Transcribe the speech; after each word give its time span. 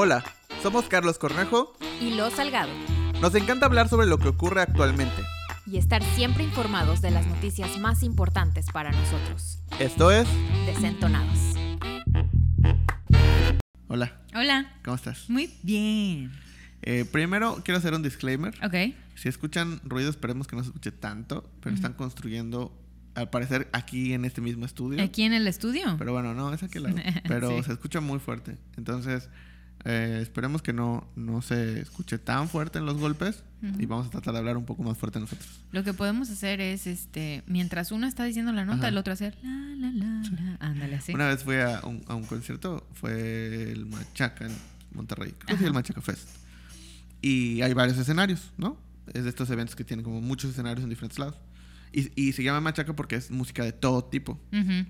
Hola, 0.00 0.22
somos 0.62 0.84
Carlos 0.84 1.18
Cornejo. 1.18 1.76
y 2.00 2.14
Lo 2.14 2.30
Salgado. 2.30 2.70
Nos 3.20 3.34
encanta 3.34 3.66
hablar 3.66 3.88
sobre 3.88 4.06
lo 4.06 4.18
que 4.18 4.28
ocurre 4.28 4.60
actualmente. 4.62 5.20
Y 5.66 5.76
estar 5.76 6.04
siempre 6.14 6.44
informados 6.44 7.00
de 7.00 7.10
las 7.10 7.26
noticias 7.26 7.76
más 7.80 8.04
importantes 8.04 8.66
para 8.72 8.92
nosotros. 8.92 9.58
Esto 9.80 10.12
es... 10.12 10.28
Desentonados. 10.66 11.36
Hola, 13.88 14.20
Hola. 14.36 14.72
¿cómo 14.84 14.94
estás? 14.94 15.28
Muy 15.28 15.52
bien. 15.64 16.30
Eh, 16.82 17.04
primero 17.10 17.60
quiero 17.64 17.78
hacer 17.78 17.92
un 17.92 18.04
disclaimer. 18.04 18.54
Ok. 18.64 18.94
Si 19.16 19.28
escuchan 19.28 19.80
ruido, 19.82 20.10
esperemos 20.10 20.46
que 20.46 20.54
no 20.54 20.62
se 20.62 20.68
escuche 20.68 20.92
tanto, 20.92 21.50
pero 21.60 21.74
están 21.74 21.94
construyendo, 21.94 22.72
al 23.16 23.30
parecer, 23.30 23.68
aquí 23.72 24.12
en 24.14 24.24
este 24.24 24.40
mismo 24.40 24.64
estudio. 24.64 25.02
¿Aquí 25.02 25.24
en 25.24 25.32
el 25.32 25.48
estudio? 25.48 25.96
Pero 25.98 26.12
bueno, 26.12 26.34
no, 26.34 26.54
es 26.54 26.62
aquí 26.62 26.78
al 26.78 26.84
lado. 26.84 26.96
Pero 27.26 27.48
Sí. 27.56 27.64
se 27.64 27.72
escucha 27.72 28.00
muy 28.00 28.20
fuerte. 28.20 28.58
Entonces, 28.76 29.28
eh, 29.84 30.18
esperemos 30.22 30.62
que 30.62 30.72
no, 30.72 31.06
no 31.16 31.40
se 31.42 31.80
escuche 31.80 32.18
tan 32.18 32.48
fuerte 32.48 32.78
en 32.78 32.86
los 32.86 32.96
golpes 32.98 33.42
y 33.78 33.86
vamos 33.86 34.06
a 34.06 34.10
tratar 34.10 34.34
de 34.34 34.38
hablar 34.38 34.56
un 34.56 34.64
poco 34.64 34.82
más 34.84 34.96
fuerte 34.96 35.18
nosotros. 35.18 35.48
Lo 35.72 35.82
que 35.82 35.92
podemos 35.92 36.30
hacer 36.30 36.60
es, 36.60 36.86
este, 36.86 37.42
mientras 37.46 37.90
uno 37.90 38.06
está 38.06 38.24
diciendo 38.24 38.52
la 38.52 38.64
nota, 38.64 38.78
Ajá. 38.78 38.88
el 38.88 38.98
otro 38.98 39.12
hacer 39.12 39.36
la, 39.42 39.50
la, 39.50 39.90
la, 39.90 40.22
la. 40.30 40.56
Ándale, 40.60 40.96
así. 40.96 41.12
Una 41.12 41.26
vez 41.28 41.42
fui 41.42 41.56
a 41.56 41.80
un, 41.84 42.04
a 42.06 42.14
un 42.14 42.24
concierto, 42.24 42.86
fue 42.92 43.72
el 43.72 43.86
Machaca 43.86 44.46
en 44.46 44.52
Monterrey. 44.92 45.34
Creo 45.38 45.58
que 45.58 45.64
el 45.64 45.72
Machaca 45.72 46.00
Fest. 46.00 46.28
Y 47.20 47.60
hay 47.62 47.72
varios 47.74 47.98
escenarios, 47.98 48.52
¿no? 48.58 48.78
Es 49.12 49.24
de 49.24 49.30
estos 49.30 49.50
eventos 49.50 49.74
que 49.74 49.82
tienen 49.84 50.04
como 50.04 50.20
muchos 50.20 50.50
escenarios 50.52 50.84
en 50.84 50.90
diferentes 50.90 51.18
lados. 51.18 51.34
Y, 51.92 52.10
y 52.20 52.32
se 52.32 52.42
llama 52.44 52.60
Machaca 52.60 52.94
porque 52.94 53.16
es 53.16 53.30
música 53.30 53.64
de 53.64 53.72
todo 53.72 54.04
tipo. 54.04 54.32
Ujú. 54.52 54.86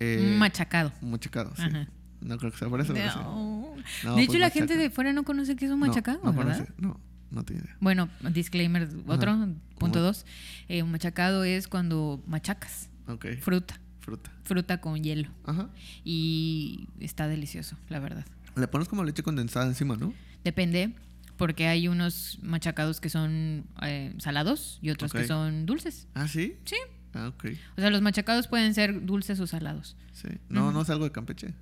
Eh, 0.00 0.30
Un 0.32 0.38
machacado. 0.38 0.92
Machacado, 1.02 1.52
sí. 1.56 1.62
Ajá. 1.62 1.88
No 2.20 2.36
creo 2.38 2.50
que 2.50 2.58
sea 2.58 2.68
por 2.68 2.80
eso. 2.80 2.92
No. 2.94 3.74
No, 4.04 4.16
de 4.16 4.22
hecho, 4.22 4.32
pues 4.32 4.38
la 4.40 4.46
machaca. 4.46 4.50
gente 4.58 4.76
de 4.76 4.90
fuera 4.90 5.12
no 5.12 5.22
conoce 5.24 5.56
que 5.56 5.64
es 5.66 5.70
un 5.70 5.80
No, 5.80 5.86
machacado, 5.86 6.20
no, 6.24 6.32
¿verdad? 6.32 6.56
conoce. 6.56 6.72
No, 6.78 7.00
no 7.30 7.44
tiene 7.44 7.62
idea. 7.62 7.76
Bueno, 7.80 8.08
disclaimer, 8.32 8.88
otro, 9.06 9.30
Ajá. 9.32 9.48
punto 9.78 10.00
dos. 10.00 10.26
Eh, 10.68 10.82
un 10.82 10.90
machacado 10.90 11.44
es 11.44 11.68
cuando 11.68 12.22
machacas 12.26 12.90
Ok. 13.06 13.26
fruta, 13.40 13.80
Fruta. 14.00 14.30
fruta 14.44 14.80
con 14.80 15.02
hielo. 15.02 15.30
Ajá. 15.44 15.68
Y 16.04 16.88
está 17.00 17.28
delicioso, 17.28 17.76
la 17.88 18.00
verdad. 18.00 18.26
Le 18.56 18.66
pones 18.68 18.88
como 18.88 19.04
leche 19.04 19.22
condensada 19.22 19.66
encima, 19.66 19.96
¿no? 19.96 20.12
Depende, 20.42 20.94
porque 21.36 21.68
hay 21.68 21.86
unos 21.88 22.38
machacados 22.42 23.00
que 23.00 23.08
son 23.10 23.64
eh, 23.82 24.12
salados 24.18 24.78
y 24.82 24.90
otros 24.90 25.12
que 25.12 25.24
son 25.26 25.66
dulces. 25.66 26.08
Ah, 26.14 26.26
¿sí? 26.26 26.56
Sí. 26.64 26.76
Ah, 27.14 27.28
ok. 27.28 27.44
O 27.76 27.80
sea, 27.80 27.90
los 27.90 28.02
machacados 28.02 28.48
pueden 28.48 28.74
ser 28.74 29.06
dulces 29.06 29.38
o 29.40 29.46
salados. 29.46 29.96
Sí. 30.12 30.28
No, 30.48 30.72
no 30.72 30.82
es 30.82 30.90
algo 30.90 31.04
de 31.04 31.12
Campeche. 31.12 31.54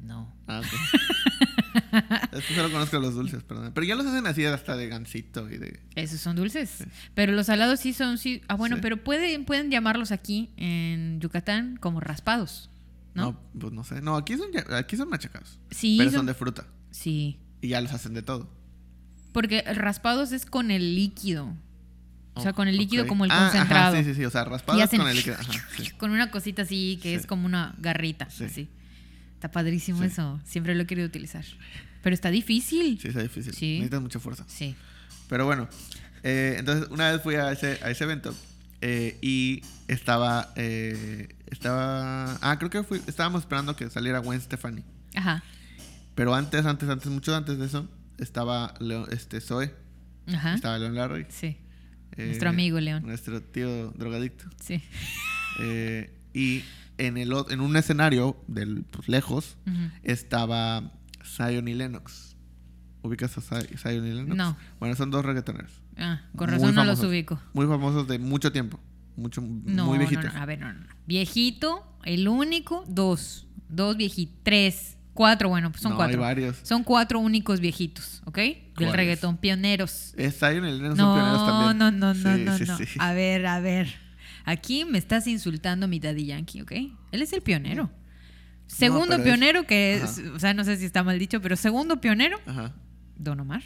No. 0.00 0.34
Ah, 0.46 0.60
es 2.32 2.44
que 2.44 2.54
solo 2.54 2.70
conozco 2.70 2.98
los 2.98 3.14
dulces, 3.14 3.42
perdón. 3.42 3.72
Pero 3.74 3.86
ya 3.86 3.94
los 3.94 4.06
hacen 4.06 4.26
así 4.26 4.44
hasta 4.44 4.76
de 4.76 4.88
gansito 4.88 5.50
y 5.50 5.58
de... 5.58 5.80
Esos 5.94 6.20
son 6.20 6.36
dulces. 6.36 6.84
Pero 7.14 7.32
los 7.32 7.46
salados 7.46 7.80
sí 7.80 7.92
son, 7.92 8.18
sí. 8.18 8.42
Ah, 8.48 8.54
bueno, 8.54 8.76
Sí. 8.76 8.82
pero 8.82 9.02
pueden, 9.02 9.44
pueden 9.44 9.70
llamarlos 9.70 10.12
aquí 10.12 10.50
en 10.56 11.20
Yucatán 11.20 11.76
como 11.78 12.00
raspados. 12.00 12.70
¿no? 13.14 13.40
pues 13.58 13.72
no 13.72 13.82
sé. 13.82 14.02
No, 14.02 14.16
aquí 14.16 14.36
son, 14.36 14.48
aquí 14.74 14.96
son 14.96 15.08
machacados. 15.08 15.58
Sí. 15.70 15.96
pero 15.98 16.10
son- 16.10 16.18
son 16.20 16.26
de 16.26 16.34
fruta. 16.34 16.66
Sí. 16.90 17.38
Y 17.62 17.68
ya 17.68 17.80
los 17.80 17.92
hacen 17.92 18.12
de 18.12 18.20
todo. 18.22 18.50
Porque 19.32 19.62
raspados 19.62 20.32
es 20.32 20.44
con 20.46 20.70
el 20.70 20.94
líquido. 20.94 21.56
O 22.34 22.42
sea, 22.42 22.52
con 22.52 22.68
el 22.68 22.76
líquido 22.76 23.06
como 23.06 23.24
el 23.24 23.30
Ah, 23.30 23.46
ajá, 23.46 23.50
concentrado. 23.52 23.96
sí, 23.96 24.04
sí, 24.04 24.14
sí. 24.14 24.24
O 24.26 24.30
sea, 24.30 24.44
raspados 24.44 24.90
con 24.90 25.08
el 25.08 25.16
líquido. 25.16 25.36
Ajá, 25.40 25.52
sí. 25.78 25.90
Con 25.92 26.10
una 26.10 26.30
cosita 26.30 26.62
así 26.62 26.98
que 27.02 27.08
Sí. 27.10 27.14
es 27.14 27.26
como 27.26 27.46
una 27.46 27.74
garrita. 27.78 28.28
Sí. 28.28 28.48
Sí. 28.50 28.68
Está 29.46 29.52
padrísimo 29.52 30.00
Sí. 30.00 30.06
eso. 30.06 30.40
Siempre 30.44 30.74
lo 30.74 30.82
he 30.82 30.86
querido 30.86 31.06
utilizar. 31.06 31.44
Pero 32.02 32.14
está 32.14 32.30
difícil. 32.30 32.98
Sí, 33.00 33.08
está 33.08 33.22
difícil. 33.22 33.54
Sí. 33.54 33.74
Necesitas 33.74 34.02
mucha 34.02 34.18
fuerza. 34.18 34.44
Sí. 34.48 34.74
Pero 35.28 35.44
bueno, 35.44 35.68
eh, 36.24 36.56
entonces 36.58 36.88
una 36.90 37.12
vez 37.12 37.22
fui 37.22 37.36
a 37.36 37.52
ese, 37.52 37.78
a 37.82 37.90
ese 37.90 38.02
evento 38.04 38.34
eh, 38.80 39.18
y 39.22 39.62
estaba, 39.86 40.52
eh, 40.56 41.28
estaba, 41.48 42.38
ah, 42.42 42.56
creo 42.58 42.70
que 42.70 42.82
fui, 42.82 43.00
estábamos 43.06 43.42
esperando 43.42 43.76
que 43.76 43.88
saliera 43.88 44.18
Gwen 44.18 44.40
Stefani. 44.40 44.82
Ajá. 45.14 45.44
Pero 46.16 46.34
antes, 46.34 46.66
antes, 46.66 46.88
antes, 46.88 47.06
mucho 47.06 47.34
antes 47.36 47.56
de 47.58 47.66
eso, 47.66 47.88
estaba 48.18 48.74
Leo- 48.80 49.08
este, 49.10 49.40
Zoe, 49.40 49.72
Ajá. 50.26 50.54
estaba 50.54 50.76
Leon 50.78 50.94
Larry. 50.96 51.26
Sí. 51.28 51.56
Nuestro 52.16 52.48
amigo 52.48 52.80
León. 52.80 53.04
Nuestro 53.06 53.40
tío 53.42 53.90
drogadicto. 53.92 54.44
Sí. 54.60 54.82
Y 56.34 56.64
en, 56.98 57.16
el, 57.18 57.32
en 57.50 57.60
un 57.60 57.76
escenario 57.76 58.36
del 58.48 58.84
pues, 58.90 59.08
lejos 59.08 59.56
estaba 60.02 60.92
Zion 61.24 61.68
y 61.68 61.74
Lennox. 61.74 62.36
¿Ubicas 63.02 63.36
a 63.38 63.40
Zi- 63.40 63.76
Zion 63.78 64.06
y 64.06 64.12
Lennox? 64.12 64.36
No. 64.36 64.56
Bueno, 64.80 64.94
son 64.96 65.10
dos 65.10 65.24
reggaetoneros. 65.24 65.70
Ah, 65.96 66.22
con 66.36 66.48
razón 66.50 66.74
no 66.74 66.84
los 66.84 67.02
ubico. 67.04 67.40
Muy 67.54 67.66
famosos 67.66 68.06
de 68.08 68.18
mucho 68.18 68.52
tiempo. 68.52 68.80
Mucho, 69.16 69.40
No, 69.40 69.86
muy 69.86 69.98
no, 69.98 70.06
viejitos. 70.06 70.34
no, 70.34 70.40
A 70.40 70.46
ver, 70.46 70.58
no, 70.60 70.72
no. 70.72 70.80
no. 70.80 70.86
Viejito, 71.06 71.98
el 72.04 72.28
único, 72.28 72.84
dos. 72.88 73.46
Dos 73.68 73.96
viejitos. 73.96 74.36
Tres. 74.42 74.92
Cuatro, 75.14 75.48
bueno, 75.48 75.70
pues 75.70 75.80
son 75.82 75.92
No, 75.92 75.96
cuatro. 75.96 76.18
hay 76.18 76.20
varios. 76.34 76.58
Son 76.62 76.84
cuatro 76.84 77.18
únicos 77.20 77.60
viejitos, 77.60 78.20
¿ok? 78.26 78.36
Del 78.76 78.92
reggaetón, 78.92 79.38
pioneros. 79.38 80.12
Zion 80.14 80.66
y 80.66 80.72
Lennox 80.78 80.98
son 80.98 81.14
pioneros 81.14 81.40
No, 81.40 81.46
también. 81.46 81.78
no, 81.78 81.90
no, 81.90 82.12
no, 82.14 82.36
Sí, 82.36 82.44
no, 82.44 82.58
sí, 82.58 82.64
no. 82.66 82.76
sí. 82.76 82.84
A 82.98 83.14
ver, 83.14 83.46
a 83.46 83.60
ver. 83.60 83.88
Aquí 84.46 84.84
me 84.86 84.96
estás 84.96 85.26
insultando 85.26 85.86
mi 85.88 85.98
daddy 86.00 86.24
Yankee, 86.26 86.62
¿ok? 86.62 86.72
Él 87.12 87.20
es 87.22 87.32
el 87.34 87.42
pionero. 87.42 87.90
Segundo 88.66 89.16
es- 89.16 89.22
pionero, 89.22 89.64
que 89.66 89.96
es, 89.96 90.18
Ajá. 90.20 90.32
o 90.34 90.38
sea, 90.38 90.54
no 90.54 90.64
sé 90.64 90.76
si 90.78 90.84
está 90.86 91.02
mal 91.02 91.18
dicho, 91.18 91.40
pero 91.42 91.56
segundo 91.56 92.00
pionero, 92.00 92.38
Ajá. 92.46 92.72
Don 93.16 93.38
Omar. 93.40 93.62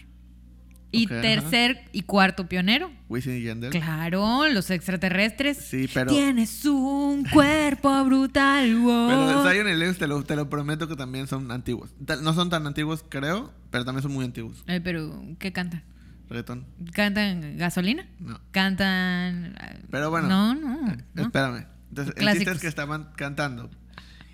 Y 0.93 1.07
ajá. 1.07 1.21
tercer 1.21 1.85
y 1.93 2.03
cuarto 2.03 2.49
pionero, 2.49 2.91
Wisin 3.09 3.37
y 3.37 3.43
Yandel. 3.43 3.71
claro, 3.71 4.49
los 4.49 4.71
extraterrestres. 4.71 5.57
Sí, 5.59 5.89
pero. 5.95 6.11
Tienes 6.11 6.65
un 6.65 7.25
cuerpo 7.33 8.05
brutal, 8.05 8.75
wow. 8.81 9.09
Pero 9.09 9.49
Zion 9.51 9.69
y 9.69 9.75
Lennox 9.79 9.99
te 9.99 10.07
lo, 10.09 10.25
te 10.25 10.35
lo 10.35 10.51
prometo 10.51 10.89
que 10.89 10.97
también 10.97 11.29
son 11.29 11.51
antiguos. 11.53 11.95
No 12.23 12.33
son 12.35 12.51
tan 12.51 12.67
antiguos, 12.67 13.05
creo, 13.09 13.53
pero 13.71 13.85
también 13.85 14.03
son 14.03 14.12
muy 14.12 14.25
antiguos. 14.25 14.65
Eh, 14.67 14.81
pero, 14.83 15.23
¿qué 15.39 15.53
cantan? 15.53 15.85
Reggaetón. 16.31 16.65
¿Cantan 16.93 17.59
gasolina? 17.59 18.07
No. 18.21 18.41
¿Cantan...? 18.53 19.57
Pero 19.91 20.11
bueno. 20.11 20.29
No, 20.29 20.55
no. 20.55 20.97
no. 21.15 21.23
Espérame. 21.23 21.67
Entonces, 21.89 22.15
el 22.17 22.33
chiste 22.35 22.53
es 22.53 22.61
que 22.61 22.69
estaban 22.69 23.11
cantando. 23.17 23.69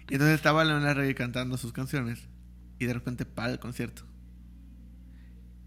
Y 0.08 0.14
entonces 0.14 0.36
estaba 0.36 0.62
Leona 0.64 0.92
Rey 0.92 1.14
cantando 1.14 1.56
sus 1.56 1.72
canciones. 1.72 2.28
Y 2.78 2.84
de 2.84 2.92
repente 2.92 3.24
para 3.24 3.50
el 3.50 3.58
concierto. 3.58 4.02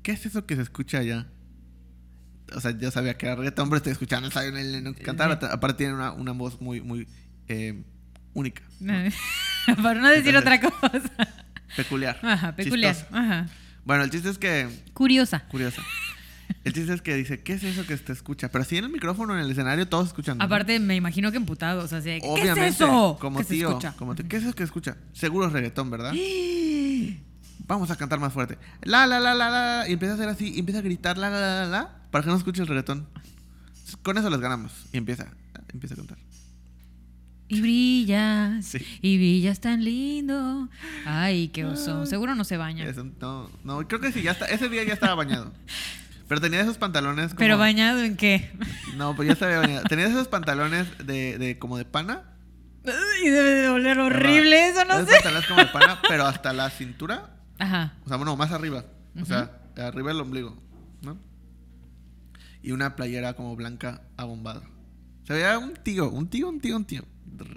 ¿Qué 0.03 0.11
es 0.11 0.25
eso 0.27 0.45
que 0.45 0.55
se 0.55 0.61
escucha 0.61 0.99
allá? 0.99 1.27
O 2.55 2.61
sea, 2.61 2.77
yo 2.77 2.91
sabía 2.91 3.17
que 3.17 3.25
era 3.25 3.35
reggaetón, 3.35 3.69
pero 3.69 3.77
estoy 3.77 3.91
escuchando 3.91 4.27
a 4.27 4.31
Zion 4.31 4.57
y 4.57 4.63
Lennox 4.63 5.01
cantar. 5.01 5.31
Aparte 5.31 5.77
tiene 5.79 5.93
una, 5.95 6.11
una 6.11 6.31
voz 6.31 6.61
muy, 6.61 6.79
muy 6.81 7.07
eh, 7.47 7.83
única. 8.33 8.61
Para 9.81 9.99
no 9.99 10.09
decir 10.09 10.35
Entonces- 10.35 10.37
otra 10.37 10.89
cosa. 10.91 11.11
Peculiar. 11.75 12.19
Ajá, 12.21 12.55
peculiar. 12.55 12.95
chistosa. 12.95 13.17
Ajá. 13.19 13.47
Bueno, 13.83 14.03
el 14.03 14.09
chiste 14.11 14.29
es 14.29 14.37
que... 14.37 14.69
Curiosa. 14.93 15.39
Curiosa. 15.49 15.81
El 16.63 16.73
chiste 16.73 16.93
es 16.93 17.01
que 17.01 17.15
dice, 17.15 17.41
¿qué 17.41 17.53
es 17.53 17.63
eso 17.63 17.85
que 17.85 17.95
te 17.97 18.11
escucha? 18.11 18.49
Pero 18.49 18.63
si 18.63 18.77
en 18.77 18.85
el 18.85 18.91
micrófono, 18.91 19.33
en 19.33 19.43
el 19.43 19.51
escenario, 19.51 19.87
todos 19.87 20.07
escuchan. 20.07 20.37
¿no? 20.37 20.43
Aparte, 20.43 20.79
me 20.79 20.95
imagino 20.95 21.31
que 21.31 21.37
emputado. 21.37 21.83
O 21.83 21.87
sea, 21.87 21.99
así 21.99 22.09
de, 22.09 22.21
¿qué 22.21 22.27
Obviamente, 22.27 22.67
es 22.67 22.75
eso? 22.75 23.17
como 23.19 23.43
tío, 23.43 23.79
como 23.97 24.15
tío, 24.15 24.27
¿qué 24.27 24.37
es 24.37 24.43
eso 24.43 24.53
que 24.53 24.63
escucha? 24.63 24.97
Seguro 25.13 25.47
es 25.47 25.53
reggaetón, 25.53 25.89
¿verdad? 25.89 26.13
Vamos 27.67 27.91
a 27.91 27.95
cantar 27.95 28.19
más 28.19 28.33
fuerte. 28.33 28.57
La, 28.81 29.05
la, 29.05 29.19
la, 29.19 29.35
la, 29.35 29.49
la. 29.49 29.89
Y 29.89 29.93
empieza 29.93 30.13
a 30.13 30.15
hacer 30.15 30.29
así, 30.29 30.53
y 30.55 30.59
empieza 30.59 30.79
a 30.79 30.81
gritar 30.81 31.17
la, 31.17 31.29
la, 31.29 31.39
la, 31.39 31.55
la, 31.61 31.65
la, 31.65 32.01
para 32.11 32.23
que 32.23 32.29
no 32.29 32.35
escuche 32.35 32.61
el 32.61 32.67
reggaetón. 32.67 33.07
Con 34.03 34.17
eso 34.17 34.29
les 34.29 34.39
ganamos. 34.39 34.71
Y 34.91 34.97
empieza, 34.97 35.27
empieza 35.71 35.93
a 35.93 35.97
cantar. 35.97 36.17
Y 37.47 37.61
brillas. 37.61 38.63
Sí. 38.65 38.77
Y 39.01 39.17
brillas 39.17 39.59
tan 39.59 39.83
lindo. 39.83 40.69
Ay, 41.05 41.47
qué 41.49 41.65
oso. 41.65 42.05
Seguro 42.05 42.35
no 42.35 42.43
se 42.43 42.57
baña. 42.57 42.85
Eso, 42.85 43.03
no, 43.19 43.49
no, 43.63 43.87
creo 43.87 43.99
que 43.99 44.11
sí, 44.11 44.21
ya 44.21 44.31
está, 44.31 44.45
ese 44.45 44.69
día 44.69 44.83
ya 44.83 44.93
estaba 44.93 45.15
bañado. 45.15 45.51
Pero 46.29 46.39
tenía 46.39 46.61
esos 46.61 46.77
pantalones 46.77 47.29
como... 47.29 47.39
¿Pero 47.39 47.57
bañado 47.57 48.01
en 48.01 48.15
qué? 48.15 48.51
No, 48.95 49.15
pues 49.15 49.27
ya 49.27 49.33
estaba 49.33 49.59
bañado. 49.59 49.83
Tenía 49.89 50.07
esos 50.07 50.27
pantalones 50.29 50.87
de, 51.05 51.37
de 51.37 51.59
como 51.59 51.77
de 51.77 51.83
pana. 51.85 52.23
Y 53.23 53.29
debe 53.29 53.49
de 53.55 53.67
oler 53.69 53.99
horrible 53.99 54.69
eso, 54.69 54.85
no 54.85 54.93
Esos 54.93 55.07
sé. 55.09 55.15
pantalones 55.15 55.47
como 55.47 55.59
de 55.59 55.67
pana, 55.67 55.99
pero 56.07 56.25
hasta 56.25 56.53
la 56.53 56.69
cintura 56.69 57.35
Ajá. 57.59 57.93
O 58.05 58.07
sea, 58.07 58.15
bueno, 58.17 58.35
más 58.37 58.51
arriba. 58.53 58.85
O 59.21 59.25
sea, 59.25 59.51
arriba 59.75 60.09
del 60.13 60.21
ombligo, 60.21 60.57
¿no? 61.01 61.17
Y 62.61 62.71
una 62.71 62.95
playera 62.95 63.33
como 63.33 63.55
blanca 63.55 64.01
abombada. 64.15 64.61
Se 65.25 65.33
veía 65.33 65.57
un 65.57 65.73
tío, 65.73 66.09
un 66.09 66.29
tío, 66.29 66.47
un 66.47 66.61
tío, 66.61 66.75
un 66.77 66.85
tío. 66.85 67.03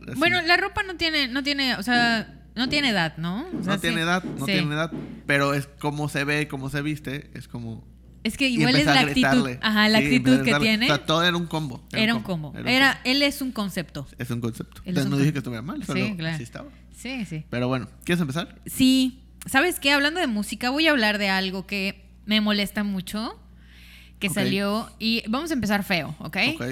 Así. 0.09 0.19
Bueno, 0.19 0.41
la 0.43 0.57
ropa 0.57 0.83
no 0.83 0.97
tiene, 0.97 1.29
no 1.29 1.43
tiene, 1.43 1.77
o 1.77 1.83
sea, 1.83 2.43
no 2.57 2.69
tiene 2.69 2.89
edad, 2.91 3.17
¿no? 3.17 3.47
O 3.59 3.63
sea, 3.63 3.75
no 3.75 3.81
tiene 3.81 3.97
sí. 3.97 4.03
edad, 4.03 4.25
no 4.25 4.47
Sí. 4.47 4.53
tiene 4.53 4.75
edad. 4.75 4.91
Pero 5.27 5.55
es 5.55 5.67
como 5.79 6.09
se 6.09 6.25
ve, 6.25 6.49
como 6.49 6.69
se 6.71 6.83
viste, 6.83 7.31
es 7.35 7.47
como. 7.49 7.87
Es 8.25 8.37
que 8.37 8.49
igual 8.49 8.77
es 8.77 8.87
la 8.87 9.01
actitud. 9.01 9.51
Ajá, 9.61 9.89
la 9.89 9.99
Sí, 9.99 10.05
actitud 10.07 10.43
que 10.43 10.55
tiene. 10.55 10.87
O 10.87 10.89
sea, 10.89 11.05
todo 11.07 11.25
era 11.25 11.37
un 11.37 11.47
combo. 11.47 11.83
Era 11.93 12.15
un 12.15 12.23
combo. 12.23 12.51
un 12.51 12.69
Era, 12.69 12.95
combo. 12.95 13.01
él 13.11 13.23
es 13.23 13.43
un 13.43 13.53
concepto. 13.53 14.07
Es 14.19 14.31
un 14.31 14.41
concepto. 14.41 14.81
Él 14.85 14.91
Entonces 14.91 15.05
un 15.07 15.11
no 15.13 15.19
dije 15.19 15.33
que 15.33 15.39
estuviera 15.39 15.63
mal, 15.63 15.81
Sí, 15.81 15.87
solo 15.87 16.17
claro. 16.17 16.35
así 16.35 16.43
estaba. 16.45 16.71
Sí, 16.97 17.25
sí. 17.25 17.45
Pero 17.51 17.67
bueno, 17.69 17.89
¿quieres 18.05 18.21
empezar? 18.21 18.57
Sí, 18.67 19.19
¿Sabes 19.47 19.81
qué? 19.81 19.91
Hablando 19.91 20.21
de 20.21 20.29
música, 20.29 20.71
voy 20.71 20.87
a 20.87 20.93
hablar 20.93 21.19
de 21.19 21.29
algo 21.29 21.67
que 21.67 22.05
me 22.27 22.41
molesta 22.41 22.85
mucho, 22.85 23.37
que 24.21 24.29
salió 24.31 24.89
y 25.01 25.25
vamos 25.29 25.51
a 25.51 25.55
empezar 25.55 25.83
feo, 25.83 26.15
¿ok? 26.21 26.37
Ok. 26.55 26.63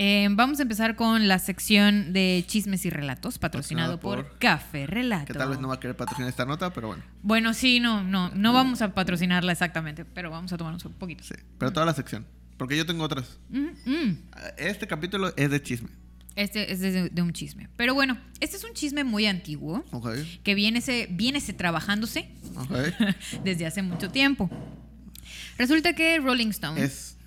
Eh, 0.00 0.28
vamos 0.30 0.60
a 0.60 0.62
empezar 0.62 0.94
con 0.94 1.26
la 1.26 1.40
sección 1.40 2.12
de 2.12 2.44
chismes 2.46 2.86
y 2.86 2.90
relatos, 2.90 3.38
patrocinado 3.40 3.96
Patrocinado 3.96 4.00
por, 4.00 4.30
por- 4.30 4.38
Café 4.38 4.86
Relato. 4.86 5.26
Que 5.32 5.34
tal 5.34 5.48
vez 5.48 5.58
no 5.58 5.66
va 5.66 5.74
a 5.74 5.80
querer 5.80 5.96
patrocinar 5.96 6.28
esta 6.28 6.44
nota, 6.44 6.72
pero 6.72 6.86
bueno. 6.86 7.02
Bueno, 7.22 7.52
sí, 7.52 7.80
no, 7.80 8.04
no, 8.04 8.30
no 8.30 8.52
vamos 8.52 8.80
a 8.80 8.94
patrocinarla 8.94 9.50
exactamente, 9.50 10.04
pero 10.04 10.30
vamos 10.30 10.52
a 10.52 10.56
tomarnos 10.56 10.84
un 10.84 10.92
poquito. 10.92 11.24
Sí. 11.24 11.34
Pero 11.58 11.72
toda 11.72 11.84
la 11.84 11.94
sección. 11.94 12.24
Porque 12.56 12.76
yo 12.76 12.86
tengo 12.86 13.02
otras. 13.02 13.38
Mm, 13.50 13.66
mm. 13.86 14.18
Este 14.56 14.86
capítulo 14.86 15.32
es 15.36 15.50
de 15.50 15.60
chisme. 15.62 15.88
Este 16.36 16.72
es 16.72 16.78
de, 16.78 17.08
de 17.10 17.22
un 17.22 17.32
chisme. 17.32 17.68
Pero 17.76 17.94
bueno, 17.94 18.16
este 18.38 18.56
es 18.56 18.62
un 18.62 18.74
chisme 18.74 19.02
muy 19.02 19.26
antiguo 19.26 19.84
que 20.44 20.54
viene 20.54 20.80
se, 20.80 21.08
viene 21.10 21.40
se 21.40 21.52
trabajándose 21.54 22.30
desde 23.44 23.66
hace 23.66 23.82
mucho 23.82 24.12
tiempo. 24.12 24.48
Resulta 25.56 25.94
que 25.94 26.20
Rolling 26.20 26.50
Stone. 26.50 26.80
es. 26.80 27.17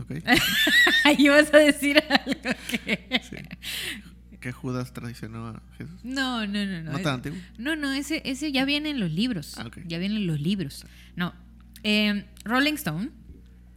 Ok. 0.00 0.12
Ahí 1.04 1.28
vas 1.28 1.52
a 1.52 1.58
decir 1.58 2.02
algo 2.08 2.40
que. 2.70 3.20
Sí. 3.30 3.36
Que 4.40 4.52
Judas 4.52 4.92
traicionó 4.92 5.48
a 5.48 5.62
Jesús. 5.78 6.00
No, 6.02 6.46
no, 6.46 6.66
no, 6.66 6.82
no. 6.82 6.92
¿No 6.92 6.98
tan 6.98 7.14
antiguo? 7.14 7.38
No, 7.56 7.76
no, 7.76 7.92
ese, 7.92 8.20
ese 8.26 8.52
ya 8.52 8.64
viene 8.66 8.90
en 8.90 9.00
los 9.00 9.10
libros. 9.10 9.54
Ah, 9.56 9.66
ok. 9.66 9.78
Ya 9.86 9.98
viene 9.98 10.16
en 10.16 10.26
los 10.26 10.40
libros. 10.40 10.84
No. 11.16 11.32
Eh, 11.82 12.26
Rolling 12.44 12.74
Stone 12.74 13.10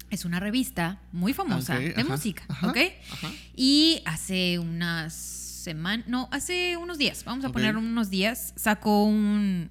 es 0.09 0.25
una 0.25 0.39
revista 0.39 1.01
muy 1.11 1.33
famosa 1.33 1.75
Ok, 1.75 1.81
de 1.81 2.01
ajá, 2.01 2.03
música, 2.09 2.43
ajá, 2.47 2.67
¿ok? 2.69 2.77
ajá. 3.11 3.31
Y 3.55 4.01
hace 4.05 4.59
unas 4.59 5.13
semanas, 5.13 6.07
no, 6.07 6.29
hace 6.31 6.77
unos 6.77 6.97
días, 6.97 7.23
vamos 7.25 7.43
a 7.43 7.49
poner 7.49 7.75
unos 7.75 8.09
días, 8.09 8.53
sacó 8.55 9.03
un, 9.03 9.69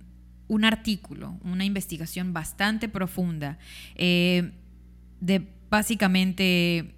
un 0.48 0.64
artículo, 0.64 1.38
una 1.42 1.64
investigación 1.64 2.32
bastante 2.34 2.88
profunda 2.90 3.58
eh, 3.94 4.52
de 5.20 5.48
básicamente 5.70 6.94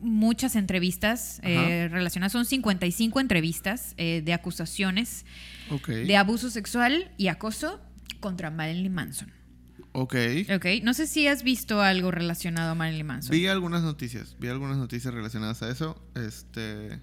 muchas 0.00 0.54
entrevistas 0.56 1.40
eh, 1.42 1.88
relacionadas, 1.90 2.32
son 2.32 2.44
55 2.44 3.20
entrevistas 3.20 3.94
eh, 3.96 4.22
de 4.24 4.32
acusaciones 4.32 5.24
de 5.86 6.16
abuso 6.16 6.50
sexual 6.50 7.10
y 7.18 7.28
acoso 7.28 7.80
contra 8.20 8.50
Marilyn 8.50 8.94
Manson. 8.94 9.32
Ok. 9.92 10.14
Ok, 10.54 10.66
no 10.82 10.94
sé 10.94 11.06
si 11.06 11.26
has 11.26 11.42
visto 11.42 11.82
algo 11.82 12.10
relacionado 12.10 12.70
a 12.70 12.74
Marilyn 12.74 13.06
Manson. 13.06 13.32
Vi 13.32 13.46
algunas 13.46 13.82
noticias. 13.82 14.36
Vi 14.38 14.48
algunas 14.48 14.76
noticias 14.76 15.12
relacionadas 15.12 15.62
a 15.62 15.70
eso. 15.70 16.00
Este. 16.14 17.00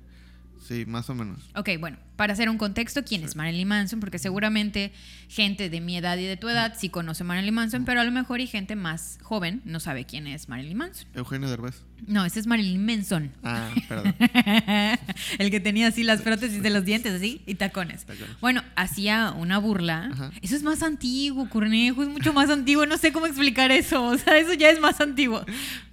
Sí, 0.66 0.86
más 0.88 1.10
o 1.10 1.16
menos. 1.16 1.50
Ok, 1.56 1.70
bueno, 1.80 1.98
para 2.16 2.34
hacer 2.34 2.50
un 2.50 2.58
contexto, 2.58 3.04
¿quién 3.04 3.24
es 3.24 3.36
Marilyn 3.36 3.68
Manson? 3.68 4.00
Porque 4.00 4.20
seguramente 4.20 4.92
gente 5.28 5.70
de 5.70 5.82
mi 5.82 5.98
edad 5.98 6.18
y 6.18 6.24
de 6.26 6.38
tu 6.38 6.50
edad 6.50 6.74
sí 6.78 6.90
conoce 6.90 7.24
a 7.24 7.26
Marilyn 7.26 7.54
Manson, 7.54 7.86
pero 7.86 8.02
a 8.02 8.04
lo 8.04 8.12
mejor 8.12 8.40
y 8.42 8.48
gente 8.48 8.76
más 8.76 9.18
joven 9.22 9.62
no 9.66 9.80
sabe 9.80 10.06
quién 10.06 10.28
es 10.28 10.50
Marilyn 10.50 10.78
Manson. 10.78 11.08
Eugenio 11.14 11.50
Derbez. 11.50 11.84
No, 12.08 12.26
ese 12.26 12.40
es 12.40 12.48
Marilyn 12.48 12.86
Manson. 12.86 13.32
Ah, 13.44 13.70
perdón. 13.88 14.14
El 15.40 15.50
que 15.50 15.60
tenía 15.60 15.88
así 15.88 16.04
las 16.04 16.22
prótesis 16.22 16.62
de 16.62 16.70
los 16.70 16.86
dientes, 16.86 17.14
así, 17.14 17.42
y 17.46 17.56
tacones. 17.56 18.06
Tacones. 18.06 18.40
Bueno, 18.42 18.64
hacía 18.76 19.32
una 19.32 19.58
burla. 19.58 20.10
Ajá. 20.12 20.32
Eso 20.42 20.56
es 20.56 20.64
más 20.64 20.84
antiguo, 20.84 21.50
Cornejo, 21.50 22.04
es 22.04 22.10
mucho 22.10 22.34
más 22.34 22.50
antiguo. 22.50 22.86
No 22.86 22.98
sé 22.98 23.12
cómo 23.12 23.28
explicar 23.28 23.72
eso. 23.72 24.04
O 24.06 24.18
sea, 24.18 24.38
eso 24.38 24.54
ya 24.54 24.70
es 24.70 24.80
más 24.80 25.02
antiguo. 25.02 25.46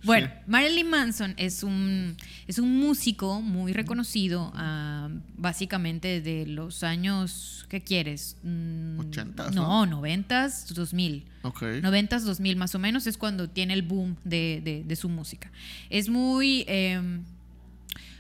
Bueno, 0.04 0.26
Sí. 0.26 0.32
Marilyn 0.46 0.90
Manson 0.90 1.34
es 1.36 1.62
un, 1.62 2.16
es 2.46 2.58
un 2.58 2.78
músico 2.78 3.40
muy 3.40 3.72
reconocido, 3.72 4.52
ah, 4.54 5.08
básicamente 5.36 6.11
de 6.20 6.46
los 6.46 6.82
años, 6.82 7.64
¿qué 7.68 7.80
quieres? 7.82 8.36
Mm, 8.42 9.00
Ochentas, 9.00 9.54
No, 9.54 9.86
¿no? 9.86 9.96
noventas, 9.96 10.72
dos 10.74 10.92
mil. 10.92 11.24
Ok. 11.42 11.62
90s, 11.62 12.20
2000 12.20 12.56
más 12.56 12.74
o 12.74 12.78
menos, 12.78 13.06
es 13.06 13.16
cuando 13.16 13.48
tiene 13.48 13.74
el 13.74 13.82
boom 13.82 14.16
de, 14.24 14.60
de- 14.62 14.84
de 14.84 14.96
su 14.96 15.08
música. 15.08 15.50
Es 15.90 16.08
muy 16.08 16.64
eh, 16.68 17.00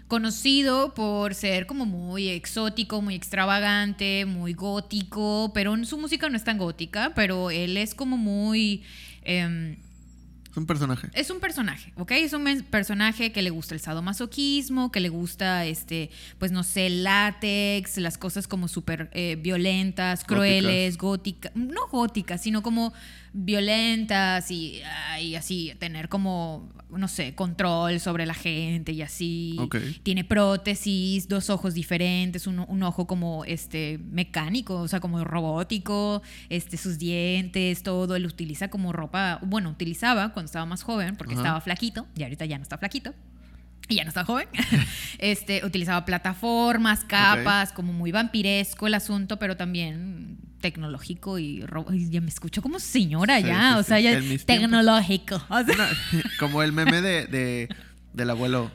conocido 0.08 0.94
por 0.94 1.34
ser 1.34 1.66
como 1.66 1.86
muy 1.86 2.28
exótico, 2.28 3.00
muy 3.00 3.14
extravagante, 3.14 4.24
muy 4.26 4.52
gótico, 4.52 5.52
pero 5.54 5.82
su 5.84 5.98
música 5.98 6.28
no 6.28 6.36
es 6.36 6.44
tan 6.44 6.58
gótica, 6.58 7.12
pero 7.14 7.50
él 7.50 7.76
es 7.76 7.94
como 7.94 8.16
muy... 8.16 8.82
eh, 9.22 9.76
Es 10.52 10.56
un 10.58 10.66
personaje. 10.66 11.08
es 11.14 11.30
un 11.30 11.40
personaje, 11.40 11.92
¿ok? 11.96 12.10
Es 12.12 12.32
un 12.34 12.44
personaje 12.70 13.32
que 13.32 13.40
le 13.40 13.50
gusta 13.50 13.74
el 13.74 13.80
sadomasoquismo, 13.80 14.92
que 14.92 15.00
le 15.00 15.08
gusta, 15.08 15.64
este, 15.64 16.10
pues 16.38 16.52
no 16.52 16.62
sé, 16.62 16.86
el 16.86 17.04
látex, 17.04 17.96
las 17.98 18.18
cosas 18.18 18.46
como 18.46 18.68
súper 18.68 19.10
eh, 19.12 19.36
violentas, 19.40 20.24
crueles, 20.24 20.98
góticas, 20.98 21.52
no 21.54 21.88
góticas, 21.90 22.42
sino 22.42 22.62
como 22.62 22.92
violentas 23.32 24.50
y, 24.50 24.80
ay, 25.08 25.36
así, 25.36 25.72
tener 25.78 26.08
como, 26.08 26.70
no 26.90 27.08
sé, 27.08 27.34
control 27.34 27.98
sobre 27.98 28.26
la 28.26 28.34
gente 28.34 28.92
y 28.92 29.02
así. 29.02 29.58
Tiene 30.02 30.24
prótesis, 30.24 31.28
dos 31.28 31.48
ojos 31.48 31.72
diferentes, 31.72 32.46
un, 32.46 32.58
un 32.60 32.82
ojo 32.82 33.06
como 33.06 33.44
este 33.46 33.98
mecánico, 34.10 34.80
o 34.80 34.88
sea, 34.88 35.00
como 35.00 35.24
robótico, 35.24 36.22
este, 36.50 36.76
sus 36.76 36.98
dientes, 36.98 37.82
todo. 37.82 38.16
Él 38.16 38.26
utiliza 38.26 38.68
como 38.68 38.92
ropa, 38.92 39.38
bueno, 39.42 39.70
utilizaba 39.70 40.32
cuando 40.34 40.41
estaba 40.46 40.66
más 40.66 40.82
joven, 40.82 41.16
porque 41.16 41.34
Ajá. 41.34 41.42
estaba 41.42 41.60
flaquito, 41.60 42.06
y 42.16 42.22
ahorita 42.22 42.44
ya 42.46 42.56
no 42.58 42.62
está 42.62 42.78
flaquito. 42.78 43.14
Y 43.88 43.96
ya 43.96 44.04
no 44.04 44.08
está 44.08 44.24
joven. 44.24 44.46
este, 45.18 45.64
utilizaba 45.66 46.04
plataformas, 46.04 47.04
capas, 47.04 47.72
como 47.72 47.92
muy 47.92 48.12
vampiresco 48.12 48.86
el 48.86 48.94
asunto, 48.94 49.38
pero 49.38 49.56
también 49.56 50.38
tecnológico 50.60 51.40
y, 51.40 51.64
ay, 51.90 52.08
ya 52.08 52.20
me 52.20 52.28
escucho 52.28 52.62
como 52.62 52.78
señora 52.78 53.40
Sí, 53.40 53.46
ya, 53.48 53.72
sí, 53.74 53.78
o 53.80 53.82
sea, 53.82 53.96
sí. 53.98 54.02
ya 54.38 54.44
tecnológico. 54.46 55.34
o 55.48 55.62
sea, 55.64 55.74
Una- 55.74 55.88
como 56.38 56.62
el 56.62 56.72
meme 56.72 57.00
de, 57.02 57.26
de- 57.26 57.68
del 58.12 58.30
abuelo 58.30 58.70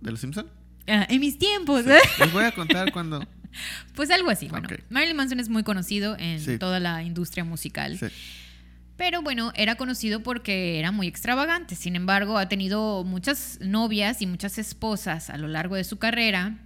de 0.00 0.10
los 0.10 0.20
Simpson. 0.20 0.46
ah, 0.88 1.06
en 1.08 1.20
mis 1.20 1.38
tiempos. 1.38 1.84
Les 1.86 2.32
voy 2.32 2.44
a 2.44 2.52
contar 2.52 2.92
cuando. 2.92 3.24
Pues 3.94 4.10
algo 4.10 4.28
así. 4.30 4.48
Bueno. 4.48 4.68
Marilyn 4.90 5.16
Manson 5.16 5.38
es 5.40 5.48
muy 5.48 5.62
conocido 5.62 6.16
en 6.18 6.58
toda 6.58 6.80
la 6.80 7.02
industria 7.04 7.44
musical. 7.44 7.98
Pero 8.98 9.22
bueno, 9.22 9.52
era 9.54 9.76
conocido 9.76 10.22
porque 10.22 10.78
era 10.78 10.92
muy 10.92 11.06
extravagante. 11.06 11.74
Sin 11.76 11.96
embargo, 11.96 12.36
ha 12.36 12.48
tenido 12.50 13.04
muchas 13.04 13.58
novias 13.62 14.20
y 14.20 14.26
muchas 14.26 14.58
esposas 14.58 15.30
a 15.30 15.38
lo 15.38 15.48
largo 15.48 15.76
de 15.76 15.84
su 15.84 15.98
carrera 15.98 16.58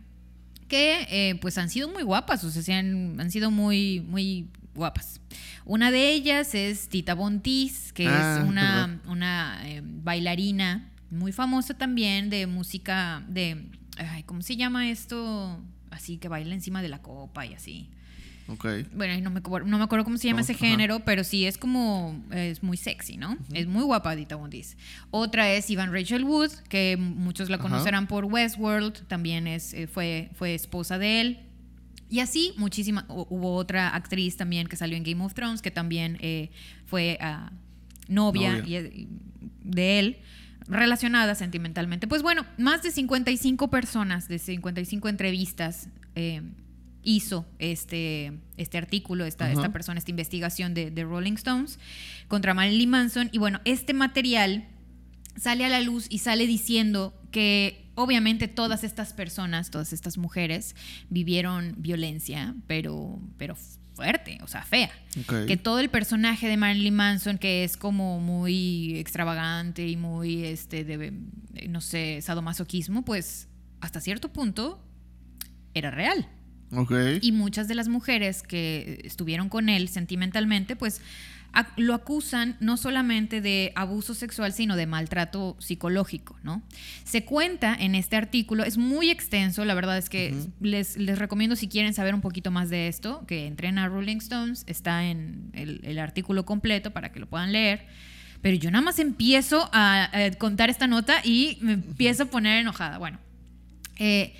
que 0.66 1.06
eh, 1.10 1.34
pues 1.42 1.58
han 1.58 1.68
sido 1.68 1.88
muy 1.90 2.02
guapas, 2.02 2.42
o 2.44 2.50
sea, 2.50 2.62
se 2.62 2.72
han, 2.72 3.20
han 3.20 3.30
sido 3.30 3.50
muy, 3.50 4.00
muy 4.00 4.48
guapas. 4.74 5.20
Una 5.66 5.90
de 5.90 6.10
ellas 6.12 6.54
es 6.54 6.88
Tita 6.88 7.14
Bontis, 7.14 7.92
que 7.92 8.08
Ah, 8.08 8.38
es 8.40 8.48
una, 8.48 8.86
verdad. 8.86 9.10
una 9.10 9.60
eh, 9.66 9.82
bailarina 9.84 10.90
muy 11.10 11.32
famosa 11.32 11.74
también 11.74 12.30
de 12.30 12.46
música 12.46 13.22
de... 13.28 13.66
Ay, 13.98 14.22
¿Cómo 14.22 14.40
se 14.40 14.56
llama 14.56 14.88
esto? 14.88 15.60
Así 15.90 16.16
que 16.16 16.28
baila 16.28 16.54
encima 16.54 16.80
de 16.80 16.88
la 16.88 17.02
copa 17.02 17.44
y 17.44 17.52
así. 17.52 17.90
Ok. 18.48 18.66
Bueno, 18.94 19.18
no 19.22 19.30
me, 19.30 19.40
acuerdo- 19.40 19.66
no 19.68 19.78
me 19.78 19.84
acuerdo 19.84 20.04
cómo 20.04 20.18
se 20.18 20.26
llama 20.26 20.40
No, 20.40 20.44
ese 20.44 20.52
ajá. 20.52 20.66
género, 20.66 21.00
pero 21.04 21.24
sí 21.24 21.46
es 21.46 21.58
como, 21.58 22.22
es 22.32 22.62
muy 22.62 22.76
sexy, 22.76 23.16
¿no? 23.16 23.36
Es 23.52 23.66
muy 23.66 23.82
guapa 23.84 24.14
Dita 24.16 24.36
Bondis. 24.36 24.76
Otra 25.10 25.50
es 25.52 25.70
Ivan 25.70 25.92
Rachel 25.92 26.24
Wood, 26.24 26.50
que 26.68 26.96
muchos 26.98 27.48
la 27.50 27.58
conocerán 27.58 28.06
por 28.08 28.24
Westworld, 28.26 29.06
también 29.06 29.46
es, 29.46 29.72
eh, 29.74 29.86
fue, 29.86 30.30
fue 30.34 30.54
esposa 30.54 30.98
de 30.98 31.20
él. 31.20 31.40
Y 32.10 32.20
así, 32.20 32.52
muchísima. 32.58 33.06
hu- 33.08 33.26
Hubo 33.30 33.54
otra 33.54 33.88
actriz 33.94 34.36
también 34.36 34.66
que 34.66 34.76
salió 34.76 34.96
en 34.96 35.02
Game 35.04 35.24
of 35.24 35.32
Thrones, 35.34 35.62
que 35.62 35.70
también 35.70 36.18
eh, 36.20 36.50
fue 36.84 37.16
ah, 37.22 37.52
novia, 38.08 38.56
Novia. 38.58 38.80
y- 38.82 39.08
de 39.64 39.98
él, 39.98 40.18
relacionada 40.68 41.34
sentimentalmente. 41.34 42.06
Pues 42.06 42.22
bueno, 42.22 42.44
más 42.58 42.82
de 42.82 42.90
55 42.90 43.70
personas, 43.70 44.28
de 44.28 44.38
55 44.38 45.08
entrevistas, 45.08 45.88
eh, 46.14 46.42
hizo 47.02 47.46
este, 47.58 48.32
este 48.56 48.78
artículo, 48.78 49.24
esta, 49.24 49.50
esta 49.50 49.72
persona, 49.72 49.98
esta 49.98 50.10
investigación 50.10 50.74
de, 50.74 50.90
de 50.90 51.04
Rolling 51.04 51.34
Stones 51.34 51.78
contra 52.28 52.54
Marilyn 52.54 52.90
Manson. 52.90 53.28
Y 53.32 53.38
bueno, 53.38 53.60
este 53.64 53.94
material 53.94 54.68
sale 55.36 55.64
a 55.64 55.68
la 55.68 55.80
luz 55.80 56.06
y 56.08 56.18
sale 56.18 56.46
diciendo 56.46 57.14
que 57.30 57.90
obviamente 57.94 58.48
todas 58.48 58.84
estas 58.84 59.12
personas, 59.12 59.70
todas 59.70 59.92
estas 59.92 60.18
mujeres, 60.18 60.76
vivieron 61.08 61.74
violencia, 61.78 62.54
pero, 62.66 63.20
pero 63.36 63.56
fuerte, 63.94 64.38
o 64.42 64.46
sea, 64.46 64.62
fea. 64.62 64.90
Ok. 65.20 65.46
Que 65.46 65.56
todo 65.56 65.78
el 65.78 65.90
personaje 65.90 66.48
de 66.48 66.56
Marilyn 66.56 66.94
Manson, 66.94 67.38
que 67.38 67.64
es 67.64 67.76
como 67.76 68.20
muy 68.20 68.96
extravagante 68.98 69.86
y 69.86 69.96
muy, 69.96 70.44
este, 70.44 70.84
de, 70.84 71.12
no 71.68 71.80
sé, 71.80 72.20
sadomasoquismo, 72.22 73.04
pues 73.04 73.48
hasta 73.80 74.00
cierto 74.00 74.32
punto 74.32 74.82
era 75.74 75.90
real. 75.90 76.28
Ok. 76.74 76.92
Y 77.20 77.32
muchas 77.32 77.68
de 77.68 77.74
las 77.74 77.88
mujeres 77.88 78.42
que 78.42 79.00
estuvieron 79.04 79.48
con 79.48 79.68
él 79.68 79.88
sentimentalmente, 79.88 80.76
pues 80.76 81.00
lo 81.76 81.92
acusan 81.92 82.56
no 82.60 82.78
solamente 82.78 83.42
de 83.42 83.72
abuso 83.74 84.14
sexual, 84.14 84.54
sino 84.54 84.74
de 84.74 84.86
maltrato 84.86 85.56
psicológico, 85.58 86.38
¿no? 86.42 86.62
Se 87.04 87.24
cuenta 87.24 87.76
en 87.78 87.94
este 87.94 88.16
artículo, 88.16 88.64
es 88.64 88.78
muy 88.78 89.10
extenso, 89.10 89.64
la 89.66 89.74
verdad 89.74 89.98
es 89.98 90.08
que 90.08 90.34
les, 90.60 90.96
les 90.96 91.18
recomiendo 91.18 91.54
si 91.54 91.68
quieren 91.68 91.92
saber 91.92 92.14
un 92.14 92.22
poquito 92.22 92.50
más 92.50 92.70
de 92.70 92.88
esto, 92.88 93.24
que 93.26 93.46
entren 93.46 93.76
a 93.76 93.88
Rolling 93.88 94.16
Stones, 94.16 94.64
está 94.66 95.04
en 95.04 95.50
el, 95.52 95.80
el 95.82 95.98
artículo 95.98 96.46
completo 96.46 96.90
para 96.92 97.12
que 97.12 97.20
lo 97.20 97.26
puedan 97.26 97.52
leer. 97.52 97.86
Pero 98.40 98.56
yo 98.56 98.70
nada 98.70 98.82
más 98.82 98.98
empiezo 98.98 99.68
a, 99.72 100.10
a 100.10 100.30
contar 100.32 100.70
esta 100.70 100.86
nota 100.86 101.20
y 101.22 101.58
me 101.60 101.74
empiezo 101.74 102.24
a 102.24 102.26
poner 102.26 102.58
enojada. 102.60 102.98
Bueno, 102.98 103.18
eh, 103.98 104.34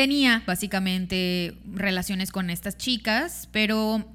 tenía 0.00 0.42
básicamente 0.46 1.58
relaciones 1.74 2.30
con 2.32 2.48
estas 2.48 2.78
chicas, 2.78 3.50
pero, 3.52 4.10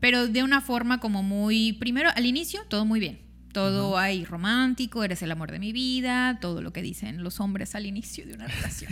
pero 0.00 0.26
de 0.26 0.42
una 0.42 0.62
forma 0.62 1.00
como 1.00 1.22
muy, 1.22 1.74
primero 1.74 2.08
al 2.16 2.24
inicio, 2.24 2.60
todo 2.68 2.86
muy 2.86 2.98
bien. 2.98 3.18
Todo 3.52 3.98
ahí 3.98 4.24
romántico, 4.24 5.04
eres 5.04 5.20
el 5.20 5.30
amor 5.30 5.50
de 5.52 5.58
mi 5.58 5.72
vida, 5.72 6.38
todo 6.40 6.62
lo 6.62 6.72
que 6.72 6.80
dicen 6.80 7.22
los 7.22 7.40
hombres 7.40 7.74
al 7.74 7.84
inicio 7.84 8.24
de 8.26 8.32
una 8.32 8.46
relación. 8.46 8.90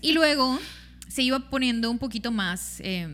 y 0.00 0.12
luego 0.14 0.58
se 1.06 1.22
iba 1.22 1.38
poniendo 1.50 1.90
un 1.90 1.98
poquito 1.98 2.32
más, 2.32 2.80
eh, 2.80 3.06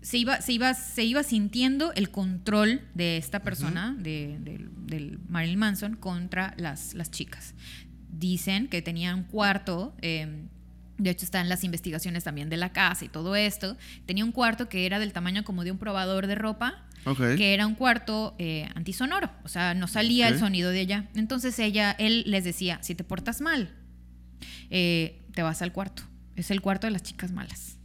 se, 0.00 0.18
iba, 0.18 0.40
se, 0.40 0.52
iba, 0.52 0.72
se 0.74 1.02
iba 1.04 1.24
sintiendo 1.24 1.92
el 1.94 2.10
control 2.10 2.82
de 2.94 3.16
esta 3.16 3.40
persona, 3.42 3.96
de, 3.98 4.38
del- 4.40 4.70
del 4.86 5.18
Marilyn 5.28 5.58
Manson, 5.58 5.96
contra 5.96 6.54
las, 6.56 6.94
las 6.94 7.10
chicas. 7.10 7.54
Dicen 8.08 8.68
que 8.68 8.80
tenía 8.80 9.12
un 9.16 9.24
cuarto, 9.24 9.96
eh, 10.02 10.44
de 10.98 11.10
hecho 11.10 11.24
están 11.24 11.48
las 11.48 11.64
investigaciones 11.64 12.24
también 12.24 12.50
de 12.50 12.56
la 12.56 12.72
casa 12.72 13.04
y 13.04 13.08
todo 13.08 13.36
esto, 13.36 13.76
tenía 14.06 14.24
un 14.24 14.32
cuarto 14.32 14.68
que 14.68 14.84
era 14.84 14.98
del 14.98 15.12
tamaño 15.12 15.44
como 15.44 15.64
de 15.64 15.70
un 15.70 15.78
probador 15.78 16.26
de 16.26 16.34
ropa, 16.34 16.84
que 17.36 17.54
era 17.54 17.66
un 17.66 17.74
cuarto 17.74 18.34
eh, 18.38 18.68
antisonoro, 18.74 19.30
o 19.42 19.48
sea, 19.48 19.72
no 19.72 19.86
salía 19.86 20.28
el 20.28 20.38
sonido 20.38 20.70
de 20.70 20.80
allá. 20.80 21.08
Entonces 21.14 21.58
ella, 21.58 21.92
él 21.98 22.24
les 22.26 22.44
decía, 22.44 22.80
si 22.82 22.94
te 22.94 23.02
portas 23.02 23.40
mal, 23.40 23.72
eh, 24.68 25.22
te 25.32 25.42
vas 25.42 25.62
al 25.62 25.72
cuarto. 25.72 26.02
Es 26.36 26.50
el 26.50 26.60
cuarto 26.60 26.86
de 26.86 26.90
las 26.90 27.02
chicas 27.02 27.32
malas. 27.32 27.78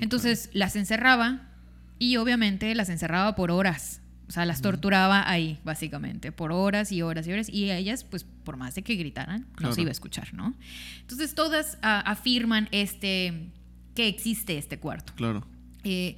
Entonces 0.00 0.48
las 0.52 0.76
encerraba 0.76 1.50
y 1.98 2.16
obviamente 2.16 2.74
las 2.74 2.88
encerraba 2.88 3.34
por 3.34 3.50
horas. 3.50 4.00
O 4.28 4.32
sea, 4.32 4.46
las 4.46 4.62
torturaba 4.62 5.28
ahí, 5.28 5.58
básicamente, 5.64 6.32
por 6.32 6.50
horas 6.50 6.90
y 6.92 7.02
horas 7.02 7.26
y 7.26 7.32
horas. 7.32 7.48
Y 7.50 7.68
a 7.70 7.76
ellas, 7.76 8.04
pues, 8.04 8.24
por 8.24 8.56
más 8.56 8.74
de 8.74 8.82
que 8.82 8.94
gritaran, 8.96 9.42
no 9.50 9.56
Claro. 9.56 9.74
se 9.74 9.82
iba 9.82 9.90
a 9.90 9.92
escuchar, 9.92 10.32
¿no? 10.32 10.54
Entonces 11.00 11.34
todas 11.34 11.78
ah, 11.82 12.00
afirman 12.06 12.68
este, 12.72 13.50
que 13.94 14.08
existe 14.08 14.56
este 14.56 14.78
cuarto. 14.78 15.12
Claro. 15.14 15.46
Eh, 15.84 16.16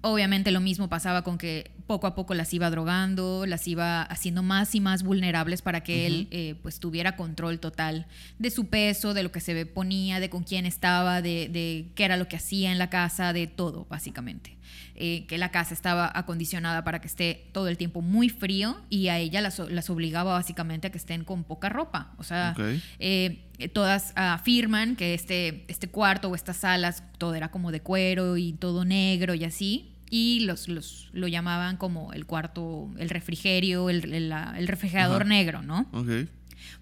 obviamente 0.00 0.50
lo 0.50 0.60
mismo 0.60 0.88
pasaba 0.88 1.22
con 1.22 1.38
que 1.38 1.70
poco 1.86 2.06
a 2.06 2.14
poco 2.14 2.34
las 2.34 2.52
iba 2.52 2.68
drogando, 2.70 3.46
las 3.46 3.66
iba 3.68 4.02
haciendo 4.02 4.42
más 4.42 4.74
y 4.74 4.80
más 4.80 5.02
vulnerables 5.02 5.62
para 5.62 5.82
que 5.82 6.06
él 6.06 6.28
eh, 6.30 6.56
pues 6.62 6.80
tuviera 6.80 7.14
control 7.14 7.60
total 7.60 8.06
de 8.38 8.50
su 8.50 8.66
peso, 8.66 9.14
de 9.14 9.22
lo 9.22 9.30
que 9.32 9.40
se 9.40 9.64
ponía, 9.66 10.18
de 10.18 10.28
con 10.28 10.42
quién 10.42 10.66
estaba, 10.66 11.22
de, 11.22 11.48
de 11.48 11.86
qué 11.94 12.04
era 12.04 12.16
lo 12.16 12.26
que 12.26 12.36
hacía 12.36 12.72
en 12.72 12.78
la 12.78 12.90
casa, 12.90 13.32
de 13.32 13.46
todo 13.46 13.86
básicamente. 13.88 14.56
Eh, 14.96 15.26
que 15.26 15.38
la 15.38 15.50
casa 15.50 15.74
estaba 15.74 16.10
acondicionada 16.14 16.84
para 16.84 17.00
que 17.00 17.08
esté 17.08 17.48
todo 17.52 17.66
el 17.68 17.76
tiempo 17.76 18.00
muy 18.00 18.28
frío 18.28 18.80
y 18.90 19.08
a 19.08 19.18
ella 19.18 19.40
las, 19.40 19.58
las 19.58 19.90
obligaba 19.90 20.34
básicamente 20.34 20.86
a 20.86 20.90
que 20.90 20.98
estén 20.98 21.24
con 21.24 21.42
poca 21.42 21.68
ropa. 21.68 22.12
O 22.16 22.22
sea, 22.22 22.54
eh, 23.00 23.44
todas 23.72 24.12
afirman 24.14 24.94
que 24.96 25.14
este, 25.14 25.64
este 25.68 25.88
cuarto 25.88 26.28
o 26.28 26.34
estas 26.36 26.58
salas, 26.58 27.02
todo 27.18 27.34
era 27.34 27.50
como 27.50 27.72
de 27.72 27.80
cuero 27.80 28.36
y 28.36 28.52
todo 28.52 28.84
negro 28.84 29.34
y 29.34 29.44
así. 29.44 29.90
Y 30.10 30.40
los, 30.40 30.68
los 30.68 31.08
lo 31.12 31.26
llamaban 31.26 31.76
como 31.76 32.12
el 32.12 32.24
cuarto, 32.24 32.88
el 32.98 33.10
refrigerio, 33.10 33.90
el, 33.90 34.12
el- 34.14 34.68
refrigerador 34.68 35.22
Ajá. 35.22 35.28
negro, 35.28 35.62
¿no? 35.62 35.88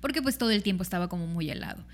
Porque 0.03 0.21
pues 0.21 0.37
todo 0.37 0.51
el 0.51 0.63
tiempo 0.63 0.83
estaba 0.83 1.09
como 1.09 1.27
muy 1.27 1.49
helado. 1.49 1.85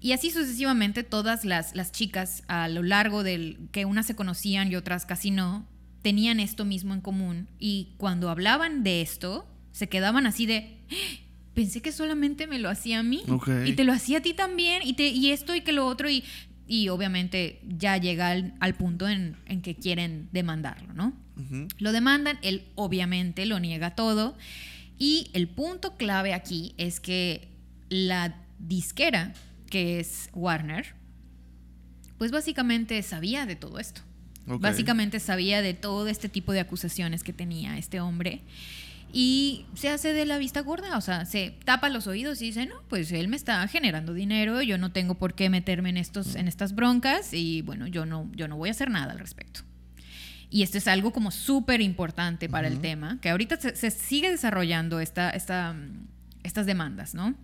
Y 0.00 0.12
así 0.12 0.30
sucesivamente 0.30 1.02
todas 1.02 1.44
las, 1.44 1.74
las 1.74 1.90
chicas 1.92 2.42
a 2.48 2.68
lo 2.68 2.82
largo 2.82 3.22
del 3.24 3.68
que 3.72 3.84
unas 3.84 4.06
se 4.06 4.14
conocían 4.14 4.70
y 4.70 4.76
otras 4.76 5.06
casi 5.06 5.30
no, 5.30 5.66
tenían 6.02 6.38
esto 6.40 6.64
mismo 6.64 6.94
en 6.94 7.00
común. 7.00 7.48
Y 7.58 7.94
cuando 7.96 8.30
hablaban 8.30 8.84
de 8.84 9.00
esto, 9.02 9.46
se 9.72 9.88
quedaban 9.88 10.26
así 10.26 10.46
de, 10.46 10.78
"¡Ah! 10.90 10.94
pensé 11.54 11.82
que 11.82 11.90
solamente 11.90 12.46
me 12.46 12.60
lo 12.60 12.70
hacía 12.70 13.00
a 13.00 13.02
mí. 13.02 13.22
Y 13.66 13.72
te 13.72 13.82
lo 13.82 13.92
hacía 13.92 14.18
a 14.18 14.20
ti 14.22 14.32
también. 14.34 14.82
Y, 14.84 14.92
te, 14.92 15.08
y 15.08 15.32
esto 15.32 15.56
y 15.56 15.62
que 15.62 15.72
lo 15.72 15.86
otro. 15.86 16.08
Y, 16.08 16.22
y 16.68 16.88
obviamente 16.90 17.60
ya 17.66 17.96
llega 17.96 18.28
al, 18.28 18.54
al 18.60 18.74
punto 18.74 19.08
en, 19.08 19.36
en 19.46 19.62
que 19.62 19.74
quieren 19.74 20.28
demandarlo, 20.32 20.92
¿no? 20.94 21.12
Lo 21.78 21.92
demandan, 21.92 22.38
él 22.42 22.62
obviamente 22.76 23.46
lo 23.46 23.58
niega 23.58 23.96
todo. 23.96 24.36
Y 24.98 25.30
el 25.32 25.48
punto 25.48 25.96
clave 25.96 26.34
aquí 26.34 26.74
es 26.78 27.00
que 27.00 27.48
la 27.88 28.36
disquera, 28.58 29.32
que 29.68 30.00
es 30.00 30.30
Warner, 30.32 30.94
pues 32.18 32.30
básicamente 32.30 33.00
sabía 33.02 33.46
de 33.46 33.56
todo 33.56 33.78
esto. 33.78 34.02
Ok. 34.48 34.60
Básicamente 34.60 35.20
sabía 35.20 35.62
de 35.62 35.74
todo 35.74 36.08
este 36.08 36.28
tipo 36.28 36.52
de 36.52 36.60
acusaciones 36.60 37.22
que 37.22 37.32
tenía 37.32 37.78
este 37.78 38.00
hombre. 38.00 38.42
Y 39.10 39.64
se 39.74 39.88
hace 39.88 40.12
de 40.12 40.26
la 40.26 40.36
vista 40.36 40.60
gorda, 40.60 40.98
o 40.98 41.00
sea, 41.00 41.24
se 41.24 41.54
tapa 41.64 41.88
los 41.88 42.06
oídos 42.06 42.42
y 42.42 42.46
dice, 42.46 42.66
no, 42.66 42.82
pues 42.88 43.10
él 43.10 43.28
me 43.28 43.36
está 43.36 43.66
generando 43.66 44.12
dinero, 44.12 44.60
yo 44.60 44.76
no 44.76 44.92
tengo 44.92 45.14
por 45.14 45.32
qué 45.34 45.48
meterme 45.48 45.88
en, 45.88 45.96
estos, 45.96 46.34
en 46.34 46.46
estas 46.46 46.74
broncas 46.74 47.32
y 47.32 47.62
bueno, 47.62 47.86
yo 47.86 48.04
no, 48.04 48.30
yo 48.34 48.48
no 48.48 48.58
voy 48.58 48.68
a 48.68 48.72
hacer 48.72 48.90
nada 48.90 49.12
al 49.12 49.18
respecto. 49.18 49.60
Y 50.50 50.62
esto 50.62 50.76
es 50.76 50.88
algo 50.88 51.12
como 51.12 51.30
súper 51.30 51.80
importante 51.80 52.48
para 52.50 52.68
el 52.68 52.80
tema, 52.80 53.18
que 53.22 53.30
ahorita 53.30 53.58
se, 53.58 53.76
se 53.76 53.90
sigue 53.90 54.30
desarrollando 54.30 55.00
esta, 55.00 55.30
esta, 55.30 55.72
mm, 55.72 56.06
estas 56.42 56.66
demandas, 56.66 57.14
¿no? 57.14 57.34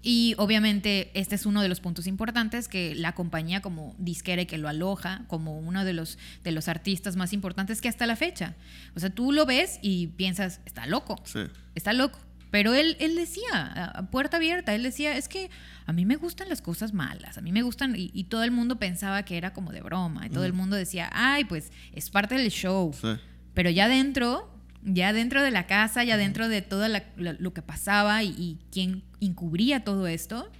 Y 0.00 0.34
obviamente 0.38 1.10
este 1.14 1.34
es 1.34 1.44
uno 1.44 1.60
de 1.60 1.68
los 1.68 1.80
puntos 1.80 2.06
importantes 2.06 2.68
que 2.68 2.94
la 2.94 3.12
compañía 3.14 3.60
como 3.60 3.94
disquera 3.98 4.42
y 4.42 4.46
que 4.46 4.56
lo 4.58 4.68
aloja 4.68 5.24
como 5.26 5.58
uno 5.58 5.84
de 5.84 5.92
los, 5.92 6.18
de 6.44 6.52
los 6.52 6.68
artistas 6.68 7.16
más 7.16 7.32
importantes 7.32 7.80
que 7.80 7.88
hasta 7.88 8.06
la 8.06 8.14
fecha. 8.14 8.54
O 8.94 9.00
sea, 9.00 9.10
tú 9.10 9.32
lo 9.32 9.44
ves 9.44 9.78
y 9.82 10.06
piensas, 10.08 10.60
está 10.66 10.86
loco, 10.86 11.20
Sí. 11.24 11.40
está 11.74 11.92
loco. 11.92 12.20
Pero 12.50 12.72
él, 12.72 12.96
él 13.00 13.14
decía, 13.16 13.90
a 13.94 14.06
puerta 14.10 14.38
abierta, 14.38 14.74
él 14.74 14.82
decía, 14.82 15.16
es 15.18 15.28
que 15.28 15.50
a 15.84 15.92
mí 15.92 16.06
me 16.06 16.16
gustan 16.16 16.48
las 16.48 16.62
cosas 16.62 16.94
malas, 16.94 17.36
a 17.36 17.42
mí 17.42 17.52
me 17.52 17.60
gustan, 17.60 17.94
y, 17.94 18.10
y 18.14 18.24
todo 18.24 18.42
el 18.42 18.52
mundo 18.52 18.78
pensaba 18.78 19.22
que 19.24 19.36
era 19.36 19.52
como 19.52 19.70
de 19.70 19.82
broma, 19.82 20.26
y 20.26 20.30
todo 20.30 20.44
el 20.46 20.54
mundo 20.54 20.74
decía, 20.74 21.10
ay, 21.12 21.44
pues 21.44 21.70
es 21.92 22.08
parte 22.08 22.36
del 22.36 22.50
show. 22.50 22.94
Sí. 22.98 23.08
Pero 23.52 23.68
ya 23.68 23.86
dentro, 23.88 24.50
ya 24.82 25.12
dentro 25.12 25.42
de 25.42 25.50
la 25.50 25.66
casa, 25.66 26.04
ya 26.04 26.16
dentro 26.16 26.48
de 26.48 26.62
todo 26.62 26.88
la- 26.88 27.04
lo, 27.16 27.34
lo 27.34 27.52
que 27.52 27.60
pasaba 27.60 28.22
y, 28.22 28.28
y 28.38 28.58
quién 28.72 29.02
encubría 29.20 29.84
todo 29.84 30.06
esto, 30.06 30.50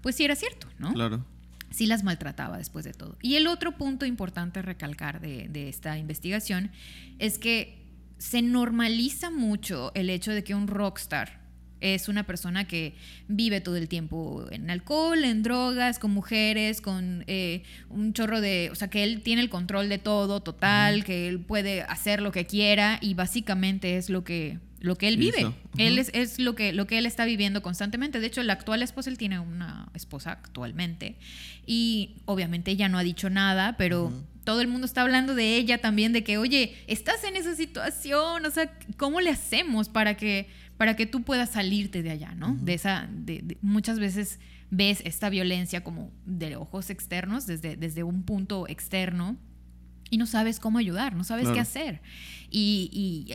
pues 0.00 0.16
sí 0.16 0.24
era 0.24 0.36
cierto, 0.36 0.68
¿no? 0.78 0.92
Claro. 0.92 1.24
sí 1.70 1.86
las 1.86 2.04
maltrataba 2.04 2.58
después 2.58 2.84
de 2.84 2.92
todo. 2.92 3.16
Y 3.22 3.36
el 3.36 3.46
otro 3.46 3.72
punto 3.72 4.06
importante 4.06 4.60
a 4.60 4.62
recalcar 4.62 5.20
de, 5.20 5.48
de 5.48 5.68
esta 5.68 5.98
investigación 5.98 6.70
es 7.18 7.38
que 7.38 7.86
se 8.18 8.42
normaliza 8.42 9.30
mucho 9.30 9.92
el 9.94 10.10
hecho 10.10 10.32
de 10.32 10.44
que 10.44 10.54
un 10.54 10.66
rockstar 10.66 11.38
es 11.80 12.08
una 12.08 12.24
persona 12.24 12.66
que 12.66 12.94
vive 13.28 13.60
todo 13.60 13.76
el 13.76 13.88
tiempo 13.88 14.46
en 14.50 14.70
alcohol, 14.70 15.24
en 15.24 15.42
drogas, 15.42 15.98
con 15.98 16.10
mujeres, 16.10 16.80
con 16.80 17.24
eh, 17.26 17.62
un 17.88 18.12
chorro 18.12 18.40
de... 18.40 18.70
O 18.72 18.74
sea, 18.74 18.88
que 18.88 19.04
él 19.04 19.22
tiene 19.22 19.42
el 19.42 19.50
control 19.50 19.88
de 19.88 19.98
todo 19.98 20.40
total, 20.40 21.04
que 21.04 21.28
él 21.28 21.40
puede 21.40 21.82
hacer 21.82 22.20
lo 22.20 22.32
que 22.32 22.46
quiera 22.46 22.98
y 23.00 23.14
básicamente 23.14 23.96
es 23.96 24.10
lo 24.10 24.24
que, 24.24 24.58
lo 24.80 24.96
que 24.96 25.08
él 25.08 25.16
vive. 25.16 25.52
Él 25.76 25.98
es, 25.98 26.10
es 26.14 26.38
lo, 26.38 26.54
que, 26.54 26.72
lo 26.72 26.86
que 26.86 26.98
él 26.98 27.06
está 27.06 27.24
viviendo 27.24 27.62
constantemente. 27.62 28.20
De 28.20 28.26
hecho, 28.28 28.42
la 28.42 28.52
actual 28.52 28.82
esposa, 28.82 29.10
él 29.10 29.18
tiene 29.18 29.38
una 29.40 29.88
esposa 29.94 30.30
actualmente. 30.32 31.16
Y 31.66 32.16
obviamente 32.26 32.70
ella 32.70 32.88
no 32.88 32.98
ha 32.98 33.02
dicho 33.02 33.28
nada, 33.30 33.76
pero 33.76 34.12
todo 34.44 34.60
el 34.60 34.68
mundo 34.68 34.86
está 34.86 35.02
hablando 35.02 35.34
de 35.34 35.56
ella 35.56 35.78
también, 35.78 36.12
de 36.12 36.24
que, 36.24 36.38
oye, 36.38 36.74
estás 36.86 37.22
en 37.24 37.36
esa 37.36 37.54
situación, 37.54 38.46
o 38.46 38.50
sea, 38.50 38.72
¿cómo 38.96 39.20
le 39.20 39.30
hacemos 39.30 39.88
para 39.88 40.16
que, 40.16 40.48
para 40.76 40.96
que 40.96 41.06
tú 41.06 41.22
puedas 41.22 41.50
salirte 41.50 42.02
de 42.02 42.10
allá, 42.10 42.34
¿no? 42.34 42.56
De 42.60 42.74
esa, 42.74 43.08
de- 43.12 43.40
de- 43.42 43.58
muchas 43.60 43.98
veces 43.98 44.38
ves 44.70 45.02
esta 45.04 45.28
violencia 45.28 45.82
como 45.84 46.10
de 46.24 46.56
ojos 46.56 46.88
externos, 46.90 47.46
desde, 47.46 47.76
desde 47.76 48.04
un 48.04 48.22
punto 48.22 48.66
externo, 48.68 49.36
y 50.10 50.16
no 50.16 50.24
sabes 50.24 50.58
cómo 50.60 50.78
ayudar, 50.78 51.14
no 51.14 51.24
sabes 51.24 51.42
Claro. 51.42 51.54
qué 51.56 51.60
hacer. 51.60 52.00
Y, 52.50 52.88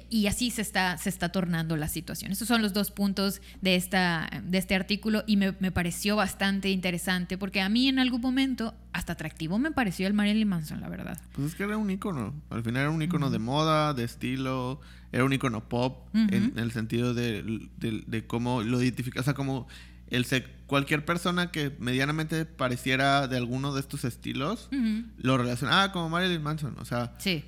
y- 0.10 0.18
y 0.22 0.28
así 0.28 0.50
se 0.50 0.62
está, 0.62 0.98
se 0.98 1.10
está 1.10 1.30
tornando 1.30 1.78
la 1.78 1.88
situación. 1.88 2.32
Esos 2.32 2.48
son 2.48 2.62
los 2.62 2.74
dos 2.74 2.90
puntos 2.92 3.42
de, 3.62 3.76
esta, 3.76 4.30
de 4.44 4.58
este 4.58 4.74
artículo 4.76 5.24
y 5.28 5.38
me, 5.38 5.56
me 5.60 5.72
pareció 5.72 6.16
bastante 6.16 6.70
interesante 6.70 7.38
porque 7.38 7.62
a 7.62 7.70
mí 7.70 7.88
en 7.88 8.00
algún 8.00 8.22
momento 8.22 8.74
hasta 8.92 9.14
atractivo 9.14 9.60
me 9.60 9.72
pareció 9.72 10.08
el 10.08 10.14
Marilyn 10.14 10.48
Manson, 10.48 10.82
la 10.82 10.90
verdad. 10.90 11.22
Pues 11.34 11.50
es 11.50 11.56
que 11.56 11.64
era 11.64 11.78
un 11.78 11.90
icono. 11.92 12.34
Al 12.50 12.64
final 12.64 12.82
era 12.82 12.90
un 12.92 13.02
icono 13.02 13.30
de 13.30 13.40
moda, 13.40 13.94
de 13.94 14.04
estilo. 14.04 14.82
Era 15.12 15.24
un 15.26 15.34
icono 15.34 15.70
pop 15.70 16.08
en, 16.16 16.48
Ujú. 16.52 16.60
el 16.60 16.72
sentido 16.72 17.14
de, 17.14 17.44
de- 17.78 18.04
de 18.08 18.26
cómo 18.26 18.64
lo 18.64 18.82
identifica. 18.82 19.20
O 19.20 19.24
sea, 19.24 19.36
como 19.36 19.68
el 20.08 20.26
cualquier 20.68 21.06
persona 21.06 21.52
que 21.52 21.76
medianamente 21.80 22.46
pareciera 22.46 23.28
de 23.28 23.38
alguno 23.38 23.74
de 23.76 23.80
estos 23.80 24.06
estilos 24.06 24.70
Ujú. 24.72 25.04
lo 25.18 25.38
relacionaba 25.38 25.92
como 25.92 26.10
Marilyn 26.10 26.42
Manson. 26.42 26.76
O 26.80 26.86
sea, 26.86 27.14
Sí, 27.20 27.44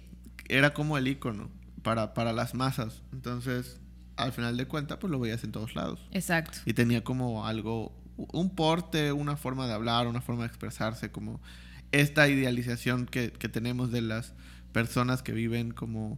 era 0.50 0.74
como 0.74 0.98
el 0.98 1.08
icono 1.08 1.50
para, 1.82 2.14
para 2.14 2.34
las 2.34 2.54
masas. 2.54 3.02
Entonces, 3.14 3.80
al 4.18 4.32
final 4.32 4.58
de 4.58 4.68
cuentas, 4.68 4.98
pues 5.00 5.12
lo 5.12 5.20
veías 5.20 5.44
en 5.44 5.52
todos 5.52 5.76
lados. 5.76 6.00
exacto. 6.12 6.58
Y 6.66 6.74
tenía 6.74 7.04
como 7.04 7.46
algo, 7.46 7.92
un 8.18 8.50
porte, 8.56 9.12
una 9.12 9.38
forma 9.38 9.68
de 9.68 9.74
hablar, 9.74 10.08
una 10.08 10.22
forma 10.22 10.44
de 10.44 10.48
expresarse, 10.48 11.12
como 11.12 11.42
esta 11.92 12.28
idealización 12.28 13.06
que, 13.06 13.32
que 13.32 13.50
tenemos 13.50 13.92
de 13.92 14.02
las 14.02 14.34
personas 14.72 15.22
que 15.22 15.32
viven 15.32 15.72
como, 15.72 16.18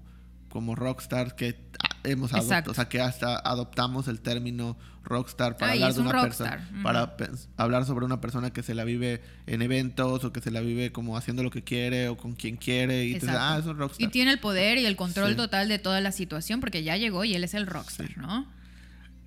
como 0.49 0.75
rockstars, 0.75 1.33
que 1.33 1.59
hemos 2.03 2.33
adoptado, 2.33 2.71
o 2.71 2.73
sea, 2.73 2.87
que 2.89 3.01
hasta 3.01 3.37
adoptamos 3.37 4.07
el 4.07 4.19
término 4.21 4.77
rockstar 5.03 5.55
para 5.57 5.71
Ay, 5.71 5.79
hablar 5.83 5.93
de 5.93 6.01
un 6.01 6.07
una 6.07 6.21
persona, 6.21 6.69
para 6.83 7.15
hablar 7.55 7.85
sobre 7.85 8.05
una 8.05 8.19
persona 8.19 8.51
que 8.51 8.61
se 8.63 8.75
la 8.75 8.83
vive 8.83 9.21
en 9.45 9.61
eventos 9.61 10.23
o 10.25 10.33
que 10.33 10.41
se 10.41 10.51
la 10.51 10.59
vive 10.61 10.91
como 10.91 11.15
haciendo 11.17 11.43
lo 11.43 11.49
que 11.49 11.63
quiere 11.63 12.09
o 12.09 12.17
con 12.17 12.35
quien 12.35 12.57
quiere 12.57 13.05
y 13.05 13.13
entonces, 13.13 13.37
ah, 13.39 13.57
es 13.59 13.65
un 13.65 13.77
rockstar. 13.77 14.05
Y 14.07 14.11
tiene 14.11 14.31
el 14.31 14.39
poder 14.39 14.77
y 14.77 14.85
el 14.85 14.95
control 14.97 15.29
Sí. 15.31 15.35
total 15.37 15.67
de 15.69 15.79
toda 15.79 16.01
la 16.01 16.11
situación 16.11 16.59
porque 16.59 16.83
ya 16.83 16.97
llegó 16.97 17.23
y 17.23 17.33
él 17.35 17.43
es 17.43 17.53
el 17.53 17.67
rockstar, 17.67 18.07
Sí. 18.07 18.13
¿no? 18.17 18.45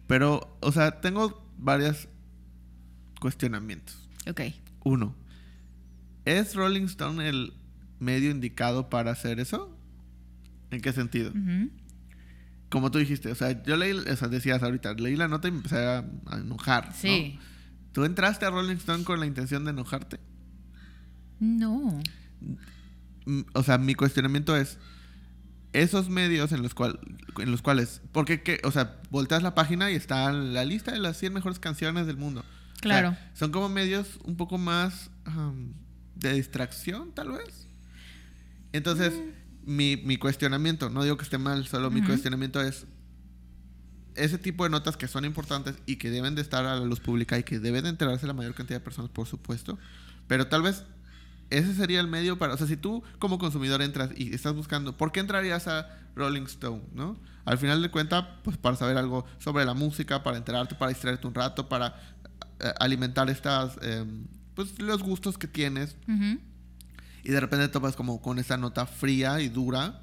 Pero, 0.07 0.57
o 0.61 0.71
sea, 0.73 1.01
tengo 1.01 1.43
varios 1.57 2.09
cuestionamientos. 3.21 3.97
Ok. 4.29 4.41
Uno, 4.85 5.15
¿es 6.25 6.55
Rolling 6.55 6.85
Stone 6.87 7.27
el 7.29 7.53
medio 7.99 8.31
indicado 8.31 8.89
para 8.89 9.11
hacer 9.13 9.41
eso? 9.41 9.77
¿En 10.71 10.81
qué 10.81 10.93
sentido? 10.93 11.31
Ujú. 11.31 11.71
Como 12.71 12.91
tú 12.91 12.99
dijiste, 12.99 13.31
o 13.31 13.35
sea, 13.35 13.63
yo 13.65 13.77
leí, 13.77 13.93
o 13.93 14.17
sea, 14.17 14.29
decías 14.29 14.63
ahorita, 14.63 14.95
leí 14.95 15.17
la 15.17 15.29
nota 15.29 15.49
y 15.49 15.51
me 15.51 15.59
empecé 15.59 15.77
a, 15.79 16.05
a 16.27 16.37
enojar. 16.39 16.89
¿no? 16.89 16.95
Sí. 16.95 17.39
¿Tú 17.93 18.05
entraste 18.05 18.47
a 18.47 18.51
Rolling 18.51 18.77
Stone 18.77 19.03
con 19.05 19.19
la 19.21 19.27
intención 19.27 19.65
de 19.65 19.71
enojarte? 19.73 20.21
No. 21.41 22.01
Mm, 23.27 23.41
O 23.55 23.63
sea, 23.63 23.79
mi 23.79 23.95
cuestionamiento 23.95 24.57
es, 24.57 24.79
esos 25.73 26.09
medios 26.09 26.53
en 26.53 26.63
los, 26.63 26.75
cual, 26.75 26.99
en 27.39 27.51
los 27.51 27.63
cuales, 27.63 28.03
porque, 28.13 28.43
qué? 28.43 28.61
o 28.65 28.71
sea, 28.71 29.01
volteas 29.11 29.43
la 29.43 29.55
página 29.55 29.91
y 29.91 29.95
está 29.95 30.33
la 30.33 30.65
lista 30.65 30.93
de 30.93 30.99
las 31.01 31.17
100 31.17 31.33
mejores 31.33 31.59
canciones 31.59 32.07
del 32.07 32.17
mundo. 32.17 32.41
O 32.41 32.43
sea, 32.43 32.81
Claro. 32.83 33.17
son 33.35 33.51
como 33.53 33.69
medios 33.69 34.19
un 34.25 34.37
poco 34.37 34.57
más 34.59 35.11
am, 35.25 35.75
de 36.17 36.33
distracción, 36.35 37.13
tal 37.13 37.33
vez. 37.33 37.67
Entonces, 38.73 39.13
mi, 39.65 39.97
mi 39.97 40.17
cuestionamiento, 40.17 40.91
no 40.91 41.03
digo 41.03 41.17
que 41.17 41.25
esté 41.25 41.39
mal, 41.39 41.67
solo 41.67 41.91
mi 41.91 42.03
cuestionamiento 42.03 42.61
es 42.61 42.87
ese 44.15 44.39
tipo 44.39 44.65
de 44.65 44.71
notas 44.71 44.97
que 44.97 45.09
son 45.09 45.25
importantes 45.25 45.77
y 45.87 45.97
que 45.97 46.11
deben 46.11 46.35
de 46.35 46.43
estar 46.43 46.65
a 46.67 46.77
la 46.77 46.85
luz 46.85 47.01
pública 47.01 47.39
y 47.39 47.43
que 47.43 47.59
deben 47.59 47.85
de 47.85 47.91
enterarse 47.91 48.27
la 48.27 48.33
mayor 48.33 48.55
cantidad 48.55 48.79
de 48.79 48.85
personas, 48.85 49.11
por 49.11 49.27
supuesto. 49.27 49.79
Pero 50.27 50.49
tal 50.49 50.63
vez 50.63 50.85
ese 51.51 51.75
sería 51.75 52.01
el 52.01 52.07
medio 52.07 52.39
para, 52.39 52.55
o 52.55 52.57
sea, 52.57 52.67
si 52.67 52.77
tú 52.77 53.03
como 53.19 53.39
consumidor 53.39 53.83
entras 53.83 54.11
y 54.17 54.35
estás 54.35 54.55
buscando, 54.55 54.97
¿por 54.97 55.13
qué 55.13 55.21
entrarías 55.21 55.67
a 55.69 55.89
Rolling 56.15 56.43
Stone, 56.43 56.83
no? 56.93 57.19
Al 57.45 57.59
final 57.59 57.83
de 57.83 57.91
cuentas, 57.91 58.27
pues 58.45 58.57
para 58.57 58.77
saber 58.77 58.97
algo 58.97 59.25
sobre 59.39 59.65
la 59.65 59.75
música, 59.75 60.23
para 60.23 60.37
enterarte, 60.37 60.75
para 60.75 60.91
distraerte 60.91 61.27
un 61.27 61.35
rato, 61.35 61.69
para 61.69 61.95
eh, 62.61 62.73
alimentar 62.79 63.29
estas, 63.31 63.79
em, 63.83 64.27
pues 64.55 64.79
los 64.79 65.03
gustos 65.03 65.39
que 65.39 65.49
tienes 65.49 65.97
Ujú. 66.07 66.39
Y 67.25 67.31
de 67.31 67.41
repente 67.41 67.69
topas 67.69 67.97
como 67.97 68.21
con 68.21 68.39
esa 68.39 68.57
nota 68.57 68.87
fría 68.87 69.41
y 69.41 69.49
dura 69.49 70.01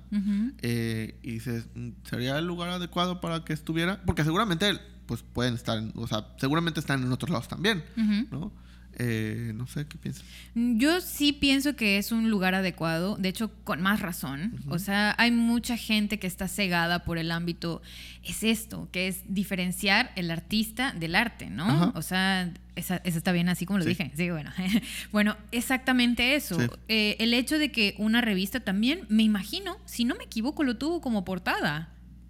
eh, 0.62 1.20
y 1.24 1.32
dices, 1.34 1.68
"Mm, 1.76 1.90
¿sería 2.04 2.38
el 2.38 2.46
lugar 2.46 2.70
adecuado 2.70 3.22
para 3.22 3.44
que 3.46 3.54
estuviera? 3.54 4.02
Porque 4.06 4.24
seguramente, 4.24 4.80
pues 5.06 5.24
pueden 5.24 5.54
estar, 5.56 5.78
en- 5.78 5.94
o 5.96 6.08
sea, 6.08 6.28
seguramente 6.38 6.80
están 6.80 7.04
en 7.04 7.12
otros 7.12 7.30
lados 7.30 7.48
también. 7.48 7.84
¿no? 8.32 8.52
Eh, 9.00 9.52
no 9.54 9.68
sé, 9.68 9.86
¿qué 9.88 9.96
piensas? 10.00 10.24
Yo 10.56 11.02
sí 11.02 11.32
pienso 11.32 11.76
que 11.76 12.00
es 12.00 12.12
un 12.12 12.32
lugar 12.32 12.56
adecuado, 12.56 13.16
de 13.18 13.30
hecho 13.30 13.52
con 13.64 13.80
más 13.80 14.00
razón. 14.02 14.54
O 14.70 14.80
sea, 14.80 15.14
hay 15.20 15.30
mucha 15.30 15.78
gente 15.78 16.18
que 16.18 16.26
está 16.26 16.48
cegada 16.48 17.04
por 17.04 17.20
el 17.20 17.32
ámbito, 17.32 17.84
es 18.24 18.44
esto, 18.44 18.90
que 18.92 19.08
es 19.08 19.22
diferenciar 19.28 20.12
el 20.16 20.32
artista 20.32 20.94
del 20.94 21.14
arte, 21.14 21.50
¿no? 21.52 21.66
Ajá. 21.70 21.92
O 21.94 22.02
sea, 22.02 22.52
esa, 22.76 22.98
esa 23.04 23.18
está 23.20 23.32
bien 23.32 23.50
así 23.50 23.68
como 23.68 23.78
lo 23.78 23.84
Sí. 23.84 23.90
dije. 23.90 24.12
Sí, 24.16 24.32
bueno. 24.32 24.52
bueno, 25.12 25.38
exactamente 25.52 26.36
eso. 26.36 26.60
Sí. 26.60 26.68
Eh, 26.88 27.18
el 27.20 27.36
hecho 27.36 27.60
de 27.60 27.72
que 27.72 27.94
una 28.00 28.22
revista 28.22 28.62
también, 28.62 29.02
me 29.10 29.22
imagino, 29.22 29.78
si 29.86 30.06
no 30.06 30.16
me 30.16 30.24
equivoco, 30.24 30.64
lo 30.64 30.78
tuvo 30.78 31.02
como 31.02 31.24
portada. 31.24 31.90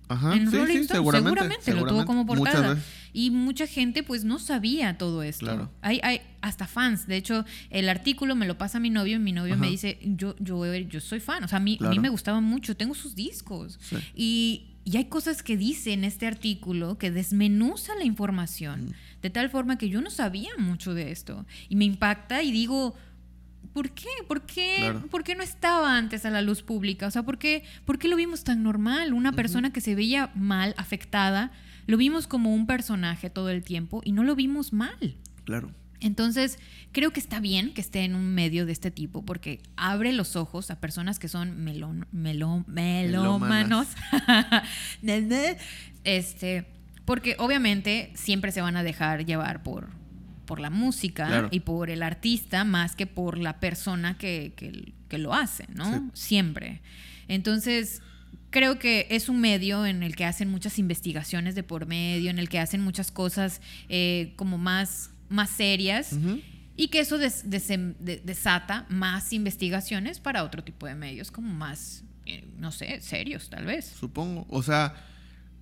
Ajá, 0.09 0.35
en 0.35 0.49
sí, 0.49 0.55
Rolling 0.57 0.73
sí, 0.73 0.79
Stone, 0.81 0.97
seguramente, 0.99 1.33
seguramente, 1.61 1.73
lo 1.73 1.85
tuvo 1.85 2.05
como 2.05 2.25
portada. 2.25 2.77
Y 3.13 3.31
mucha 3.31 3.67
gente 3.67 4.03
pues 4.03 4.24
no 4.24 4.39
sabía 4.39 4.98
todo 4.98 5.24
esto. 5.24 5.46
Claro. 5.46 5.72
Hay, 5.81 6.00
hay 6.03 6.22
hasta 6.41 6.67
fans. 6.67 7.07
De 7.07 7.17
hecho, 7.17 7.46
el 7.70 7.89
artículo 7.89 8.35
me 8.35 8.46
lo 8.46 8.57
pasa 8.57 8.79
mi 8.79 8.89
novio 8.89 9.15
y 9.17 9.20
mi 9.20 9.31
novio 9.31 9.53
Ajá. 9.55 9.61
me 9.61 9.70
dice, 9.70 10.00
yo, 10.03 10.35
yo, 10.39 10.74
yo 10.75 11.01
soy 11.01 11.20
fan. 11.20 11.43
O 11.43 11.48
sea, 11.48 11.57
a 11.57 11.61
mí, 11.61 11.77
a 11.81 11.89
mí 11.89 12.00
me 12.00 12.09
gustaba 12.09 12.39
mucho, 12.41 12.77
tengo 12.77 12.93
sus 12.96 13.15
discos. 13.15 13.79
Sí. 13.81 13.98
Y, 14.15 14.63
y 14.85 14.98
hay 14.98 15.05
cosas 15.05 15.43
que 15.43 15.57
dice 15.57 15.91
en 15.93 16.03
este 16.05 16.27
artículo 16.27 16.98
que 16.98 17.11
desmenuza 17.11 17.93
la 17.96 18.05
información 18.05 18.85
Mm. 18.85 19.22
de 19.22 19.29
tal 19.29 19.50
forma 19.50 19.77
que 19.77 19.89
yo 19.89 20.00
no 20.01 20.09
sabía 20.11 20.51
mucho 20.57 20.93
de 20.93 21.11
esto. 21.11 21.46
Y 21.70 21.75
me 21.75 21.85
impacta 21.85 22.43
y 22.43 22.51
digo, 22.51 22.96
¿por 23.77 23.92
qué? 23.92 24.09
¿Por 24.27 24.42
qué, 24.42 24.75
Claro. 24.79 25.01
¿por 25.07 25.24
qué 25.24 25.35
no 25.35 25.44
estaba 25.44 25.96
antes 25.96 26.25
a 26.25 26.31
la 26.31 26.42
luz 26.42 26.63
pública? 26.63 27.05
O 27.05 27.11
sea, 27.11 27.22
¿por 27.22 27.37
qué, 27.37 27.63
por 27.85 28.00
qué 28.00 28.07
lo 28.07 28.16
vimos 28.16 28.44
tan 28.44 28.63
normal? 28.63 29.13
Una 29.13 29.33
persona 29.33 29.72
que 29.72 29.81
se 29.81 29.94
veía 29.94 30.31
mal, 30.33 30.74
afectada, 30.77 31.51
lo 31.85 31.96
vimos 31.96 32.25
como 32.25 32.55
un 32.55 32.66
personaje 32.66 33.29
todo 33.29 33.51
el 33.51 33.63
tiempo 33.63 34.01
y 34.03 34.13
no 34.13 34.24
lo 34.24 34.35
vimos 34.35 34.74
mal. 34.74 35.16
Claro. 35.44 35.70
Entonces, 36.00 36.57
creo 36.92 37.11
que 37.11 37.20
está 37.20 37.40
bien 37.40 37.72
que 37.75 37.81
esté 37.81 38.00
en 38.03 38.16
un 38.16 38.33
medio 38.33 38.66
de 38.66 38.72
este 38.72 38.90
tipo 38.90 39.24
porque 39.24 39.61
abre 39.75 40.11
los 40.11 40.35
ojos 40.35 40.72
a 40.72 40.79
personas 40.79 41.20
que 41.20 41.27
son 41.27 41.63
melón, 41.63 42.07
melón, 42.11 42.66
melómanos. 42.68 43.90
este, 46.03 46.66
porque 47.05 47.35
obviamente 47.37 48.11
siempre 48.16 48.51
se 48.51 48.61
van 48.61 48.75
a 48.75 48.81
dejar 48.81 49.24
llevar 49.24 49.61
por, 49.61 49.90
por 50.48 50.60
la 50.60 50.72
música 50.72 51.27
Claro. 51.27 51.50
y 51.51 51.60
por 51.60 51.92
el 51.92 52.01
artista 52.01 52.64
más 52.64 52.96
que 52.96 53.05
por 53.05 53.38
la 53.38 53.60
persona 53.60 54.18
que, 54.18 54.53
que- 54.55 54.94
que 55.07 55.18
lo 55.20 55.36
hace, 55.36 55.66
¿no? 55.75 55.86
Sí. 55.94 56.00
Siempre. 56.14 56.81
Entonces, 57.27 58.01
creo 58.50 58.79
que 58.79 59.05
es 59.12 59.29
un 59.29 59.40
medio 59.40 59.86
en 59.86 60.01
el 60.03 60.16
que 60.16 60.25
hacen 60.25 60.50
muchas 60.50 60.79
investigaciones 60.79 61.53
de 61.55 61.64
por 61.64 61.86
medio, 61.86 62.29
en 62.31 62.40
el 62.40 62.50
que 62.50 62.60
hacen 62.60 62.81
muchas 62.81 63.12
cosas 63.12 63.62
eh, 63.90 64.33
como 64.38 64.57
más, 64.57 65.12
más 65.29 65.50
serias. 65.51 66.14
Y 66.79 66.90
que 66.90 67.00
eso 67.00 67.18
des- 67.18 67.46
desem- 67.50 67.96
de- 68.00 68.22
desata 68.24 68.86
más 68.90 69.33
investigaciones 69.33 70.20
para 70.20 70.44
otro 70.44 70.64
tipo 70.64 70.86
de 70.88 70.96
medios, 70.96 71.31
como 71.31 71.51
más, 71.53 72.03
eh, 72.25 72.46
no 72.57 72.72
sé, 72.72 73.01
serios 73.01 73.50
tal 73.50 73.66
vez. 73.66 73.86
Supongo. 74.00 74.46
O 74.50 74.62
sea, 74.62 74.94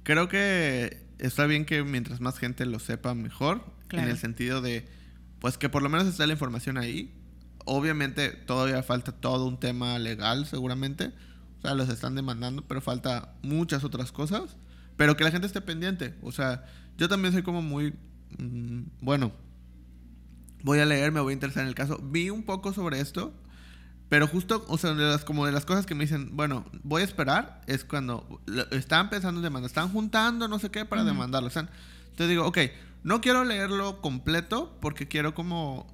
creo 0.04 0.28
que 0.28 0.98
está 1.20 1.46
bien 1.46 1.66
que 1.66 1.84
mientras 1.84 2.20
más 2.20 2.38
gente 2.38 2.66
lo 2.66 2.80
sepa, 2.80 3.14
mejor. 3.16 3.74
Claro. 3.88 4.06
En 4.08 4.12
el 4.12 4.18
sentido 4.18 4.62
de, 4.62 4.88
pues 5.40 5.58
que 5.58 5.70
por 5.70 5.82
lo 5.84 5.90
menos 5.90 6.08
está 6.08 6.26
la 6.28 6.34
información 6.34 6.78
ahí. 6.78 7.14
Obviamente 7.66 8.30
todavía 8.30 8.84
falta 8.84 9.12
todo 9.12 9.46
un 9.48 9.60
tema 9.60 9.98
legal, 10.00 10.46
seguramente. 10.46 11.12
O 11.60 11.62
sea, 11.62 11.74
los 11.74 11.90
están 11.90 12.16
demandando, 12.16 12.64
pero 12.68 12.82
falta 12.82 13.34
muchas 13.42 13.84
otras 13.84 14.12
cosas. 14.12 14.56
Pero 14.98 15.18
que 15.18 15.24
la 15.24 15.32
gente 15.32 15.48
esté 15.48 15.62
pendiente. 15.62 16.16
O 16.22 16.32
sea, 16.32 16.66
yo 16.98 17.10
también 17.10 17.34
soy 17.34 17.44
como 17.44 17.62
muy... 17.62 17.94
mm, 18.38 18.84
bueno, 19.02 19.32
voy 20.64 20.80
a 20.80 20.86
leer, 20.86 21.12
me 21.12 21.20
voy 21.20 21.32
a 21.32 21.34
interesar 21.34 21.64
en 21.64 21.70
el 21.70 21.76
caso. 21.76 22.00
Vi 22.04 22.30
un 22.30 22.44
poco 22.44 22.74
sobre 22.74 23.00
esto. 23.00 23.34
Pero 24.10 24.28
justo, 24.28 24.64
o 24.68 24.78
sea, 24.78 24.94
de 24.94 25.04
las, 25.04 25.26
como 25.26 25.46
de 25.48 25.52
las 25.52 25.66
cosas 25.66 25.86
que 25.88 25.96
me 25.96 26.04
dicen, 26.04 26.36
bueno, 26.38 26.66
voy 26.84 27.02
a 27.02 27.06
esperar, 27.06 27.62
es 27.66 27.84
cuando 27.84 28.40
están 28.72 29.10
pensando 29.10 29.40
en 29.40 29.44
demandar, 29.44 29.68
están 29.68 29.90
juntando 29.90 30.48
no 30.48 30.60
sé 30.60 30.70
qué 30.70 30.86
para 30.86 31.02
Ujú. 31.02 31.12
demandarlo. 31.12 31.48
Están, 31.48 31.70
entonces 32.04 32.30
digo, 32.30 32.46
ok, 32.46 32.60
no 33.06 33.22
quiero 33.22 33.46
leerlo 33.46 34.02
completo 34.02 34.78
porque 34.82 35.08
quiero 35.08 35.34
como 35.36 35.88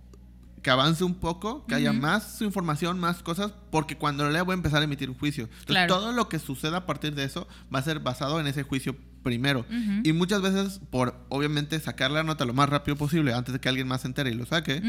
que 0.64 0.70
avance 0.70 1.04
un 1.04 1.16
poco, 1.16 1.66
que 1.66 1.76
haya 1.76 1.92
más 1.92 2.40
información, 2.42 3.00
más 3.00 3.22
cosas, 3.24 3.52
porque 3.72 3.98
cuando 3.98 4.24
lo 4.24 4.30
lea 4.32 4.44
voy 4.44 4.54
a 4.54 4.56
empezar 4.56 4.80
a 4.82 4.86
emitir 4.86 5.10
un 5.10 5.18
juicio. 5.18 5.46
Entonces 5.46 5.66
Claro. 5.66 5.94
todo 5.96 6.12
lo 6.14 6.30
que 6.30 6.40
suceda 6.40 6.78
a 6.78 6.86
partir 6.86 7.16
de 7.16 7.24
eso 7.24 7.48
va 7.74 7.80
a 7.80 7.82
ser 7.82 8.00
basado 8.00 8.40
en 8.40 8.48
ese 8.48 8.64
juicio 8.64 8.96
primero. 9.24 9.66
Y 10.04 10.14
muchas 10.14 10.42
veces, 10.42 10.80
por 10.90 11.16
obviamente 11.30 11.80
sacar 11.80 12.12
la 12.12 12.24
nota 12.24 12.46
lo 12.46 12.54
más 12.54 12.70
rápido 12.70 12.96
posible, 12.96 13.34
antes 13.34 13.54
de 13.54 13.60
que 13.60 13.70
alguien 13.70 13.88
más 13.88 14.02
se 14.02 14.08
entere 14.08 14.32
y 14.32 14.36
lo 14.36 14.46
saque, 14.46 14.82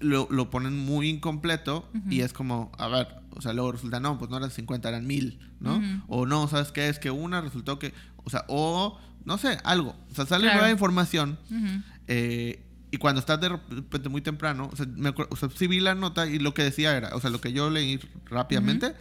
lo, 0.00 0.26
lo 0.30 0.50
ponen 0.50 0.76
muy 0.78 1.08
incompleto 1.08 1.88
y 2.08 2.20
es 2.22 2.32
como, 2.32 2.72
a 2.78 2.88
ver, 2.88 3.08
o 3.36 3.40
sea, 3.42 3.52
luego 3.52 3.72
resulta, 3.72 4.00
no, 4.00 4.18
pues 4.18 4.30
no 4.30 4.36
eran 4.38 4.50
50, 4.50 4.88
eran 4.88 5.06
1000, 5.06 5.38
¿no? 5.60 5.80
O 6.08 6.26
no, 6.26 6.48
¿sabes 6.48 6.72
qué? 6.72 6.88
Es 6.88 6.98
que 6.98 7.10
una 7.10 7.40
resultó 7.40 7.78
que, 7.78 7.92
o 8.24 8.30
sea, 8.30 8.44
o 8.48 8.98
no 9.28 9.38
sé, 9.38 9.58
algo. 9.62 9.94
O 10.10 10.14
sea, 10.14 10.26
sale 10.26 10.42
Claro. 10.44 10.58
nueva 10.58 10.72
información 10.72 11.38
eh, 12.08 12.64
y 12.90 12.96
cuando 12.96 13.20
estás 13.20 13.40
de 13.40 13.50
repente 13.50 14.08
muy 14.08 14.22
temprano, 14.22 14.70
o 14.72 14.76
sea, 14.76 14.86
me 14.86 15.10
acuerdo- 15.10 15.32
o 15.32 15.36
sea, 15.36 15.48
sí 15.54 15.66
vi 15.66 15.78
la 15.80 15.94
nota 15.94 16.26
y 16.26 16.38
lo 16.38 16.54
que 16.54 16.62
decía 16.64 16.96
era, 16.96 17.14
o 17.14 17.20
sea, 17.20 17.30
lo 17.30 17.40
que 17.40 17.52
yo 17.52 17.68
leí 17.70 18.00
rápidamente, 18.30 18.94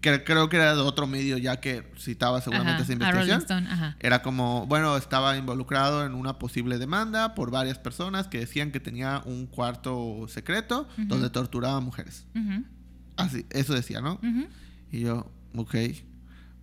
que 0.00 0.24
creo 0.24 0.48
que 0.48 0.56
era 0.56 0.74
de 0.74 0.80
otro 0.80 1.06
medio 1.06 1.36
ya 1.38 1.60
que 1.60 1.86
citaba 1.98 2.40
seguramente 2.40 2.82
esa 2.82 2.92
investigación. 2.94 3.40
Era 4.00 4.22
como, 4.22 4.66
bueno, 4.66 4.96
estaba 4.96 5.36
involucrado 5.36 6.04
en 6.06 6.14
una 6.14 6.38
posible 6.38 6.78
demanda 6.78 7.34
por 7.34 7.50
varias 7.50 7.78
personas 7.78 8.26
que 8.26 8.38
decían 8.40 8.72
que 8.72 8.80
tenía 8.80 9.20
un 9.26 9.46
cuarto 9.46 10.26
secreto 10.28 10.88
donde 10.96 11.28
torturaba 11.30 11.76
a 11.76 11.80
mujeres. 11.80 12.26
Así, 13.18 13.44
eso 13.50 13.74
decía, 13.74 14.00
¿no? 14.00 14.18
Y 14.90 15.00
yo, 15.00 15.30
ok. 15.54 15.76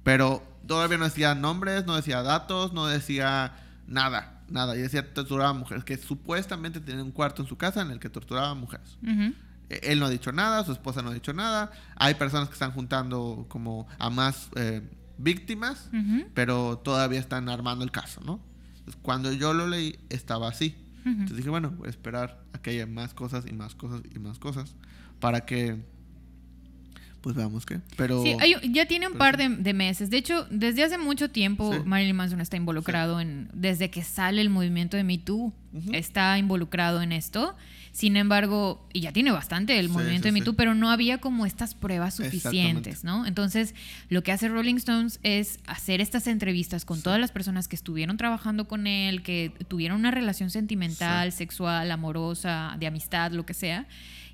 Pero 0.03 0.43
todavía 0.69 0.99
no 0.99 1.05
decía 1.05 1.33
nombres, 1.33 1.87
no 1.87 1.95
decía 1.95 2.21
datos, 2.21 2.73
no 2.73 2.85
decía 2.85 3.53
nada, 3.87 4.43
nada. 4.49 4.77
Y 4.77 4.81
decía 4.81 5.15
torturaba 5.15 5.49
a 5.49 5.53
mujeres, 5.53 5.83
que 5.83 5.97
supuestamente 5.97 6.79
tenía 6.79 7.03
un 7.03 7.11
cuarto 7.11 7.41
en 7.41 7.47
su 7.47 7.57
casa 7.57 7.81
en 7.81 7.89
el 7.89 7.99
que 7.99 8.07
torturaba 8.07 8.51
a 8.51 8.53
mujeres. 8.53 8.99
E, 9.67 9.79
él 9.81 9.99
no 9.99 10.05
ha 10.05 10.09
dicho 10.11 10.31
nada, 10.31 10.63
su 10.63 10.71
esposa 10.71 11.01
no 11.01 11.09
ha 11.09 11.13
dicho 11.15 11.33
nada. 11.33 11.71
Hay 11.95 12.13
personas 12.13 12.49
que 12.49 12.53
están 12.53 12.71
juntando 12.71 13.47
como 13.49 13.87
a 13.97 14.11
más 14.11 14.51
eh, 14.57 14.87
víctimas, 15.17 15.89
pero 16.35 16.77
todavía 16.77 17.19
están 17.19 17.49
armando 17.49 17.83
el 17.83 17.89
caso, 17.89 18.21
¿no? 18.23 18.39
cuando 19.01 19.31
yo 19.31 19.53
lo 19.53 19.67
leí, 19.67 19.99
estaba 20.09 20.49
así. 20.49 20.75
Entonces 21.03 21.37
dije, 21.37 21.49
bueno, 21.49 21.71
voy 21.71 21.87
a 21.87 21.89
esperar 21.89 22.43
a 22.53 22.59
que 22.59 22.71
haya 22.71 22.85
más 22.85 23.15
cosas 23.15 23.45
y 23.47 23.53
más 23.53 23.73
cosas 23.73 24.01
y 24.13 24.19
más 24.19 24.37
cosas 24.37 24.75
para 25.19 25.45
que 25.45 25.83
pues 27.21 27.35
veamos 27.35 27.65
qué. 27.65 27.79
Pero 27.97 28.23
sí, 28.23 28.35
ya 28.71 28.85
tiene 28.85 29.07
un 29.07 29.15
par 29.15 29.37
de, 29.37 29.73
meses. 29.73 30.09
De 30.09 30.17
hecho, 30.17 30.47
desde 30.49 30.83
hace 30.83 30.97
mucho 30.97 31.29
tiempo 31.29 31.73
Marilyn 31.85 32.15
Manson 32.15 32.41
está 32.41 32.57
involucrado 32.57 33.19
en, 33.19 33.49
desde 33.53 33.89
que 33.89 34.03
sale 34.03 34.41
el 34.41 34.49
movimiento 34.49 34.97
de 34.97 35.03
Me 35.03 35.17
Too, 35.17 35.53
está 35.91 36.37
involucrado 36.37 37.01
en 37.01 37.11
esto. 37.11 37.55
Sin 37.91 38.15
embargo, 38.17 38.87
y 38.93 39.01
ya 39.01 39.11
tiene 39.11 39.31
bastante 39.31 39.77
el 39.79 39.89
movimiento 39.89 40.27
de 40.27 40.31
Me 40.31 40.41
Too, 40.41 40.55
pero 40.55 40.75
no 40.75 40.89
había 40.91 41.17
como 41.17 41.45
estas 41.45 41.73
pruebas 41.73 42.15
suficientes, 42.15 43.03
¿no? 43.03 43.25
Entonces, 43.25 43.75
lo 44.09 44.23
que 44.23 44.31
hace 44.31 44.47
Rolling 44.47 44.75
Stones 44.75 45.19
es 45.23 45.59
hacer 45.65 45.99
estas 45.99 46.27
entrevistas 46.27 46.85
con 46.85 47.01
todas 47.01 47.19
las 47.19 47.31
personas 47.31 47.67
que 47.67 47.75
estuvieron 47.75 48.15
trabajando 48.17 48.67
con 48.67 48.87
él, 48.87 49.21
que 49.23 49.51
tuvieron 49.67 49.99
una 49.99 50.11
relación 50.11 50.49
sentimental, 50.49 51.31
sexual, 51.31 51.91
amorosa, 51.91 52.75
de 52.79 52.87
amistad, 52.87 53.31
lo 53.31 53.45
que 53.45 53.53
sea 53.53 53.87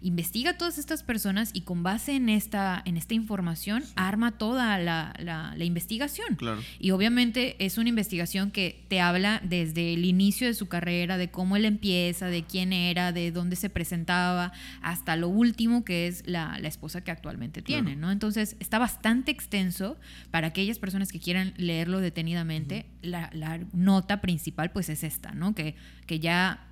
investiga 0.06 0.52
a 0.52 0.58
todas 0.58 0.78
estas 0.78 1.02
personas 1.02 1.50
y 1.52 1.62
con 1.62 1.82
base 1.82 2.16
en 2.16 2.30
esta, 2.30 2.80
en 2.86 2.96
esta 2.96 3.16
información 3.16 3.84
arma 3.96 4.38
toda 4.38 4.78
la, 4.78 5.16
la, 5.18 5.66
investigación. 5.66 6.36
Claro. 6.36 6.62
Y 6.78 6.92
obviamente 6.92 7.56
es 7.58 7.80
una 7.80 7.90
investigación 7.90 8.52
que 8.52 8.86
te 8.88 9.02
habla 9.02 9.42
desde 9.44 9.96
el 9.96 10.06
inicio 10.06 10.46
de 10.46 10.54
su 10.54 10.68
carrera, 10.68 11.18
de 11.18 11.32
cómo 11.32 11.56
él 11.56 11.66
empieza, 11.66 12.28
de 12.28 12.44
quién 12.44 12.72
era, 12.72 13.14
de 13.14 13.32
dónde 13.32 13.56
se 13.56 13.72
presentaba, 13.72 14.54
hasta 14.84 15.16
lo 15.16 15.28
último 15.28 15.84
que 15.84 16.06
es 16.06 16.22
la, 16.28 16.60
la 16.60 16.68
esposa 16.68 17.04
que 17.04 17.10
actualmente 17.10 17.64
tiene, 17.64 17.96
¿no? 17.96 18.12
Entonces 18.12 18.58
está 18.60 18.78
bastante 18.78 19.32
extenso 19.32 19.98
para 20.30 20.48
aquellas 20.48 20.78
personas 20.78 21.12
que 21.12 21.20
quieran 21.20 21.56
leerlo 21.58 22.00
detenidamente. 22.00 22.86
la, 23.02 23.32
la, 23.34 23.60
nota 23.74 24.22
principal 24.22 24.72
pues 24.72 24.90
es 24.90 25.04
esta, 25.04 25.32
¿no? 25.32 25.56
Que, 25.56 25.76
que 26.06 26.20
ya 26.20 26.68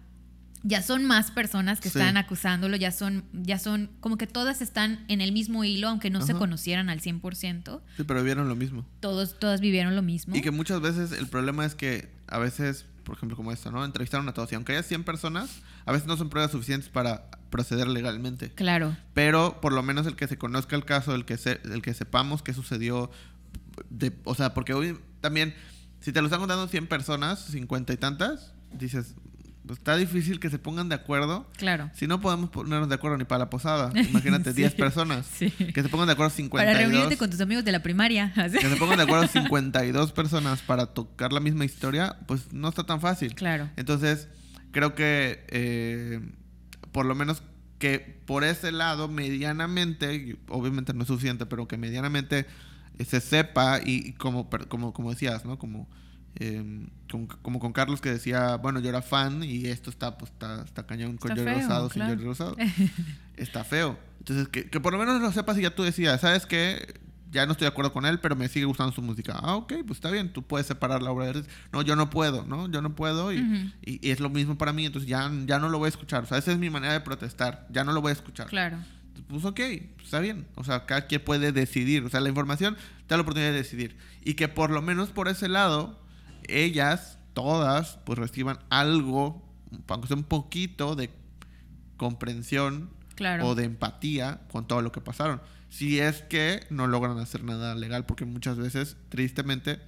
ya 0.64 0.82
son 0.82 1.06
más 1.06 1.32
personas 1.32 1.82
que 1.82 1.90
están 1.90 2.16
acusándolo, 2.16 2.78
ya 2.78 2.92
son, 2.92 3.26
ya 3.34 3.60
son, 3.60 3.90
como 4.00 4.18
que 4.18 4.28
todas 4.28 4.62
están 4.62 5.04
en 5.10 5.20
el 5.20 5.34
mismo 5.34 5.66
hilo, 5.66 5.90
aunque 5.90 6.10
no 6.10 6.22
se 6.22 6.34
conocieran 6.34 6.90
al 6.90 7.02
100%. 7.02 7.82
Sí, 7.98 8.04
pero 8.04 8.20
vivieron 8.22 8.48
lo 8.48 8.56
mismo. 8.56 8.86
Todos, 9.02 9.38
todas 9.38 9.60
vivieron 9.60 9.96
lo 9.96 10.02
mismo. 10.02 10.36
Y 10.36 10.42
que 10.42 10.52
muchas 10.52 10.80
veces 10.80 11.12
el 11.12 11.28
problema 11.28 11.66
es 11.66 11.76
que 11.76 12.10
a 12.28 12.40
veces, 12.40 12.86
por 13.04 13.18
ejemplo, 13.18 13.36
como 13.36 13.52
esto, 13.52 13.72
¿no? 13.72 13.84
Entrevistaron 13.84 14.28
a 14.30 14.34
todos 14.34 14.52
y 14.54 14.56
aunque 14.56 14.72
haya 14.72 14.84
100 14.84 15.04
personas, 15.04 15.50
a 15.86 15.92
veces 15.92 16.08
no 16.08 16.16
son 16.16 16.30
pruebas 16.30 16.52
suficientes 16.52 16.90
para 16.90 17.30
proceder 17.50 17.88
legalmente. 17.90 18.52
Claro. 18.52 18.96
Pero 19.14 19.60
por 19.60 19.74
lo 19.74 19.84
menos 19.84 20.08
el 20.08 20.16
que 20.16 20.28
se 20.28 20.38
conozca 20.38 20.78
el 20.78 20.86
caso, 20.86 21.14
el 21.14 21.26
que, 21.26 21.38
se, 21.38 21.60
el 21.66 21.82
que 21.82 21.94
sepamos 21.94 22.42
qué 22.42 22.54
sucedió, 22.54 23.12
de, 23.90 24.14
o 24.24 24.34
sea, 24.34 24.54
porque 24.54 24.74
hoy 24.74 24.98
también, 25.20 25.54
si 26.00 26.14
te 26.14 26.22
lo 26.22 26.28
están 26.28 26.40
contando 26.40 26.68
100 26.70 26.88
personas, 26.88 27.44
50 27.48 27.92
y 27.92 27.98
tantas, 27.98 28.54
dices, 28.72 29.16
pues, 29.66 29.80
está 29.80 29.96
difícil 29.96 30.40
que 30.40 30.50
se 30.50 30.60
pongan 30.60 30.90
de 30.90 30.96
acuerdo. 30.96 31.50
Claro. 31.58 31.90
Si 31.94 32.08
no 32.08 32.20
podemos 32.20 32.50
ponernos 32.50 32.90
de 32.90 32.96
acuerdo 32.96 33.18
ni 33.18 33.24
para 33.24 33.40
la 33.40 33.50
posada. 33.50 33.92
Imagínate, 34.10 34.54
10 34.54 34.74
personas. 34.76 35.28
Que 35.38 35.82
se 35.82 35.90
pongan 35.90 36.08
de 36.08 36.14
acuerdo 36.14 36.32
52. 36.32 36.66
Para 36.66 36.78
reunirte 36.78 37.18
con 37.18 37.30
tus 37.30 37.40
amigos 37.40 37.64
de 37.64 37.72
la 37.72 37.82
primaria. 37.82 38.34
que 38.36 38.70
se 38.70 38.76
pongan 38.76 38.98
de 38.98 39.04
acuerdo 39.04 39.28
52 39.28 40.12
personas 40.12 40.62
para 40.62 40.88
tocar 40.88 41.32
la 41.32 41.40
misma 41.40 41.66
historia, 41.66 42.18
pues 42.28 42.52
no 42.52 42.70
está 42.70 42.84
tan 42.84 43.00
fácil. 43.00 43.36
Claro. 43.36 43.70
Entonces, 43.78 44.28
creo 44.72 44.96
que 44.96 45.46
eh, 45.50 46.20
por 46.92 47.06
lo 47.06 47.16
menos 47.16 47.44
que 47.80 48.00
por 48.00 48.44
ese 48.44 48.72
lado, 48.72 49.08
medianamente, 49.08 50.38
obviamente 50.48 50.94
no 50.94 51.02
es 51.02 51.08
suficiente, 51.08 51.46
pero 51.46 51.68
que 51.68 51.78
medianamente 51.78 52.46
se 53.06 53.20
sepa 53.20 53.80
y, 53.84 54.14
como, 54.14 54.50
como, 54.68 54.94
como 54.94 55.10
decías, 55.10 55.46
¿no? 55.46 55.58
Como 55.58 55.90
Em, 56.36 56.88
como 57.44 57.60
con 57.60 57.74
Carlos 57.74 58.02
que 58.02 58.10
decía, 58.10 58.56
bueno, 58.56 58.80
yo 58.80 58.90
era 58.90 59.04
fan 59.04 59.44
y 59.44 59.68
esto 59.68 59.92
está, 59.92 60.18
pues, 60.18 60.32
está, 60.32 60.64
está 60.64 60.86
cañón 60.88 61.18
con 61.18 61.30
Jordi 61.30 61.46
Rosado, 61.46 61.90
sin 61.92 62.04
Jordi 62.04 62.24
Rosado. 62.24 62.56
está 63.38 63.64
feo. 63.64 64.00
Entonces, 64.20 64.48
que, 64.48 64.70
que, 64.70 64.80
por 64.80 64.94
lo 64.94 65.00
menos 65.00 65.22
lo 65.22 65.32
sepas 65.32 65.58
y 65.58 65.62
ya 65.62 65.76
tú 65.76 65.84
decías, 65.84 66.22
¿sabes 66.22 66.46
qué? 66.46 67.00
Ya 67.30 67.46
no 67.46 67.52
estoy 67.52 67.66
de 67.66 67.70
acuerdo 67.70 67.94
con 67.94 68.06
él, 68.06 68.20
pero 68.20 68.36
me 68.36 68.48
sigue 68.48 68.66
gustando 68.66 68.94
su 68.94 69.02
música. 69.02 69.34
Ah, 69.42 69.56
ok, 69.56 69.74
pues 69.86 69.98
está 69.98 70.10
bien, 70.10 70.34
tú 70.34 70.44
puedes 70.44 70.66
separar 70.66 71.04
la 71.04 71.12
obra 71.12 71.26
de 71.26 71.40
arte. 71.40 71.50
No, 71.72 71.82
yo 71.82 71.96
no 71.96 72.10
puedo, 72.10 72.46
¿no? 72.46 72.70
Yo 72.70 72.82
no 72.82 72.96
puedo 72.96 73.34
y, 73.34 73.74
y, 73.84 74.10
es 74.10 74.20
lo 74.20 74.30
mismo 74.30 74.58
para 74.58 74.74
mí, 74.74 74.86
entonces 74.86 75.10
ya, 75.10 75.32
ya 75.46 75.60
no 75.60 75.70
lo 75.70 75.78
voy 75.78 75.88
a 75.88 75.90
escuchar. 75.90 76.24
O 76.24 76.26
sea, 76.26 76.38
esa 76.38 76.52
es 76.52 76.58
mi 76.58 76.70
manera 76.70 76.94
de 76.94 77.02
protestar, 77.02 77.68
ya 77.70 77.84
no 77.84 77.92
lo 77.92 78.02
voy 78.02 78.10
a 78.10 78.14
escuchar. 78.14 78.48
Claro. 78.48 78.78
Pues 79.28 79.46
ok, 79.46 79.60
está 80.04 80.20
bien. 80.20 80.48
O 80.56 80.64
sea, 80.64 80.86
cada 80.86 81.08
quien 81.08 81.24
puede 81.24 81.52
decidir. 81.52 82.04
O 82.04 82.10
sea, 82.10 82.20
la 82.20 82.30
información 82.30 82.76
te 82.76 83.10
da 83.10 83.18
la 83.18 83.22
oportunidad 83.22 83.52
de 83.52 83.58
decidir. 83.58 83.96
Y 84.24 84.36
que 84.36 84.48
por 84.48 84.70
lo 84.70 84.82
menos 84.82 85.10
por 85.10 85.28
ese 85.28 85.48
lado 85.48 86.00
ellas, 86.48 87.20
todas, 87.34 88.00
pues 88.06 88.20
reciban 88.20 88.60
algo, 88.70 89.44
aunque 89.88 90.08
sea 90.08 90.18
un 90.18 90.24
poquito 90.24 90.96
de 90.96 91.10
comprensión 91.98 92.90
o 93.42 93.56
de 93.56 93.66
empatía 93.66 94.42
con 94.52 94.68
todo 94.68 94.82
lo 94.82 94.92
que 94.92 95.02
pasaron. 95.02 95.42
Si 95.70 96.00
es 96.00 96.22
que 96.22 96.66
no 96.70 96.88
logran 96.88 97.18
hacer 97.18 97.44
nada 97.44 97.76
legal, 97.76 98.06
porque 98.06 98.26
muchas 98.26 98.58
veces, 98.58 98.96
tristemente, 99.10 99.80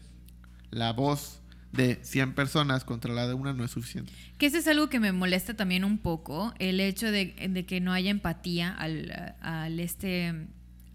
la 0.72 0.94
voz 0.94 1.42
de 1.72 2.00
100 2.02 2.34
personas 2.34 2.84
contra 2.84 3.14
la 3.14 3.28
de 3.28 3.34
una 3.34 3.54
no 3.54 3.64
es 3.64 3.72
suficiente. 3.72 4.12
Que 4.38 4.48
eso 4.48 4.58
es 4.58 4.68
algo 4.68 4.90
que 4.90 5.00
me 5.00 5.12
molesta 5.12 5.56
también 5.56 5.84
un 5.84 5.98
poco, 5.98 6.54
el 6.58 6.80
hecho 6.80 7.12
de, 7.12 7.66
que 7.68 7.82
no 7.82 7.94
haya 7.94 8.10
empatía 8.10 8.74
al, 8.74 9.36
al, 9.42 9.80
este, 9.80 10.48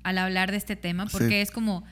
al 0.03 0.19
hablar 0.19 0.51
de 0.51 0.57
este 0.57 0.77
tema, 0.77 1.07
porque 1.07 1.41
es 1.43 1.51
como, 1.51 1.85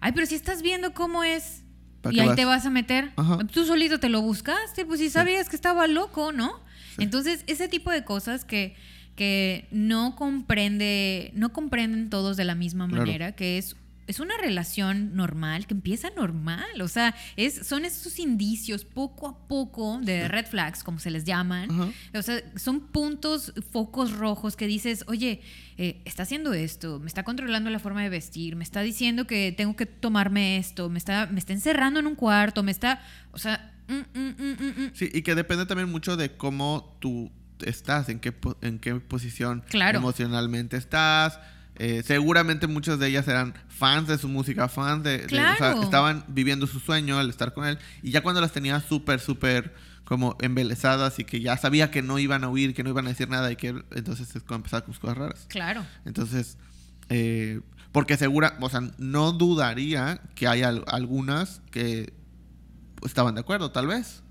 ay, 0.00 0.12
pero 0.12 0.26
si 0.26 0.34
estás 0.34 0.62
viendo 0.62 0.94
cómo 0.94 1.24
es 1.24 1.63
y 2.10 2.20
ahí 2.20 2.34
te 2.34 2.44
vas 2.44 2.66
a 2.66 2.70
meter. 2.70 3.12
Tú 3.52 3.64
solito 3.64 3.98
te 4.00 4.08
lo 4.08 4.20
buscaste, 4.22 4.84
pues 4.84 5.00
si 5.00 5.10
sabías 5.10 5.48
que 5.48 5.56
estaba 5.56 5.86
loco, 5.86 6.32
¿no? 6.32 6.60
Entonces, 6.98 7.42
ese 7.46 7.68
tipo 7.68 7.90
de 7.90 8.04
cosas 8.04 8.44
que, 8.44 8.76
que 9.16 9.66
no 9.70 10.14
comprende, 10.16 11.32
no 11.34 11.52
comprenden 11.52 12.10
todos 12.10 12.36
de 12.36 12.44
la 12.44 12.54
misma 12.54 12.86
manera, 12.86 13.32
que 13.32 13.58
es 13.58 13.76
es 14.06 14.20
una 14.20 14.36
relación 14.36 15.14
normal, 15.16 15.66
que 15.66 15.74
empieza 15.74 16.10
normal. 16.10 16.80
O 16.80 16.88
sea, 16.88 17.14
es, 17.36 17.66
son 17.66 17.84
esos 17.84 18.18
indicios 18.18 18.84
poco 18.84 19.28
a 19.28 19.48
poco 19.48 19.98
de 20.02 20.28
red 20.28 20.46
flags, 20.46 20.84
como 20.84 20.98
se 20.98 21.10
les 21.10 21.24
llaman. 21.24 21.92
O 22.14 22.22
sea, 22.22 22.42
son 22.56 22.80
puntos, 22.80 23.52
focos 23.70 24.12
rojos 24.12 24.56
que 24.56 24.66
dices, 24.66 25.04
oye, 25.06 25.40
eh, 25.78 26.02
está 26.04 26.24
haciendo 26.24 26.52
esto, 26.52 27.00
me 27.00 27.06
está 27.06 27.22
controlando 27.22 27.70
la 27.70 27.78
forma 27.78 28.02
de 28.02 28.08
vestir, 28.08 28.56
me 28.56 28.64
está 28.64 28.82
diciendo 28.82 29.26
que 29.26 29.52
tengo 29.56 29.76
que 29.76 29.86
tomarme 29.86 30.58
esto, 30.58 30.88
me 30.90 30.98
está, 30.98 31.26
me 31.26 31.38
está 31.38 31.52
encerrando 31.52 32.00
en 32.00 32.06
un 32.06 32.14
cuarto, 32.14 32.62
me 32.62 32.70
está. 32.70 33.02
O 33.32 33.38
sea. 33.38 33.72
Mm, 33.86 34.18
mm, 34.18 34.34
mm, 34.38 34.90
sí, 34.94 35.10
y 35.12 35.22
que 35.22 35.34
depende 35.34 35.66
también 35.66 35.90
mucho 35.90 36.16
de 36.16 36.36
cómo 36.36 36.96
tú 37.00 37.30
estás, 37.60 38.08
en 38.08 38.18
qué, 38.18 38.34
en 38.62 38.78
qué 38.78 38.94
posición 38.96 39.62
emocionalmente 39.70 40.76
estás 40.76 41.38
eh, 41.76 42.02
seguramente 42.04 42.66
muchas 42.66 42.98
de 42.98 43.08
ellas 43.08 43.26
eran 43.26 43.54
fans 43.68 44.08
de 44.08 44.18
su 44.18 44.28
música, 44.28 44.68
fans 44.68 45.02
de, 45.02 45.24
o 45.26 45.28
sea, 45.28 45.82
estaban 45.82 46.24
viviendo 46.28 46.66
su 46.66 46.80
sueño 46.80 47.18
al 47.18 47.30
estar 47.30 47.52
con 47.52 47.66
él. 47.66 47.78
Y 48.02 48.10
ya 48.10 48.22
cuando 48.22 48.40
las 48.40 48.52
tenía 48.52 48.80
súper, 48.80 49.20
súper 49.20 49.74
como 50.04 50.36
embelesadas 50.40 51.18
y 51.18 51.24
que 51.24 51.40
ya 51.40 51.56
sabía 51.56 51.90
que 51.90 52.02
no 52.02 52.18
iban 52.18 52.44
a 52.44 52.48
huir, 52.48 52.74
que 52.74 52.84
no 52.84 52.90
iban 52.90 53.06
a 53.06 53.10
decir 53.10 53.28
nada 53.28 53.50
y 53.50 53.56
que 53.56 53.68
entonces 53.92 54.28
empezaba 54.50 54.84
con 54.84 54.94
cosas 54.94 55.16
raras. 55.16 55.46
Claro. 55.48 55.84
Entonces, 56.04 56.58
eh, 57.08 57.60
porque 57.90 58.16
segura, 58.16 58.56
o 58.60 58.68
sea, 58.68 58.82
no 58.98 59.32
dudaría 59.32 60.20
que 60.34 60.46
haya 60.46 60.68
algunas 60.68 61.60
que 61.70 62.12
estaban 63.04 63.34
de 63.34 63.40
acuerdo, 63.40 63.70
tal 63.70 63.86
vez. 63.86 64.23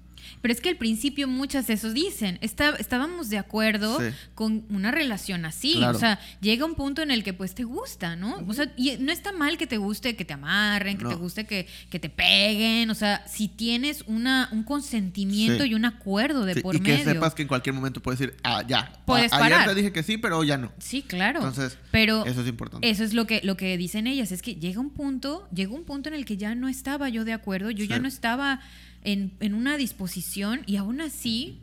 Pero 0.44 0.54
es 0.54 0.60
que 0.60 0.68
al 0.68 0.76
principio 0.76 1.26
muchas 1.30 1.68
de 1.68 1.74
esos 1.76 1.94
dicen, 1.94 2.38
está- 2.42 2.76
estábamos 2.78 3.30
de 3.30 3.38
acuerdo 3.38 3.98
Sí. 4.00 4.08
con 4.36 4.66
una 4.70 4.92
relación 4.92 5.46
así. 5.46 5.76
Claro. 5.78 5.96
O 5.96 6.00
sea, 6.00 6.20
llega 6.42 6.66
un 6.66 6.76
punto 6.76 7.02
en 7.02 7.12
el 7.12 7.24
que 7.24 7.32
pues 7.34 7.56
te 7.56 7.64
gusta, 7.64 8.18
¿no? 8.18 8.44
O 8.46 8.54
sea, 8.54 8.70
y 8.76 8.98
no 8.98 9.14
está 9.14 9.32
mal 9.32 9.58
que 9.58 9.68
te 9.68 9.78
guste 9.78 10.18
que 10.18 10.26
te 10.26 10.34
amarren, 10.34 10.98
que 10.98 11.06
No. 11.06 11.10
te 11.12 11.16
guste 11.16 11.46
que, 11.46 11.66
que 11.90 11.98
te 11.98 12.10
peguen. 12.10 12.90
O 12.90 12.94
sea, 12.96 13.26
si 13.26 13.48
tienes 13.48 14.04
una, 14.06 14.50
un 14.52 14.64
consentimiento 14.64 15.64
Sí. 15.64 15.70
y 15.70 15.74
un 15.76 15.86
acuerdo 15.86 16.44
de 16.44 16.56
Sí, 16.56 16.60
por 16.62 16.76
y 16.76 16.82
que 16.82 16.92
medio. 16.92 17.06
sepas 17.06 17.34
que 17.34 17.44
en 17.44 17.48
cualquier 17.48 17.74
momento 17.74 18.02
puedes 18.02 18.20
decir, 18.20 18.36
ah, 18.44 18.64
ya. 18.68 18.92
Puedes 19.06 19.32
A- 19.32 19.38
Ayer 19.38 19.50
parar. 19.52 19.70
te 19.70 19.76
dije 19.76 19.94
que 19.94 20.04
sí, 20.04 20.18
pero 20.18 20.40
hoy 20.40 20.48
ya 20.48 20.58
no. 20.58 20.74
Sí, 20.78 21.04
claro. 21.04 21.40
Entonces, 21.40 21.78
pero 21.90 22.26
Eso 22.26 22.42
es 22.42 22.48
importante. 22.50 22.90
Eso 22.90 23.06
es 23.06 23.14
lo 23.14 23.26
que, 23.28 23.40
lo 23.46 23.56
que 23.56 23.78
dicen 23.78 24.08
ellas, 24.08 24.34
es 24.34 24.42
que 24.42 24.56
llega 24.56 24.82
un 24.82 24.90
punto, 24.90 25.48
llega 25.54 25.72
un 25.74 25.86
punto 25.86 26.10
en 26.10 26.16
el 26.16 26.26
que 26.26 26.36
ya 26.36 26.54
no 26.54 26.68
estaba 26.68 27.08
yo 27.08 27.24
de 27.24 27.32
acuerdo, 27.32 27.72
yo 27.72 27.86
ya 27.86 28.00
no 28.00 28.10
estaba 28.10 28.60
en, 29.04 29.34
en 29.40 29.54
una 29.54 29.78
disposición 29.78 30.62
y 30.66 30.78
aún 30.78 31.02
así 31.02 31.62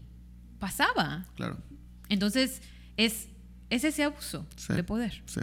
pasaba. 0.58 1.26
Claro. 1.36 1.58
Entonces, 2.08 2.62
es, 2.96 3.28
es 3.70 3.84
ese 3.84 4.04
abuso 4.04 4.46
Sí. 4.56 4.72
de 4.74 4.82
poder. 4.84 5.22
Sí. 5.26 5.40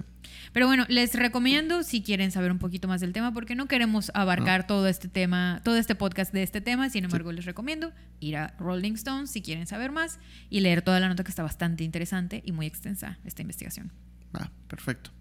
Pero 0.53 0.67
bueno, 0.67 0.85
les 0.89 1.13
recomiendo 1.13 1.83
si 1.83 2.01
quieren 2.01 2.31
saber 2.31 2.51
un 2.51 2.59
poquito 2.59 2.87
más 2.87 3.01
del 3.01 3.13
tema, 3.13 3.33
porque 3.33 3.55
no 3.55 3.67
queremos 3.67 4.11
abarcar 4.13 4.67
todo 4.67 4.87
este 4.87 5.07
tema, 5.07 5.61
todo 5.63 5.77
este 5.77 5.95
podcast 5.95 6.33
de 6.33 6.43
este 6.43 6.61
tema. 6.61 6.89
Sin 6.89 7.05
embargo, 7.05 7.31
les 7.31 7.45
recomiendo 7.45 7.91
ir 8.19 8.37
a 8.37 8.55
Rolling 8.59 8.93
Stones 8.93 9.29
si 9.31 9.41
quieren 9.41 9.67
saber 9.67 9.91
más 9.91 10.19
y 10.49 10.59
leer 10.61 10.81
toda 10.81 10.99
la 10.99 11.07
nota 11.09 11.23
que 11.23 11.29
está 11.29 11.43
bastante 11.43 11.83
interesante 11.83 12.41
y 12.45 12.51
muy 12.51 12.65
extensa 12.65 13.17
esta 13.23 13.41
investigación. 13.41 13.91
Ah, 14.33 14.49
perfecto. 14.67 15.11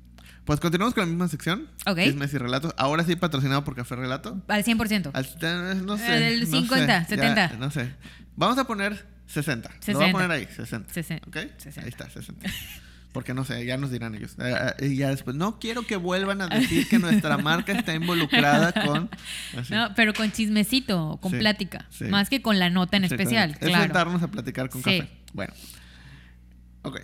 Pues 0.46 0.60
continuamos 0.60 0.94
con 0.94 1.02
la 1.02 1.06
misma 1.08 1.26
sección. 1.28 1.68
Ok. 1.86 1.98
Chismes 1.98 2.32
y 2.32 2.38
relatos. 2.38 2.72
Ahora 2.78 3.02
sí 3.04 3.16
patrocinado 3.16 3.64
por 3.64 3.74
Café 3.74 3.96
Relato. 3.96 4.40
Al 4.46 4.64
100%. 4.64 5.10
Al, 5.12 5.24
eh, 5.42 5.82
no 5.84 5.98
sé. 5.98 6.28
El 6.34 6.40
no 6.48 6.56
50, 6.58 7.00
sé, 7.04 7.08
70. 7.16 7.50
ya, 7.50 7.56
no 7.58 7.70
sé. 7.72 7.92
Vamos 8.36 8.56
a 8.56 8.64
poner 8.64 9.06
60. 9.26 9.68
Lo 9.68 9.74
voy 9.74 9.82
60. 9.84 10.06
a 10.08 10.12
poner 10.12 10.30
ahí, 10.30 10.46
60. 10.46 10.94
60. 10.94 11.28
¿Ok? 11.28 11.36
60. 11.58 11.80
Ahí 11.82 11.88
está, 11.88 12.08
60. 12.08 12.48
Porque 13.12 13.34
no 13.34 13.44
sé, 13.44 13.64
ya 13.66 13.76
nos 13.76 13.90
dirán 13.90 14.14
ellos. 14.14 14.36
Eh, 14.38 14.54
eh, 14.78 14.86
y 14.86 14.96
ya 14.98 15.08
después, 15.08 15.34
no 15.34 15.58
quiero 15.58 15.82
que 15.84 15.96
vuelvan 15.96 16.42
a 16.42 16.48
decir 16.48 16.86
que 16.88 16.98
nuestra 17.00 17.38
marca 17.38 17.72
está 17.72 17.94
involucrada 17.94 18.72
con. 18.84 19.10
así. 19.58 19.72
No, 19.72 19.94
pero 19.96 20.14
con 20.14 20.30
chismecito, 20.30 21.18
con 21.20 21.32
Sí, 21.32 21.38
plática. 21.38 21.86
sí. 21.90 22.04
Más 22.04 22.28
que 22.28 22.40
con 22.40 22.58
la 22.60 22.70
nota 22.70 22.96
en 22.98 23.04
especial. 23.04 23.52
Es 23.52 23.58
claro. 23.58 23.82
sentarnos 23.82 24.22
a 24.22 24.28
platicar 24.28 24.68
con 24.70 24.82
Sí. 24.84 25.00
café. 25.00 25.10
Bueno. 25.32 25.54
Ok. 26.82 27.00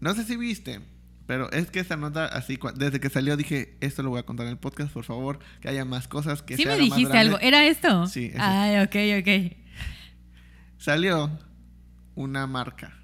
No 0.00 0.14
sé 0.14 0.24
si 0.24 0.36
viste, 0.36 0.80
pero 1.26 1.50
es 1.50 1.70
que 1.70 1.80
esta 1.80 1.96
nota, 1.96 2.26
así, 2.26 2.58
desde 2.76 3.00
que 3.00 3.10
salió 3.10 3.36
dije, 3.36 3.76
esto 3.80 4.02
lo 4.02 4.10
voy 4.10 4.20
a 4.20 4.22
contar 4.22 4.46
en 4.46 4.52
el 4.52 4.58
podcast, 4.58 4.92
por 4.92 5.04
favor, 5.04 5.40
que 5.60 5.68
haya 5.68 5.84
más 5.84 6.06
cosas, 6.06 6.42
que 6.42 6.56
Sí 6.56 6.64
me 6.64 6.76
dijiste 6.76 7.18
algo. 7.18 7.38
¿Era 7.40 7.66
esto? 7.66 8.06
Sí, 8.06 8.32
Ay, 8.38 8.78
ok, 8.78 9.20
ok. 9.20 9.56
Salió 10.78 11.36
una 12.14 12.46
marca, 12.46 12.96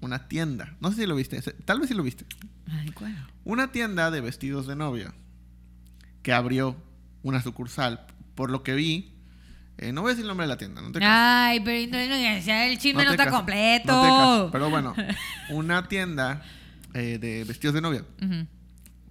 una 0.00 0.26
tienda. 0.26 0.76
No 0.80 0.90
sé 0.90 1.02
si 1.02 1.06
lo 1.06 1.14
viste, 1.14 1.40
tal 1.64 1.78
vez 1.78 1.88
sí 1.88 1.94
lo 1.94 2.02
viste. 2.02 2.26
Ay, 2.68 2.90
¿cuál? 2.90 3.14
Una 3.44 3.70
tienda 3.70 4.10
de 4.10 4.20
vestidos 4.20 4.66
de 4.66 4.74
novia 4.74 5.14
que 6.22 6.32
abrió 6.32 6.76
una 7.22 7.40
sucursal. 7.42 8.06
Por 8.34 8.50
lo 8.50 8.62
que 8.62 8.74
vi, 8.74 9.14
eh, 9.78 9.92
no 9.92 10.02
voy 10.02 10.10
a 10.10 10.12
decir 10.12 10.24
el 10.24 10.28
nombre 10.28 10.46
de 10.46 10.48
la 10.48 10.58
tienda, 10.58 10.82
no 10.82 10.90
te. 10.90 10.98
Ay, 11.02 11.60
pero 11.60 11.96
el 11.96 12.78
chisme 12.78 13.04
no, 13.04 13.12
está 13.12 13.30
completo. 13.30 13.92
no 13.92 14.02
te 14.02 14.08
cases. 14.08 14.52
Pero 14.52 14.70
bueno, 14.70 14.94
una 15.50 15.86
tienda 15.86 16.42
eh, 16.94 17.18
de 17.20 17.44
vestidos 17.44 17.74
de 17.74 17.80
novia. 17.80 18.04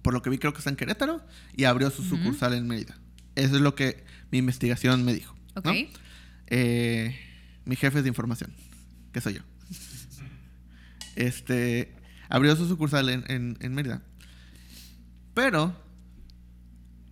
Por 0.02 0.14
lo 0.14 0.22
que 0.22 0.30
vi, 0.30 0.38
creo 0.38 0.52
que 0.52 0.58
está 0.58 0.70
en 0.70 0.76
Querétaro 0.76 1.22
y 1.56 1.64
abrió 1.64 1.90
su 1.90 2.02
sucursal 2.04 2.54
en 2.54 2.66
Mérida. 2.66 2.96
Eso 3.34 3.56
es 3.56 3.62
lo 3.62 3.74
que 3.74 4.04
mi 4.30 4.38
investigación 4.38 5.04
me 5.04 5.12
dijo. 5.14 5.34
¿no? 5.56 5.60
Ok. 5.60 5.66
Eh, 6.48 7.18
mi 7.64 7.76
jefe 7.76 8.02
de 8.02 8.08
información, 8.08 8.52
que 9.12 9.20
soy 9.20 9.34
yo. 9.34 9.42
Este 11.16 11.94
abrió 12.28 12.54
su 12.56 12.68
sucursal 12.68 13.08
en, 13.08 13.24
en- 13.28 13.56
en 13.60 13.74
Mérida. 13.74 14.02
Pero 15.34 15.74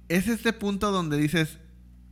es 0.08 0.28
este 0.28 0.52
punto 0.52 0.90
donde 0.92 1.16
dices, 1.16 1.58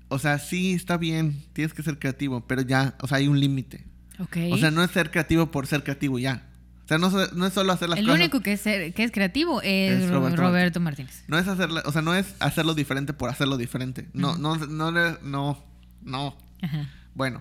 o 0.08 0.18
sea, 0.18 0.38
sí 0.38 0.72
está 0.74 0.96
bien, 0.96 1.42
tienes 1.52 1.72
que 1.74 1.82
ser 1.82 1.98
creativo, 1.98 2.46
pero 2.46 2.62
ya, 2.62 2.96
o 3.00 3.06
sea, 3.08 3.18
hay 3.18 3.28
un 3.28 3.38
límite. 3.40 3.84
Ok. 4.18 4.36
O 4.52 4.58
sea, 4.58 4.70
no 4.70 4.82
es 4.82 4.90
ser 4.90 5.10
creativo 5.10 5.50
por 5.50 5.66
ser 5.66 5.82
creativo 5.82 6.18
ya. 6.18 6.48
O 6.84 6.88
sea, 6.88 6.98
no, 6.98 7.08
no 7.10 7.46
es 7.46 7.52
solo 7.54 7.72
hacer 7.72 7.88
las 7.88 7.98
el 7.98 8.04
cosas. 8.04 8.20
único 8.20 8.40
que 8.40 8.52
es, 8.52 8.62
que 8.62 8.92
es 9.04 9.10
creativo 9.10 9.62
es, 9.62 10.02
Es 10.02 10.10
Ro- 10.10 10.16
Roberto 10.20 10.42
Roberto, 10.42 10.80
Martínez. 10.80 11.24
No 11.28 11.38
es 11.38 11.48
hacerla, 11.48 11.82
o 11.86 11.92
sea, 11.92 12.02
no 12.02 12.14
es 12.14 12.34
hacerlo 12.40 12.74
diferente 12.74 13.12
por 13.14 13.30
hacerlo 13.30 13.56
diferente. 13.56 14.08
No, 14.12 14.36
no, 14.36 14.56
no, 14.56 14.90
no, 14.90 15.18
no, 15.22 15.64
no. 16.02 16.36
Ajá. 16.60 16.90
Bueno, 17.14 17.40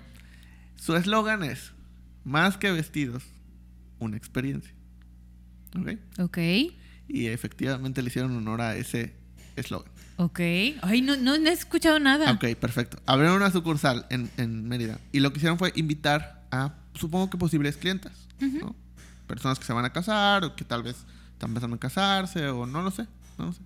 su 0.78 0.96
eslogan 0.96 1.44
es 1.44 1.74
más 2.24 2.56
que 2.58 2.72
vestidos, 2.72 3.24
una 4.00 4.16
experiencia. 4.16 4.74
¿Ok? 5.78 5.98
Ok. 6.20 6.38
Y 7.10 7.26
efectivamente 7.28 8.02
le 8.02 8.08
hicieron 8.08 8.36
honor 8.38 8.62
a 8.62 8.76
ese 8.78 9.14
eslogan. 9.58 9.92
Ok. 10.18 10.40
Ay, 10.84 11.02
no, 11.02 11.18
no, 11.18 11.38
no 11.38 11.50
he 11.50 11.54
escuchado 11.54 12.00
nada. 12.00 12.32
Ok, 12.32 12.46
perfecto. 12.60 12.98
Abrieron 13.06 13.38
una 13.38 13.52
sucursal 13.52 14.06
en, 14.10 14.30
en 14.38 14.68
Mérida. 14.70 15.00
Y 15.12 15.20
lo 15.20 15.34
que 15.34 15.38
hicieron 15.40 15.58
fue 15.58 15.74
invitar 15.76 16.46
a, 16.52 16.76
supongo 16.94 17.30
que 17.30 17.38
posibles 17.38 17.76
clientas. 17.76 18.14
¿no? 18.40 18.76
Personas 19.36 19.60
que 19.60 19.66
se 19.66 19.74
van 19.74 19.86
a 19.86 19.92
casar 19.92 20.44
o 20.44 20.56
que 20.56 20.64
tal 20.64 20.84
vez 20.84 20.96
están 21.34 21.54
pensando 21.54 21.76
en 21.76 21.80
casarse 21.80 22.48
o 22.50 22.66
no 22.66 22.82
lo 22.82 22.92
sé. 22.92 23.08
No 23.38 23.46
lo 23.48 23.54
sé. 23.54 23.62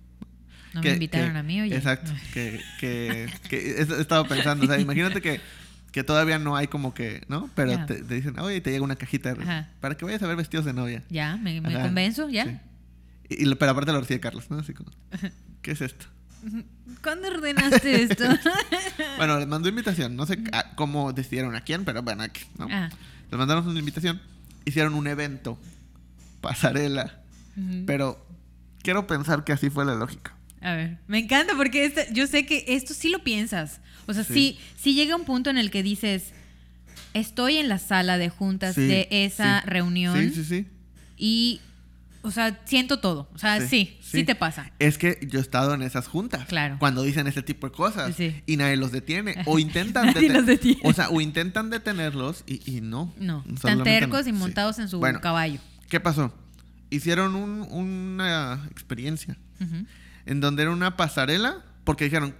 No 0.74 0.80
que- 0.80 0.88
me 0.88 0.94
invitaron 0.94 1.32
que- 1.32 1.38
a 1.38 1.42
mí, 1.42 1.60
oye. 1.60 1.76
Exacto. 1.76 2.10
Que, 2.34 2.60
que, 2.80 3.28
que 3.48 3.56
he 3.78 3.82
estado 3.82 4.26
pensando. 4.26 4.64
O 4.64 4.68
sea, 4.68 4.78
imagínate 4.78 5.20
que, 5.20 5.40
que 5.92 6.04
todavía 6.04 6.38
no 6.38 6.56
hay 6.56 6.68
como 6.68 6.94
que, 6.94 7.22
¿no? 7.28 7.50
Pero 7.54 7.84
te, 7.86 8.02
te 8.02 8.14
dicen, 8.14 8.38
oye, 8.38 8.60
te 8.60 8.70
llega 8.70 8.84
una 8.84 8.96
cajita 8.96 9.32
Ajá. 9.40 9.68
para 9.80 9.96
que 9.96 10.04
vayas 10.04 10.22
a 10.22 10.26
ver 10.26 10.36
vestidos 10.36 10.64
de 10.66 10.72
novia. 10.72 11.02
Ya, 11.10 11.36
me, 11.36 11.62
convenzo, 11.62 12.28
ya. 12.28 12.44
sí. 12.44 12.58
Y, 13.30 13.48
y 13.48 13.54
pero 13.56 13.72
aparte 13.72 13.92
lo 13.92 14.00
recibe 14.00 14.20
Carlos, 14.20 14.50
¿no? 14.50 14.58
Así 14.58 14.72
como, 14.74 14.90
¿qué 15.62 15.72
es 15.72 15.80
esto? 15.82 16.06
¿Cuándo 17.02 17.28
ordenaste 17.28 18.02
esto? 18.02 18.24
Bueno, 19.16 19.38
les 19.38 19.48
mandó 19.48 19.68
invitación. 19.68 20.14
No 20.16 20.24
sé 20.26 20.38
cómo 20.76 21.12
decidieron 21.12 21.54
a 21.56 21.60
quién, 21.62 21.84
pero 21.84 22.02
bueno, 22.02 22.22
aquí, 22.22 22.42
¿no? 22.56 22.68
Ah. 22.70 22.88
Les 23.30 23.38
mandaron 23.38 23.66
una 23.66 23.78
invitación. 23.80 24.20
Hicieron 24.68 24.94
un 24.94 25.06
evento, 25.06 25.58
pasarela. 26.40 27.22
Pero 27.86 28.24
quiero 28.82 29.06
pensar 29.06 29.42
que 29.44 29.52
así 29.52 29.68
fue 29.70 29.84
la 29.84 29.94
lógica. 29.94 30.36
A 30.60 30.74
ver, 30.74 30.98
me 31.08 31.18
encanta 31.18 31.54
porque 31.56 31.84
este- 31.84 32.08
yo 32.12 32.26
sé 32.26 32.46
que 32.46 32.64
esto 32.68 32.94
sí 32.94 33.08
lo 33.08 33.24
piensas. 33.24 33.80
O 34.06 34.14
sea, 34.14 34.24
Sí. 34.24 34.32
sí, 34.34 34.58
sí 34.80 34.94
llega 34.94 35.16
un 35.16 35.24
punto 35.24 35.50
en 35.50 35.58
el 35.58 35.70
que 35.70 35.82
dices, 35.82 36.32
estoy 37.14 37.56
en 37.56 37.68
la 37.68 37.78
sala 37.78 38.18
de 38.18 38.28
juntas 38.28 38.74
Sí, 38.74 38.86
de 38.86 39.08
esa 39.10 39.60
sí. 39.62 39.68
reunión 39.68 40.16
Sí, 40.18 40.30
sí, 40.34 40.44
sí. 40.44 40.66
y, 41.16 41.60
o 42.28 42.30
sea, 42.32 42.60
siento 42.64 43.00
todo. 43.00 43.28
O 43.34 43.38
sea, 43.38 43.60
sí, 43.66 43.96
sí, 44.00 44.24
te 44.24 44.34
pasa. 44.34 44.70
Es 44.78 44.98
que 44.98 45.18
yo 45.30 45.38
he 45.38 45.42
estado 45.42 45.74
en 45.74 45.82
esas 45.82 46.06
juntas. 46.08 46.46
Claro. 46.46 46.76
Cuando 46.78 47.02
dicen 47.02 47.26
ese 47.26 47.42
tipo 47.42 47.66
de 47.68 47.72
cosas. 47.72 48.14
Sí. 48.16 48.42
Y 48.46 48.56
nadie 48.56 48.76
los 48.76 48.92
detiene. 48.92 49.34
O 49.46 49.58
intentan 49.58 50.06
Nadie 50.06 50.28
deten- 50.28 50.32
los 50.34 50.46
detiene. 50.46 50.80
O 50.84 50.92
sea, 50.92 51.08
o 51.10 51.20
intentan 51.20 51.70
detenerlos 51.70 52.44
y, 52.46 52.60
y 52.70 52.80
no. 52.80 53.12
No, 53.18 53.44
están 53.54 53.78
no. 53.78 53.84
tercos 53.84 54.26
y 54.26 54.32
montados 54.32 54.78
en 54.78 54.88
su 54.88 54.98
Bueno, 54.98 55.20
caballo. 55.20 55.60
¿Qué 55.88 56.00
pasó? 56.00 56.32
Hicieron 56.90 57.34
un- 57.34 57.66
una 57.70 58.66
experiencia 58.70 59.36
Ujú. 59.60 59.84
en 60.26 60.40
donde 60.40 60.62
era 60.62 60.70
una 60.72 60.96
pasarela, 60.96 61.64
porque 61.84 62.04
dijeron 62.04 62.34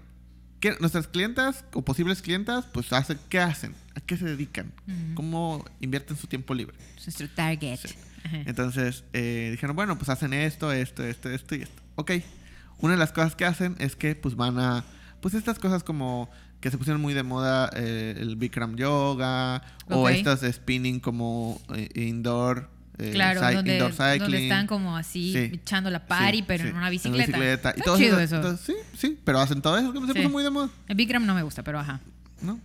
que 0.60 0.74
nuestras 0.80 1.06
clientas 1.06 1.64
o 1.72 1.82
posibles 1.82 2.20
clientas, 2.22 2.64
pues 2.72 2.92
hacen, 2.92 3.18
¿qué 3.28 3.38
hacen? 3.40 3.74
¿A 3.94 4.00
qué 4.00 4.16
se 4.16 4.24
dedican? 4.24 4.72
¿Cómo 5.14 5.64
invierten 5.80 6.16
su 6.16 6.26
tiempo 6.26 6.52
libre? 6.54 6.76
Es 6.96 7.06
Nuestro 7.06 7.28
target. 7.30 7.78
Sí. 7.78 7.94
Ajá. 8.24 8.38
Entonces 8.46 9.04
eh, 9.12 9.48
dijeron, 9.50 9.74
bueno, 9.76 9.96
pues 9.98 10.08
hacen 10.08 10.32
esto, 10.32 10.72
esto, 10.72 11.04
esto, 11.04 11.30
esto 11.30 11.54
y 11.54 11.62
esto. 11.62 11.82
Ok. 11.96 12.12
Una 12.80 12.92
de 12.94 12.98
las 12.98 13.12
cosas 13.12 13.34
que 13.34 13.44
hacen 13.44 13.74
es 13.78 13.96
que 13.96 14.14
pues 14.14 14.36
van 14.36 14.58
a, 14.58 14.84
pues 15.20 15.34
estas 15.34 15.58
cosas 15.58 15.82
como 15.82 16.30
que 16.60 16.70
se 16.70 16.78
pusieron 16.78 17.00
muy 17.00 17.14
de 17.14 17.22
moda, 17.22 17.70
eh, 17.74 18.16
el 18.18 18.36
Bikram 18.36 18.76
Yoga, 18.76 19.62
o 19.88 20.08
estas 20.08 20.40
de 20.40 20.52
spinning 20.52 20.98
como 21.00 21.60
eh, 21.74 21.88
indoor, 21.94 22.68
eh, 22.98 23.10
Claro, 23.12 23.40
donde, 23.40 23.74
indoor 23.74 23.92
cycling. 23.92 24.18
donde 24.18 24.42
están 24.44 24.66
como 24.66 24.96
así 24.96 25.32
Sí. 25.32 25.38
echando 25.54 25.88
la 25.90 26.04
party, 26.06 26.38
Sí, 26.38 26.44
pero 26.46 26.64
sí, 26.64 26.70
en 26.70 26.76
una 26.76 26.90
bicicleta. 26.90 27.38
Y 27.38 27.42
Está 27.42 27.72
todo 27.74 27.96
chido 27.96 28.18
eso. 28.18 28.56
sí, 28.56 28.74
sí, 28.96 29.18
pero 29.24 29.38
hacen 29.40 29.62
todo 29.62 29.78
eso 29.78 29.92
que 29.92 30.00
se 30.06 30.14
puso 30.14 30.28
muy 30.30 30.42
de 30.42 30.50
moda, 30.50 30.68
El 30.88 30.96
Bikram 30.96 31.24
no 31.26 31.34
me 31.34 31.42
gusta, 31.42 31.62
pero 31.62 31.78
ajá. 31.78 32.00
¿no? 32.42 32.60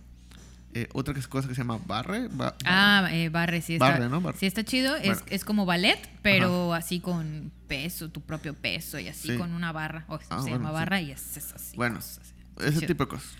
Eh, 0.76 0.88
otra 0.92 1.14
cosa 1.28 1.46
que 1.46 1.54
se 1.54 1.60
llama 1.60 1.78
barre. 1.86 2.26
ba- 2.32 2.56
Ah, 2.64 3.08
eh, 3.12 3.28
barre, 3.28 3.62
sí 3.62 3.74
está. 3.74 3.90
Barre, 3.90 4.08
¿no? 4.08 4.20
Barre. 4.20 4.38
Sí 4.38 4.46
está 4.46 4.64
chido. 4.64 4.96
Es, 4.96 5.04
Bueno. 5.06 5.22
es 5.30 5.44
como 5.44 5.66
ballet, 5.66 5.98
pero 6.20 6.74
así 6.74 6.98
con 6.98 7.52
peso, 7.68 8.10
tu 8.10 8.20
propio 8.20 8.54
peso 8.54 8.98
y 8.98 9.06
así 9.08 9.28
Sí. 9.28 9.36
con 9.38 9.52
una 9.52 9.70
barra. 9.70 10.04
O 10.08 10.16
Ah, 10.16 10.18
se 10.20 10.34
bueno, 10.34 10.48
llama 10.56 10.68
sí. 10.70 10.74
barra 10.74 11.00
y 11.00 11.10
es, 11.12 11.36
es 11.36 11.52
así. 11.52 11.76
Bueno, 11.76 11.96
cosas 11.96 12.18
así. 12.18 12.34
ese 12.58 12.72
Chido. 12.80 12.86
tipo 12.88 13.04
de 13.04 13.08
cosas. 13.10 13.36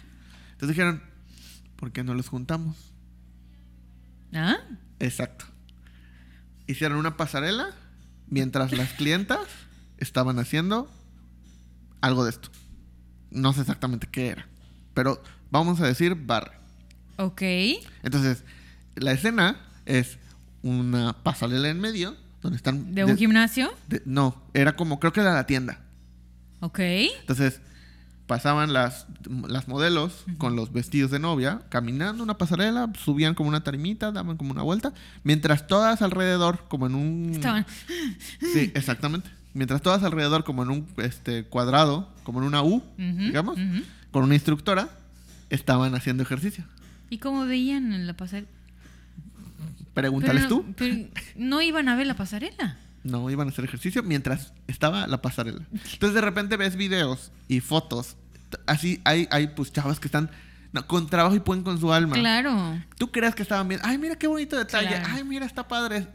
Entonces 0.53 0.69
dijeron, 0.69 1.03
¿por 1.77 1.91
qué 1.91 2.05
no 2.05 2.15
los 2.15 2.29
juntamos? 2.29 2.77
¿Ah? 4.33 4.57
Exacto. 5.01 5.45
Hicieron 6.67 6.99
una 6.99 7.17
pasarela 7.17 7.71
mientras 8.29 8.73
las 8.73 8.91
clientas 8.93 9.41
estaban 9.99 10.39
haciendo 10.39 10.91
algo 12.01 12.25
de 12.25 12.31
esto. 12.31 12.49
No 13.31 13.53
sé 13.53 13.63
exactamente 13.63 14.07
qué 14.11 14.29
era, 14.29 14.47
pero 14.95 15.21
vamos 15.51 15.81
a 15.81 15.87
decir 15.87 16.15
barre. 16.15 16.53
Ok. 17.17 17.43
Entonces, 18.03 18.45
la 18.97 19.13
escena 19.13 19.57
es 19.87 20.19
una 20.63 21.13
pasarela 21.23 21.69
en 21.69 21.81
medio 21.81 22.17
donde 22.43 22.57
están... 22.57 22.95
¿De 22.95 23.05
un 23.05 23.17
gimnasio? 23.17 23.73
de- 23.89 24.03
no, 24.05 24.43
era 24.55 24.77
como, 24.77 25.01
creo 25.01 25.13
que 25.13 25.21
era 25.21 25.33
la 25.35 25.47
tienda. 25.47 25.81
Ok. 26.61 26.79
Entonces 26.81 27.61
pasaban 28.27 28.73
las, 28.73 29.07
las 29.49 29.69
modelos 29.69 30.25
con 30.39 30.57
los 30.57 30.73
vestidos 30.73 31.11
de 31.11 31.19
novia, 31.19 31.61
caminando 31.69 32.23
una 32.23 32.39
pasarela, 32.39 32.91
subían 32.99 33.35
como 33.35 33.51
una 33.51 33.63
tarimita, 33.63 34.13
daban 34.13 34.39
como 34.39 34.51
una 34.51 34.63
vuelta, 34.63 34.95
mientras 35.25 35.67
todas 35.67 36.01
alrededor, 36.01 36.65
como 36.69 36.87
en 36.87 36.95
un... 36.95 37.31
Estaban. 37.35 37.67
Sí, 38.41 38.73
exactamente. 38.75 39.29
Mientras 39.53 39.83
todas 39.83 40.03
alrededor, 40.03 40.45
como 40.45 40.63
en 40.63 40.71
un 40.71 40.87
este, 40.97 41.45
cuadrado, 41.45 42.13
como 42.23 42.41
en 42.41 42.47
una 42.47 42.63
U, 42.63 42.83
digamos, 42.97 43.57
ujú. 43.59 43.83
con 44.11 44.25
una 44.25 44.35
instructora, 44.35 44.89
estaban 45.51 45.95
haciendo 45.95 46.23
ejercicio. 46.23 46.65
¿Y 47.15 47.19
cómo 47.19 47.47
veían 47.47 47.93
en 47.93 48.09
la 48.09 48.15
pasarela? 48.15 48.49
Pregúntales 49.95 50.47
Pero- 50.47 50.49
tú. 50.63 50.75
pero 50.77 50.97
no 51.37 51.63
iban 51.63 51.89
a 51.89 51.95
ver 51.95 52.09
la 52.09 52.17
pasarela. 52.17 52.77
No, 53.05 53.31
iban 53.31 53.47
a 53.47 53.51
hacer 53.53 53.65
ejercicio 53.65 54.03
mientras 54.03 54.53
estaba 54.67 55.07
la 55.07 55.23
pasarela. 55.23 55.61
Entonces 55.71 56.13
de 56.15 56.21
repente 56.21 56.57
ves 56.57 56.75
videos 56.75 57.31
y 57.47 57.61
fotos. 57.61 58.17
Así 58.67 59.01
hay, 59.05 59.29
hay 59.31 59.47
pues 59.47 59.73
chavas 59.73 60.01
que 60.01 60.09
están 60.09 60.29
no, 60.73 60.85
con 60.89 61.07
trabajo 61.07 61.37
y 61.37 61.39
pueden 61.39 61.63
con 61.63 61.79
su 61.79 61.93
alma. 61.93 62.17
Claro. 62.17 62.81
¿Tú 62.99 63.13
crees 63.13 63.37
que 63.37 63.43
estaban 63.45 63.69
bien? 63.69 63.81
Ay, 63.85 63.97
mira 63.97 64.17
qué 64.17 64.27
bonito 64.27 64.57
detalle. 64.57 64.89
Claro. 64.89 65.07
Ay, 65.11 65.23
mira, 65.23 65.47
está 65.47 65.69
padre. 65.69 66.09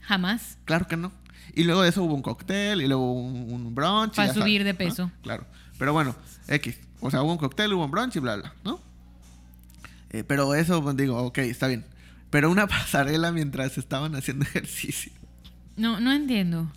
Jamás. 0.00 0.56
Claro 0.64 0.86
que 0.88 0.96
no. 0.96 1.12
Y 1.54 1.64
luego 1.64 1.82
de 1.82 1.90
eso 1.90 2.02
hubo 2.02 2.14
un 2.14 2.22
cóctel 2.22 2.80
y 2.80 2.86
luego 2.86 3.12
un, 3.12 3.52
un 3.52 3.74
brunch. 3.74 4.14
Para 4.14 4.28
sabes, 4.28 4.42
subir 4.42 4.64
de 4.64 4.72
¿no? 4.72 4.78
peso. 4.78 5.10
Claro. 5.22 5.44
Pero 5.78 5.92
bueno, 5.92 6.16
X. 6.48 6.78
O 7.00 7.10
sea, 7.10 7.20
hubo 7.22 7.32
un 7.32 7.38
cóctel, 7.38 7.74
hubo 7.74 7.84
un 7.84 7.90
brunch 7.90 8.16
y 8.16 8.20
bla, 8.20 8.36
bla, 8.36 8.54
¿no? 8.64 8.80
Eh, 10.12 10.24
pero 10.24 10.54
eso, 10.54 10.82
pues, 10.82 10.96
digo, 10.96 11.16
ok, 11.22 11.38
está 11.38 11.66
bien. 11.68 11.84
Pero 12.30 12.50
una 12.50 12.66
pasarela 12.68 13.32
mientras 13.32 13.78
estaban 13.78 14.14
haciendo 14.14 14.44
ejercicio. 14.44 15.12
No, 15.76 16.00
no 16.00 16.12
entiendo. 16.12 16.70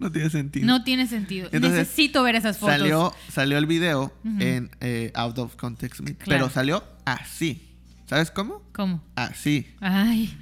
No 0.00 0.10
tiene 0.10 0.28
sentido. 0.28 0.66
No 0.66 0.82
tiene 0.82 1.06
sentido. 1.06 1.48
Entonces, 1.52 1.80
Necesito 1.80 2.22
ver 2.24 2.34
esas 2.34 2.58
fotos. 2.58 2.76
Salió, 2.78 3.14
salió 3.32 3.58
el 3.58 3.66
video 3.66 4.12
Ujú. 4.24 4.36
en 4.40 4.70
eh, 4.80 5.12
Out 5.14 5.38
of 5.38 5.54
Context 5.56 6.00
Claro. 6.00 6.16
pero 6.26 6.50
salió 6.50 6.84
así. 7.04 7.68
¿Sabes 8.06 8.32
cómo? 8.32 8.60
¿Cómo? 8.72 9.04
Así. 9.14 9.68
Ay, 9.80 10.36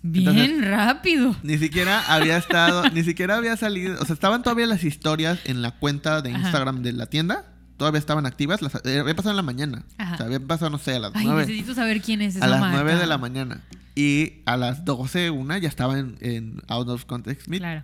bien 0.00 0.28
Entonces- 0.28 0.64
rápido. 0.70 1.34
Ni 1.42 1.58
siquiera 1.58 2.00
había 2.06 2.36
estado, 2.36 2.88
ni 2.90 3.02
siquiera 3.02 3.36
había 3.36 3.56
salido, 3.56 4.00
o 4.00 4.04
sea, 4.06 4.14
estaban 4.14 4.44
todavía 4.44 4.66
las 4.66 4.84
historias 4.84 5.40
en 5.44 5.60
la 5.60 5.72
cuenta 5.72 6.22
de 6.22 6.30
Ajá. 6.30 6.38
Instagram 6.38 6.82
de 6.82 6.92
la 6.92 7.06
tienda, 7.06 7.49
todavía 7.80 7.98
estaban 7.98 8.26
activas, 8.26 8.60
las, 8.60 8.74
eh, 8.84 8.98
había 9.00 9.16
pasado 9.16 9.30
en 9.30 9.36
la 9.36 9.42
mañana, 9.42 9.84
Ajá. 9.96 10.14
o 10.14 10.16
sea, 10.18 10.26
había 10.26 10.38
pasado, 10.38 10.70
no 10.70 10.76
sé, 10.78 10.94
a 10.96 10.98
las 11.00 11.12
Ay, 11.14 11.24
nueve, 11.24 11.40
necesito 11.46 11.74
saber 11.74 12.02
quién 12.02 12.20
es 12.20 12.36
esa 12.36 12.44
a 12.44 12.48
las 12.48 12.60
marca. 12.60 12.76
nueve 12.76 12.94
de 13.00 13.06
la 13.06 13.16
mañana. 13.16 13.62
Y 13.96 14.42
a 14.44 14.56
las 14.58 14.84
12, 14.84 15.30
una 15.30 15.56
ya 15.58 15.68
estaba 15.68 15.98
en, 15.98 16.18
en 16.20 16.62
Out 16.68 16.88
of 16.90 17.06
Context 17.06 17.48
Me, 17.48 17.56
Claro. 17.58 17.82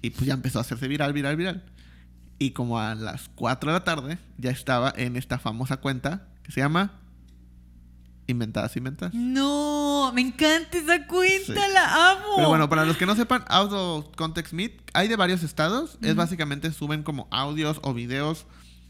y 0.00 0.10
pues 0.10 0.26
ya 0.26 0.34
empezó 0.34 0.58
a 0.58 0.62
hacerse 0.62 0.86
viral, 0.88 1.12
viral, 1.12 1.36
viral. 1.36 1.64
Y 2.38 2.52
como 2.52 2.78
a 2.78 2.94
las 2.94 3.28
4 3.34 3.72
de 3.72 3.78
la 3.78 3.84
tarde 3.84 4.18
ya 4.38 4.50
estaba 4.52 4.92
en 4.96 5.16
esta 5.16 5.38
famosa 5.40 5.78
cuenta 5.78 6.28
que 6.44 6.52
se 6.52 6.60
llama 6.60 6.92
Inventadas 8.28 8.76
Inventadas. 8.76 9.14
No, 9.14 10.10
me 10.14 10.20
encanta 10.20 10.78
esa 10.78 11.06
cuenta, 11.06 11.52
Sí. 11.54 11.72
la 11.72 12.12
amo. 12.12 12.24
Pero 12.36 12.48
bueno, 12.48 12.68
para 12.68 12.84
los 12.84 12.96
que 12.96 13.06
no 13.06 13.14
sepan, 13.14 13.44
Out 13.48 13.72
of 13.72 14.06
Context 14.16 14.52
Meet 14.52 14.72
hay 14.94 15.08
de 15.08 15.16
varios 15.16 15.42
estados. 15.42 15.98
Es 16.02 16.08
Ujú. 16.10 16.16
básicamente 16.18 16.72
suben 16.72 17.02
como 17.04 17.28
audios 17.30 17.78
o 17.82 17.94
videos 17.94 18.46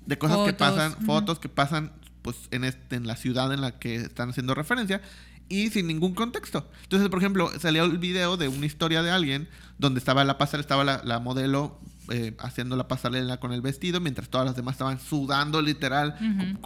de 0.07 0.19
cosas 0.19 0.39
que 0.47 0.53
pasan, 0.53 0.93
fotos 1.05 1.39
que 1.39 1.49
pasan 1.49 1.93
pues 2.23 2.37
en, 2.51 2.65
este, 2.65 2.97
en 2.97 3.07
la 3.07 3.17
ciudad 3.17 3.53
en 3.53 3.61
la 3.61 3.79
que 3.79 3.97
están 3.97 4.31
haciendo 4.31 4.55
referencia 4.55 5.01
y 5.49 5.71
sin 5.71 5.87
ningún 5.87 6.15
contexto. 6.15 6.69
Entonces, 6.83 7.09
por 7.09 7.19
ejemplo, 7.19 7.51
salió 7.61 7.85
el 7.85 7.99
video 7.99 8.37
de 8.37 8.49
una 8.49 8.67
historia 8.67 9.03
de 9.03 9.11
alguien 9.11 9.49
donde 9.79 9.99
estaba 9.99 10.25
la 10.25 10.39
pasarela, 10.39 10.61
estaba 10.63 10.85
la, 10.85 11.03
la 11.05 11.21
modelo 11.21 11.79
eh, 12.09 12.37
haciendo 12.39 12.77
la 12.77 12.89
pasarela 12.89 13.39
con 13.39 13.53
el 13.53 13.63
vestido 13.63 14.01
mientras 14.01 14.29
todas 14.29 14.47
las 14.47 14.57
demás 14.57 14.75
estaban 14.75 15.01
sudando 15.01 15.61
literal, 15.61 16.17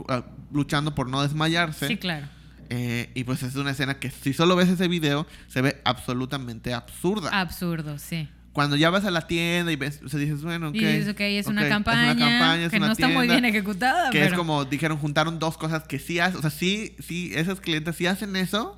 ah, 0.09 0.25
luchando 0.53 0.95
por 0.95 1.09
no 1.09 1.23
desmayarse. 1.23 1.89
Sí, 1.89 1.97
claro. 1.97 2.29
Eh, 2.69 3.11
y 3.15 3.25
pues 3.25 3.43
es 3.43 3.57
una 3.57 3.73
escena 3.73 3.99
que 3.99 4.11
si 4.11 4.33
solo 4.33 4.55
ves 4.55 4.69
ese 4.69 4.87
video 4.87 5.27
se 5.49 5.61
ve 5.61 5.81
absolutamente 5.85 6.73
absurda. 6.73 7.31
Absurdo, 7.39 7.99
sí. 7.99 8.29
Cuando 8.53 8.75
ya 8.77 8.91
vas 8.91 9.05
a 9.05 9.11
la 9.13 9.27
tienda 9.29 9.71
y 9.71 9.77
ves, 9.77 10.01
o 10.05 10.09
sea, 10.09 10.19
dices, 10.19 10.43
bueno, 10.43 10.69
ok. 10.71 10.75
y 10.75 10.79
dices, 10.85 11.09
ok, 11.11 11.21
es 11.21 11.47
una 11.47 11.63
ok, 11.63 11.69
campaña, 11.69 12.09
campaña, 12.17 12.65
es 12.65 12.71
que 12.71 12.77
una 12.79 12.87
no 12.89 12.93
está 12.93 13.07
muy 13.09 13.29
bien 13.29 13.45
ejecutada, 13.45 14.11
Que 14.11 14.19
pero... 14.19 14.33
es 14.33 14.37
como 14.39 14.65
dijeron, 14.65 14.99
juntaron 14.99 15.39
dos 15.39 15.57
cosas 15.57 15.85
que 15.85 15.99
sí 16.01 16.19
hacen, 16.19 16.39
o 16.39 16.41
sea, 16.43 16.51
sí, 16.51 16.97
sí, 16.99 17.31
esos 17.35 17.61
clientes 17.61 17.95
sí 17.95 18.07
hacen 18.07 18.35
eso, 18.35 18.77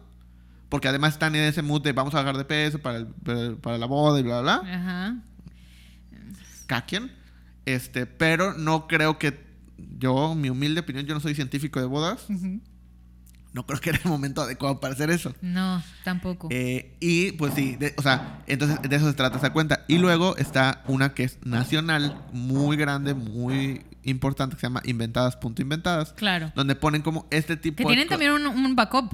porque 0.69 0.89
además 0.89 1.15
están 1.15 1.35
en 1.37 1.45
ese 1.45 1.63
mood 1.63 1.81
de 1.83 1.93
vamos 1.93 2.15
a 2.15 2.19
bajar 2.19 2.37
de 2.37 2.45
peso 2.45 2.81
para, 2.81 2.99
el- 2.99 3.07
para, 3.07 3.57
para 3.57 3.79
la 3.79 3.87
boda 3.87 4.21
y 4.21 4.23
bla, 4.23 4.43
bla, 4.43 4.59
bla. 4.61 4.75
Ajá. 4.75 5.17
Cada 6.67 6.85
quien. 6.87 7.11
Este, 7.67 8.07
pero 8.07 8.55
no 8.55 8.87
creo 8.89 9.19
que 9.19 9.39
yo, 9.99 10.35
mi 10.35 10.51
humilde 10.51 10.81
opinión, 10.81 11.07
yo 11.07 11.15
no 11.15 11.21
soy 11.21 11.35
científico 11.35 11.81
de 11.81 11.87
bodas, 11.87 12.27
Ujú. 12.29 12.61
No 13.53 13.67
creo 13.67 13.81
que 13.81 13.91
era 13.91 13.99
el 14.03 14.09
momento 14.11 14.41
adecuado 14.43 14.81
para 14.81 14.95
hacer 14.95 15.11
eso. 15.11 15.35
No, 15.43 15.83
tampoco. 16.05 16.49
Eh, 16.51 16.97
y 17.01 17.33
pues 17.33 17.55
sí, 17.55 17.77
de- 17.77 17.95
o 17.97 18.03
sea, 18.03 18.43
entonces 18.47 18.79
de 18.83 18.97
eso 18.97 19.07
se 19.09 19.15
trata 19.15 19.37
esa 19.39 19.53
cuenta. 19.53 19.85
Y 19.89 19.99
luego 19.99 20.37
está 20.37 20.83
una 20.87 21.13
que 21.15 21.25
es 21.25 21.39
nacional, 21.45 22.19
muy 22.33 22.77
grande, 22.77 23.15
muy 23.15 23.83
importante, 24.05 24.57
que 24.57 24.61
se 24.61 24.67
llama 24.67 24.81
Inventadas.inventadas, 24.85 26.13
claro. 26.15 26.53
donde 26.55 26.75
ponen 26.75 27.03
como 27.03 27.27
este 27.31 27.57
tipo 27.57 27.77
Que 27.77 27.83
de 27.85 27.89
tienen 27.89 28.09
también 28.09 28.33
un, 28.33 28.47
un 28.47 28.77
backup. 28.77 29.13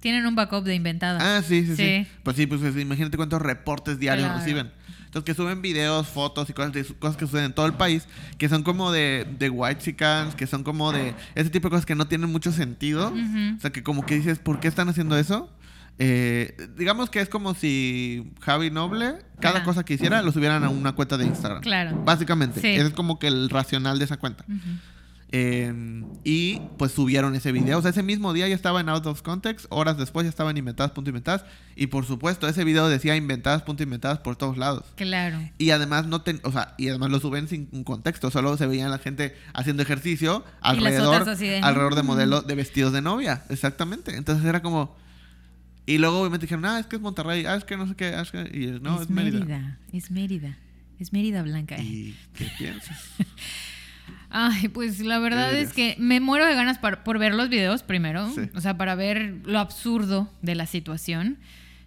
Tienen 0.00 0.26
un 0.26 0.34
backup 0.34 0.62
de 0.64 0.74
inventadas. 0.74 1.22
Ah, 1.22 1.42
sí, 1.46 1.62
sí, 1.64 1.74
sí, 1.74 1.76
Sí. 1.76 2.06
Pues 2.22 2.36
sí, 2.36 2.46
pues 2.46 2.60
pues, 2.60 2.76
imagínate 2.76 3.16
cuántos 3.16 3.40
reportes 3.42 3.98
diarios 3.98 4.26
Claro. 4.26 4.40
reciben. 4.40 4.70
Entonces 5.16 5.34
que 5.34 5.42
suben 5.42 5.62
videos, 5.62 6.08
fotos 6.08 6.50
y 6.50 6.52
cosas, 6.52 6.74
de, 6.74 6.84
cosas 6.84 7.16
que 7.16 7.24
suceden 7.24 7.46
en 7.46 7.54
todo 7.54 7.64
el 7.64 7.72
país, 7.72 8.06
que 8.36 8.50
son 8.50 8.62
como 8.62 8.92
de, 8.92 9.26
de 9.38 9.48
white 9.48 9.80
chickens, 9.80 10.34
que 10.34 10.46
son 10.46 10.62
como 10.62 10.92
de 10.92 11.14
ese 11.34 11.48
tipo 11.48 11.68
de 11.68 11.70
cosas 11.70 11.86
que 11.86 11.94
no 11.94 12.06
tienen 12.06 12.30
mucho 12.30 12.52
sentido. 12.52 13.14
O 13.56 13.60
sea, 13.60 13.72
que 13.72 13.82
como 13.82 14.04
que 14.04 14.16
dices, 14.16 14.38
¿por 14.38 14.60
qué 14.60 14.68
están 14.68 14.90
haciendo 14.90 15.16
eso? 15.16 15.50
Eh, 15.98 16.54
digamos 16.76 17.08
que 17.08 17.22
es 17.22 17.30
como 17.30 17.54
si 17.54 18.30
Javi 18.42 18.70
Noble, 18.70 19.14
cada 19.40 19.56
Ajá. 19.56 19.64
cosa 19.64 19.84
que 19.86 19.94
hiciera, 19.94 20.20
lo 20.20 20.32
subieran 20.32 20.62
a 20.64 20.68
una 20.68 20.92
cuenta 20.92 21.16
de 21.16 21.24
Instagram. 21.24 21.62
Claro. 21.62 21.98
Básicamente. 22.04 22.60
Sí. 22.60 22.68
Ese 22.68 22.88
es 22.88 22.92
como 22.92 23.18
que 23.18 23.28
el 23.28 23.48
racional 23.48 23.98
de 23.98 24.04
esa 24.04 24.18
cuenta. 24.18 24.44
Ujú. 24.46 24.58
Eh, 25.32 26.04
y 26.22 26.60
pues 26.78 26.92
subieron 26.92 27.34
ese 27.34 27.50
video. 27.50 27.78
O 27.78 27.82
sea, 27.82 27.90
ese 27.90 28.02
mismo 28.04 28.32
día 28.32 28.46
ya 28.48 28.54
estaba 28.54 28.80
en 28.80 28.88
Out 28.88 29.06
of 29.06 29.22
Context. 29.22 29.66
Horas 29.70 29.98
después 29.98 30.24
ya 30.24 30.30
estaba 30.30 30.50
en 30.52 30.56
inventadas.inventadas. 30.58 31.44
Y 31.74 31.88
por 31.88 32.06
supuesto, 32.06 32.46
ese 32.48 32.62
video 32.64 32.88
decía 32.88 33.16
inventadas.inventadas 33.16 34.18
por 34.20 34.36
todos 34.36 34.56
lados. 34.56 34.84
Claro. 34.94 35.38
Y 35.58 35.70
además 35.70 36.06
no 36.06 36.22
ten- 36.22 36.40
o 36.44 36.52
sea, 36.52 36.74
y 36.78 36.88
además 36.88 37.10
lo 37.10 37.18
suben 37.20 37.48
sin 37.48 37.68
un 37.72 37.82
contexto, 37.84 38.30
solo 38.30 38.56
se 38.56 38.66
veían 38.66 38.90
la 38.90 38.98
gente 38.98 39.34
haciendo 39.52 39.82
ejercicio 39.82 40.44
alrededor, 40.60 41.24
de, 41.36 41.60
alrededor 41.60 41.94
de 41.96 42.02
"Mm". 42.02 42.06
modelos 42.06 42.46
de 42.46 42.54
vestidos 42.54 42.92
de 42.92 43.02
novia, 43.02 43.42
exactamente. 43.50 44.16
Entonces 44.16 44.44
era 44.44 44.62
como 44.62 44.96
y 45.88 45.98
luego 45.98 46.20
obviamente 46.20 46.46
dijeron, 46.46 46.64
"Ah, 46.64 46.78
es 46.80 46.86
que 46.86 46.96
es 46.96 47.02
Monterrey, 47.02 47.44
ah, 47.46 47.56
es 47.56 47.64
que 47.64 47.76
no 47.76 47.86
sé 47.86 47.94
qué, 47.94 48.06
ah, 48.14 48.22
es 48.22 48.30
que 48.30 48.40
y 48.52 48.80
no, 48.80 49.00
es, 49.02 49.10
Mérida." 49.10 49.78
Es 49.92 50.10
Mérida. 50.10 50.56
Es 50.98 51.12
Mérida 51.12 51.42
Blanca. 51.42 51.76
¿Y 51.78 52.16
qué 52.34 52.46
piensas? 52.58 52.98
Ay, 54.38 54.68
pues 54.68 55.00
la 55.00 55.18
verdad 55.18 55.50
¿Qué 55.50 55.60
es 55.62 55.72
que 55.72 55.96
me 55.98 56.20
muero 56.20 56.44
de 56.44 56.54
ganas 56.54 56.78
par- 56.78 57.02
por 57.04 57.18
ver 57.18 57.34
los 57.34 57.48
videos 57.48 57.82
primero. 57.82 58.30
Sí. 58.34 58.50
O 58.54 58.60
sea, 58.60 58.76
para 58.76 58.94
ver 58.94 59.36
lo 59.44 59.58
absurdo 59.58 60.30
de 60.42 60.54
la 60.54 60.66
situación. 60.66 61.38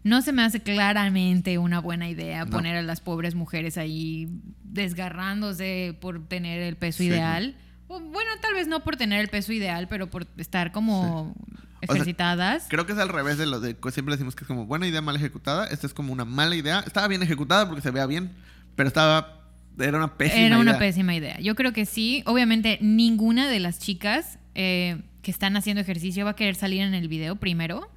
No 0.04 0.22
se 0.22 0.32
me 0.32 0.42
hace 0.44 0.62
claramente 0.62 1.58
una 1.60 1.80
buena 1.80 2.10
idea 2.10 2.46
No. 2.46 2.52
poner 2.52 2.76
a 2.78 2.82
las 2.82 3.02
pobres 3.02 3.36
mujeres 3.36 3.78
ahí 3.78 4.30
desgarrándose 4.64 5.96
por 6.00 6.26
tener 6.28 6.62
el 6.62 6.76
peso 6.76 7.00
Sí. 7.00 7.06
ideal. 7.06 7.56
O, 7.88 8.00
bueno, 8.00 8.30
tal 8.42 8.54
vez 8.54 8.68
no 8.68 8.80
por 8.84 8.98
tener 8.98 9.20
el 9.20 9.28
peso 9.30 9.52
ideal, 9.54 9.88
pero 9.88 10.10
por 10.10 10.26
estar 10.38 10.72
como 10.72 11.36
sea, 11.82 11.96
ejercitadas. 11.96 12.66
Creo 12.70 12.86
que 12.86 12.94
es 12.94 12.98
al 13.00 13.10
revés 13.10 13.38
de 13.38 13.46
lo 13.46 13.60
de 13.60 13.76
que 13.78 13.92
siempre 13.92 14.14
decimos 14.16 14.36
que 14.36 14.44
es 14.44 14.48
como 14.48 14.66
buena 14.66 14.88
idea 14.88 15.02
mal 15.02 15.16
ejecutada. 15.16 15.68
Esta 15.68 15.88
es 15.88 15.94
como 15.94 16.14
una 16.14 16.26
mala 16.26 16.56
idea. 16.56 16.80
Estaba 16.86 17.08
bien 17.08 17.22
ejecutada 17.24 17.68
porque 17.68 17.82
se 17.82 17.92
vea 17.92 18.06
bien, 18.06 18.32
pero 18.76 18.88
estaba 18.88 19.39
era 19.80 19.98
una 19.98 20.18
pésima 20.18 20.42
Era 20.46 20.58
una 20.60 20.72
idea. 20.72 20.80
pésima 20.80 21.16
idea. 21.16 21.40
Yo 21.40 21.56
creo 21.56 21.74
que 21.74 21.86
sí. 21.86 22.24
Obviamente, 22.26 22.78
ninguna 22.82 23.48
de 23.50 23.60
las 23.60 23.80
chicas 23.80 24.40
eh, 24.56 25.02
que 25.22 25.32
están 25.32 25.56
haciendo 25.58 25.82
ejercicio 25.82 26.26
va 26.26 26.32
a 26.32 26.36
querer 26.36 26.56
salir 26.56 26.82
en 26.82 26.94
el 26.94 27.08
video 27.08 27.36
primero. 27.38 27.90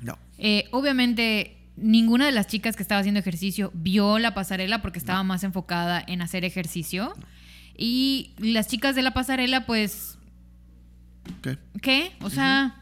No. 0.00 0.18
Eh, 0.38 0.64
obviamente, 0.70 1.56
ninguna 1.76 2.26
de 2.26 2.32
las 2.32 2.46
chicas 2.46 2.76
que 2.76 2.82
estaba 2.82 3.00
haciendo 3.00 3.20
ejercicio 3.20 3.70
vio 3.74 4.18
la 4.18 4.34
pasarela 4.34 4.80
porque 4.82 4.98
estaba 4.98 5.22
más 5.22 5.44
enfocada 5.44 6.02
en 6.06 6.22
hacer 6.22 6.44
ejercicio. 6.44 7.12
Y 7.76 8.30
las 8.38 8.68
chicas 8.68 8.94
de 8.94 9.02
la 9.02 9.12
pasarela, 9.12 9.66
pues, 9.66 10.18
¿Qué? 11.42 11.58
¿qué? 11.82 12.12
O 12.20 12.30
sea, 12.30 12.76